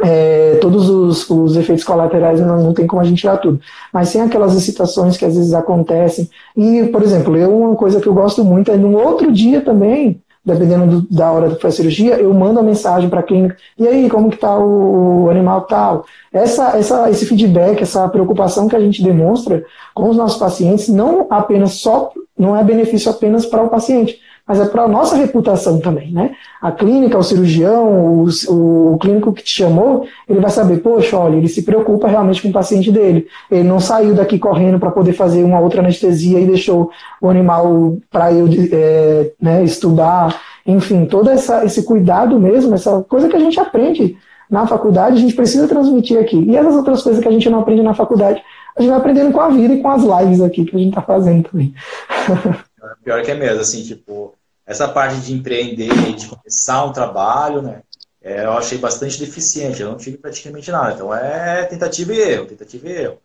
é, 0.00 0.56
todos 0.60 0.88
os, 0.88 1.28
os, 1.28 1.54
efeitos 1.54 1.84
colaterais 1.84 2.40
não, 2.40 2.62
não 2.62 2.72
tem 2.72 2.86
como 2.86 3.02
a 3.02 3.04
gente 3.04 3.20
tirar 3.20 3.36
tudo. 3.36 3.60
Mas 3.92 4.10
tem 4.10 4.22
aquelas 4.22 4.56
excitações 4.56 5.18
que 5.18 5.24
às 5.26 5.36
vezes 5.36 5.52
acontecem. 5.52 6.30
E, 6.56 6.84
por 6.86 7.02
exemplo, 7.02 7.36
eu, 7.36 7.54
uma 7.54 7.76
coisa 7.76 8.00
que 8.00 8.06
eu 8.06 8.14
gosto 8.14 8.42
muito 8.42 8.70
é 8.70 8.76
no 8.76 8.96
outro 8.96 9.30
dia 9.30 9.60
também, 9.60 10.22
dependendo 10.44 11.00
do, 11.00 11.14
da 11.14 11.30
hora 11.30 11.50
que 11.50 11.60
foi 11.60 11.70
a 11.70 11.72
cirurgia, 11.72 12.14
eu 12.16 12.32
mando 12.34 12.58
a 12.58 12.62
mensagem 12.62 13.08
para 13.08 13.20
a 13.20 13.22
clínica, 13.22 13.56
e 13.78 13.86
aí, 13.86 14.10
como 14.10 14.28
que 14.28 14.34
está 14.34 14.58
o, 14.58 15.28
animal 15.30 15.62
tal? 15.62 16.04
Essa, 16.32 16.76
essa, 16.76 17.08
esse 17.10 17.26
feedback, 17.26 17.80
essa 17.80 18.08
preocupação 18.08 18.66
que 18.68 18.76
a 18.76 18.80
gente 18.80 19.02
demonstra 19.02 19.64
com 19.94 20.08
os 20.08 20.16
nossos 20.16 20.38
pacientes, 20.38 20.88
não 20.88 21.26
apenas 21.30 21.74
só, 21.74 22.12
não 22.36 22.56
é 22.56 22.64
benefício 22.64 23.10
apenas 23.10 23.46
para 23.46 23.62
o 23.62 23.68
paciente, 23.68 24.18
mas 24.46 24.60
é 24.60 24.66
para 24.66 24.82
a 24.82 24.88
nossa 24.88 25.16
reputação 25.16 25.80
também, 25.80 26.12
né? 26.12 26.32
A 26.60 26.72
clínica, 26.72 27.16
o 27.16 27.22
cirurgião, 27.22 28.24
o, 28.24 28.92
o, 28.92 28.98
clínico 28.98 29.32
que 29.32 29.42
te 29.42 29.52
chamou, 29.52 30.06
ele 30.28 30.40
vai 30.40 30.50
saber, 30.50 30.78
poxa, 30.78 31.16
olha, 31.16 31.36
ele 31.36 31.48
se 31.48 31.62
preocupa 31.62 32.08
realmente 32.08 32.42
com 32.42 32.48
o 32.48 32.52
paciente 32.52 32.90
dele. 32.90 33.28
Ele 33.50 33.62
não 33.62 33.78
saiu 33.78 34.14
daqui 34.14 34.38
correndo 34.38 34.80
para 34.80 34.90
poder 34.90 35.12
fazer 35.12 35.44
uma 35.44 35.60
outra 35.60 35.80
anestesia 35.80 36.40
e 36.40 36.46
deixou 36.46 36.90
o 37.20 37.30
animal 37.30 37.96
para 38.10 38.32
eu 38.32 38.48
é, 38.72 39.30
né, 39.40 39.62
estudar. 39.62 40.36
Enfim, 40.66 41.06
todo 41.06 41.30
essa, 41.30 41.64
esse 41.64 41.84
cuidado 41.84 42.38
mesmo, 42.38 42.74
essa 42.74 43.00
coisa 43.08 43.28
que 43.28 43.36
a 43.36 43.40
gente 43.40 43.60
aprende 43.60 44.16
na 44.50 44.66
faculdade, 44.66 45.16
a 45.16 45.20
gente 45.20 45.34
precisa 45.34 45.68
transmitir 45.68 46.18
aqui. 46.18 46.36
E 46.36 46.56
essas 46.56 46.74
outras 46.74 47.02
coisas 47.02 47.22
que 47.22 47.28
a 47.28 47.32
gente 47.32 47.48
não 47.48 47.60
aprende 47.60 47.82
na 47.82 47.94
faculdade, 47.94 48.42
a 48.76 48.82
gente 48.82 48.90
vai 48.90 48.98
aprendendo 48.98 49.32
com 49.32 49.40
a 49.40 49.48
vida 49.48 49.74
e 49.74 49.80
com 49.80 49.88
as 49.88 50.02
lives 50.02 50.40
aqui 50.40 50.64
que 50.64 50.74
a 50.74 50.78
gente 50.78 50.90
está 50.90 51.02
fazendo 51.02 51.48
também. 51.48 51.72
Pior 53.02 53.22
que 53.22 53.30
é 53.30 53.34
mesmo, 53.34 53.60
assim, 53.60 53.82
tipo, 53.82 54.34
essa 54.66 54.88
parte 54.88 55.20
de 55.20 55.32
empreender 55.32 56.14
de 56.14 56.26
começar 56.26 56.84
um 56.84 56.92
trabalho, 56.92 57.62
né? 57.62 57.82
É, 58.20 58.44
eu 58.44 58.52
achei 58.52 58.78
bastante 58.78 59.18
deficiente, 59.18 59.82
eu 59.82 59.90
não 59.90 59.96
tive 59.96 60.16
praticamente 60.16 60.70
nada. 60.70 60.94
Então 60.94 61.14
é 61.14 61.64
tentativa 61.64 62.12
e 62.14 62.20
erro, 62.20 62.46
tentativa 62.46 62.88
e 62.88 62.92
erro. 62.92 63.18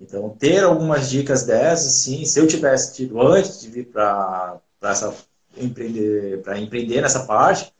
Então, 0.00 0.28
ter 0.30 0.62
algumas 0.62 1.08
dicas 1.08 1.44
dessas, 1.44 1.94
sim, 1.94 2.24
se 2.24 2.38
eu 2.38 2.46
tivesse 2.46 2.94
tido 2.94 3.20
antes 3.20 3.60
de 3.60 3.68
vir 3.68 3.86
para 3.86 4.60
empreender, 5.56 6.42
para 6.42 6.58
empreender 6.58 7.00
nessa 7.00 7.24
parte, 7.24 7.72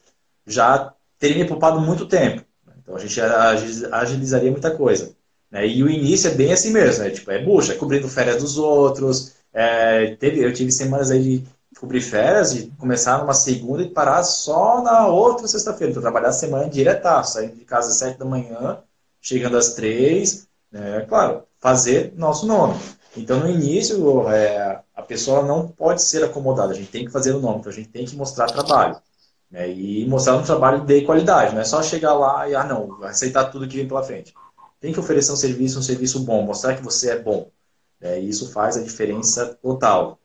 já 0.47 0.93
teria 1.19 1.43
me 1.43 1.49
poupado 1.49 1.81
muito 1.81 2.07
tempo. 2.07 2.45
Então, 2.79 2.97
a 2.97 2.99
gente 2.99 3.21
agilizaria 3.21 4.51
muita 4.51 4.71
coisa. 4.71 5.15
Né? 5.51 5.67
E 5.67 5.83
o 5.83 5.89
início 5.89 6.31
é 6.31 6.35
bem 6.35 6.53
assim 6.53 6.71
mesmo, 6.71 7.05
né? 7.05 7.11
Tipo, 7.11 7.31
é 7.31 7.43
bucha, 7.43 7.73
é 7.73 7.77
cobrindo 7.77 8.09
férias 8.09 8.43
dos 8.43 8.59
outros, 8.59 9.35
é, 9.55 10.17
teve, 10.17 10.45
eu 10.45 10.53
tive 10.53 10.73
semanas 10.73 11.13
aí 11.13 11.39
de 11.39 11.79
cobrir 11.79 12.01
férias 12.01 12.53
e 12.53 12.67
começar 12.79 13.19
numa 13.19 13.33
segunda 13.33 13.83
e 13.83 13.91
parar 13.91 14.25
só 14.25 14.83
na 14.83 15.07
outra 15.07 15.47
sexta-feira. 15.47 15.93
Então, 15.93 16.03
trabalhar 16.03 16.29
a 16.29 16.33
semana 16.33 16.69
direta, 16.69 17.23
saindo 17.23 17.55
de 17.55 17.65
casa 17.65 17.89
às 17.89 17.97
sete 17.97 18.19
da 18.19 18.25
manhã, 18.25 18.81
chegando 19.21 19.57
às 19.57 19.75
três, 19.75 20.49
né? 20.73 21.07
claro, 21.09 21.45
fazer 21.61 22.13
nosso 22.17 22.47
nome. 22.47 22.79
Então, 23.17 23.39
no 23.39 23.49
início, 23.49 24.29
é, 24.29 24.81
a 24.95 25.03
pessoa 25.03 25.43
não 25.45 25.69
pode 25.69 26.03
ser 26.03 26.25
acomodada, 26.25 26.73
a 26.73 26.77
gente 26.77 26.91
tem 26.91 27.05
que 27.05 27.13
fazer 27.13 27.33
o 27.33 27.41
nome, 27.41 27.61
então 27.61 27.71
a 27.71 27.75
gente 27.75 27.89
tem 27.89 28.05
que 28.05 28.17
mostrar 28.17 28.47
trabalho. 28.47 28.97
Né? 29.49 29.71
E 29.71 30.05
mostrar 30.09 30.37
um 30.37 30.43
trabalho 30.43 30.85
de 30.85 31.03
qualidade, 31.03 31.55
não 31.55 31.61
é 31.61 31.65
só 31.65 31.81
chegar 31.81 32.15
lá 32.15 32.49
e, 32.49 32.57
ah, 32.57 32.65
não, 32.65 33.05
aceitar 33.05 33.45
tudo 33.45 33.69
que 33.69 33.77
vem 33.77 33.87
pela 33.87 34.03
frente. 34.03 34.35
Tem 34.81 34.93
que 34.93 34.99
oferecer 34.99 35.31
um 35.31 35.37
serviço, 35.37 35.79
um 35.79 35.83
serviço 35.83 36.21
bom, 36.21 36.43
mostrar 36.43 36.75
que 36.75 36.83
você 36.83 37.13
é 37.13 37.19
bom. 37.19 37.49
É, 38.05 38.19
isso 38.19 38.53
faz 38.53 38.77
a 38.77 38.83
diferença 38.83 39.59
total. 39.63 40.19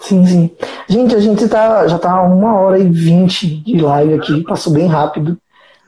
Sim, 0.00 0.26
sim. 0.26 0.50
Gente, 0.88 1.14
a 1.14 1.20
gente 1.20 1.46
tá, 1.46 1.86
já 1.86 1.98
tá 1.98 2.22
uma 2.22 2.58
hora 2.58 2.78
e 2.78 2.88
vinte 2.88 3.62
de 3.62 3.78
live 3.78 4.14
aqui, 4.14 4.42
passou 4.42 4.72
bem 4.72 4.86
rápido. 4.86 5.36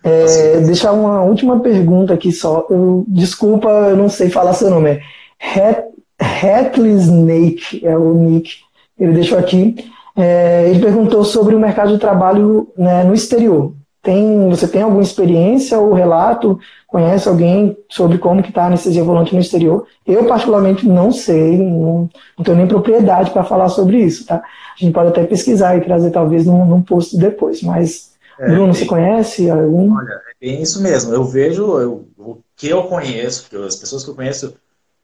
É, 0.05 0.61
deixar 0.61 0.93
uma 0.93 1.23
última 1.23 1.59
pergunta 1.61 2.13
aqui 2.13 2.31
só. 2.31 2.67
Eu, 2.69 3.07
desculpa, 3.09 3.69
eu 3.71 3.97
não 3.97 4.11
sei 4.11 4.29
falar 4.29 4.53
seu 4.53 4.69
nome. 4.69 5.01
É 5.41 5.87
Hatley 6.21 6.93
Snake, 6.97 7.87
é 7.87 7.97
o 7.97 8.13
nick. 8.13 8.57
Ele 8.99 9.15
deixou 9.15 9.39
aqui. 9.39 9.91
É, 10.15 10.69
ele 10.69 10.81
perguntou 10.81 11.25
sobre 11.25 11.55
o 11.55 11.59
mercado 11.59 11.95
de 11.95 11.99
trabalho 11.99 12.71
né, 12.77 13.03
no 13.05 13.15
exterior. 13.15 13.73
Tem, 14.03 14.49
você 14.51 14.67
tem 14.67 14.83
alguma 14.83 15.03
experiência 15.03 15.79
ou 15.79 15.95
relato? 15.95 16.59
Conhece 16.89 17.29
alguém 17.29 17.77
sobre 17.89 18.19
como 18.19 18.43
que 18.43 18.49
está 18.49 18.65
a 18.65 18.67
anestesia 18.67 19.05
volante 19.05 19.33
no 19.33 19.41
exterior? 19.41 19.87
Eu, 20.05 20.27
particularmente, 20.27 20.87
não 20.89 21.13
sei, 21.13 21.57
não, 21.57 22.11
não 22.37 22.45
tenho 22.45 22.57
nem 22.57 22.67
propriedade 22.67 23.31
para 23.31 23.45
falar 23.45 23.69
sobre 23.69 23.99
isso, 23.99 24.27
tá? 24.27 24.37
A 24.37 24.77
gente 24.77 24.93
pode 24.93 25.11
até 25.11 25.25
pesquisar 25.25 25.77
e 25.77 25.83
trazer, 25.83 26.11
talvez, 26.11 26.45
num, 26.45 26.65
num 26.65 26.83
post 26.83 27.17
depois, 27.17 27.63
mas... 27.63 28.11
É, 28.41 28.49
Bruno, 28.49 28.75
você 28.75 28.87
conhece 28.87 29.49
algum? 29.49 29.95
Olha, 29.95 30.11
é 30.11 30.47
bem 30.47 30.63
isso 30.63 30.83
mesmo. 30.83 31.15
Eu 31.15 31.23
vejo, 31.25 31.79
eu, 31.79 32.09
o 32.19 32.39
que 32.57 32.69
eu 32.69 32.83
conheço, 32.85 33.49
as 33.65 33.77
pessoas 33.77 34.03
que 34.03 34.11
eu 34.11 34.15
conheço, 34.17 34.55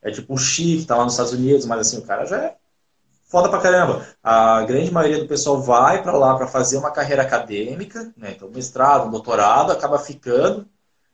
é 0.03 0.11
tipo 0.11 0.35
o 0.35 0.39
Xi, 0.39 0.63
que 0.63 0.79
está 0.79 0.97
lá 0.97 1.05
nos 1.05 1.13
Estados 1.13 1.33
Unidos, 1.33 1.67
mas 1.67 1.81
assim, 1.81 1.99
o 1.99 2.03
cara 2.03 2.25
já 2.25 2.37
é 2.39 2.55
foda 3.29 3.49
pra 3.49 3.61
caramba. 3.61 4.07
A 4.23 4.65
grande 4.65 4.91
maioria 4.91 5.19
do 5.19 5.29
pessoal 5.29 5.61
vai 5.61 6.03
para 6.03 6.17
lá 6.17 6.37
para 6.37 6.47
fazer 6.49 6.79
uma 6.79 6.91
carreira 6.91 7.23
acadêmica, 7.23 8.13
né? 8.17 8.33
Então, 8.35 8.49
mestrado, 8.49 9.11
doutorado, 9.11 9.71
acaba 9.71 9.99
ficando, 9.99 10.67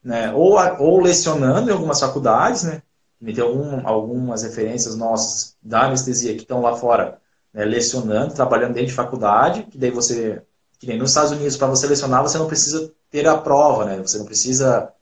né? 0.03 0.32
Ou, 0.32 0.57
ou 0.78 1.01
lecionando 1.01 1.69
em 1.69 1.73
algumas 1.73 2.01
faculdades, 2.01 2.62
né? 2.62 2.82
Tem 3.24 3.41
algum, 3.41 3.86
algumas 3.86 4.43
referências 4.43 4.97
nossas 4.97 5.57
da 5.62 5.85
anestesia 5.85 6.35
que 6.35 6.43
estão 6.43 6.61
lá 6.61 6.77
fora, 6.77 7.19
né? 7.53 7.65
lecionando, 7.65 8.35
trabalhando 8.35 8.74
dentro 8.74 8.89
de 8.89 8.95
faculdade, 8.95 9.62
que 9.65 9.78
daí 9.78 9.91
você, 9.91 10.43
que 10.78 10.86
nem 10.86 10.99
nos 10.99 11.11
Estados 11.11 11.32
Unidos, 11.32 11.57
para 11.57 11.69
você 11.69 11.86
lecionar, 11.86 12.23
você 12.23 12.36
não 12.36 12.47
precisa 12.47 12.93
ter 13.11 13.27
a 13.27 13.39
prova, 13.39 13.86
né? 13.86 13.97
Você 13.99 14.19
não 14.19 14.27
precisa 14.27 14.93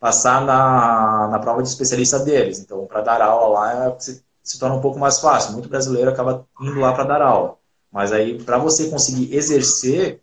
passar 0.00 0.44
na, 0.44 1.28
na 1.28 1.38
prova 1.38 1.62
de 1.62 1.68
especialista 1.68 2.18
deles. 2.18 2.58
Então, 2.58 2.86
para 2.86 3.00
dar 3.00 3.22
aula 3.22 3.60
lá, 3.60 3.88
você 3.90 4.22
se 4.48 4.58
torna 4.58 4.76
um 4.76 4.80
pouco 4.80 4.98
mais 4.98 5.18
fácil. 5.20 5.52
Muito 5.52 5.68
brasileiro 5.68 6.10
acaba 6.10 6.46
indo 6.60 6.80
lá 6.80 6.92
para 6.92 7.04
dar 7.04 7.22
aula. 7.22 7.56
Mas 7.92 8.12
aí, 8.12 8.42
para 8.42 8.58
você 8.58 8.88
conseguir 8.88 9.34
exercer, 9.34 10.20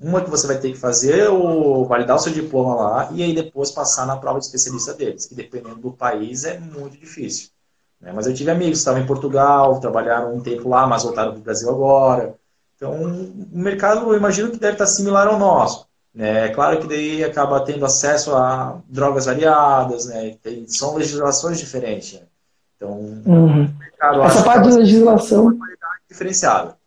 uma 0.00 0.22
que 0.22 0.30
você 0.30 0.46
vai 0.46 0.58
ter 0.58 0.72
que 0.72 0.78
fazer 0.78 1.28
o 1.28 1.84
validar 1.86 2.16
o 2.16 2.18
seu 2.18 2.32
diploma 2.32 2.74
lá 2.74 3.08
e 3.12 3.22
aí 3.22 3.34
depois 3.34 3.70
passar 3.70 4.06
na 4.06 4.16
prova 4.16 4.38
de 4.38 4.44
especialista 4.46 4.94
deles, 4.94 5.26
que 5.26 5.34
dependendo 5.34 5.76
do 5.76 5.92
país 5.92 6.44
é 6.44 6.58
muito 6.58 6.96
difícil. 6.96 7.50
Né? 8.00 8.12
Mas 8.12 8.26
eu 8.26 8.34
tive 8.34 8.50
amigos 8.50 8.72
que 8.72 8.78
estavam 8.78 9.00
em 9.00 9.06
Portugal, 9.06 9.80
trabalharam 9.80 10.34
um 10.34 10.40
tempo 10.40 10.68
lá, 10.68 10.86
mas 10.86 11.02
voltaram 11.02 11.32
para 11.32 11.40
o 11.40 11.42
Brasil 11.42 11.68
agora. 11.70 12.38
Então, 12.76 12.92
o 12.92 13.58
mercado, 13.58 14.08
eu 14.12 14.16
imagino 14.16 14.50
que 14.50 14.58
deve 14.58 14.74
estar 14.74 14.86
similar 14.86 15.26
ao 15.26 15.38
nosso. 15.38 15.88
Né? 16.14 16.46
É 16.46 16.48
claro 16.50 16.80
que 16.80 16.86
daí 16.86 17.24
acaba 17.24 17.60
tendo 17.64 17.84
acesso 17.84 18.34
a 18.34 18.80
drogas 18.88 19.26
variadas, 19.26 20.06
né? 20.06 20.36
Tem, 20.42 20.66
são 20.68 20.96
legislações 20.96 21.58
diferentes. 21.58 22.14
Né? 22.14 22.26
Então, 22.78 22.92
uhum. 23.26 23.68
essa 24.24 24.42
parte 24.42 24.68
de 24.68 24.76
legislação. 24.76 25.58
Diferenciada. 26.08 26.78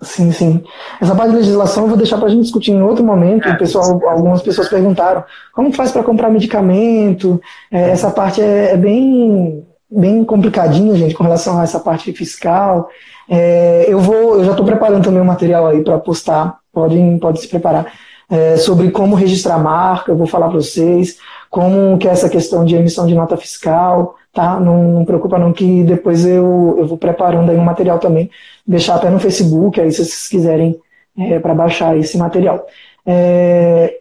Sim, 0.00 0.30
sim. 0.30 0.64
Essa 1.00 1.14
parte 1.14 1.30
de 1.30 1.38
legislação 1.38 1.84
eu 1.84 1.88
vou 1.88 1.96
deixar 1.96 2.18
para 2.18 2.26
a 2.26 2.30
gente 2.30 2.42
discutir 2.42 2.70
em 2.70 2.82
outro 2.82 3.04
momento. 3.04 3.48
É, 3.48 3.56
pessoal, 3.56 4.00
algumas 4.08 4.42
pessoas 4.42 4.68
perguntaram 4.68 5.24
como 5.52 5.72
faz 5.72 5.90
para 5.90 6.04
comprar 6.04 6.30
medicamento. 6.30 7.40
É, 7.70 7.90
essa 7.90 8.10
parte 8.10 8.40
é, 8.40 8.72
é, 8.72 8.76
bem, 8.76 9.66
bem 9.90 10.24
complicadinha, 10.24 10.94
gente, 10.94 11.14
com 11.14 11.24
relação 11.24 11.58
a 11.58 11.64
essa 11.64 11.80
parte 11.80 12.12
fiscal. 12.12 12.88
É, 13.28 13.86
eu 13.88 13.98
vou, 13.98 14.36
eu 14.36 14.44
já 14.44 14.50
estou 14.52 14.66
preparando 14.66 15.04
também 15.04 15.20
um 15.20 15.26
material 15.26 15.66
aí 15.66 15.82
para 15.82 15.98
postar. 15.98 16.58
Podem, 16.72 17.18
pode 17.18 17.40
se 17.40 17.48
preparar 17.48 17.92
é, 18.30 18.56
sobre 18.58 18.90
como 18.90 19.16
registrar 19.16 19.58
marca. 19.58 20.12
Eu 20.12 20.16
vou 20.16 20.26
falar 20.26 20.48
para 20.48 20.60
vocês 20.60 21.16
como 21.50 21.98
que 21.98 22.08
é 22.08 22.10
essa 22.10 22.28
questão 22.28 22.64
de 22.64 22.74
emissão 22.74 23.06
de 23.06 23.14
nota 23.14 23.36
fiscal 23.36 24.16
tá? 24.36 24.60
Não, 24.60 24.92
não 24.92 25.04
preocupa 25.06 25.38
não 25.38 25.52
que 25.52 25.82
depois 25.82 26.26
eu, 26.26 26.76
eu 26.78 26.86
vou 26.86 26.98
preparando 26.98 27.50
aí 27.50 27.56
um 27.56 27.64
material 27.64 27.98
também, 27.98 28.30
deixar 28.66 28.96
até 28.96 29.08
no 29.08 29.18
Facebook, 29.18 29.80
aí 29.80 29.90
se 29.90 30.04
vocês 30.04 30.28
quiserem 30.28 30.78
é, 31.18 31.40
para 31.40 31.54
baixar 31.54 31.96
esse 31.96 32.18
material. 32.18 32.66
É, 33.06 33.98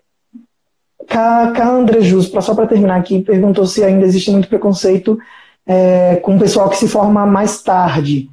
K 1.07 1.63
André 1.63 2.01
Jus, 2.01 2.27
só 2.27 2.53
para 2.53 2.67
terminar 2.67 2.97
aqui, 2.97 3.21
perguntou 3.21 3.65
se 3.65 3.81
ainda 3.83 4.05
existe 4.05 4.29
muito 4.29 4.49
preconceito 4.49 5.17
é, 5.65 6.17
com 6.17 6.35
o 6.35 6.39
pessoal 6.39 6.69
que 6.69 6.77
se 6.77 6.87
forma 6.87 7.25
mais 7.25 7.61
tarde, 7.63 8.29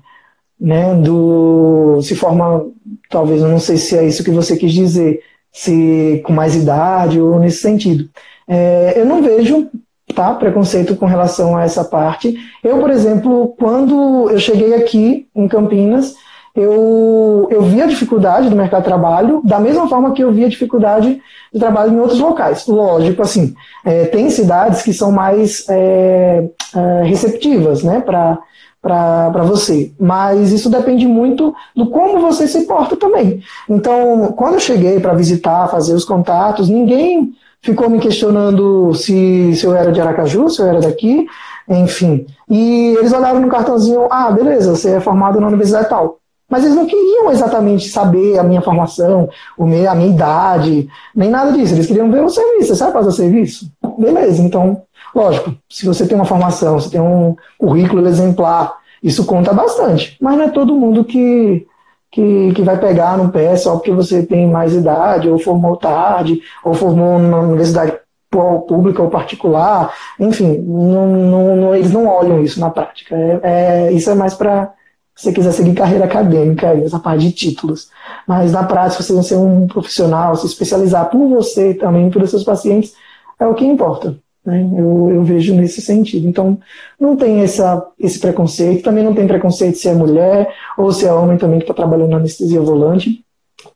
né? 0.60 0.94
Do, 0.97 2.01
se 2.02 2.16
forma, 2.16 2.66
talvez, 3.09 3.40
não 3.43 3.60
sei 3.60 3.76
se 3.76 3.97
é 3.97 4.05
isso 4.05 4.24
que 4.24 4.30
você 4.30 4.56
quis 4.56 4.72
dizer, 4.72 5.20
se 5.52 6.20
com 6.24 6.32
mais 6.32 6.56
idade 6.56 7.20
ou 7.20 7.39
nesse 7.39 7.59
sentido. 7.59 8.09
É, 8.53 8.95
eu 8.97 9.07
não 9.07 9.23
vejo 9.23 9.70
tá? 10.15 10.35
Preconceito 10.35 10.95
com 10.97 11.07
relação 11.07 11.57
a 11.57 11.65
essa 11.65 11.85
parte. 11.85 12.37
Eu, 12.62 12.79
por 12.79 12.91
exemplo, 12.91 13.55
quando 13.59 14.31
eu 14.31 14.39
cheguei 14.39 14.74
aqui 14.74 15.27
em 15.35 15.49
Campinas, 15.49 16.15
eu, 16.55 17.49
eu 17.51 17.62
vi 17.62 17.81
a 17.81 17.87
dificuldade 17.87 18.51
do 18.51 18.57
mercado 18.57 18.83
de 18.83 18.89
trabalho 18.89 19.41
da 19.43 19.59
mesma 19.59 19.89
forma 19.89 20.12
que 20.12 20.23
eu 20.23 20.31
vi 20.31 20.45
a 20.45 20.49
dificuldade 20.49 21.20
de 21.53 21.59
trabalho 21.59 21.95
em 21.95 21.99
outros 21.99 22.20
locais. 22.20 22.66
Lógico, 22.66 23.23
assim, 23.23 23.55
é, 23.85 24.05
tem 24.05 24.29
cidades 24.29 24.83
que 24.83 24.93
são 24.93 25.11
mais 25.11 25.66
é, 25.70 26.45
é, 26.77 27.03
receptivas, 27.05 27.83
né, 27.83 28.03
para 28.03 29.43
você. 29.45 29.93
Mas 29.99 30.53
isso 30.53 30.69
depende 30.69 31.07
muito 31.07 31.55
do 31.74 31.89
como 31.89 32.20
você 32.20 32.47
se 32.47 32.66
porta 32.66 32.97
também. 32.97 33.43
Então, 33.66 34.35
quando 34.37 34.55
eu 34.55 34.61
cheguei 34.61 35.01
para 35.01 35.15
visitar, 35.15 35.69
fazer 35.69 35.95
os 35.95 36.05
contatos, 36.05 36.69
ninguém 36.69 37.33
ficou 37.62 37.89
me 37.89 37.98
questionando 37.98 38.93
se, 38.94 39.55
se 39.55 39.64
eu 39.64 39.74
era 39.74 39.93
de 39.93 40.01
Aracaju, 40.01 40.48
se 40.48 40.60
eu 40.60 40.66
era 40.66 40.80
daqui, 40.80 41.26
enfim. 41.68 42.26
E 42.51 42.94
eles 42.98 43.12
olharam 43.12 43.40
no 43.40 43.48
cartãozinho, 43.48 44.09
ah, 44.10 44.30
beleza, 44.30 44.74
você 44.74 44.97
é 44.97 45.01
formado 45.01 45.40
na 45.40 45.47
universidade 45.47 45.89
tal. 45.89 46.18
Mas 46.51 46.64
eles 46.64 46.76
não 46.76 46.84
queriam 46.84 47.30
exatamente 47.30 47.89
saber 47.89 48.39
a 48.39 48.43
minha 48.43 48.60
formação, 48.60 49.30
o 49.56 49.64
meu, 49.64 49.90
a 49.90 49.94
minha 49.94 50.10
idade, 50.10 50.86
nem 51.16 51.30
nada 51.30 51.51
disso. 51.52 51.72
Eles 51.72 51.86
queriam 51.86 52.10
ver 52.10 52.22
o 52.22 52.28
serviço. 52.28 52.68
Você 52.68 52.76
sabe 52.76 52.93
fazer 52.93 53.10
serviço? 53.12 53.70
Beleza, 53.97 54.43
então, 54.43 54.82
lógico, 55.14 55.55
se 55.70 55.86
você 55.86 56.06
tem 56.06 56.14
uma 56.14 56.26
formação, 56.26 56.78
você 56.78 56.90
tem 56.90 57.01
um 57.01 57.34
currículo 57.59 58.06
exemplar, 58.06 58.74
isso 59.02 59.24
conta 59.24 59.55
bastante. 59.55 60.18
Mas 60.20 60.36
não 60.36 60.44
é 60.44 60.48
todo 60.51 60.76
mundo 60.76 61.05
que, 61.05 61.66
que, 62.12 62.52
que 62.52 62.62
vai 62.62 62.78
pegar 62.78 63.16
no 63.16 63.32
pé 63.32 63.56
só 63.56 63.72
porque 63.72 63.90
você 63.90 64.24
tem 64.24 64.47
mais 64.47 64.74
idade, 64.74 65.30
ou 65.30 65.39
formou 65.39 65.76
tarde, 65.76 66.40
ou 66.62 66.74
formou 66.74 67.18
na 67.18 67.40
universidade 67.40 67.98
pública 68.30 69.02
ou 69.02 69.10
particular, 69.10 69.93
enfim, 70.18 70.59
não, 70.59 71.06
não, 71.06 71.56
não, 71.56 71.74
eles 71.74 71.93
não 71.93 72.06
olham 72.06 72.43
isso 72.43 72.60
na 72.60 72.70
prática. 72.70 73.16
É, 73.16 73.89
é 73.89 73.93
isso 73.93 74.10
é 74.10 74.14
mais 74.14 74.34
para 74.34 74.72
se 75.14 75.24
você 75.24 75.32
quiser 75.32 75.52
seguir 75.52 75.74
carreira 75.74 76.06
acadêmica, 76.06 76.68
essa 76.68 76.98
parte 76.98 77.20
de 77.20 77.32
títulos. 77.32 77.90
Mas 78.26 78.52
na 78.52 78.64
prática, 78.64 79.02
você 79.02 79.22
ser 79.22 79.36
um 79.36 79.66
profissional, 79.66 80.34
se 80.36 80.47
especializar 80.47 81.10
por 81.10 81.28
você 81.28 81.74
também, 81.74 82.10
pelos 82.10 82.30
seus 82.30 82.44
pacientes, 82.44 82.94
é 83.39 83.47
o 83.47 83.55
que 83.55 83.64
importa. 83.64 84.16
Né? 84.44 84.69
Eu, 84.77 85.10
eu, 85.10 85.23
vejo 85.23 85.55
nesse 85.55 85.81
sentido. 85.81 86.27
Então, 86.27 86.59
não 86.98 87.16
tem 87.16 87.40
essa, 87.40 87.86
esse 87.98 88.19
preconceito, 88.19 88.82
também 88.82 89.05
não 89.05 89.14
tem 89.14 89.27
preconceito 89.27 89.78
se 89.78 89.89
é 89.89 89.94
mulher 89.94 90.52
ou 90.77 90.93
se 90.93 91.06
é 91.06 91.12
homem 91.12 91.39
também 91.39 91.59
que 91.59 91.64
está 91.64 91.74
trabalhando 91.74 92.10
na 92.10 92.16
anestesia 92.16 92.60
volante. 92.60 93.24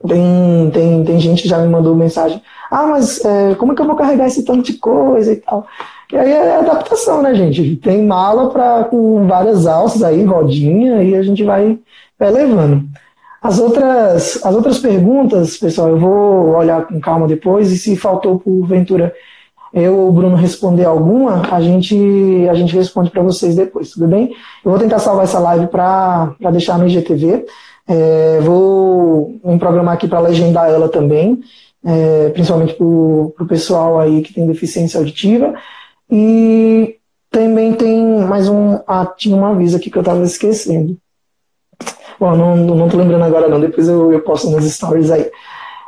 Tem, 0.07 0.71
tem, 0.73 1.05
tem 1.05 1.21
gente 1.21 1.43
que 1.43 1.49
já 1.49 1.59
me 1.59 1.69
mandou 1.69 1.95
mensagem: 1.95 2.43
ah, 2.71 2.87
mas 2.89 3.25
é, 3.25 3.55
como 3.55 3.73
é 3.73 3.75
que 3.75 3.83
eu 3.83 3.87
vou 3.87 3.95
carregar 3.95 4.27
esse 4.27 4.45
tanto 4.45 4.65
de 4.65 4.75
coisa 4.75 5.33
e 5.33 5.37
tal? 5.37 5.67
E 6.13 6.17
aí 6.17 6.31
é 6.33 6.57
adaptação, 6.57 7.23
né, 7.23 7.35
gente? 7.35 7.77
Tem 7.77 8.03
mala 8.05 8.51
pra, 8.51 8.85
com 8.85 9.27
várias 9.27 9.67
alças 9.67 10.03
aí, 10.03 10.25
rodinha, 10.25 11.03
e 11.03 11.15
a 11.15 11.23
gente 11.23 11.45
vai, 11.45 11.79
vai 12.19 12.31
levando. 12.31 12.85
As 13.43 13.59
outras, 13.59 14.45
as 14.45 14.55
outras 14.55 14.79
perguntas, 14.79 15.57
pessoal, 15.57 15.91
eu 15.91 15.99
vou 15.99 16.57
olhar 16.57 16.87
com 16.87 17.01
calma 17.01 17.29
depois, 17.29 17.71
e 17.71 17.79
se 17.79 17.97
faltou 17.97 18.41
porventura 18.41 19.13
eu 19.73 19.97
ou 19.97 20.09
o 20.09 20.13
Bruno 20.13 20.37
responder 20.37 20.85
alguma, 20.85 21.43
a 21.51 21.61
gente, 21.61 21.97
a 22.49 22.55
gente 22.55 22.75
responde 22.75 23.11
para 23.11 23.23
vocês 23.23 23.55
depois, 23.55 23.91
tudo 23.91 24.07
bem? 24.07 24.31
Eu 24.65 24.71
vou 24.71 24.79
tentar 24.79 24.99
salvar 24.99 25.25
essa 25.25 25.39
live 25.39 25.67
para 25.67 26.35
deixar 26.53 26.79
no 26.79 26.87
IGTV. 26.87 27.47
É, 27.89 28.41
vou 28.41 29.39
programar 29.59 29.95
aqui 29.95 30.09
para 30.09 30.19
legendar 30.21 30.69
ela 30.69 30.89
também, 30.89 31.41
é, 31.85 32.31
principalmente 32.31 32.75
para 32.75 32.85
o 32.85 33.47
pessoal 33.49 34.01
aí 34.01 34.23
que 34.23 34.35
tem 34.35 34.47
deficiência 34.47 34.99
auditiva. 34.99 35.55
E 36.11 36.97
também 37.31 37.73
tem 37.75 38.21
mais 38.21 38.49
um. 38.49 38.79
Ah, 38.87 39.07
tinha 39.17 39.37
um 39.37 39.45
aviso 39.45 39.77
aqui 39.77 39.91
que 39.91 39.99
eu 39.99 40.03
estava 40.03 40.23
esquecendo. 40.23 40.97
Bom, 42.19 42.35
não, 42.35 42.57
não 42.57 42.89
tô 42.89 42.97
lembrando 42.97 43.25
agora 43.25 43.47
não, 43.47 43.61
depois 43.61 43.89
eu, 43.89 44.13
eu 44.13 44.23
posto 44.23 44.49
nos 44.49 44.65
stories 44.65 45.11
aí. 45.11 45.31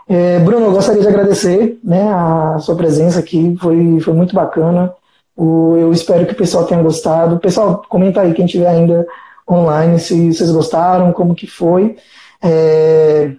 É, 0.08 0.38
Bruno, 0.38 0.66
eu 0.66 0.72
gostaria 0.72 1.02
de 1.02 1.08
agradecer 1.08 1.78
né, 1.84 2.10
a 2.10 2.58
sua 2.60 2.74
presença 2.74 3.20
aqui, 3.20 3.54
foi, 3.60 4.00
foi 4.00 4.14
muito 4.14 4.34
bacana. 4.34 4.92
O, 5.36 5.76
eu 5.76 5.92
espero 5.92 6.26
que 6.26 6.32
o 6.32 6.36
pessoal 6.36 6.64
tenha 6.64 6.82
gostado. 6.82 7.38
Pessoal, 7.38 7.84
comenta 7.88 8.22
aí 8.22 8.32
quem 8.32 8.46
estiver 8.46 8.68
ainda 8.68 9.06
online 9.48 9.98
se 9.98 10.32
vocês 10.32 10.50
gostaram, 10.50 11.12
como 11.12 11.34
que 11.34 11.46
foi. 11.46 11.96
É, 12.42 13.32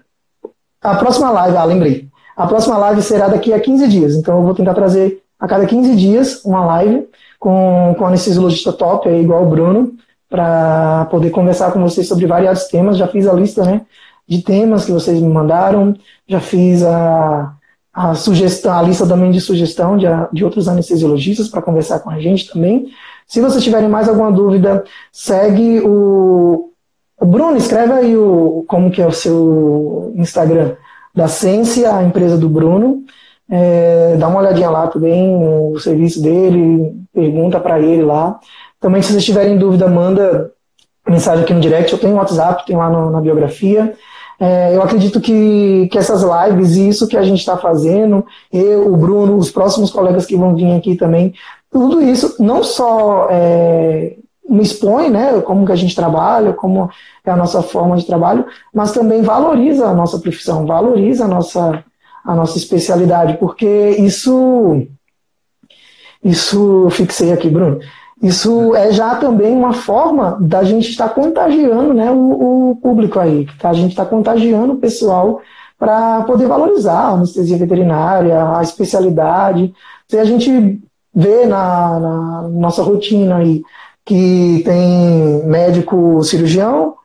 a 0.81 0.95
próxima 0.95 1.31
live, 1.31 1.57
ah, 1.57 1.63
lembrei. 1.65 2.07
A 2.37 2.47
próxima 2.47 2.77
live 2.77 3.01
será 3.01 3.27
daqui 3.27 3.51
a 3.51 3.59
15 3.59 3.87
dias, 3.87 4.15
então 4.15 4.37
eu 4.37 4.43
vou 4.43 4.53
tentar 4.53 4.73
trazer 4.73 5.21
a 5.39 5.47
cada 5.47 5.65
15 5.65 5.95
dias 5.95 6.45
uma 6.45 6.65
live 6.65 7.07
com, 7.39 7.95
com 7.97 8.05
anestesiologista 8.05 8.71
top, 8.71 9.09
aí, 9.09 9.21
igual 9.21 9.43
o 9.43 9.49
Bruno, 9.49 9.93
para 10.29 11.05
poder 11.05 11.31
conversar 11.31 11.71
com 11.71 11.81
vocês 11.81 12.07
sobre 12.07 12.27
variados 12.27 12.65
temas. 12.65 12.97
Já 12.97 13.07
fiz 13.07 13.27
a 13.27 13.33
lista 13.33 13.63
né, 13.65 13.81
de 14.29 14.43
temas 14.43 14.85
que 14.85 14.91
vocês 14.91 15.19
me 15.19 15.27
mandaram, 15.27 15.95
já 16.27 16.39
fiz 16.39 16.83
a, 16.83 17.51
a 17.91 18.13
sugestão, 18.13 18.77
a 18.77 18.81
lista 18.83 19.07
também 19.07 19.31
de 19.31 19.41
sugestão 19.41 19.97
de, 19.97 20.05
de 20.31 20.45
outros 20.45 20.67
anestesiologistas 20.67 21.49
para 21.49 21.63
conversar 21.63 21.99
com 21.99 22.11
a 22.11 22.19
gente 22.19 22.47
também. 22.47 22.89
Se 23.25 23.41
vocês 23.41 23.63
tiverem 23.63 23.89
mais 23.89 24.07
alguma 24.07 24.31
dúvida, 24.31 24.83
segue 25.11 25.79
o, 25.81 26.69
o 27.19 27.25
Bruno, 27.25 27.57
escreve 27.57 27.91
aí 27.91 28.15
o, 28.15 28.63
como 28.67 28.91
que 28.91 29.01
é 29.01 29.07
o 29.07 29.11
seu 29.11 30.13
Instagram 30.15 30.75
da 31.15 31.27
Ciência, 31.27 31.95
a 31.95 32.03
empresa 32.03 32.37
do 32.37 32.47
Bruno. 32.47 33.03
É, 33.49 34.15
dá 34.19 34.27
uma 34.27 34.41
olhadinha 34.41 34.69
lá 34.69 34.87
também, 34.87 35.35
o 35.43 35.79
serviço 35.79 36.21
dele, 36.21 36.93
pergunta 37.11 37.59
para 37.59 37.79
ele 37.79 38.03
lá. 38.03 38.39
Também, 38.79 39.01
se 39.01 39.11
vocês 39.11 39.25
tiverem 39.25 39.57
dúvida, 39.57 39.87
manda 39.87 40.51
mensagem 41.07 41.43
aqui 41.43 41.53
no 41.53 41.59
direct. 41.59 41.91
Eu 41.91 41.99
tenho 41.99 42.13
o 42.13 42.17
WhatsApp, 42.17 42.63
tem 42.67 42.77
lá 42.77 42.91
no, 42.91 43.09
na 43.09 43.19
biografia. 43.19 43.95
É, 44.39 44.75
eu 44.75 44.81
acredito 44.81 45.19
que, 45.19 45.89
que 45.91 45.97
essas 45.97 46.23
lives 46.23 46.75
e 46.75 46.87
isso 46.87 47.07
que 47.07 47.17
a 47.17 47.23
gente 47.23 47.39
está 47.39 47.57
fazendo, 47.57 48.25
eu, 48.51 48.91
o 48.91 48.95
Bruno, 48.95 49.37
os 49.37 49.51
próximos 49.51 49.91
colegas 49.91 50.25
que 50.25 50.37
vão 50.37 50.55
vir 50.55 50.73
aqui 50.75 50.95
também, 50.95 51.33
tudo 51.69 52.01
isso 52.01 52.35
não 52.39 52.63
só 52.63 53.27
é, 53.29 54.15
me 54.47 54.63
expõe, 54.63 55.09
né, 55.09 55.41
como 55.41 55.65
que 55.65 55.71
a 55.73 55.75
gente 55.75 55.95
trabalha, 55.95 56.53
como 56.53 56.89
é 57.25 57.31
a 57.31 57.35
nossa 57.35 57.61
forma 57.61 57.97
de 57.97 58.05
trabalho, 58.05 58.45
mas 58.73 58.93
também 58.93 59.21
valoriza 59.21 59.87
a 59.87 59.93
nossa 59.93 60.17
profissão, 60.17 60.65
valoriza 60.65 61.25
a 61.25 61.27
nossa 61.27 61.83
a 62.23 62.35
nossa 62.35 62.57
especialidade, 62.57 63.37
porque 63.37 63.89
isso, 63.97 64.85
isso 66.23 66.87
fixei 66.91 67.31
aqui, 67.31 67.49
Bruno, 67.49 67.79
isso 68.21 68.75
é 68.75 68.91
já 68.91 69.15
também 69.15 69.53
uma 69.53 69.73
forma 69.73 70.37
da 70.41 70.63
gente 70.63 70.89
estar 70.89 71.09
contagiando 71.09 71.93
né, 71.93 72.11
o, 72.11 72.71
o 72.71 72.75
público 72.75 73.19
aí, 73.19 73.45
que 73.45 73.65
a 73.65 73.73
gente 73.73 73.91
está 73.91 74.05
contagiando 74.05 74.73
o 74.73 74.77
pessoal 74.77 75.41
para 75.77 76.23
poder 76.23 76.45
valorizar 76.45 76.99
a 76.99 77.11
anestesia 77.11 77.57
veterinária, 77.57 78.57
a 78.57 78.61
especialidade. 78.61 79.73
Se 80.07 80.19
a 80.19 80.25
gente 80.25 80.81
vê 81.15 81.45
na, 81.45 81.99
na 81.99 82.41
nossa 82.49 82.83
rotina 82.83 83.37
aí 83.37 83.61
que 84.05 84.61
tem 84.65 85.45
médico 85.45 86.21
cirurgião, 86.23 86.95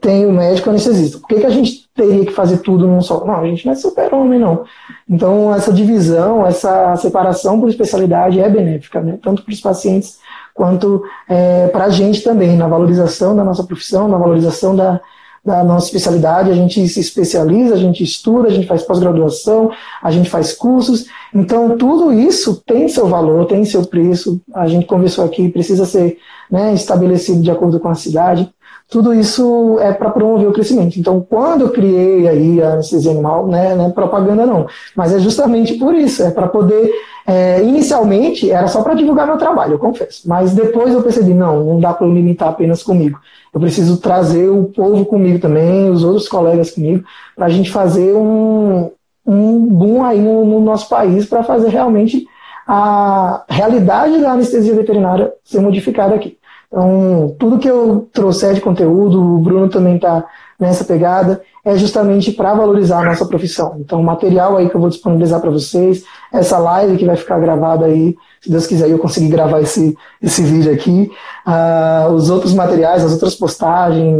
tem 0.00 0.24
o 0.24 0.32
médico 0.32 0.70
anestesista. 0.70 1.18
Por 1.18 1.28
que, 1.28 1.40
que 1.40 1.46
a 1.46 1.50
gente 1.50 1.81
teria 1.94 2.24
que 2.24 2.32
fazer 2.32 2.58
tudo 2.58 2.86
num 2.86 3.02
só? 3.02 3.24
Não, 3.24 3.36
a 3.36 3.46
gente 3.46 3.66
não 3.66 3.72
é 3.72 3.76
super-homem, 3.76 4.38
não. 4.38 4.64
Então, 5.08 5.54
essa 5.54 5.72
divisão, 5.72 6.46
essa 6.46 6.96
separação 6.96 7.60
por 7.60 7.68
especialidade 7.68 8.40
é 8.40 8.48
benéfica, 8.48 9.00
né? 9.00 9.18
tanto 9.22 9.42
para 9.42 9.52
os 9.52 9.60
pacientes 9.60 10.18
quanto 10.54 11.02
é, 11.28 11.68
para 11.68 11.84
a 11.84 11.90
gente 11.90 12.22
também, 12.22 12.56
na 12.56 12.66
valorização 12.66 13.34
da 13.34 13.44
nossa 13.44 13.64
profissão, 13.64 14.08
na 14.08 14.18
valorização 14.18 14.76
da, 14.76 15.00
da 15.44 15.64
nossa 15.64 15.86
especialidade, 15.86 16.50
a 16.50 16.54
gente 16.54 16.86
se 16.88 17.00
especializa, 17.00 17.74
a 17.74 17.78
gente 17.78 18.02
estuda, 18.02 18.48
a 18.48 18.50
gente 18.50 18.66
faz 18.66 18.82
pós-graduação, 18.82 19.70
a 20.02 20.10
gente 20.10 20.30
faz 20.30 20.52
cursos. 20.52 21.06
Então, 21.34 21.76
tudo 21.76 22.12
isso 22.12 22.62
tem 22.66 22.88
seu 22.88 23.06
valor, 23.06 23.46
tem 23.46 23.64
seu 23.64 23.84
preço. 23.84 24.40
A 24.54 24.66
gente 24.66 24.86
conversou 24.86 25.24
aqui, 25.24 25.48
precisa 25.48 25.84
ser 25.84 26.18
né, 26.50 26.72
estabelecido 26.74 27.42
de 27.42 27.50
acordo 27.50 27.80
com 27.80 27.88
a 27.88 27.94
cidade 27.94 28.52
tudo 28.92 29.14
isso 29.14 29.78
é 29.80 29.90
para 29.90 30.10
promover 30.10 30.46
o 30.46 30.52
crescimento. 30.52 31.00
Então, 31.00 31.18
quando 31.26 31.62
eu 31.62 31.70
criei 31.70 32.28
aí 32.28 32.62
a 32.62 32.74
anestesia 32.74 33.10
animal, 33.10 33.46
né, 33.46 33.74
não 33.74 33.86
é 33.86 33.90
propaganda 33.90 34.44
não, 34.44 34.66
mas 34.94 35.14
é 35.14 35.18
justamente 35.18 35.74
por 35.78 35.94
isso, 35.94 36.22
é 36.22 36.30
para 36.30 36.46
poder, 36.46 36.92
é, 37.26 37.62
inicialmente 37.62 38.50
era 38.50 38.68
só 38.68 38.82
para 38.82 38.92
divulgar 38.92 39.26
meu 39.26 39.38
trabalho, 39.38 39.72
eu 39.72 39.78
confesso, 39.78 40.28
mas 40.28 40.52
depois 40.52 40.92
eu 40.92 41.02
percebi, 41.02 41.32
não, 41.32 41.64
não 41.64 41.80
dá 41.80 41.94
para 41.94 42.06
eu 42.06 42.12
limitar 42.12 42.50
apenas 42.50 42.82
comigo, 42.82 43.18
eu 43.54 43.58
preciso 43.58 43.96
trazer 43.96 44.50
o 44.50 44.64
povo 44.64 45.06
comigo 45.06 45.38
também, 45.38 45.88
os 45.88 46.04
outros 46.04 46.28
colegas 46.28 46.72
comigo, 46.72 47.02
para 47.34 47.46
a 47.46 47.50
gente 47.50 47.70
fazer 47.70 48.12
um, 48.12 48.90
um 49.26 49.66
boom 49.68 50.04
aí 50.04 50.20
no, 50.20 50.44
no 50.44 50.60
nosso 50.60 50.86
país, 50.90 51.24
para 51.24 51.42
fazer 51.42 51.70
realmente 51.70 52.26
a 52.68 53.42
realidade 53.48 54.18
da 54.20 54.32
anestesia 54.32 54.74
veterinária 54.74 55.32
ser 55.42 55.60
modificada 55.60 56.14
aqui. 56.14 56.36
Então, 56.72 57.36
tudo 57.38 57.58
que 57.58 57.68
eu 57.68 58.08
trouxer 58.14 58.54
de 58.54 58.60
conteúdo, 58.62 59.20
o 59.20 59.38
Bruno 59.40 59.68
também 59.68 59.96
está 59.96 60.24
nessa 60.58 60.84
pegada, 60.84 61.42
é 61.62 61.76
justamente 61.76 62.32
para 62.32 62.54
valorizar 62.54 63.00
a 63.00 63.04
nossa 63.04 63.26
profissão. 63.26 63.76
Então, 63.78 64.00
o 64.00 64.04
material 64.04 64.56
aí 64.56 64.70
que 64.70 64.74
eu 64.74 64.80
vou 64.80 64.88
disponibilizar 64.88 65.38
para 65.38 65.50
vocês, 65.50 66.02
essa 66.32 66.56
live 66.56 66.96
que 66.96 67.04
vai 67.04 67.14
ficar 67.14 67.38
gravada 67.38 67.84
aí, 67.84 68.16
se 68.40 68.50
Deus 68.50 68.66
quiser 68.66 68.88
eu 68.88 68.98
conseguir 68.98 69.28
gravar 69.28 69.60
esse, 69.60 69.94
esse 70.22 70.42
vídeo 70.42 70.72
aqui, 70.72 71.10
uh, 71.46 72.10
os 72.10 72.30
outros 72.30 72.54
materiais, 72.54 73.04
as 73.04 73.12
outras 73.12 73.34
postagens, 73.34 74.16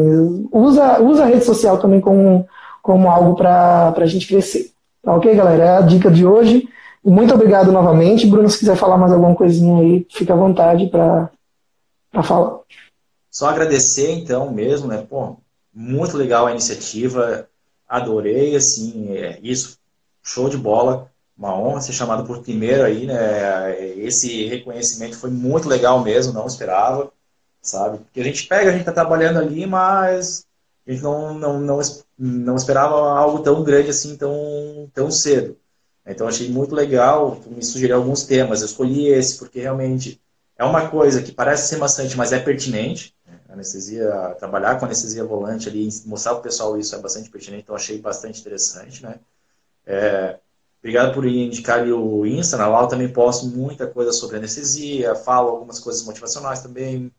usa, 0.53 1.01
usa 1.01 1.23
a 1.23 1.27
rede 1.27 1.47
social 1.47 1.79
também 1.79 2.03
como, 2.03 2.45
como 2.83 3.11
algo 3.11 3.35
para 3.35 3.95
a 3.97 4.07
gente 4.07 4.29
crescer. 4.29 4.73
Tá 5.03 5.15
ok, 5.15 5.35
galera? 5.35 5.65
É 5.65 5.77
a 5.79 5.81
dica 5.81 6.11
de 6.11 6.27
hoje. 6.27 6.69
Muito 7.03 7.33
obrigado 7.33 7.73
novamente. 7.73 8.27
Bruno, 8.27 8.51
se 8.51 8.59
quiser 8.59 8.77
falar 8.77 8.99
mais 8.99 9.11
alguma 9.11 9.35
coisinha 9.35 9.83
aí, 9.83 10.07
fica 10.11 10.35
à 10.35 10.37
vontade 10.37 10.89
para 10.89 11.31
para 12.13 12.23
falar. 12.23 12.61
Só 13.31 13.49
agradecer 13.49 14.11
então 14.11 14.53
mesmo, 14.53 14.87
né? 14.87 15.05
Pô, 15.09 15.39
muito 15.73 16.17
legal 16.17 16.47
a 16.47 16.51
iniciativa, 16.53 17.49
adorei, 17.89 18.55
assim, 18.55 19.17
é, 19.17 19.41
isso, 19.43 19.79
show 20.23 20.49
de 20.49 20.59
bola. 20.59 21.11
uma 21.37 21.59
honra 21.59 21.81
ser 21.81 21.93
chamado 21.95 22.25
por 22.27 22.43
primeiro 22.43 22.85
aí, 22.85 23.07
né? 23.07 23.81
Esse 23.97 24.47
reconhecimento 24.47 25.17
foi 25.17 25.31
muito 25.31 25.69
legal 25.69 26.01
mesmo, 26.03 26.33
não 26.33 26.47
esperava, 26.47 27.11
sabe? 27.61 27.99
Porque 27.99 28.21
a 28.21 28.25
gente 28.25 28.47
pega, 28.47 28.71
a 28.71 28.73
gente 28.73 28.85
tá 28.85 28.93
trabalhando 28.93 29.39
ali, 29.39 29.67
mas 29.67 30.47
a 30.87 30.93
gente 30.93 31.03
não, 31.03 31.35
não, 31.35 31.61
não, 31.61 31.81
não 32.19 32.57
esperava 32.57 33.19
algo 33.19 33.41
tão 33.41 33.65
grande 33.65 33.91
assim, 33.91 34.17
tão, 34.17 34.91
tão 34.93 35.11
cedo. 35.11 35.57
Então 36.07 36.29
achei 36.29 36.49
muito 36.51 36.75
legal, 36.75 37.41
me 37.47 37.65
sugeriu 37.65 37.97
alguns 37.97 38.25
temas, 38.25 38.61
eu 38.61 38.67
escolhi 38.67 39.07
esse 39.09 39.39
porque 39.39 39.61
realmente 39.61 40.21
é 40.63 40.65
uma 40.65 40.89
coisa 40.89 41.21
que 41.23 41.33
parece 41.33 41.69
ser 41.69 41.79
bastante, 41.79 42.17
mas 42.17 42.33
é 42.33 42.39
pertinente. 42.39 43.15
Anestesia, 43.49 44.35
trabalhar 44.39 44.79
com 44.79 44.87
anestesia 44.87 45.25
volante 45.25 45.69
ali, 45.69 45.89
mostrar 46.07 46.33
para 46.33 46.41
o 46.41 46.43
pessoal 46.43 46.79
isso 46.79 46.95
é 46.95 46.99
bastante 46.99 47.29
pertinente, 47.29 47.65
então 47.65 47.77
achei 47.77 47.99
bastante 47.99 48.41
interessante, 48.41 49.03
né? 49.03 49.17
É, 49.85 50.39
obrigado 50.79 51.13
por 51.13 51.27
indicar 51.27 51.81
ali 51.81 51.93
o 51.93 52.25
Insta, 52.25 52.57
lá 52.67 52.81
eu 52.81 52.87
também 52.87 53.13
posto 53.13 53.47
muita 53.47 53.87
coisa 53.87 54.13
sobre 54.13 54.37
anestesia, 54.37 55.15
falo 55.15 55.51
algumas 55.51 55.81
coisas 55.81 56.03
motivacionais 56.05 56.63
também, 56.63 57.13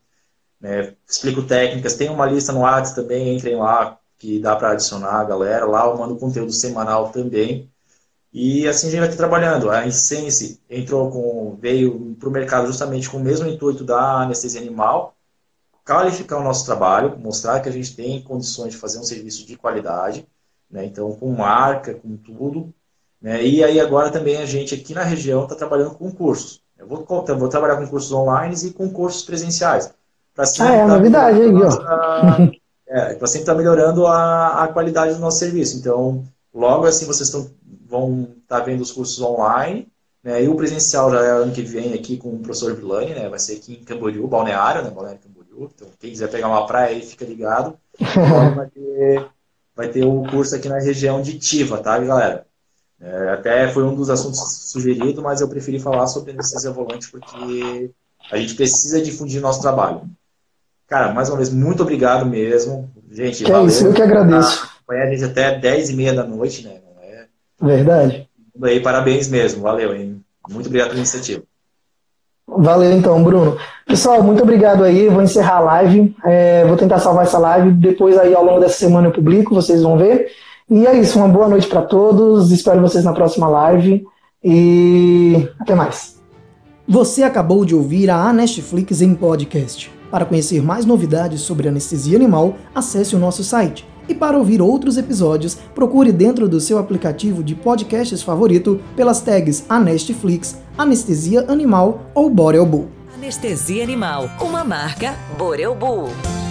né? 0.60 0.94
explico 1.08 1.42
técnicas, 1.44 1.94
tem 1.94 2.08
uma 2.08 2.26
lista 2.26 2.52
no 2.52 2.60
WhatsApp 2.60 2.96
também, 2.96 3.36
entrem 3.36 3.56
lá, 3.56 3.98
que 4.18 4.40
dá 4.40 4.56
para 4.56 4.72
adicionar 4.72 5.20
a 5.20 5.24
galera, 5.24 5.66
lá 5.66 5.86
eu 5.86 5.96
mando 5.96 6.16
conteúdo 6.16 6.52
semanal 6.52 7.10
também, 7.10 7.70
e 8.34 8.66
assim 8.66 8.88
a 8.88 8.90
gente 8.90 9.00
vai 9.00 9.08
ter 9.08 9.16
trabalhando. 9.16 9.70
A 9.70 9.86
Insense 9.86 10.60
entrou 10.68 11.08
com, 11.08 11.56
veio 11.60 12.16
para 12.18 12.28
o 12.28 12.32
mercado 12.32 12.66
justamente 12.66 13.08
com 13.08 13.18
o 13.18 13.22
mesmo 13.22 13.46
intuito 13.46 13.84
da 13.84 14.22
anestesia 14.22 14.60
animal, 14.60 15.14
qualificar 15.86 16.38
o 16.38 16.42
nosso 16.42 16.66
trabalho, 16.66 17.16
mostrar 17.16 17.60
que 17.60 17.68
a 17.68 17.72
gente 17.72 17.94
tem 17.94 18.20
condições 18.20 18.72
de 18.72 18.78
fazer 18.78 18.98
um 18.98 19.04
serviço 19.04 19.46
de 19.46 19.56
qualidade, 19.56 20.26
né? 20.68 20.84
então 20.84 21.12
com 21.12 21.30
marca, 21.30 21.94
com 21.94 22.16
tudo. 22.16 22.74
Né? 23.22 23.40
E 23.46 23.62
aí 23.62 23.78
agora 23.78 24.10
também 24.10 24.38
a 24.38 24.46
gente 24.46 24.74
aqui 24.74 24.94
na 24.94 25.04
região 25.04 25.44
está 25.44 25.54
trabalhando 25.54 25.94
com 25.94 26.10
cursos. 26.10 26.60
Eu 26.76 26.88
vou, 26.88 27.06
vou 27.06 27.48
trabalhar 27.48 27.76
com 27.76 27.86
cursos 27.86 28.10
online 28.10 28.56
e 28.64 28.72
com 28.72 28.90
cursos 28.90 29.22
presenciais. 29.22 29.94
ah, 30.60 30.74
é 30.74 30.84
novidade 30.84 31.40
aí, 31.40 31.52
ó. 31.54 32.64
É, 32.86 33.14
para 33.14 33.26
sempre 33.26 33.42
estar 33.42 33.52
tá 33.52 33.58
melhorando 33.58 34.06
a, 34.06 34.64
a 34.64 34.68
qualidade 34.68 35.14
do 35.14 35.20
nosso 35.20 35.38
serviço. 35.38 35.78
Então, 35.78 36.22
logo 36.52 36.84
assim 36.86 37.06
vocês 37.06 37.28
estão 37.28 37.50
vão 37.94 38.34
estar 38.42 38.58
tá 38.58 38.64
vendo 38.64 38.80
os 38.80 38.92
cursos 38.92 39.20
online, 39.20 39.88
né? 40.22 40.42
E 40.42 40.48
o 40.48 40.56
presencial 40.56 41.10
já 41.10 41.24
é 41.24 41.30
ano 41.30 41.52
que 41.52 41.62
vem 41.62 41.94
aqui 41.94 42.16
com 42.16 42.30
o 42.30 42.38
professor 42.40 42.74
Vilani, 42.74 43.14
né? 43.14 43.28
Vai 43.28 43.38
ser 43.38 43.56
aqui 43.56 43.74
em 43.74 43.84
Camboriú, 43.84 44.26
Balneário, 44.26 44.82
né? 44.82 44.90
Balneário 44.90 45.20
Camboriú. 45.20 45.70
Então, 45.74 45.88
quem 46.00 46.10
quiser 46.10 46.30
pegar 46.30 46.48
uma 46.48 46.66
praia 46.66 46.88
aí, 46.88 47.02
fica 47.02 47.24
ligado. 47.24 47.78
vai, 48.56 48.66
ter, 48.68 49.26
vai 49.76 49.88
ter 49.88 50.04
o 50.04 50.24
curso 50.24 50.56
aqui 50.56 50.68
na 50.68 50.80
região 50.80 51.22
de 51.22 51.38
Tiva, 51.38 51.78
tá, 51.78 51.98
galera? 51.98 52.46
É, 53.00 53.30
até 53.30 53.68
foi 53.68 53.84
um 53.84 53.94
dos 53.94 54.08
assuntos 54.10 54.40
sugeridos, 54.70 55.22
mas 55.22 55.40
eu 55.40 55.48
preferi 55.48 55.78
falar 55.78 56.06
sobre 56.06 56.32
anestesia 56.32 56.70
volante 56.70 57.10
porque 57.10 57.90
a 58.30 58.36
gente 58.38 58.54
precisa 58.54 59.02
difundir 59.02 59.40
nosso 59.40 59.60
trabalho. 59.60 60.02
Cara, 60.86 61.12
mais 61.12 61.28
uma 61.28 61.36
vez, 61.36 61.50
muito 61.50 61.82
obrigado 61.82 62.24
mesmo. 62.24 62.90
Gente, 63.10 63.44
que 63.44 63.50
valeu. 63.50 63.66
É 63.66 63.68
isso, 63.68 63.86
eu 63.86 63.92
que 63.92 64.02
agradeço. 64.02 64.64
Acompanhar 64.64 65.06
a 65.06 65.10
gente 65.10 65.24
até 65.24 65.58
10 65.58 65.90
e 65.90 65.94
meia 65.94 66.14
da 66.14 66.24
noite, 66.24 66.64
né? 66.64 66.80
Verdade. 67.64 68.28
aí, 68.62 68.80
parabéns 68.80 69.28
mesmo, 69.28 69.62
valeu, 69.62 69.94
hein? 69.94 70.20
Muito 70.48 70.66
obrigado 70.66 70.88
pela 70.88 70.98
iniciativa. 70.98 71.42
Valeu 72.46 72.92
então, 72.92 73.22
Bruno. 73.22 73.56
Pessoal, 73.86 74.22
muito 74.22 74.42
obrigado 74.42 74.84
aí. 74.84 75.08
Vou 75.08 75.22
encerrar 75.22 75.56
a 75.56 75.60
live. 75.60 76.14
É, 76.24 76.64
vou 76.66 76.76
tentar 76.76 76.98
salvar 76.98 77.24
essa 77.24 77.38
live. 77.38 77.72
Depois 77.72 78.18
aí 78.18 78.34
ao 78.34 78.44
longo 78.44 78.60
dessa 78.60 78.76
semana 78.76 79.08
eu 79.08 79.12
publico, 79.12 79.54
vocês 79.54 79.82
vão 79.82 79.96
ver. 79.96 80.30
E 80.70 80.86
é 80.86 80.94
isso, 80.96 81.18
uma 81.18 81.28
boa 81.28 81.48
noite 81.48 81.66
para 81.66 81.82
todos. 81.82 82.52
Espero 82.52 82.82
vocês 82.82 83.02
na 83.04 83.14
próxima 83.14 83.48
live. 83.48 84.04
E 84.42 85.48
até 85.58 85.74
mais. 85.74 86.22
Você 86.86 87.22
acabou 87.22 87.64
de 87.64 87.74
ouvir 87.74 88.10
a 88.10 88.16
Anestflix 88.16 89.00
em 89.00 89.14
podcast. 89.14 89.90
Para 90.10 90.26
conhecer 90.26 90.62
mais 90.62 90.84
novidades 90.84 91.40
sobre 91.40 91.66
anestesia 91.66 92.16
animal, 92.16 92.54
acesse 92.74 93.16
o 93.16 93.18
nosso 93.18 93.42
site 93.42 93.86
e 94.08 94.14
para 94.14 94.38
ouvir 94.38 94.60
outros 94.60 94.96
episódios, 94.96 95.56
procure 95.74 96.12
dentro 96.12 96.48
do 96.48 96.60
seu 96.60 96.78
aplicativo 96.78 97.42
de 97.42 97.54
podcasts 97.54 98.22
favorito 98.22 98.80
pelas 98.96 99.20
tags 99.20 99.64
Anestflix, 99.68 100.58
Anestesia 100.76 101.44
Animal 101.48 102.10
ou 102.14 102.28
Borel 102.28 102.66
Bull. 102.66 102.88
Anestesia 103.14 103.82
Animal, 103.82 104.28
uma 104.40 104.64
marca 104.64 105.14
Borel 105.38 105.74
Bull. 105.74 106.43